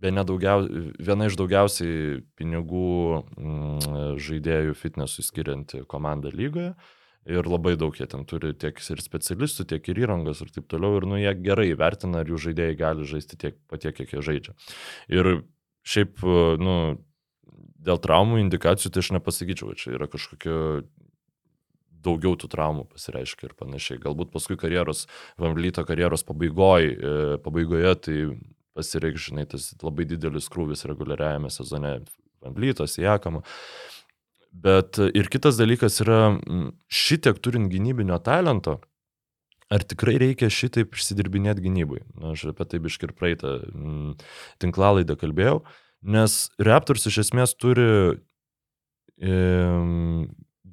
daugiau, 0.00 0.64
viena 0.98 1.28
iš 1.28 1.36
daugiausiai 1.40 2.22
pinigų 2.40 3.24
mm, 3.36 4.16
žaidėjų 4.16 4.74
fitnesui 4.78 5.26
skirianti 5.26 5.84
komanda 5.86 6.32
lygoje. 6.32 6.74
Ir 7.30 7.46
labai 7.46 7.76
daug 7.78 7.94
jie 7.94 8.08
ten 8.10 8.24
turi 8.26 8.50
tiek 8.58 8.80
ir 8.80 9.02
specialistų, 9.04 9.68
tiek 9.70 9.90
ir 9.92 10.02
įrangos 10.02 10.42
ir 10.42 10.50
taip 10.54 10.66
toliau. 10.70 10.98
Ir 10.98 11.06
nu 11.06 11.20
jie 11.20 11.34
gerai 11.38 11.68
vertina, 11.78 12.24
ar 12.24 12.30
jų 12.30 12.40
žaidėjai 12.48 12.78
gali 12.80 13.06
žaisti 13.06 13.38
tiek 13.38 13.60
patiek, 13.70 13.94
kiek 13.94 14.16
jie 14.16 14.24
žaidžia. 14.26 14.56
Ir 15.12 15.30
šiaip, 15.86 16.24
nu, 16.60 16.74
dėl 17.80 18.00
traumų 18.02 18.40
indikacijų 18.42 18.92
tai 18.92 19.04
aš 19.04 19.12
nepasakyčiau, 19.16 19.70
kad 19.70 19.82
čia 19.82 19.94
yra 19.96 20.10
kažkokio 20.10 20.58
daugiau 22.04 22.36
tų 22.40 22.48
traumų 22.52 22.86
pasireiškia 22.94 23.50
ir 23.50 23.56
panašiai. 23.58 24.00
Galbūt 24.02 24.32
paskui 24.32 24.56
karjeros, 24.60 25.06
Vamblyto 25.40 25.84
karjeros 25.88 26.24
pabaigoj, 26.28 26.88
e, 26.88 27.14
pabaigoje 27.44 27.94
tai 28.06 28.16
pasireikš, 28.78 29.30
žinai, 29.30 29.46
tas 29.50 29.70
labai 29.82 30.06
didelis 30.08 30.48
krūvis 30.52 30.86
reguliariajame 30.88 31.52
sezone 31.52 31.98
Vamblytos, 32.40 32.96
Jakama. 33.00 33.44
Bet 34.50 34.98
e, 34.98 35.10
ir 35.14 35.30
kitas 35.30 35.58
dalykas 35.60 36.00
yra, 36.04 36.38
šitiek 36.90 37.38
turint 37.42 37.70
gynybinio 37.72 38.18
talento, 38.24 38.80
ar 39.70 39.84
tikrai 39.86 40.16
reikia 40.20 40.50
šitaip 40.50 40.96
išsidirbinėti 40.98 41.62
gynybai? 41.66 42.02
Na, 42.18 42.34
aš 42.34 42.48
apie 42.50 42.66
tai 42.66 42.80
biškir 42.82 43.14
praeitą 43.14 43.60
tinklalaidą 44.62 45.16
kalbėjau, 45.20 45.60
nes 46.02 46.40
Raptors 46.58 47.06
iš 47.06 47.20
esmės 47.26 47.54
turi 47.54 47.86
e, 49.20 49.36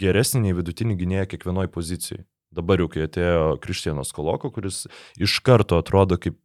geresnį 0.01 0.47
nei 0.47 0.57
vidutinį 0.57 0.97
gynėją 0.97 1.29
kiekvienoje 1.33 1.71
pozicijoje. 1.73 2.25
Dabar 2.57 2.81
jau, 2.81 2.87
kai 2.89 3.05
atėjo 3.05 3.57
Krištienas 3.61 4.13
Koloko, 4.15 4.49
kuris 4.55 4.85
iš 5.19 5.37
karto 5.45 5.77
atrodo 5.81 6.17
kaip 6.21 6.39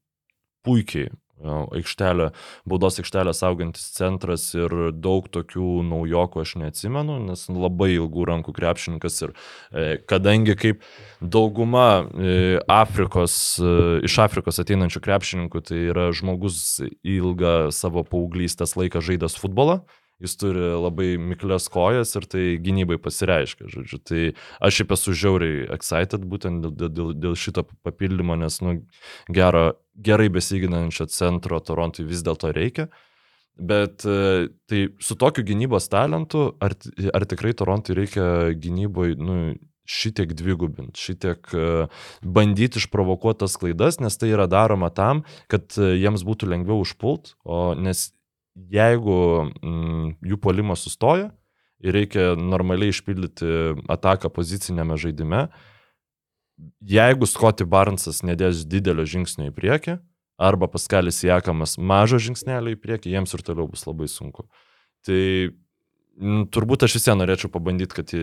puikiai 0.66 1.12
aikštelė, 1.42 2.30
baudos 2.68 2.98
aikštelė 3.02 3.34
saugantis 3.36 3.88
centras 3.96 4.48
ir 4.56 4.92
daug 4.94 5.28
tokių 5.32 5.82
naujokų 5.88 6.42
aš 6.44 6.54
neatsimenu, 6.62 7.18
nes 7.28 7.46
labai 7.50 7.92
ilgų 7.96 8.26
rankų 8.32 8.54
krepšininkas 8.56 9.20
ir 9.26 9.34
e, 9.34 9.86
kadangi 10.08 10.56
kaip 10.58 10.84
dauguma 11.20 11.88
e, 12.02 12.60
Afrikos, 12.70 13.36
e, 13.62 14.02
iš 14.08 14.18
Afrikos 14.26 14.62
ateinančių 14.62 15.02
krepšininkų, 15.04 15.64
tai 15.68 15.82
yra 15.90 16.10
žmogus 16.16 16.82
ilgą 17.02 17.72
savo 17.74 18.04
paauglystės 18.08 18.76
laiką 18.78 19.02
žaidęs 19.04 19.38
futbolą, 19.40 19.82
jis 20.22 20.36
turi 20.40 20.72
labai 20.78 21.14
miklias 21.20 21.68
kojas 21.72 22.14
ir 22.18 22.26
tai 22.30 22.44
gynybai 22.62 22.98
pasireiškia. 23.02 23.68
Žodžiu. 23.72 24.00
Tai 24.08 24.22
aš 24.62 24.80
šiaip 24.80 24.94
esu 24.96 25.16
žiauriai 25.24 25.64
excited 25.74 26.26
būtent 26.28 26.68
dėl, 26.68 26.90
dėl, 26.90 27.14
dėl 27.18 27.38
šito 27.38 27.66
papildymo, 27.84 28.38
nes 28.40 28.60
nu, 28.64 28.78
gero, 29.32 29.72
gerai 29.96 30.30
besiginančio 30.32 31.08
centro 31.12 31.60
Torontui 31.60 32.06
vis 32.08 32.24
dėlto 32.24 32.52
reikia. 32.54 32.88
Bet 33.58 34.06
e, 34.08 34.48
tai 34.70 34.86
su 35.02 35.18
tokiu 35.20 35.44
gynybos 35.44 35.90
talentu, 35.92 36.54
ar, 36.62 36.72
ar 37.12 37.28
tikrai 37.28 37.52
Torontui 37.52 37.98
reikia 37.98 38.54
gynyboje 38.56 39.18
nu, 39.20 39.36
šitiek 39.88 40.32
dvigubinti, 40.38 41.00
šitiek 41.00 41.52
e, 41.52 41.68
bandyti 42.22 42.80
išprovokuotas 42.80 43.58
klaidas, 43.60 43.98
nes 44.00 44.16
tai 44.16 44.30
yra 44.32 44.46
daroma 44.50 44.88
tam, 44.94 45.24
kad 45.52 45.74
e, 45.76 45.92
jiems 46.00 46.24
būtų 46.26 46.48
lengviau 46.52 46.80
užpult, 46.84 47.34
o 47.44 47.72
nes 47.76 48.10
jeigu 48.54 49.18
mm, 49.62 50.16
jų 50.32 50.38
polimas 50.42 50.84
sustoja 50.84 51.30
ir 51.82 51.96
reikia 51.96 52.32
normaliai 52.38 52.92
išpildyti 52.92 53.74
ataką 53.90 54.30
pozicinėme 54.30 54.96
žaidime, 55.00 55.46
jeigu 56.86 57.26
Scotty 57.26 57.66
Barnesas 57.66 58.22
nedės 58.22 58.62
didelio 58.68 59.06
žingsnio 59.08 59.48
į 59.50 59.56
priekį, 59.56 59.96
arba 60.42 60.68
Paskalis 60.70 61.22
Jakamas 61.24 61.76
mažo 61.78 62.20
žingsnelio 62.22 62.74
į 62.74 62.80
priekį, 62.82 63.12
jiems 63.14 63.34
ir 63.34 63.44
toliau 63.46 63.68
bus 63.70 63.84
labai 63.86 64.08
sunku. 64.10 64.46
Tai 65.06 65.20
m, 65.48 66.46
turbūt 66.52 66.86
aš 66.86 66.96
vis 66.98 67.08
vien 67.08 67.20
norėčiau 67.20 67.50
pabandyti, 67.52 67.98
kad 67.98 68.14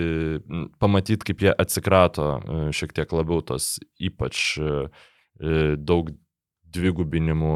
pamatyti, 0.81 1.30
kaip 1.30 1.45
jie 1.45 1.53
atsikrato 1.53 2.31
e, 2.39 2.60
šiek 2.76 2.95
tiek 2.95 3.15
labiau 3.15 3.43
tos 3.45 3.77
ypač 3.99 4.57
e, 4.60 4.73
e, 5.39 5.61
daug 5.77 6.11
dvigubinimų 6.69 7.56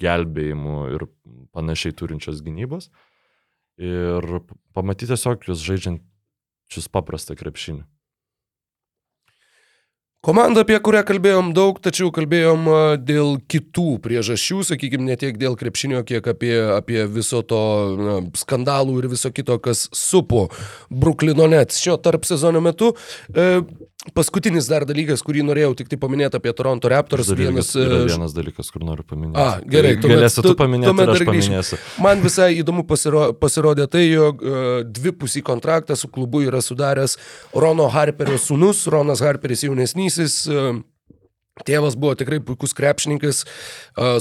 gelbėjimų 0.00 0.80
ir 0.96 1.06
panašiai 1.56 1.96
turinčios 1.96 2.42
gynybos. 2.46 2.90
Ir 3.80 4.42
pamatyti 4.76 5.12
tiesiog 5.14 5.46
jūs 5.48 5.64
žaidžiančius 5.64 6.90
paprastą 6.92 7.36
krepšinį. 7.38 7.86
Komanda, 10.20 10.60
apie 10.66 10.76
kurią 10.84 11.00
kalbėjom 11.08 11.54
daug, 11.56 11.78
tačiau 11.80 12.10
kalbėjom 12.12 12.66
dėl 13.08 13.38
kitų 13.48 13.94
priežasčių, 14.04 14.58
sakykime, 14.68 15.06
ne 15.08 15.14
tiek 15.16 15.38
dėl 15.40 15.54
krepšinio, 15.56 16.02
kiek 16.04 16.26
apie, 16.28 16.52
apie 16.74 17.06
viso 17.08 17.40
to 17.40 17.60
na, 17.96 18.16
skandalų 18.36 18.98
ir 19.00 19.08
viso 19.14 19.30
kito, 19.32 19.56
kas 19.64 19.86
supo 19.96 20.50
Bruklino 20.92 21.48
Nets 21.48 21.80
šio 21.80 21.96
tarp 22.04 22.28
sezono 22.28 22.60
metu. 22.60 22.92
E, 23.32 23.62
Paskutinis 24.16 24.64
dar 24.64 24.86
dalykas, 24.88 25.20
kurį 25.20 25.42
norėjau 25.44 25.74
tik 25.76 25.90
tai 25.90 25.98
paminėti 26.00 26.38
apie 26.38 26.54
Toronto 26.56 26.88
Raptors. 26.88 27.28
Dar 27.28 27.36
vienas, 27.36 27.68
yra 27.76 27.98
e, 27.98 28.06
vienas 28.08 28.32
dalykas, 28.32 28.70
kur 28.72 28.80
noriu 28.86 29.04
paminėti. 29.04 29.36
A, 29.36 29.58
gerai, 29.74 29.90
tai 30.00 30.14
galėsi 30.14 30.44
tu 30.46 30.54
paminėti, 30.56 30.88
tuomet 30.88 31.10
dar 31.12 31.24
paminėsiu. 31.28 31.78
Man 32.00 32.24
visai 32.24 32.48
įdomu 32.62 32.86
pasiro, 32.88 33.26
pasirodė 33.36 33.84
tai, 33.92 34.06
jog 34.08 34.40
uh, 34.40 34.70
dvipusį 34.88 35.44
kontraktą 35.44 35.98
su 36.00 36.08
klubu 36.08 36.40
yra 36.46 36.62
sudaręs 36.64 37.18
Rono 37.52 37.90
Harperio 37.92 38.40
sūnus, 38.40 38.86
Ronas 38.88 39.20
Harperis 39.20 39.66
jaunesnysis. 39.68 40.40
Uh, 40.48 40.80
Tėvas 41.66 41.96
buvo 41.98 42.14
tikrai 42.16 42.38
puikus 42.40 42.72
krepšininkas, 42.76 43.42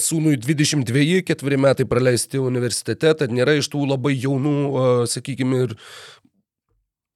sūnui 0.04 0.36
22, 0.42 1.22
ketveri 1.28 1.60
metai 1.62 1.86
praleisti 1.88 2.42
universitete, 2.42 3.14
tad 3.22 3.32
nėra 3.32 3.56
iš 3.60 3.70
tų 3.72 3.86
labai 3.88 4.12
jaunų, 4.18 5.06
sakykime, 5.08 5.62
ir 5.68 5.76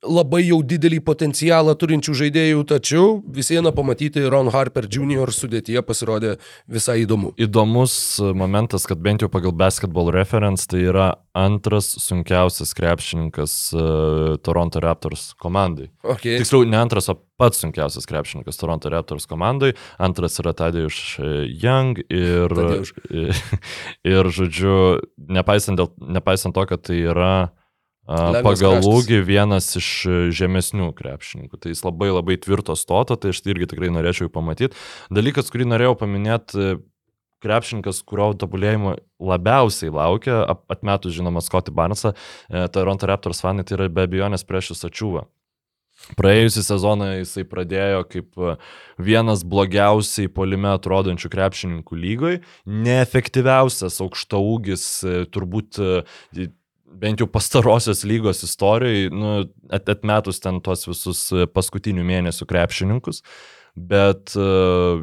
labai 0.04 0.44
jau 0.46 0.60
didelį 0.66 1.00
potencialą 1.06 1.74
turinčių 1.80 2.16
žaidėjų, 2.24 2.64
tačiau 2.70 3.08
vis 3.36 3.50
viena 3.54 3.74
pamatyti 3.76 4.24
Ron 4.30 4.52
Harper 4.54 4.88
Jr. 4.90 5.32
sudėtyje 5.34 5.84
pasirodė 5.86 6.36
visai 6.72 7.02
įdomu. 7.04 7.34
Įdomus 7.42 7.96
momentas, 8.36 8.88
kad 8.90 9.02
bent 9.04 9.24
jau 9.24 9.32
pagal 9.32 9.56
basketball 9.56 10.12
reference 10.14 10.68
tai 10.70 10.84
yra 10.90 11.10
antras 11.38 11.94
sunkiausias 12.04 12.76
krepšininkas 12.78 13.56
uh, 13.76 14.36
Toronto 14.44 14.84
Raptors 14.84 15.32
komandai. 15.42 15.90
Okay. 16.04 16.38
Tiksliau, 16.42 16.68
ne 16.70 16.78
antras, 16.78 17.10
o 17.10 17.18
pats 17.40 17.64
sunkiausias 17.64 18.08
krepšininkas 18.10 18.60
Toronto 18.60 18.92
Raptors 18.94 19.26
komandai. 19.30 19.74
Antras 20.04 20.38
yra 20.44 20.54
Tadeusz 20.58 21.18
Young 21.50 22.04
ir, 22.10 22.54
Tadeusz. 22.54 22.94
ir, 24.14 24.32
žodžiu, 24.38 24.78
nepaisant, 25.18 25.80
dėl, 25.80 25.92
nepaisant 26.20 26.56
to, 26.56 26.68
kad 26.70 26.86
tai 26.86 27.02
yra 27.02 27.34
A, 27.34 27.63
Lengvas 28.04 28.44
Pagal 28.44 28.82
kraštas. 28.82 28.88
ūgį 28.92 29.20
vienas 29.24 29.68
iš 29.80 29.90
e, 30.04 30.16
žemesnių 30.36 30.90
krepšininkų. 30.98 31.56
Tai 31.56 31.72
jis 31.72 31.84
labai 31.86 32.10
labai 32.12 32.36
tvirto 32.36 32.76
stoto, 32.76 33.16
tai 33.16 33.32
aš 33.32 33.40
tai 33.40 33.54
irgi 33.54 33.70
tikrai 33.72 33.92
norėčiau 33.96 34.28
jį 34.28 34.34
pamatyti. 34.34 34.80
Dalykas, 35.14 35.52
kurį 35.54 35.70
norėjau 35.72 35.94
paminėti, 36.02 36.58
e, 36.60 36.74
krepšininkas, 37.44 38.02
kurio 38.08 38.34
tobulėjimo 38.40 38.98
labiausiai 39.24 39.94
laukia, 39.96 40.42
atmetus 40.72 41.16
žinoma 41.16 41.44
Scotty 41.44 41.72
Barnesą, 41.72 42.12
e, 42.52 42.66
Toronto 42.76 43.08
Raptors 43.08 43.40
fanai, 43.44 43.64
tai 43.64 43.78
yra 43.78 43.88
be 43.88 44.04
abejonės 44.04 44.44
prieš 44.48 44.74
jūs 44.74 44.84
ačiūvą. 44.90 45.24
Praėjusią 46.20 46.64
sezoną 46.66 47.06
jisai 47.22 47.46
pradėjo 47.48 48.02
kaip 48.12 48.40
vienas 49.00 49.46
blogiausiai 49.48 50.28
polime 50.28 50.74
atrodančių 50.74 51.30
krepšininkų 51.32 52.00
lygoj, 52.02 52.40
neefektyviausias 52.68 54.02
aukštaūgis, 54.04 54.84
turbūt 55.32 55.80
bent 57.00 57.22
jau 57.22 57.28
pastarosios 57.32 58.04
lygos 58.08 58.44
istorijoje, 58.46 59.10
nu, 59.14 59.34
at, 59.74 59.90
atmetus 59.90 60.42
ten 60.44 60.62
tuos 60.64 60.86
visus 60.88 61.26
e, 61.34 61.48
paskutinių 61.50 62.06
mėnesių 62.08 62.48
krepšininkus, 62.50 63.24
bet 63.74 64.36
uh, 64.38 65.02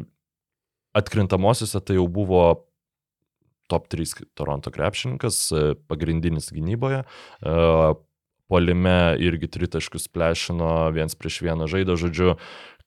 atkrintamosiose 0.95 1.81
tai 1.83 1.97
jau 1.97 2.05
buvo 2.07 2.43
top 3.71 3.87
3 3.91 4.25
Toronto 4.35 4.71
krepšininkas, 4.71 5.41
e, 5.51 5.65
pagrindinis 5.91 6.51
gynyboje. 6.55 7.03
Uh, 7.43 7.99
Polime 8.51 9.15
irgi 9.23 9.47
tritaškius 9.47 10.09
plešino, 10.11 10.89
viens 10.91 11.15
prieš 11.15 11.37
vieną 11.45 11.69
žaidą, 11.71 11.95
žodžiu, 11.95 12.33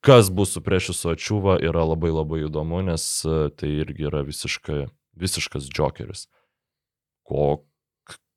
kas 0.05 0.29
bus 0.29 0.53
su 0.53 0.61
priešiu 0.61 0.93
su 0.93 1.09
ačiūva 1.09 1.55
yra 1.65 1.87
labai 1.89 2.11
labai 2.13 2.43
įdomu, 2.45 2.83
nes 2.85 3.05
e, 3.25 3.49
tai 3.57 3.71
irgi 3.81 4.05
yra 4.11 4.21
visiškai, 4.27 4.83
visiškas 5.17 5.71
jokeris. 5.73 6.27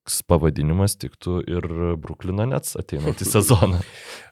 Koks 0.08 0.22
pavadinimas 0.24 0.94
tiktų 0.96 1.42
ir 1.52 1.66
Bruklino 2.00 2.46
Nets 2.48 2.78
ateinantį 2.80 3.26
sezoną. 3.36 3.82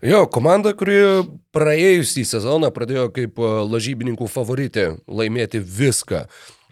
Jo, 0.08 0.22
komanda, 0.32 0.72
kuri 0.72 1.26
praėjusį 1.56 2.24
sezoną 2.30 2.70
pradėjo 2.72 3.10
kaip 3.12 3.42
a, 3.44 3.58
lažybininkų 3.68 4.30
favoritė 4.32 4.94
laimėti 5.04 5.60
viską. 5.60 6.22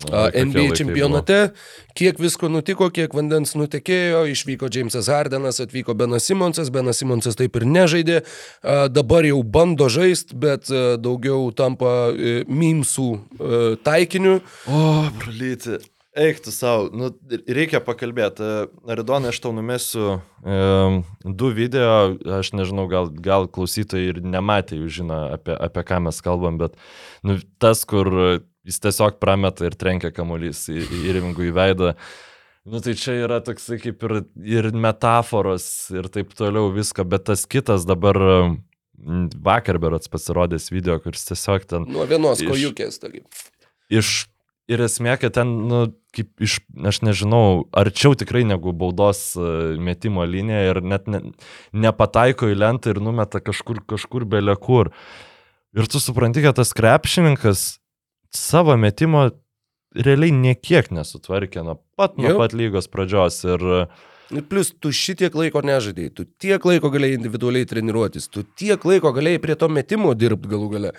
A, 0.08 0.30
kokie 0.32 0.46
NBA 0.48 0.78
čempionate, 0.80 1.38
kiek 2.00 2.16
visko 2.20 2.48
nutiko, 2.48 2.88
kiek 2.96 3.12
vandens 3.16 3.54
nutekėjo, 3.60 4.24
išvyko 4.32 4.72
Jamesas 4.72 5.12
Hardenas, 5.12 5.60
atvyko 5.64 5.96
Benas 6.00 6.24
Simonsas, 6.32 6.72
Benas 6.72 7.04
Simonsas 7.04 7.36
taip 7.40 7.60
ir 7.60 7.68
nežaidė, 7.68 8.22
a, 8.24 8.86
dabar 8.88 9.28
jau 9.28 9.42
bando 9.44 9.92
žaisti, 9.92 10.40
bet 10.40 10.72
a, 10.72 10.96
daugiau 10.96 11.52
tampa 11.52 12.14
e, 12.16 12.40
mimsų 12.48 13.10
e, 13.20 13.66
taikiniu. 13.84 14.40
O, 14.72 14.86
bralyti. 15.20 15.84
Eik 16.14 16.44
tu 16.46 16.52
savo, 16.54 16.92
nu, 16.94 17.08
reikia 17.50 17.80
pakalbėti. 17.82 18.46
Aridonai, 18.94 19.32
aš 19.34 19.40
tau 19.42 19.50
numesiu 19.56 20.20
um, 20.46 21.00
du 21.26 21.48
video, 21.58 22.14
aš 22.38 22.52
nežinau, 22.54 22.86
gal, 22.92 23.08
gal 23.26 23.48
klausytojai 23.50 24.12
ir 24.12 24.20
nematė 24.22 24.78
jų 24.78 24.92
žino, 25.00 25.18
apie, 25.34 25.56
apie 25.58 25.84
ką 25.90 25.98
mes 26.06 26.20
kalbam, 26.22 26.60
bet 26.62 26.76
nu, 27.26 27.40
tas, 27.58 27.82
kur 27.90 28.12
jis 28.62 28.78
tiesiog 28.84 29.18
prameta 29.24 29.66
ir 29.66 29.74
trenkia 29.80 30.12
kamuolys 30.14 30.68
į, 30.70 30.84
į 30.86 31.00
įrengų 31.10 31.48
į 31.48 31.56
veidą. 31.58 31.96
Nu 32.70 32.80
tai 32.86 32.94
čia 33.00 33.16
yra 33.26 33.42
toksai 33.44 33.80
kaip 33.82 34.06
ir, 34.06 34.14
ir 34.46 34.70
metaforos 34.86 35.66
ir 35.98 36.12
taip 36.14 36.38
toliau 36.38 36.70
visko, 36.76 37.08
bet 37.10 37.26
tas 37.32 37.48
kitas 37.50 37.88
dabar 37.90 38.22
vakar 39.44 39.82
berots 39.82 40.14
pasirodęs 40.14 40.70
video, 40.72 41.00
kuris 41.02 41.26
tiesiog 41.28 41.66
ten 41.74 41.90
Nuo 41.90 42.06
vienos 42.08 42.46
Iš- 42.46 42.54
kojukės, 42.54 43.02
taigi. 43.02 43.26
iš... 43.90 44.14
Ir 44.72 44.80
esmė, 44.80 45.18
kad 45.20 45.34
ten, 45.36 45.50
nu, 45.68 45.80
kaip 46.14 46.46
iš, 46.46 46.60
aš 46.86 47.02
nežinau, 47.06 47.66
arčiau 47.76 48.14
tikrai 48.18 48.44
negu 48.48 48.74
baudos 48.78 49.34
e, 49.36 49.46
metimo 49.82 50.26
linija 50.30 50.62
ir 50.70 50.82
net 50.86 51.10
ne, 51.10 51.24
nepataiko 51.74 52.52
į 52.52 52.58
lentą 52.60 52.94
ir 52.94 53.02
numeta 53.04 53.42
kažkur, 53.44 53.82
kažkur 53.90 54.28
belė 54.30 54.56
kur. 54.62 54.94
Ir 55.74 55.90
tu 55.90 56.02
supranti, 56.02 56.44
kad 56.46 56.60
tas 56.60 56.74
krepšininkas 56.78 57.66
savo 58.34 58.78
metimo 58.78 59.32
realiai 59.94 60.34
niekiek 60.34 60.90
nesutvarkė 60.94 61.66
nuo 61.66 61.80
pat, 61.98 62.18
nuo 62.18 62.38
pat 62.38 62.54
lygos 62.58 62.90
pradžios. 62.94 63.42
Ir 63.46 63.88
Ir 64.34 64.46
plus, 64.50 64.72
tu 64.82 64.90
šitiek 64.96 65.36
laiko 65.38 65.62
nežaidėjai, 65.66 66.12
tu 66.16 66.24
tiek 66.42 66.64
laiko 66.66 66.90
galėjai 66.94 67.20
individualiai 67.20 67.68
treniruotis, 67.70 68.30
tu 68.32 68.42
tiek 68.58 68.82
laiko 68.88 69.12
galėjai 69.14 69.42
prie 69.44 69.58
to 69.60 69.68
metimo 69.70 70.14
dirbti 70.18 70.50
galų 70.50 70.70
gale. 70.72 70.94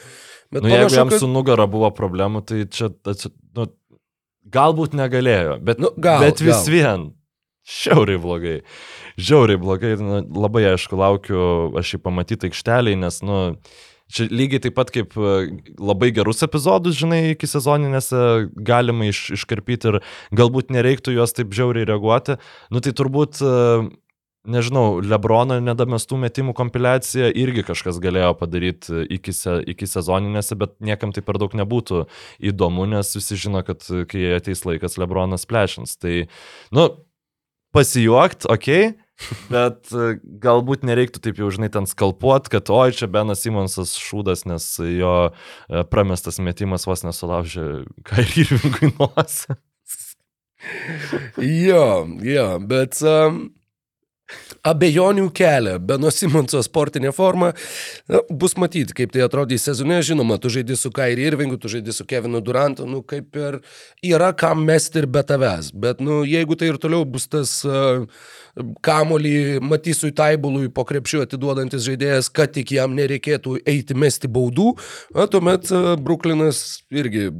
Bet 0.54 0.62
nu, 0.62 0.70
jeigu 0.70 0.84
panašu, 0.84 0.98
jam 1.00 1.10
kad... 1.10 1.22
su 1.22 1.30
nugara 1.30 1.66
buvo 1.70 1.88
problemų, 1.96 2.44
tai 2.46 2.60
čia, 2.70 2.90
čia 3.08 3.32
nu, 3.56 3.66
galbūt 4.52 4.94
negalėjo, 4.98 5.58
bet, 5.64 5.80
Nu, 5.82 5.90
gal, 5.96 6.20
bet 6.24 6.40
vis 6.44 6.64
gal. 6.64 6.72
vien. 6.74 7.06
Žiauriai 7.64 8.20
blogai. 8.20 8.58
Žiauriai 9.16 9.56
blogai. 9.60 9.94
Nu, 9.96 10.20
labai 10.36 10.66
aišku, 10.74 10.98
laukiu 11.00 11.72
aš 11.80 11.94
jį 11.94 12.00
pamatyti 12.04 12.50
aikšteliai, 12.50 12.98
nes, 13.00 13.22
nu, 13.24 13.38
čia 14.12 14.26
lygiai 14.28 14.60
taip 14.66 14.76
pat 14.76 14.92
kaip 14.92 15.16
e, 15.16 15.32
labai 15.80 16.10
gerus 16.12 16.44
epizodus, 16.44 16.98
žinai, 17.00 17.32
iki 17.32 17.48
sezoninėse 17.48 18.20
galima 18.68 19.08
iš, 19.08 19.30
iškarpyti 19.38 19.94
ir 19.94 20.00
galbūt 20.36 20.74
nereiktų 20.76 21.16
juos 21.16 21.32
taip 21.32 21.56
žiauriai 21.56 21.88
reaguoti. 21.88 22.36
Nu, 22.68 22.84
tai 22.84 22.92
turbūt, 22.92 23.40
e, 23.40 23.88
nežinau, 24.48 24.98
Lebrono 25.04 25.58
nedamestų 25.62 26.18
metimų 26.24 26.54
kompiliacija 26.56 27.30
irgi 27.32 27.64
kažkas 27.66 28.00
galėjo 28.02 28.34
padaryti 28.40 29.04
iki, 29.16 29.34
se, 29.36 29.58
iki 29.70 29.88
sezoninėse, 29.88 30.58
bet 30.60 30.76
niekam 30.84 31.14
tai 31.14 31.24
per 31.26 31.40
daug 31.42 31.54
nebūtų 31.56 32.04
įdomu, 32.52 32.88
nes 32.90 33.14
visi 33.16 33.38
žino, 33.46 33.64
kad 33.66 33.86
e, 33.90 34.04
kai 34.10 34.26
ateis 34.36 34.64
laikas, 34.68 34.98
Lebronas 35.00 35.48
plešins. 35.50 35.96
Tai, 36.00 36.26
nu, 36.74 36.90
pasijuokt, 37.76 38.48
okei. 38.50 38.92
Okay. 38.92 39.00
Bet 39.46 39.92
e, 39.94 40.16
galbūt 40.42 40.82
nereiktų 40.86 41.22
taip 41.22 41.38
jau, 41.38 41.48
žinai, 41.54 41.70
ten 41.72 41.86
skalpuot, 41.86 42.50
kad 42.52 42.70
oi, 42.74 42.90
čia 42.96 43.06
Benas 43.10 43.44
Simonsas 43.44 43.94
šūdas, 44.00 44.42
nes 44.50 44.66
jo 44.82 45.14
e, 45.30 45.84
pramestas 45.86 46.40
metimas 46.42 46.88
vos 46.90 47.06
nesulaužė 47.06 47.84
Kairyrvingui 48.10 48.90
nosį. 48.98 49.58
Jo, 51.44 51.86
jo, 52.24 52.46
bet 52.64 52.98
um, 53.06 53.44
abejonių 54.64 55.28
kelia 55.36 55.76
Beno 55.78 56.10
Simonso 56.12 56.60
sportinė 56.64 57.12
forma. 57.14 57.52
Na, 58.10 58.22
bus 58.30 58.56
matyti, 58.60 58.96
kaip 58.96 59.12
tai 59.14 59.24
atrodys 59.26 59.66
sezone. 59.68 60.00
Žinoma, 60.04 60.38
tu 60.40 60.52
žaidži 60.52 60.78
su 60.80 60.92
Kairi 60.94 61.26
Irvingu, 61.28 61.58
tu 61.60 61.70
žaidži 61.72 61.94
su 61.96 62.06
Kevinu 62.08 62.40
Durantu, 62.44 62.86
nu 62.88 63.02
kaip 63.06 63.36
ir 63.40 63.60
yra 64.14 64.32
kam 64.36 64.64
mesti 64.64 65.02
ir 65.02 65.08
be 65.10 65.24
tavęs. 65.26 65.70
Bet, 65.76 66.00
nu, 66.04 66.22
jeigu 66.28 66.56
tai 66.58 66.72
ir 66.72 66.80
toliau 66.80 67.04
bus 67.08 67.28
tas 67.30 67.56
uh, 67.68 68.04
kamolį 68.84 69.60
Matysui 69.64 70.14
Taibului 70.16 70.70
po 70.72 70.86
krepšiu 70.88 71.24
atiduodantis 71.24 71.84
žaidėjas, 71.86 72.32
kad 72.32 72.54
tik 72.56 72.74
jam 72.76 72.96
nereikėtų 72.96 73.58
eiti 73.68 73.96
mesti 73.98 74.30
baudų, 74.30 74.72
na, 75.16 75.28
tuomet 75.30 75.68
uh, 75.74 75.94
Bruklinas 76.00 76.84
irgi 76.94 77.30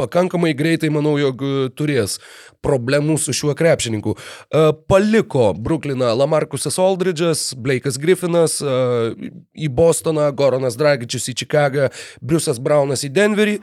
pakankamai 0.00 0.54
greitai, 0.56 0.90
manau, 0.92 1.14
jog 1.20 1.44
e, 1.44 1.52
turės 1.76 2.18
problemų 2.64 3.18
su 3.20 3.34
šiuo 3.36 3.54
krepšininku. 3.58 4.16
E, 4.16 4.64
Paliko 4.90 5.50
Brukliną 5.56 6.10
Lamarkusas 6.16 6.80
Aldridge'as, 6.80 7.50
Blake'as 7.60 8.00
Griffinas 8.00 8.58
e, 8.64 8.74
į 9.54 9.70
Bostoną, 9.76 10.28
Goronas 10.36 10.80
Dragičius 10.80 11.30
į 11.32 11.38
Čikagą, 11.44 11.88
Briusas 12.24 12.60
Braunas 12.62 13.06
į 13.06 13.14
Denverį. 13.16 13.58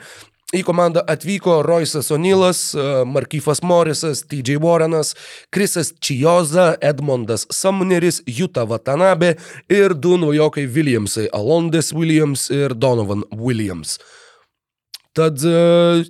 Į 0.56 0.62
komandą 0.64 1.02
atvyko 1.12 1.58
Roisas 1.66 2.08
Onilas, 2.16 2.70
e, 2.72 2.84
Markyfas 3.04 3.60
Morisas, 3.68 4.22
TJ 4.24 4.62
Warrenas, 4.64 5.10
Krisas 5.52 5.92
Čijoza, 6.00 6.78
Edmondas 6.80 7.44
Sumneris, 7.52 8.22
Juta 8.26 8.64
Watanabe 8.64 9.34
ir 9.68 9.94
du 9.94 10.16
naujokai 10.18 10.64
Williamsai- 10.72 11.28
Alondas 11.40 11.92
Williams 11.92 12.48
ir 12.50 12.74
Donovan 12.74 13.24
Williams. 13.36 14.00
Tad 15.18 15.42
e, 15.42 16.06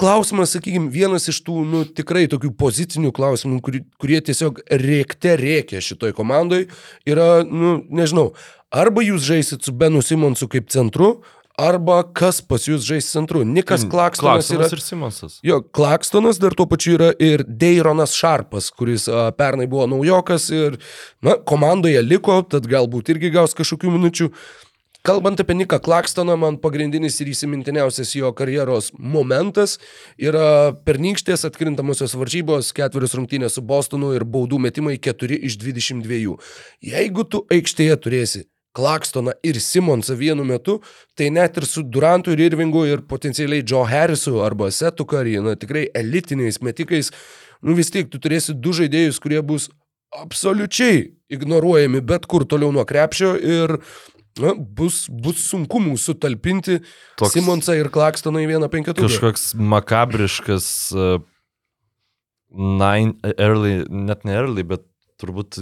klausimas, 0.00 0.54
sakykime, 0.56 0.90
vienas 0.92 1.28
iš 1.30 1.42
tų, 1.46 1.60
nu, 1.68 1.84
tikrai 1.84 2.24
tokių 2.32 2.54
pozicinių 2.58 3.12
klausimų, 3.14 3.60
kurie, 3.64 3.84
kurie 4.00 4.22
tiesiog 4.24 4.62
rėkte 4.82 5.36
rėkia 5.40 5.82
šitoj 5.84 6.16
komandai, 6.16 6.64
yra, 7.08 7.44
nu, 7.46 7.76
nežinau, 7.92 8.32
arba 8.72 9.04
jūs 9.04 9.22
žaisit 9.28 9.68
su 9.68 9.76
Benu 9.76 10.02
Simonsu 10.04 10.48
kaip 10.50 10.72
centru, 10.72 11.18
arba 11.60 12.00
kas 12.16 12.40
pas 12.40 12.64
jūs 12.66 12.84
žais 12.86 13.06
centru. 13.12 13.42
Nikas 13.44 13.84
Klakstonas 13.90 14.48
yra... 14.54 14.68
ir 14.72 14.82
Simonsas. 14.82 15.38
Jo, 15.44 15.60
Klakstonas 15.62 16.40
dar 16.42 16.56
tuo 16.56 16.66
pačiu 16.70 16.96
yra 16.96 17.12
ir 17.22 17.44
Deironas 17.46 18.16
Šarpas, 18.16 18.70
kuris 18.74 19.08
a, 19.10 19.28
pernai 19.36 19.68
buvo 19.70 19.86
naujokas 19.92 20.48
ir, 20.54 20.80
na, 21.24 21.36
komandoje 21.48 22.02
liko, 22.04 22.40
tad 22.48 22.68
galbūt 22.70 23.12
irgi 23.14 23.32
gaus 23.34 23.56
kažkokių 23.58 23.96
minučių. 23.98 24.30
Kalbant 25.02 25.40
apie 25.40 25.54
Niką 25.54 25.80
Klakstoną, 25.82 26.36
man 26.38 26.56
pagrindinis 26.62 27.16
ir 27.18 27.32
įsimintiniausias 27.32 28.12
jo 28.14 28.28
karjeros 28.38 28.92
momentas 28.94 29.80
yra 30.14 30.76
pernykštės 30.86 31.42
atkrintamosios 31.48 32.14
varžybos, 32.14 32.68
ketverios 32.76 33.16
rungtynės 33.18 33.58
su 33.58 33.64
Bostonu 33.66 34.12
ir 34.14 34.22
baudų 34.22 34.60
metimai 34.62 34.94
4 35.02 35.40
iš 35.48 35.58
22. 35.58 36.36
Jeigu 36.86 37.26
tu 37.26 37.42
aikštėje 37.50 37.98
turėsi 38.04 38.44
Klakstoną 38.78 39.34
ir 39.42 39.58
Simonsą 39.58 40.14
vienu 40.14 40.46
metu, 40.46 40.78
tai 41.18 41.32
net 41.34 41.58
ir 41.58 41.66
su 41.66 41.82
Durantu 41.82 42.36
ir 42.36 42.46
Irvingu 42.46 42.86
ir 42.86 43.02
potencialiai 43.02 43.66
Joe 43.66 43.82
Harrisu 43.90 44.38
arba 44.46 44.70
Setu 44.70 45.02
Curry, 45.02 45.40
na 45.42 45.58
tikrai 45.58 45.88
elitiniais 45.98 46.62
metikais, 46.62 47.10
nu 47.58 47.74
vis 47.74 47.90
tiek 47.90 48.06
tu 48.06 48.22
turėsi 48.22 48.54
du 48.54 48.70
žaidėjus, 48.70 49.18
kurie 49.18 49.42
bus 49.42 49.66
absoliučiai 50.12 51.10
ignoruojami 51.32 52.02
bet 52.04 52.26
kur 52.28 52.44
toliau 52.48 52.72
nuo 52.74 52.84
krepšio 52.88 53.32
ir 53.36 53.78
na, 54.40 54.54
bus, 54.56 55.04
bus 55.10 55.42
sunkumų 55.50 55.98
sutalpinti 56.00 56.78
Toks- 56.80 57.18
Toks... 57.24 57.36
Simonsą 57.36 57.76
ir 57.78 57.90
Klakstoną 57.92 58.42
į 58.44 58.50
vieną 58.54 58.70
penketuką. 58.72 59.08
Kažkoks 59.08 59.52
makabriškas 59.58 60.66
uh, 60.96 61.22
nine, 62.52 63.16
early, 63.36 63.82
net 63.88 64.26
ne 64.28 64.36
early, 64.40 64.64
bet 64.66 64.86
turbūt 65.22 65.60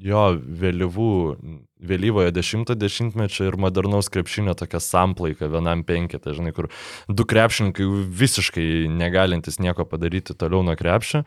jo 0.00 0.22
vėlyvų, 0.60 1.10
vėlyvojo 1.84 2.30
dešimto 2.32 2.72
dešimtmečio 2.78 3.50
ir 3.50 3.56
modernaus 3.60 4.08
krepšinio 4.12 4.54
tokia 4.56 4.80
samplaika 4.80 5.48
vienam 5.52 5.82
penketą, 5.84 6.32
žinai, 6.36 6.54
kur 6.56 6.70
du 7.08 7.26
krepšininkai 7.28 7.84
visiškai 8.22 8.64
negalintis 8.96 9.60
nieko 9.60 9.84
padaryti 9.88 10.36
toliau 10.40 10.64
nuo 10.64 10.76
krepšio 10.80 11.20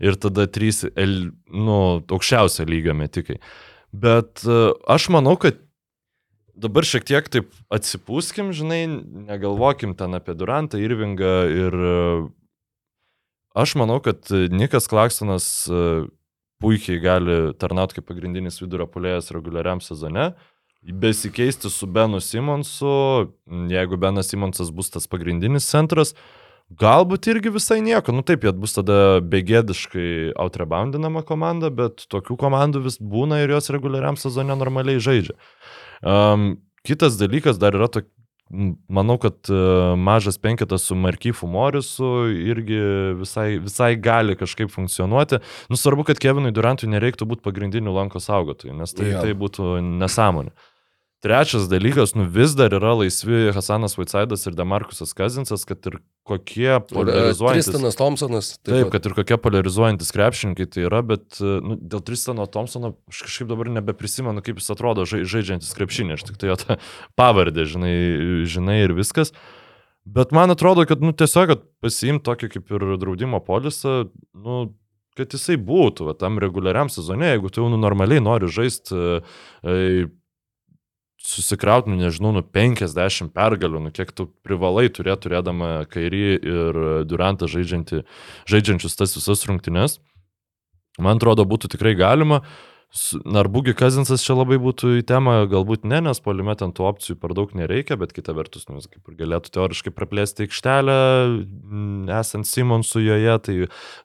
ir 0.00 0.16
tada 0.20 0.48
trys, 0.48 0.86
el, 0.96 1.34
nu, 1.52 1.78
aukščiausio 2.00 2.64
lygio 2.68 2.96
metikai. 2.96 3.38
Bet 3.92 4.46
uh, 4.48 4.72
aš 4.90 5.10
manau, 5.12 5.36
kad 5.40 5.60
dabar 6.54 6.86
šiek 6.86 7.06
tiek 7.08 7.28
taip 7.32 7.52
atsipūskim, 7.74 8.52
žinai, 8.56 8.86
negalvokim 9.28 9.94
ten 9.98 10.16
apie 10.18 10.36
Durantą, 10.38 10.80
Irvingą 10.80 11.34
ir 11.50 11.74
e, 11.74 11.94
aš 13.58 13.76
manau, 13.80 14.00
kad 14.04 14.30
Nikas 14.30 14.88
Klaksonas 14.90 15.48
e, 15.68 16.06
puikiai 16.62 17.02
gali 17.02 17.38
tarnauti 17.60 17.98
kaip 17.98 18.08
pagrindinis 18.08 18.60
vidurio 18.62 18.86
polėjas 18.90 19.32
reguliariam 19.34 19.82
sezone, 19.84 20.32
besikeisti 20.84 21.70
su 21.70 21.86
Benu 21.86 22.20
Simonsu, 22.20 22.94
jeigu 23.70 23.96
Benas 23.96 24.28
Simonsas 24.28 24.70
bus 24.70 24.90
tas 24.92 25.08
pagrindinis 25.08 25.68
centras, 25.70 26.12
galbūt 26.80 27.28
irgi 27.32 27.52
visai 27.52 27.80
nieko, 27.84 28.12
nu 28.12 28.24
taip, 28.26 28.44
jie 28.44 28.52
bus 28.56 28.76
tada 28.76 29.20
begėdiškai 29.24 30.34
outreboundinama 30.40 31.24
komanda, 31.26 31.70
bet 31.72 32.06
tokių 32.12 32.36
komandų 32.40 32.84
vis 32.88 33.00
būna 33.00 33.42
ir 33.44 33.54
jos 33.56 33.72
reguliariam 33.72 34.18
sezone 34.20 34.56
normaliai 34.56 35.00
žaidžia. 35.02 35.36
Um, 36.04 36.50
kitas 36.86 37.16
dalykas 37.20 37.60
dar 37.60 37.76
yra 37.76 37.88
tokia. 37.88 38.10
Manau, 38.92 39.16
kad 39.18 39.48
uh, 39.48 39.94
mažas 39.96 40.36
penketas 40.38 40.84
su 40.84 40.94
Markyfu 40.94 41.48
Morisu 41.48 42.28
irgi 42.28 42.76
visai, 43.16 43.56
visai 43.58 43.94
gali 43.96 44.36
kažkaip 44.36 44.68
funkcionuoti. 44.70 45.40
Nusvarbu, 45.72 46.04
kad 46.10 46.20
Kevinui 46.20 46.52
Durantui 46.54 46.90
nereiktų 46.92 47.26
būti 47.30 47.42
pagrindiniu 47.42 47.96
lanko 47.96 48.20
saugotojui, 48.20 48.76
nes 48.76 48.92
tai, 48.94 49.08
Jo. 49.14 49.24
tai 49.24 49.32
būtų 49.40 49.80
nesąmonė. 50.04 50.52
Trečias 51.24 51.64
dalykas, 51.70 52.12
nu 52.18 52.26
vis 52.28 52.52
dar 52.58 52.74
yra 52.76 52.92
laisvi 52.98 53.48
Hasanas 53.56 53.96
Vaitsaidas 53.96 54.44
ir 54.44 54.56
Demarkusas 54.58 55.14
Kazinsas, 55.16 55.64
kad 55.64 55.80
ir 55.88 55.96
kokie 56.28 56.76
polarizuojantys. 56.90 57.70
Tristanas 57.70 57.96
Thompsonas. 57.96 58.50
Taip, 58.64 58.90
kad 58.92 59.08
ir 59.08 59.16
kokie 59.16 59.38
polarizuojantis 59.40 60.12
krepšininkai 60.12 60.68
tai 60.68 60.84
yra, 60.84 61.00
bet 61.06 61.40
e, 61.40 61.56
nu, 61.64 61.78
dėl 61.80 62.04
Tristano 62.04 62.44
Thompsono 62.44 62.92
aš 63.08 63.24
kažkaip 63.24 63.48
dabar 63.50 63.72
nebeprisimenu, 63.78 64.44
kaip 64.44 64.60
jis 64.60 64.72
atrodo 64.76 65.08
žai, 65.08 65.22
žaidžiantis 65.28 65.72
krepšinį, 65.78 66.18
aš 66.18 66.26
tik 66.28 66.40
tai 66.40 66.52
jo 66.52 66.58
tą 66.60 66.78
pavardę, 67.18 67.64
žinai, 67.72 67.94
žinai 68.50 68.82
ir 68.84 68.96
viskas. 68.96 69.32
Bet 70.04 70.34
man 70.36 70.52
atrodo, 70.52 70.84
kad, 70.88 71.00
nu, 71.00 71.14
tiesiog, 71.16 71.54
kad 71.54 71.62
pasiimt 71.80 72.26
tokį 72.26 72.50
kaip 72.58 72.74
ir 72.76 72.90
draudimo 73.00 73.40
polisą, 73.44 74.10
nu, 74.36 74.66
kad 75.16 75.32
jisai 75.32 75.56
būtų 75.56 76.10
va, 76.10 76.16
tam 76.18 76.36
reguliariam 76.42 76.90
sezone, 76.92 77.30
jeigu 77.32 77.48
tu 77.48 77.62
jau 77.62 77.70
nu, 77.72 77.78
normaliai 77.80 78.20
nori 78.20 78.50
žaisti, 78.52 78.98
e, 79.64 80.06
susikrauti, 81.24 81.88
nu, 81.90 81.96
nežinau, 81.96 82.34
nu 82.36 82.42
50 82.44 83.32
pergalių, 83.34 83.86
nu 83.86 83.94
kiek 83.94 84.12
tu 84.12 84.28
privalai 84.44 84.90
turėti 84.92 85.28
turėdama 85.28 85.70
Kairį 85.90 86.26
ir 86.36 86.82
Durantą 87.08 87.48
žaidžiančius 87.48 88.98
tas 89.00 89.16
visas 89.16 89.48
rungtynes. 89.48 89.98
Man 91.00 91.18
atrodo, 91.18 91.48
būtų 91.48 91.72
tikrai 91.74 91.96
galima. 91.98 92.44
Narbugi 93.26 93.72
Kazinsas 93.74 94.22
čia 94.22 94.36
labai 94.36 94.54
būtų 94.62 95.00
į 95.00 95.06
temą, 95.08 95.32
galbūt 95.50 95.82
ne, 95.88 95.98
nes 96.04 96.20
polime 96.22 96.54
ten 96.54 96.70
tų 96.70 96.84
opcijų 96.92 97.16
per 97.18 97.32
daug 97.34 97.50
nereikia, 97.58 97.96
bet 97.98 98.12
kita 98.14 98.36
vertus, 98.36 98.68
nu, 98.68 98.78
jis 98.78 98.86
kaip 98.86 99.10
ir 99.10 99.16
galėtų 99.18 99.50
teoriškai 99.56 99.90
praplėsti 99.96 100.46
aikštelę, 100.46 100.94
esant 102.20 102.46
Simonsų 102.46 103.02
joje, 103.02 103.34
tai 103.48 103.56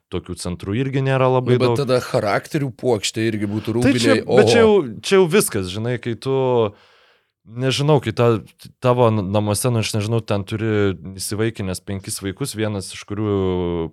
tokių 0.10 0.40
centrų 0.42 0.80
irgi 0.82 1.06
nėra 1.06 1.30
labai 1.30 1.60
nu, 1.60 1.62
bet 1.62 1.68
daug. 1.68 1.78
Bet 1.78 1.86
tada 1.86 2.02
charakterių 2.02 2.72
puokštė 2.82 3.30
irgi 3.30 3.52
būtų 3.52 3.76
Tai 3.76 3.92
rūbiniai. 3.92 4.06
čia, 4.08 4.18
bet 4.26 4.54
čia 4.56 4.64
jau, 4.64 4.74
čia 5.06 5.20
jau 5.20 5.28
viskas, 5.38 5.70
žinai, 5.70 6.00
kai 6.02 6.18
tu 6.18 6.34
uh, 6.34 6.89
Nežinau, 7.50 7.98
kai 7.98 8.12
ta, 8.14 8.26
tavo 8.84 9.08
namuose, 9.10 9.72
nu 9.74 9.82
aš 9.82 9.96
nežinau, 9.96 10.20
ten 10.22 10.44
turi 10.46 10.92
įsivaikinęs 11.18 11.80
penkis 11.82 12.20
vaikus, 12.22 12.52
vienas 12.54 12.92
iš 12.94 13.02
kurių 13.10 13.30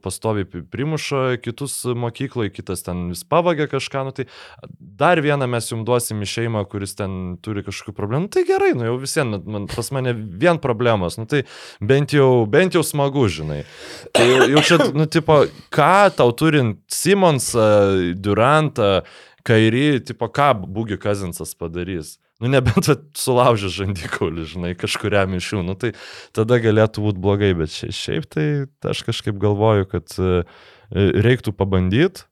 pastoviai 0.05 0.45
primuša 0.45 1.39
kitus 1.41 1.79
mokykloje, 1.97 2.53
kitas 2.53 2.85
ten 2.85 3.07
vis 3.15 3.23
pavagia 3.25 3.65
kažką, 3.71 4.03
nu 4.09 4.13
tai 4.17 4.27
dar 4.77 5.23
vieną 5.25 5.49
mes 5.49 5.71
jums 5.71 5.87
duosim 5.89 6.21
į 6.21 6.29
šeimą, 6.35 6.67
kuris 6.69 6.93
ten 6.99 7.39
turi 7.41 7.65
kažkokių 7.65 7.97
problemų, 7.97 8.27
nu, 8.27 8.33
tai 8.37 8.45
gerai, 8.51 8.75
nu 8.77 8.91
jau 8.91 8.99
visiems, 9.01 9.49
man, 9.49 9.71
pas 9.73 9.89
mane 9.97 10.13
vien 10.13 10.61
problemos, 10.61 11.17
nu 11.17 11.25
tai 11.31 11.47
bent 11.81 12.13
jau, 12.13 12.45
bent 12.51 12.77
jau 12.77 12.85
smagu, 12.85 13.25
žinai. 13.39 13.63
Tai 14.13 14.29
jau, 14.35 14.51
jau 14.53 14.67
čia, 14.69 14.81
nu 14.93 15.09
tipo, 15.09 15.41
ką 15.73 15.95
tau 16.19 16.37
turint 16.37 16.83
Simonsą, 16.93 18.13
Durantą, 18.21 19.01
Kairį, 19.47 19.89
tipo, 20.13 20.29
ką 20.29 20.53
Būgi 20.67 21.01
Kazinsas 21.01 21.57
padarys? 21.57 22.19
Nu, 22.43 22.51
nebent 22.53 22.91
sulaužė 23.17 23.71
žandikaulį, 23.73 24.45
žinai, 24.51 24.73
kažkuriam 24.77 25.33
iš 25.39 25.55
jų, 25.55 25.63
nu, 25.65 25.77
tai 25.81 25.95
tada 26.37 26.59
galėtų 26.61 27.07
būti 27.07 27.23
blogai, 27.25 27.53
bet 27.57 27.73
šiaip 27.73 28.27
tai 28.29 28.47
aš 28.85 29.07
kažkaip 29.09 29.39
galvoju, 29.41 29.89
kad 29.89 30.13
e, 30.21 30.43
reiktų 30.93 31.55
pabandyti, 31.57 32.27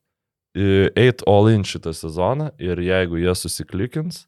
eit 0.55 1.24
all 1.26 1.48
in 1.51 1.64
šitą 1.66 1.94
sezoną 1.97 2.52
ir 2.62 2.78
jeigu 2.78 3.18
jie 3.18 3.32
susiklikins, 3.35 4.26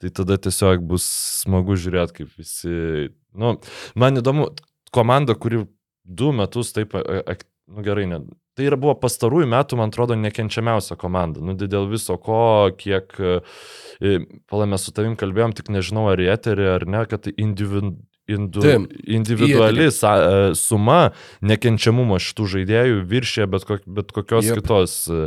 tai 0.00 0.10
tada 0.10 0.38
tiesiog 0.40 0.86
bus 0.88 1.04
smagu 1.42 1.76
žiūrėti, 1.76 2.22
kaip 2.22 2.38
visi, 2.38 3.10
nu, 3.34 3.56
man 3.98 4.22
įdomu, 4.22 4.48
komanda, 4.94 5.36
kuri 5.36 5.64
du 6.04 6.32
metus 6.32 6.72
taip, 6.74 6.96
nu 6.96 7.84
gerai, 7.84 8.06
ne, 8.10 8.22
Tai 8.52 8.66
yra 8.68 8.76
buvo 8.76 8.92
pastarųjų 9.00 9.48
metų, 9.48 9.76
man 9.80 9.92
atrodo, 9.92 10.16
nekenčiamiausia 10.20 10.98
komanda. 11.00 11.40
Nu, 11.40 11.54
dėl 11.56 11.86
viso 11.88 12.18
ko, 12.20 12.68
kiek, 12.76 13.14
e, 13.16 14.16
palame 14.52 14.76
su 14.80 14.92
tavim 14.92 15.16
kalbėjom, 15.16 15.54
tik 15.56 15.70
nežinau 15.72 16.10
ar 16.12 16.20
į 16.20 16.28
eterį 16.34 16.66
ar 16.74 16.84
ne, 16.84 17.04
kad 17.08 17.30
individu, 17.32 17.94
indu, 18.28 18.60
Taip, 18.60 18.92
individuali 19.08 19.88
sa, 19.94 20.12
e, 20.20 20.54
suma 20.58 21.14
nekenčiamumo 21.40 22.20
šitų 22.20 22.48
žaidėjų 22.58 23.00
viršė 23.08 23.48
bet, 23.50 23.64
kok, 23.68 23.88
bet 23.88 24.12
kokios 24.12 24.50
yep. 24.50 24.60
kitos 24.60 24.98
e, 25.08 25.24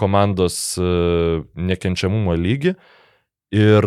komandos 0.00 0.58
nekenčiamumo 0.80 2.40
lygį. 2.40 2.76
Ir 3.54 3.86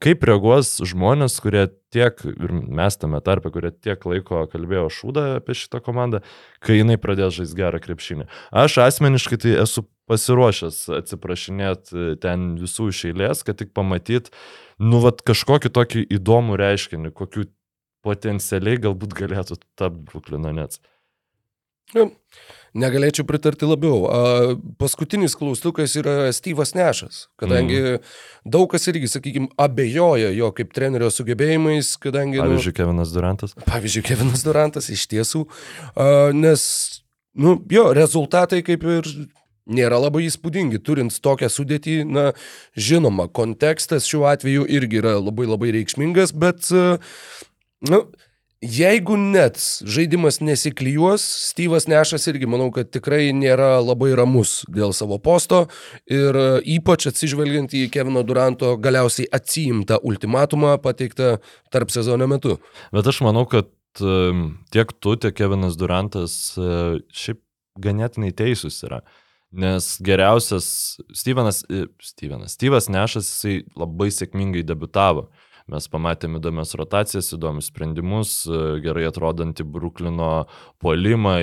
kaip 0.00 0.22
reaguos 0.24 0.78
žmonės, 0.80 1.36
kurie 1.44 1.66
tiek, 1.92 2.22
ir 2.24 2.52
mes 2.52 2.96
tame 2.96 3.20
tarpe, 3.20 3.50
kurie 3.52 3.68
tiek 3.70 4.00
laiko 4.08 4.46
kalbėjo 4.48 4.86
šūdą 4.96 5.24
apie 5.40 5.56
šitą 5.60 5.82
komandą, 5.84 6.22
kai 6.64 6.78
jinai 6.78 6.96
pradės 7.00 7.36
žaisti 7.36 7.58
gerą 7.58 7.82
krepšinį. 7.84 8.24
Aš 8.64 8.78
asmeniškai 8.86 9.38
tai 9.44 9.52
esu 9.60 9.84
pasiruošęs 10.08 10.80
atsiprašinėti 11.00 12.16
ten 12.24 12.54
visų 12.60 12.88
iš 12.92 13.04
eilės, 13.10 13.44
kad 13.44 13.60
tik 13.60 13.74
pamatyt, 13.76 14.32
nu, 14.80 15.02
vat 15.04 15.20
kažkokį 15.24 15.72
tokį 15.76 16.06
įdomų 16.18 16.58
reiškinį, 16.60 17.12
kokiu 17.16 17.46
potencialiai 18.04 18.80
galbūt 18.88 19.16
galėtų 19.20 19.60
tapti 19.76 20.04
Bruklino 20.08 20.52
Nets. 20.56 20.80
Ja. 21.92 22.08
Negalėčiau 22.74 23.22
pritarti 23.28 23.68
labiau. 23.68 24.00
A, 24.10 24.54
paskutinis 24.82 25.36
klaustukas 25.38 25.94
yra 26.00 26.32
Styvas 26.34 26.74
Nešas, 26.74 27.28
kadangi 27.38 27.78
mm. 27.78 28.08
daug 28.50 28.66
kas 28.72 28.88
irgi, 28.90 29.10
sakykime, 29.12 29.52
abejoja 29.60 30.32
jo 30.34 30.50
kaip 30.56 30.74
trenerio 30.74 31.12
sugebėjimais, 31.14 31.92
kadangi... 32.02 32.42
Pavyzdžiui, 32.42 32.74
nu, 32.74 32.78
Kevinas 32.80 33.14
Durantas. 33.14 33.54
Pavyzdžiui, 33.68 34.02
Kevinas 34.08 34.42
Durantas 34.46 34.90
iš 34.90 35.06
tiesų, 35.12 35.44
a, 35.94 36.08
nes, 36.34 36.66
nu, 37.38 37.54
jo, 37.70 37.86
rezultatai 37.94 38.64
kaip 38.66 38.82
ir 38.90 39.12
nėra 39.70 40.02
labai 40.02 40.26
įspūdingi, 40.26 40.82
turint 40.82 41.14
tokią 41.24 41.48
sudėtį, 41.52 42.00
na, 42.10 42.26
žinoma, 42.74 43.30
kontekstas 43.30 44.10
šiuo 44.10 44.26
atveju 44.32 44.66
irgi 44.66 44.98
yra 45.00 45.14
labai 45.20 45.46
labai 45.46 45.70
reikšmingas, 45.78 46.34
bet, 46.34 46.74
na, 46.74 46.98
nu, 47.86 48.02
Jeigu 48.64 49.16
net 49.20 49.58
žaidimas 49.84 50.38
nesiklyjuos, 50.40 51.24
Styvas 51.50 51.84
Nešas 51.90 52.24
irgi 52.30 52.48
manau, 52.48 52.70
kad 52.72 52.88
tikrai 52.94 53.28
nėra 53.36 53.76
labai 53.84 54.14
ramus 54.16 54.62
dėl 54.72 54.94
savo 54.96 55.18
posto 55.20 55.66
ir 56.08 56.38
e, 56.38 56.46
ypač 56.78 57.10
atsižvelgiant 57.10 57.74
į 57.76 57.90
Kevino 57.92 58.22
Duranto 58.24 58.74
galiausiai 58.80 59.28
atsiimtą 59.36 60.00
ultimatumą 60.08 60.78
pateiktą 60.80 61.34
tarp 61.74 61.92
sezono 61.92 62.28
metu. 62.30 62.56
Bet 62.94 63.10
aš 63.10 63.20
manau, 63.26 63.44
kad 63.50 63.68
tiek 64.72 64.92
tu, 64.96 65.16
tiek 65.20 65.36
Kevinas 65.36 65.76
Durantas 65.76 66.56
e, 66.56 67.02
šiaip 67.12 67.42
ganėtinai 67.84 68.32
teisūs 68.32 68.80
yra. 68.86 69.02
Nes 69.54 69.94
geriausias 70.02 70.66
Stevenas, 71.14 71.62
e, 71.68 71.84
Stevenas, 72.02 72.56
Steve'as 72.56 72.88
Nešas, 72.90 73.28
jisai 73.28 73.60
labai 73.78 74.08
sėkmingai 74.14 74.64
debutavo. 74.66 75.28
Mes 75.64 75.86
pamatėme 75.88 76.42
įdomias 76.42 76.74
rotacijas, 76.76 77.30
įdomius 77.32 77.70
sprendimus, 77.70 78.32
e, 78.44 78.56
gerai 78.84 79.06
atrodantį 79.08 79.64
Bruklino 79.64 80.44
polimą, 80.84 81.38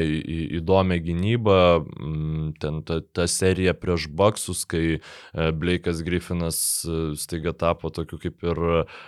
įdomią 0.60 0.98
gynybą, 1.02 1.56
mm, 1.81 2.52
ten 2.61 2.84
ta, 2.85 2.99
ta 3.02 3.26
serija 3.26 3.73
prieš 3.73 4.06
Baksus, 4.14 4.61
kai 4.69 4.99
e, 4.99 4.99
Blake'as 5.34 6.03
Griffinas 6.06 6.60
e, 6.85 6.99
staiga 7.18 7.56
tapo 7.57 7.89
tokiu 7.89 8.19
kaip 8.22 8.45
ir 8.45 8.61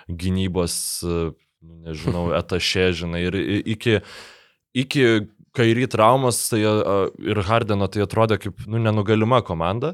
gynybos, 0.09 0.77
nu, 1.05 1.75
nežinau, 1.85 2.31
etašė, 2.41 2.87
žinai, 3.03 3.21
ir 3.27 3.37
iki, 3.75 3.99
iki 4.73 5.05
kairį 5.53 5.91
traumas 5.93 6.41
tai, 6.49 6.63
ir 7.21 7.43
Hardeno 7.45 7.85
tai 7.85 8.01
atrodė 8.07 8.39
kaip 8.41 8.65
nu, 8.65 8.81
nenugalima 8.81 9.43
komanda. 9.45 9.93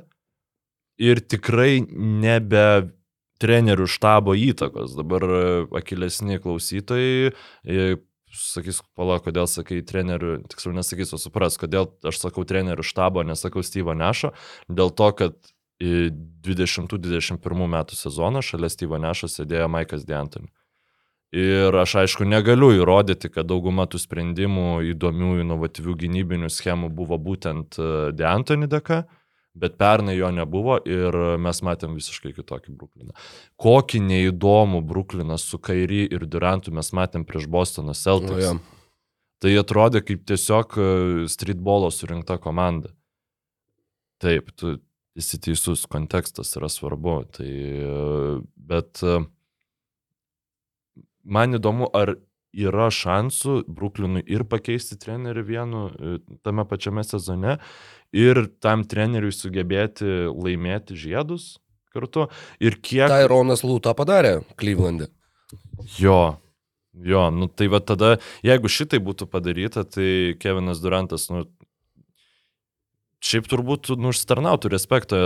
Ir 0.99 1.19
tikrai 1.19 1.83
nebe 1.91 2.63
trenerių 3.41 3.87
štabo 3.89 4.35
įtakos. 4.37 4.95
Dabar 4.99 5.25
e, 5.25 5.41
akilesni 5.79 6.39
klausytojai 6.43 7.31
e, 7.31 7.89
sakys, 8.35 8.81
pala, 8.97 9.19
kodėl 9.23 9.47
sakai 9.49 9.81
trenerių, 9.85 10.39
tiksliau 10.51 10.75
nesakys, 10.77 11.13
o 11.15 11.21
supras, 11.21 11.57
kodėl 11.61 11.89
aš 12.05 12.21
sakau 12.21 12.45
trenerių 12.47 12.85
štabo, 12.85 13.23
nesakau 13.27 13.63
Steve'o 13.65 13.95
Nešo, 13.97 14.33
dėl 14.69 14.93
to, 14.93 15.09
kad 15.17 15.39
2021 15.79 17.67
metų 17.71 17.95
sezoną 17.95 18.43
šalia 18.43 18.69
Steve'o 18.71 18.99
Nešo 19.01 19.29
sėdėjo 19.31 19.69
Maikas 19.71 20.05
D'Antoni. 20.07 20.51
Ir 21.29 21.75
aš 21.77 21.99
aišku 22.01 22.25
negaliu 22.25 22.71
įrodyti, 22.73 23.29
kad 23.29 23.45
dauguma 23.45 23.85
tų 23.85 23.99
sprendimų 24.01 24.81
įdomių, 24.95 25.35
inovatyvių 25.43 25.93
gynybinių 26.03 26.49
schemų 26.49 26.89
buvo 26.89 27.19
būtent 27.21 27.77
e, 27.77 27.89
D'Antoni 28.17 28.69
dėka, 28.69 29.03
bet 29.59 29.77
pernai 29.81 30.15
jo 30.17 30.31
nebuvo 30.33 30.79
ir 30.87 31.15
mes 31.41 31.61
matėm 31.65 31.95
visiškai 31.99 32.33
kitokį 32.37 32.75
Brukliną. 32.79 33.15
Kokį 33.59 34.01
neįdomų 34.07 34.81
Brukliną 34.87 35.37
su 35.41 35.59
Kairi 35.61 36.05
ir 36.07 36.25
Durantu 36.25 36.73
mes 36.75 36.93
matėm 36.95 37.27
prieš 37.27 37.49
Bostono 37.51 37.95
Celtics. 37.97 38.35
O, 38.35 38.57
ja. 38.57 38.77
Tai 39.39 39.55
atrodė 39.55 40.01
kaip 40.03 40.25
tiesiog 40.27 40.75
e, 40.75 40.85
streetbolo 41.31 41.87
surinkta 41.95 42.35
komanda. 42.43 42.91
Taip, 44.19 44.51
tu 44.59 44.75
esi 45.19 45.39
teisus, 45.39 45.85
kontekstas 45.87 46.51
yra 46.59 46.67
svarbu. 46.71 47.21
Tai, 47.37 47.47
e, 47.47 48.33
bet 48.71 48.99
e, 48.99 49.21
man 51.23 51.55
įdomu, 51.55 51.87
ar 51.95 52.17
yra 52.51 52.89
šansų 52.91 53.61
Bruklinui 53.69 54.25
ir 54.27 54.43
pakeisti 54.49 54.97
trenerių 54.99 55.43
vienu 55.45 55.83
tame 56.43 56.65
pačiame 56.67 57.03
sezone 57.05 57.59
ir 58.15 58.45
tam 58.63 58.85
treneriui 58.89 59.33
sugebėti 59.35 60.29
laimėti 60.33 60.97
žiedus, 60.97 61.57
kartu. 61.93 62.27
Ir 62.61 62.77
kiek... 62.81 63.09
Tyronas 63.11 63.63
Lūta 63.65 63.95
padarė 63.97 64.39
Klyvlandė. 64.59 65.09
Jo, 65.97 66.39
jo, 66.93 67.23
nu 67.33 67.49
tai 67.49 67.69
va 67.71 67.81
tada, 67.81 68.17
jeigu 68.45 68.71
šitai 68.71 68.99
būtų 69.03 69.29
padaryta, 69.31 69.85
tai 69.87 70.35
Kevinas 70.41 70.81
Durantas, 70.83 71.29
nu, 71.33 71.45
šiaip 73.23 73.49
turbūt, 73.49 73.93
nu, 73.97 74.13
užstarnautų 74.13 74.71
respektą, 74.73 75.21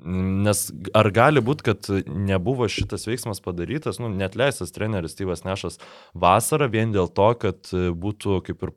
nes 0.00 0.64
ar 0.96 1.10
gali 1.12 1.42
būti, 1.44 1.66
kad 1.70 1.90
nebuvo 2.08 2.68
šitas 2.72 3.04
veiksmas 3.08 3.42
padarytas, 3.44 4.00
nu, 4.00 4.08
net 4.12 4.36
leistas 4.40 4.72
treneris 4.72 5.18
Tyvas 5.18 5.44
Nešas 5.44 5.78
vasarą 6.16 6.70
vien 6.72 6.94
dėl 6.94 7.10
to, 7.12 7.28
kad 7.40 7.68
būtų 7.70 8.40
kaip 8.48 8.64
ir 8.64 8.74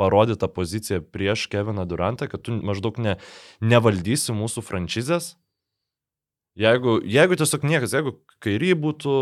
parodyta 0.00 0.48
pozicija 0.48 1.02
prieš 1.02 1.46
Keviną 1.52 1.86
Durantą, 1.88 2.28
kad 2.30 2.42
tu 2.46 2.56
maždaug 2.64 2.98
ne, 3.02 3.18
nevaldysi 3.60 4.34
mūsų 4.36 4.64
franšizės, 4.66 5.34
Jeigu, 6.52 6.98
jeigu 7.08 7.36
tiesiog 7.40 7.62
niekas, 7.64 7.94
jeigu 7.96 8.10
kairį 8.44 8.74
būtų 8.76 9.12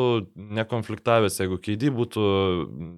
nekonfliktavęs, 0.58 1.36
jeigu 1.38 1.60
keidį 1.62 1.92
būtų 1.94 2.24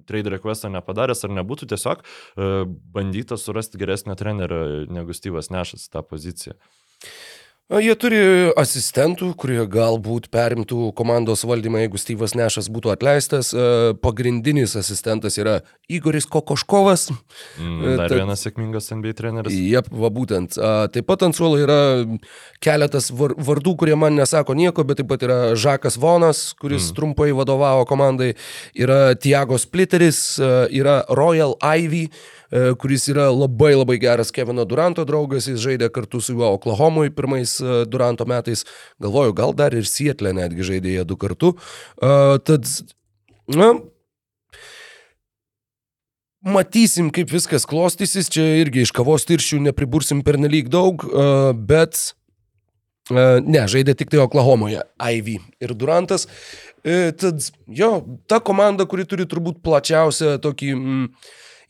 trade 0.09 0.31
requestą 0.33 0.71
nepadaręs 0.73 1.21
ar 1.27 1.35
nebūtų 1.37 1.69
tiesiog 1.69 2.01
uh, 2.01 2.63
bandyta 2.65 3.37
surasti 3.37 3.77
geresnę 3.77 4.17
trenerę 4.17 4.87
negu 4.89 5.13
Styvas 5.13 5.51
Nešas 5.53 5.85
tą 5.93 6.01
poziciją. 6.01 6.57
Jie 7.71 7.93
turi 7.95 8.17
asistentų, 8.59 9.29
kurie 9.39 9.61
galbūt 9.71 10.25
perimtų 10.33 10.89
komandos 10.99 11.45
valdymą, 11.47 11.79
jeigu 11.85 11.97
Styvas 11.97 12.33
Nešas 12.35 12.67
būtų 12.69 12.91
atleistas. 12.91 13.53
Pagrindinis 14.03 14.75
asistentas 14.75 15.39
yra 15.39 15.61
Igoris 15.87 16.27
Kokoškovas. 16.27 17.07
Mm, 17.57 17.79
E, 17.87 17.95
dar 17.97 18.09
tad- 18.11 18.17
vienas 18.19 18.43
sėkmingas 18.43 18.91
NBA 18.91 19.13
treneris. 19.15 19.55
Jep, 19.55 19.87
va 19.89 20.09
būtent. 20.11 20.59
Taip 20.91 21.07
pat 21.07 21.23
ant 21.23 21.33
suolo 21.33 21.55
yra 21.57 22.03
keletas 22.59 23.09
var- 23.09 23.33
vardų, 23.39 23.77
kurie 23.77 23.95
man 23.95 24.13
nesako 24.19 24.53
nieko, 24.53 24.83
bet 24.85 24.97
taip 24.97 25.07
pat 25.07 25.21
yra 25.23 25.55
Žakas 25.55 25.97
Vonas, 25.97 26.53
kuris 26.59 26.91
mm. 26.91 26.95
trumpai 26.95 27.31
vadovavo 27.31 27.87
komandai, 27.87 28.35
yra 28.75 29.15
Tiago 29.15 29.55
Splitteris, 29.57 30.37
a, 30.37 30.67
yra 30.69 31.05
Royal 31.09 31.55
Ivy, 31.63 32.09
kuris 32.79 33.07
yra 33.09 33.29
labai 33.33 33.73
labai 33.73 33.97
geras 34.01 34.31
Kevino 34.33 34.65
Duranto 34.69 35.05
draugas, 35.09 35.47
jis 35.49 35.61
žaidė 35.63 35.89
kartu 35.93 36.21
su 36.21 36.35
juo 36.35 36.51
Oklahomui 36.57 37.13
pirmais 37.15 37.55
a, 37.61 37.83
Duranto 37.89 38.27
metais, 38.29 38.65
galvoju, 39.01 39.33
gal 39.37 39.55
dar 39.57 39.73
ir 39.73 39.87
Sietlė 39.89 40.35
netgi 40.37 40.67
žaidė 40.73 40.97
jie 40.97 41.07
du 41.07 41.17
kartu. 41.17 41.55
A, 41.97 42.37
Tad, 42.43 42.69
na, 43.49 43.73
Matysim, 46.43 47.07
kaip 47.15 47.29
viskas 47.31 47.63
klostysis, 47.63 48.27
čia 48.27 48.43
irgi 48.59 48.81
iš 48.83 48.91
kavos 48.91 49.23
tirščių 49.29 49.61
nepribursim 49.69 50.25
per 50.27 50.35
nelik 50.35 50.67
daug, 50.67 51.05
bet 51.55 52.01
ne, 53.09 53.61
žaidė 53.71 53.95
tik 53.95 54.11
tai 54.11 54.19
Oklahomoje, 54.25 54.81
Ivy 54.99 55.37
ir 55.63 55.71
Durantas. 55.79 56.27
Tad 56.83 57.47
jo, 57.71 57.93
ta 58.27 58.41
komanda, 58.43 58.83
kuri 58.83 59.07
turi 59.07 59.29
turbūt 59.29 59.63
plačiausią 59.63 60.35
tokį... 60.43 60.75
Mm, 60.75 61.07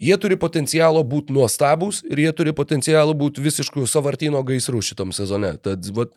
Jie 0.03 0.17
turi 0.19 0.35
potencialo 0.39 1.03
būti 1.07 1.35
nuostabus 1.35 2.01
ir 2.09 2.19
jie 2.25 2.33
turi 2.35 2.53
potencialo 2.55 3.15
būti 3.15 3.43
visiškų 3.43 3.85
savartino 3.87 4.41
gaisrų 4.43 4.81
šitam 4.83 5.13
sezone. 5.15 5.53
Tad, 5.63 5.87
vat, 5.95 6.11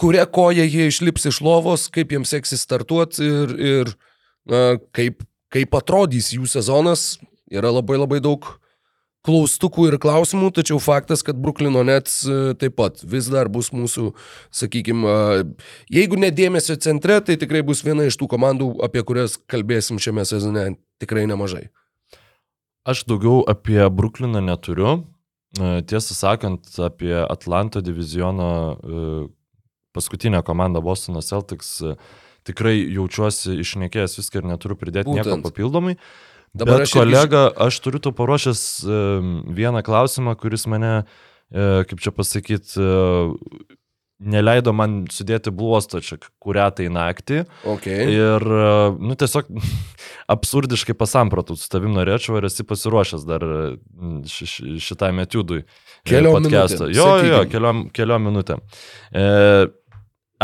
kuria 0.00 0.26
koja 0.26 0.66
jie 0.66 0.88
išlips 0.90 1.28
iš 1.30 1.40
lovos, 1.44 1.86
kaip 1.94 2.14
jiems 2.14 2.34
seksis 2.34 2.64
startuoti 2.66 3.22
ir, 3.22 3.54
ir 3.54 3.94
na, 4.50 4.64
kaip, 4.96 5.22
kaip 5.54 5.78
atrodys 5.78 6.32
jų 6.34 6.48
sezonas. 6.50 7.14
Yra 7.54 7.70
labai 7.70 8.00
labai 8.00 8.18
daug 8.24 8.46
klaustukų 9.24 9.88
ir 9.88 9.98
klausimų, 10.00 10.50
tačiau 10.58 10.80
faktas, 10.82 11.22
kad 11.24 11.38
Bruklino 11.40 11.84
Nets 11.86 12.22
e, 12.28 12.38
taip 12.60 12.76
pat 12.80 13.00
vis 13.08 13.30
dar 13.32 13.48
bus 13.52 13.70
mūsų, 13.72 14.10
sakykime, 14.52 15.14
jeigu 15.92 16.18
nedėmesio 16.20 16.76
centre, 16.84 17.20
tai 17.24 17.38
tikrai 17.40 17.62
bus 17.64 17.80
viena 17.86 18.04
iš 18.08 18.18
tų 18.20 18.28
komandų, 18.34 18.74
apie 18.84 19.04
kurias 19.06 19.38
kalbėsim 19.48 20.00
šiame 20.02 20.26
sezone 20.28 20.74
tikrai 21.00 21.24
nemažai. 21.30 21.68
Aš 22.84 23.06
daugiau 23.08 23.40
apie 23.48 23.80
Brukliną 23.90 24.40
neturiu. 24.44 25.06
E, 25.60 25.82
Tiesą 25.82 26.14
sakant, 26.14 26.68
apie 26.78 27.16
Atlanto 27.30 27.80
diviziono 27.80 28.76
e, 28.76 29.28
paskutinę 29.92 30.42
komandą 30.42 30.82
Bostono 30.82 31.22
Celtics 31.22 31.80
e, 31.80 31.94
tikrai 32.44 32.76
jaučiuosi 32.92 33.56
išnekėjęs 33.64 34.18
viską 34.20 34.42
ir 34.42 34.48
neturiu 34.50 34.76
pridėti 34.76 35.08
Būtent. 35.08 35.30
nieko 35.30 35.48
papildomai. 35.48 35.96
Dabar 36.54 36.82
Bet 36.82 36.84
aš 36.84 36.92
irgi 36.92 37.00
kolega, 37.00 37.46
aš 37.56 37.78
turiu 37.82 38.02
tu 38.04 38.12
paruošęs 38.14 38.60
vieną 39.56 39.80
klausimą, 39.82 40.36
kuris 40.38 40.68
mane, 40.70 40.92
kaip 41.50 41.98
čia 42.04 42.12
pasakyti, 42.14 42.84
neleido 44.20 44.72
man 44.72 45.04
sudėti 45.10 45.50
bluosto 45.52 45.98
čia 46.00 46.16
kurią 46.40 46.68
tai 46.78 46.86
naktį. 46.92 47.40
Okay. 47.74 48.06
Ir, 48.14 48.44
nu, 49.02 49.16
tiesiog 49.18 49.48
absurdiškai 50.34 50.94
pasampratų 50.98 51.56
su 51.58 51.68
tavim 51.72 51.94
norėčiau, 51.96 52.38
ar 52.38 52.46
esi 52.48 52.64
pasiruošęs 52.68 53.24
dar 53.28 53.44
e, 53.44 53.62
ši- 54.30 54.48
ši- 54.52 54.76
šitam 54.90 55.18
etiudui. 55.24 55.64
e, 55.64 56.08
Keliom 56.08 56.38
minutėm, 56.42 56.90
Jo, 56.94 56.94
jo, 56.94 57.08
sakykim. 57.18 57.50
keliom, 57.56 57.82
keliom 57.96 58.28
minutėm. 58.30 58.62
E, 59.12 59.26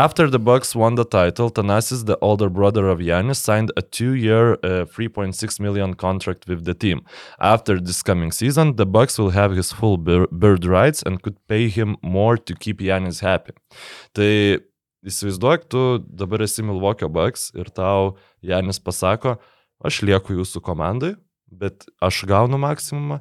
After 0.00 0.30
the 0.30 0.38
Bucks 0.38 0.74
won 0.74 0.94
the 0.94 1.04
title, 1.04 1.50
Tanasis, 1.50 2.06
the 2.06 2.16
older 2.22 2.48
brother 2.48 2.88
of 2.88 3.00
Yanis, 3.00 3.36
signed 3.36 3.70
a 3.76 3.82
two-year, 3.82 4.52
uh, 4.52 4.86
3.6 4.86 5.60
million 5.60 5.92
contract 5.92 6.48
with 6.48 6.64
the 6.64 6.72
team. 6.72 7.02
After 7.38 7.78
this 7.78 8.02
coming 8.02 8.32
season, 8.32 8.76
the 8.76 8.86
Bucks 8.86 9.18
will 9.18 9.28
have 9.40 9.52
his 9.52 9.72
full 9.72 9.98
bir- 9.98 10.26
bird 10.32 10.64
rights 10.64 11.02
and 11.02 11.20
could 11.20 11.36
pay 11.48 11.68
him 11.68 11.98
more 12.00 12.38
to 12.38 12.54
keep 12.54 12.78
Yanis 12.80 13.20
happy. 13.20 13.52
Tai 14.14 14.30
įsivaizduok, 15.04 15.68
tu 15.68 15.82
dabar 16.22 16.46
esi 16.46 16.64
Milwaukee 16.64 17.08
Bucks 17.08 17.50
ir 17.52 17.68
tau 17.68 18.16
Janis 18.40 18.80
pasako, 18.80 19.36
aš 19.84 20.00
lieku 20.08 20.38
jūsų 20.38 20.64
komandai, 20.64 21.12
bet 21.52 21.84
aš 22.00 22.22
gaunu 22.30 22.56
maksimumą 22.56 23.20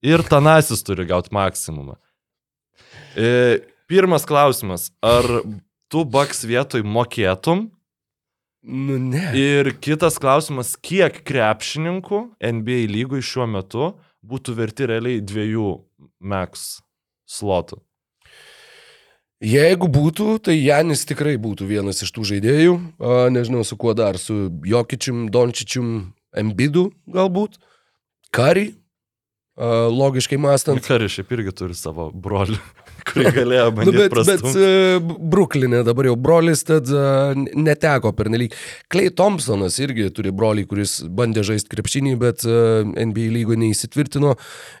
ir 0.00 0.24
Tanasis 0.32 0.80
turi 0.86 1.04
gauti 1.12 1.28
maksimumą. 1.36 1.98
E, 3.20 3.60
pirmas 3.88 4.24
klausimas, 4.24 4.88
ar 5.04 5.28
tu 5.94 6.02
Bucks 6.02 6.42
vietoj 6.42 6.82
mokėtum? 6.82 7.68
Nu, 8.64 8.98
ne. 8.98 9.28
Ir 9.38 9.70
kitas 9.78 10.16
klausimas, 10.18 10.72
kiek 10.74 11.20
krepšininkų 11.28 12.20
NBA 12.42 12.86
lygui 12.90 13.22
šiuo 13.22 13.46
metu 13.46 13.92
būtų 14.26 14.56
verti 14.58 14.88
realiai 14.90 15.20
dviejų 15.22 15.74
max 16.24 16.80
slotų? 17.30 17.78
Jeigu 19.44 19.90
būtų, 19.92 20.38
tai 20.48 20.54
Janis 20.56 21.04
tikrai 21.04 21.34
būtų 21.36 21.66
vienas 21.68 22.00
iš 22.02 22.14
tų 22.16 22.24
žaidėjų. 22.30 22.74
Nežinau, 23.34 23.60
su 23.68 23.76
kuo 23.76 23.92
dar, 23.92 24.16
su 24.16 24.48
Jokičium, 24.64 25.26
Dončičium, 25.34 25.90
Embidu 26.32 26.86
galbūt. 27.04 27.58
Kari, 28.34 28.70
logiškai 29.58 30.40
mąstant. 30.40 30.80
Karis 30.86 31.18
šiaip 31.18 31.36
irgi 31.36 31.52
turi 31.60 31.76
savo 31.76 32.08
brolį, 32.10 32.56
kurį 33.08 33.32
galėjo 33.38 33.66
Nu, 33.70 33.74
bandyti 33.78 33.98
bet, 33.98 34.14
bet 34.14 34.42
prastumti. 34.42 34.64
e, 34.64 35.18
Bruklinė 35.34 35.82
dabar 35.86 36.08
jau 36.08 36.16
brolis, 36.20 36.62
tad 36.66 36.88
e, 36.88 37.04
neteko 37.58 38.12
pernelyg. 38.16 38.54
Klei 38.92 39.10
Thompsonas 39.14 39.78
irgi 39.82 40.08
turi 40.14 40.32
brolį, 40.34 40.64
kuris 40.70 40.96
bandė 41.06 41.44
žaisti 41.46 41.72
krepšinį, 41.74 42.14
bet 42.20 42.44
e, 42.48 42.56
NBA 43.04 43.28
lygoje 43.34 43.60
neįsitvirtino. 43.64 44.34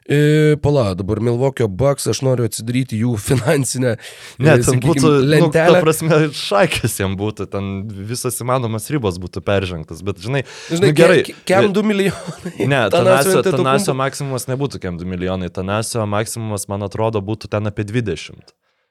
E, 0.08 0.20
Pala, 0.64 0.90
dabar 0.98 1.20
Milwaukee 1.24 1.68
Bucks, 1.68 2.08
aš 2.12 2.22
noriu 2.26 2.46
atsidaryti 2.48 2.98
jų 3.02 3.14
finansinę 3.20 3.94
Ne, 4.38 4.54
ten 4.56 4.64
sakykim, 4.66 4.88
būtų, 4.88 5.04
nu, 5.04 5.20
ta 5.20 5.30
lentelę. 5.34 5.80
prasme, 5.84 6.18
šakės 6.34 6.98
jam 7.00 7.14
būtų, 7.20 7.46
ten 7.52 7.70
visas 8.08 8.36
įmanomas 8.42 8.88
ribos 8.92 9.18
būtų 9.22 9.42
peržengtas, 9.46 10.02
bet 10.06 10.20
žinai, 10.24 10.44
Žinai, 10.70 10.90
nu, 10.90 10.96
gerai. 10.96 11.20
Ke, 11.26 11.34
kem 11.48 11.70
2 11.74 11.84
milijonai. 11.86 12.52
Ne, 12.74 12.80
Tanasio. 12.92 13.42
Tanasio 13.44 13.94
maksimumas 13.98 14.46
nebūtų 14.50 14.80
kem 14.82 14.96
2 15.00 15.08
milijonai, 15.08 15.50
Tanasio 15.54 16.04
maksimumas, 16.08 16.64
man 16.70 16.84
atrodo, 16.86 17.20
būtų 17.24 17.50
ten 17.52 17.68
apie 17.70 17.84
20. 17.88 18.13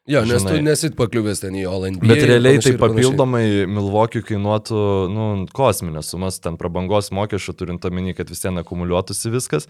Jo, 0.03 0.19
nes 0.27 0.41
žinai. 0.41 0.57
tu 0.57 0.63
nesit 0.65 0.95
pakliuvęs 0.99 1.39
ten 1.39 1.55
į 1.55 1.61
All 1.63 1.85
NBA. 1.95 2.09
Bet 2.09 2.25
realiai 2.27 2.59
tai 2.59 2.73
papildomai 2.75 3.63
Milvokiui 3.71 4.25
kainuotų, 4.27 4.79
nu, 5.07 5.27
kosminės 5.55 6.09
sumas, 6.11 6.41
ten 6.43 6.57
prabangos 6.59 7.07
mokesčių 7.15 7.53
turint 7.55 7.85
omeny, 7.87 8.11
kad 8.17 8.27
vis 8.27 8.43
ten 8.43 8.59
akumuliuotųsi 8.59 9.31
viskas. 9.31 9.69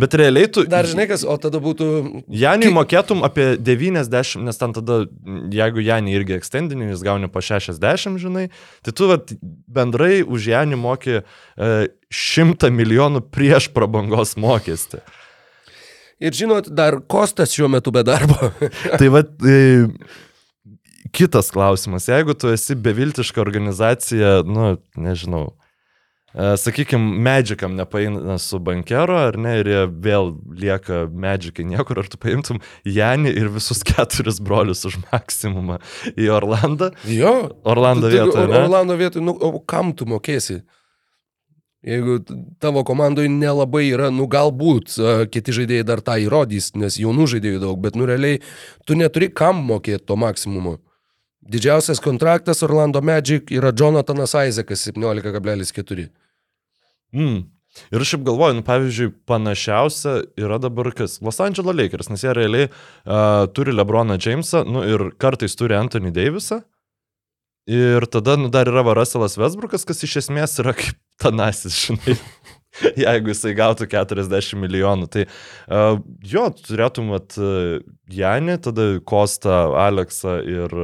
Bet 0.00 0.16
realiai 0.16 0.48
tu... 0.48 0.64
Dar 0.72 0.88
žinai 0.88 1.04
kas, 1.10 1.26
o 1.28 1.36
tada 1.36 1.60
būtų... 1.60 1.88
Janį 2.32 2.70
mokėtum 2.72 3.20
apie 3.28 3.50
90, 3.60 4.40
nes 4.46 4.60
ten 4.62 4.72
tada, 4.78 5.02
jeigu 5.52 5.84
Janį 5.84 6.16
irgi 6.16 6.38
ekstendinį, 6.38 6.88
jis 6.94 7.04
gauni 7.04 7.28
po 7.28 7.44
60, 7.44 8.16
žinai, 8.22 8.46
tai 8.88 8.96
tu 8.96 9.10
vat, 9.12 9.36
bendrai 9.68 10.22
už 10.24 10.48
Janį 10.54 10.80
moki 10.80 11.18
e, 11.20 11.70
100 12.08 12.72
milijonų 12.72 13.26
prieš 13.36 13.68
prabangos 13.76 14.32
mokestį. 14.40 15.02
Ir 16.24 16.36
žinot, 16.36 16.70
dar 16.72 16.98
Kostas 17.10 17.52
šiuo 17.52 17.68
metu 17.72 17.92
be 17.94 18.04
darbo. 18.06 18.52
tai 18.98 19.10
vad, 19.12 19.34
e, 19.44 19.88
kitas 21.12 21.50
klausimas, 21.52 22.08
jeigu 22.08 22.36
tu 22.38 22.52
esi 22.54 22.76
beviltiška 22.80 23.42
organizacija, 23.42 24.38
nu, 24.48 24.74
nežinau, 24.96 25.50
sakykime, 26.34 27.18
Magicam 27.22 27.76
nepaina 27.76 28.38
su 28.38 28.58
bankero, 28.58 29.16
ar 29.28 29.38
ne, 29.38 29.58
ir 29.60 29.70
jie 29.70 29.82
vėl 30.06 30.32
lieka 30.58 31.04
Magicai 31.12 31.66
niekur, 31.70 32.00
ar 32.02 32.08
tu 32.10 32.18
paimtum 32.18 32.60
Janį 32.88 33.34
ir 33.38 33.50
visus 33.54 33.84
keturis 33.86 34.40
brolius 34.42 34.84
už 34.88 34.98
maksimumą 35.12 35.78
į 36.16 36.30
Orlandą. 36.34 36.90
Jo. 37.06 37.52
Orlando 37.62 38.10
vietoje, 38.10 38.48
Or-? 38.48 38.64
Orlando 38.64 38.98
vietoje, 38.98 39.22
nu, 39.24 39.36
kam 39.68 39.94
tu 39.94 40.08
mokėsi? 40.10 40.62
Jeigu 41.84 42.18
tavo 42.64 42.80
komandoje 42.84 43.28
nelabai 43.28 43.84
yra, 43.90 44.08
nu 44.08 44.24
galbūt 44.30 44.94
kiti 45.34 45.52
žaidėjai 45.52 45.84
dar 45.84 46.00
tą 46.04 46.16
įrodys, 46.22 46.70
nes 46.80 46.96
jaunų 46.96 47.26
žaidėjų 47.34 47.60
daug, 47.66 47.76
bet 47.82 47.98
nu 48.00 48.08
realiai 48.08 48.40
tu 48.88 48.96
neturi 48.96 49.28
kam 49.28 49.60
mokėti 49.68 50.06
to 50.08 50.16
maksimumo. 50.16 50.78
Didžiausias 51.44 52.00
kontraktas 52.00 52.64
Orlando 52.64 53.02
Magic 53.04 53.52
yra 53.52 53.72
Jonathanas 53.76 54.32
Isaacas 54.32 54.86
17,4. 54.88 56.08
Mm. 57.12 57.42
Ir 57.92 58.04
šiaip 58.06 58.22
galvoju, 58.24 58.56
nu, 58.60 58.64
pavyzdžiui, 58.64 59.10
panašiausia 59.28 60.14
yra 60.40 60.60
dabar 60.62 60.88
kas? 60.96 61.18
Los 61.26 61.40
Angeles 61.42 61.76
Lakers, 61.76 62.08
nes 62.08 62.22
jie 62.22 62.32
realiai 62.32 62.68
uh, 62.70 63.44
turi 63.52 63.74
Lebroną 63.74 64.16
Jamesą, 64.16 64.62
nu 64.64 64.86
ir 64.88 65.10
kartais 65.20 65.58
turi 65.58 65.76
Anthony 65.76 66.14
Davisą. 66.14 66.62
Ir 67.68 68.06
tada, 68.12 68.38
nu, 68.40 68.48
dar 68.52 68.70
yra 68.70 68.84
va 68.86 68.94
Russellas 68.96 69.36
Westbrookas, 69.40 69.84
kas 69.88 70.04
iš 70.06 70.20
esmės 70.22 70.56
yra 70.62 70.72
kaip 70.78 70.96
tanasis, 71.20 71.86
žinai. 71.86 72.16
Jeigu 72.98 73.30
jisai 73.30 73.52
gautų 73.54 73.86
40 73.86 74.58
milijonų, 74.58 75.06
tai 75.06 75.28
uh, 75.28 76.00
jo, 76.26 76.48
turėtum 76.58 77.12
mat 77.12 77.36
uh, 77.38 77.78
Janį, 78.10 78.56
tada 78.66 78.88
Kostą, 79.06 79.76
Aleksą 79.78 80.40
ir, 80.42 80.74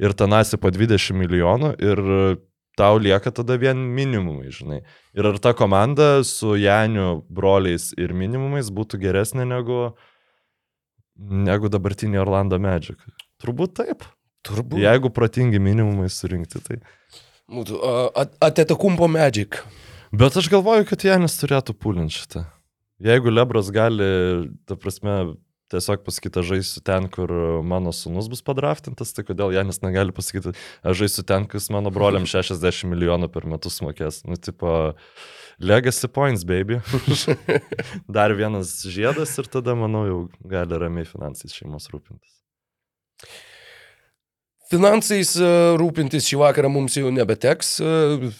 ir 0.00 0.16
Tanasi 0.16 0.56
po 0.60 0.72
20 0.72 1.20
milijonų 1.20 1.74
ir 1.84 2.00
uh, 2.00 2.40
tau 2.80 2.98
lieka 2.98 3.30
tada 3.30 3.58
vien 3.60 3.76
minimumai, 3.76 4.50
žinai. 4.54 4.80
Ir 5.14 5.28
ar 5.30 5.38
ta 5.38 5.54
komanda 5.56 6.24
su 6.26 6.56
Janiu, 6.58 7.22
broliais 7.30 7.92
ir 8.00 8.16
minimumais 8.16 8.70
būtų 8.74 8.98
geresnė 9.04 9.46
negu, 9.46 9.92
negu 11.14 11.70
dabartinė 11.70 12.22
Orlando 12.24 12.58
Magic? 12.58 12.98
Turbūt 13.42 13.76
taip. 13.82 14.08
Turbūt. 14.44 14.80
Jeigu 14.82 15.08
protingi 15.14 15.60
minimumai 15.62 16.10
surinkti, 16.12 16.60
tai. 16.64 16.80
Būtų, 17.50 17.78
Atetakumpo 18.40 19.08
Magic. 19.10 19.60
Bet 20.14 20.36
aš 20.38 20.48
galvoju, 20.52 20.86
kad 20.88 21.02
Janis 21.04 21.36
turėtų 21.40 21.74
pulinti 21.76 22.22
šitą. 22.22 22.44
Jeigu 23.02 23.32
Lebras 23.32 23.68
gali, 23.74 24.06
ta 24.64 24.76
prasme, 24.80 25.34
tiesiog 25.74 26.04
pasakyti, 26.06 26.40
aš 26.40 26.50
žaisiu 26.52 26.82
ten, 26.86 27.08
kur 27.12 27.32
mano 27.66 27.92
sunus 27.92 28.30
bus 28.32 28.40
padraftintas, 28.46 29.12
tai 29.16 29.26
kodėl 29.26 29.52
Janis 29.52 29.82
negali 29.84 30.14
pasakyti, 30.14 30.54
aš 30.86 31.02
žaisiu 31.02 31.24
ten, 31.28 31.48
kas 31.50 31.68
mano 31.74 31.92
broliam 31.94 32.24
60 32.30 32.88
milijonų 32.92 33.28
per 33.34 33.48
metus 33.50 33.80
mokės. 33.84 34.22
Nu, 34.28 34.38
tipo, 34.40 34.94
legacy 35.58 36.08
points, 36.08 36.46
baby. 36.48 36.80
Dar 38.16 38.32
vienas 38.38 38.78
žiedas 38.88 39.34
ir 39.42 39.50
tada, 39.52 39.76
manau, 39.78 40.06
jau 40.08 40.20
gali 40.48 40.80
ramiai 40.80 41.08
finansais 41.10 41.52
šeimos 41.52 41.90
rūpintis. 41.92 42.40
Finansais 44.74 45.36
e, 45.38 45.48
rūpintis 45.78 46.26
šį 46.26 46.38
vakarą 46.40 46.70
mums 46.72 46.96
jau 46.98 47.10
nebeteks, 47.14 47.68
e, 47.78 48.30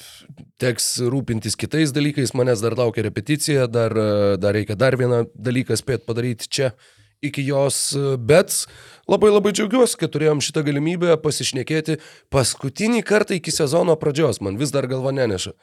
teks 0.58 0.88
rūpintis 1.12 1.54
kitais 1.54 1.92
dalykais, 1.94 2.32
manęs 2.34 2.64
dar 2.64 2.74
laukia 2.74 3.04
repeticija, 3.06 3.68
dar, 3.70 3.94
e, 3.94 4.34
dar 4.42 4.56
reikia 4.56 4.74
dar 4.74 4.96
vieną 4.98 5.20
dalyką 5.38 5.78
spėt 5.78 6.02
padaryti 6.08 6.50
čia 6.50 6.72
iki 7.24 7.44
jos, 7.46 7.94
bet 8.18 8.64
labai 9.08 9.30
labai 9.30 9.54
džiaugiuosi, 9.54 9.96
kad 10.00 10.10
turėjom 10.12 10.42
šitą 10.44 10.64
galimybę 10.66 11.14
pasišnekėti 11.22 12.00
paskutinį 12.34 13.04
kartą 13.06 13.38
iki 13.38 13.54
sezono 13.54 13.94
pradžios, 14.00 14.42
man 14.42 14.58
vis 14.58 14.74
dar 14.74 14.90
galva 14.90 15.14
neneša. 15.14 15.54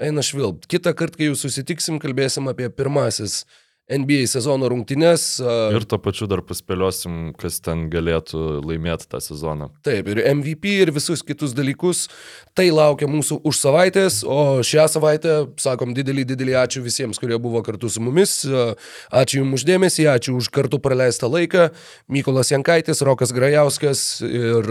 Eina 0.00 0.22
švilpt. 0.24 0.70
Kitą 0.70 0.94
kartą, 0.96 1.18
kai 1.18 1.32
jau 1.32 1.36
susitiksim, 1.42 1.98
kalbėsim 2.00 2.46
apie 2.48 2.70
pirmasis 2.72 3.42
NBA 3.90 4.26
sezono 4.30 4.68
rungtynes. 4.70 5.24
Ir 5.74 5.86
to 5.90 5.98
pačiu 6.02 6.28
dar 6.30 6.42
paspėliosim, 6.46 7.32
kas 7.38 7.60
ten 7.64 7.88
galėtų 7.92 8.60
laimėti 8.66 9.08
tą 9.10 9.20
sezoną. 9.24 9.70
Taip, 9.86 10.10
ir 10.12 10.22
MVP, 10.30 10.76
ir 10.84 10.92
visus 10.94 11.24
kitus 11.26 11.54
dalykus. 11.56 12.06
Tai 12.58 12.66
laukia 12.74 13.08
mūsų 13.10 13.40
už 13.46 13.60
savaitės, 13.60 14.20
o 14.26 14.60
šią 14.66 14.86
savaitę 14.90 15.36
sakom 15.60 15.94
didelį, 15.96 16.26
didelį 16.32 16.58
ačiū 16.64 16.84
visiems, 16.84 17.20
kurie 17.22 17.38
buvo 17.42 17.62
kartu 17.66 17.90
su 17.90 18.02
mumis. 18.04 18.40
Ačiū 19.10 19.42
Jums 19.44 19.60
uždėmesį, 19.60 20.06
ačiū 20.12 20.36
už 20.40 20.50
kartu 20.54 20.80
praleistą 20.82 21.30
laiką. 21.30 21.70
Mykolas 22.12 22.52
Jankaitis, 22.52 23.02
Rokas 23.06 23.34
Grajauskas 23.36 24.20
ir 24.26 24.70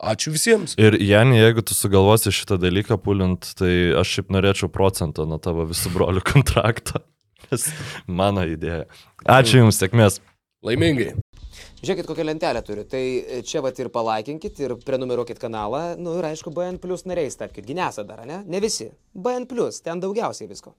ačiū 0.00 0.32
visiems. 0.34 0.74
Ir 0.80 0.96
Janį, 0.96 1.38
jeigu 1.44 1.64
tu 1.66 1.76
sugalvosi 1.76 2.32
šitą 2.34 2.58
dalyką 2.60 2.98
pulint, 3.02 3.52
tai 3.58 3.92
aš 4.00 4.16
šiaip 4.16 4.34
norėčiau 4.34 4.70
procentą 4.72 5.26
nuo 5.28 5.40
tavo 5.42 5.66
visų 5.68 5.92
brolių 5.94 6.24
kontrakto. 6.32 7.02
Nes 7.50 7.66
mano 8.06 8.44
idėja. 8.46 8.86
Ačiū 9.26 9.64
Jums, 9.64 9.80
sėkmės. 9.80 10.20
Laimingai. 10.66 11.14
Žiūrėkit, 11.80 12.04
kokią 12.04 12.24
lentelę 12.28 12.60
turiu. 12.64 12.84
Tai 12.84 13.00
čia 13.48 13.62
vat 13.64 13.78
ir 13.80 13.88
palaikinkit, 13.92 14.58
ir 14.60 14.74
prenumeruokit 14.84 15.40
kanalą. 15.40 15.94
Nu 15.96 16.18
ir 16.20 16.28
aišku, 16.28 16.52
BN 16.52 16.76
Plus 16.82 17.06
nariais 17.08 17.38
tapkite. 17.40 17.64
Ginesa 17.70 18.04
dar, 18.04 18.26
ne? 18.28 18.42
Ne 18.44 18.60
visi. 18.60 18.90
BN 19.16 19.48
Plus, 19.48 19.80
ten 19.80 20.02
daugiausiai 20.02 20.50
visko. 20.50 20.74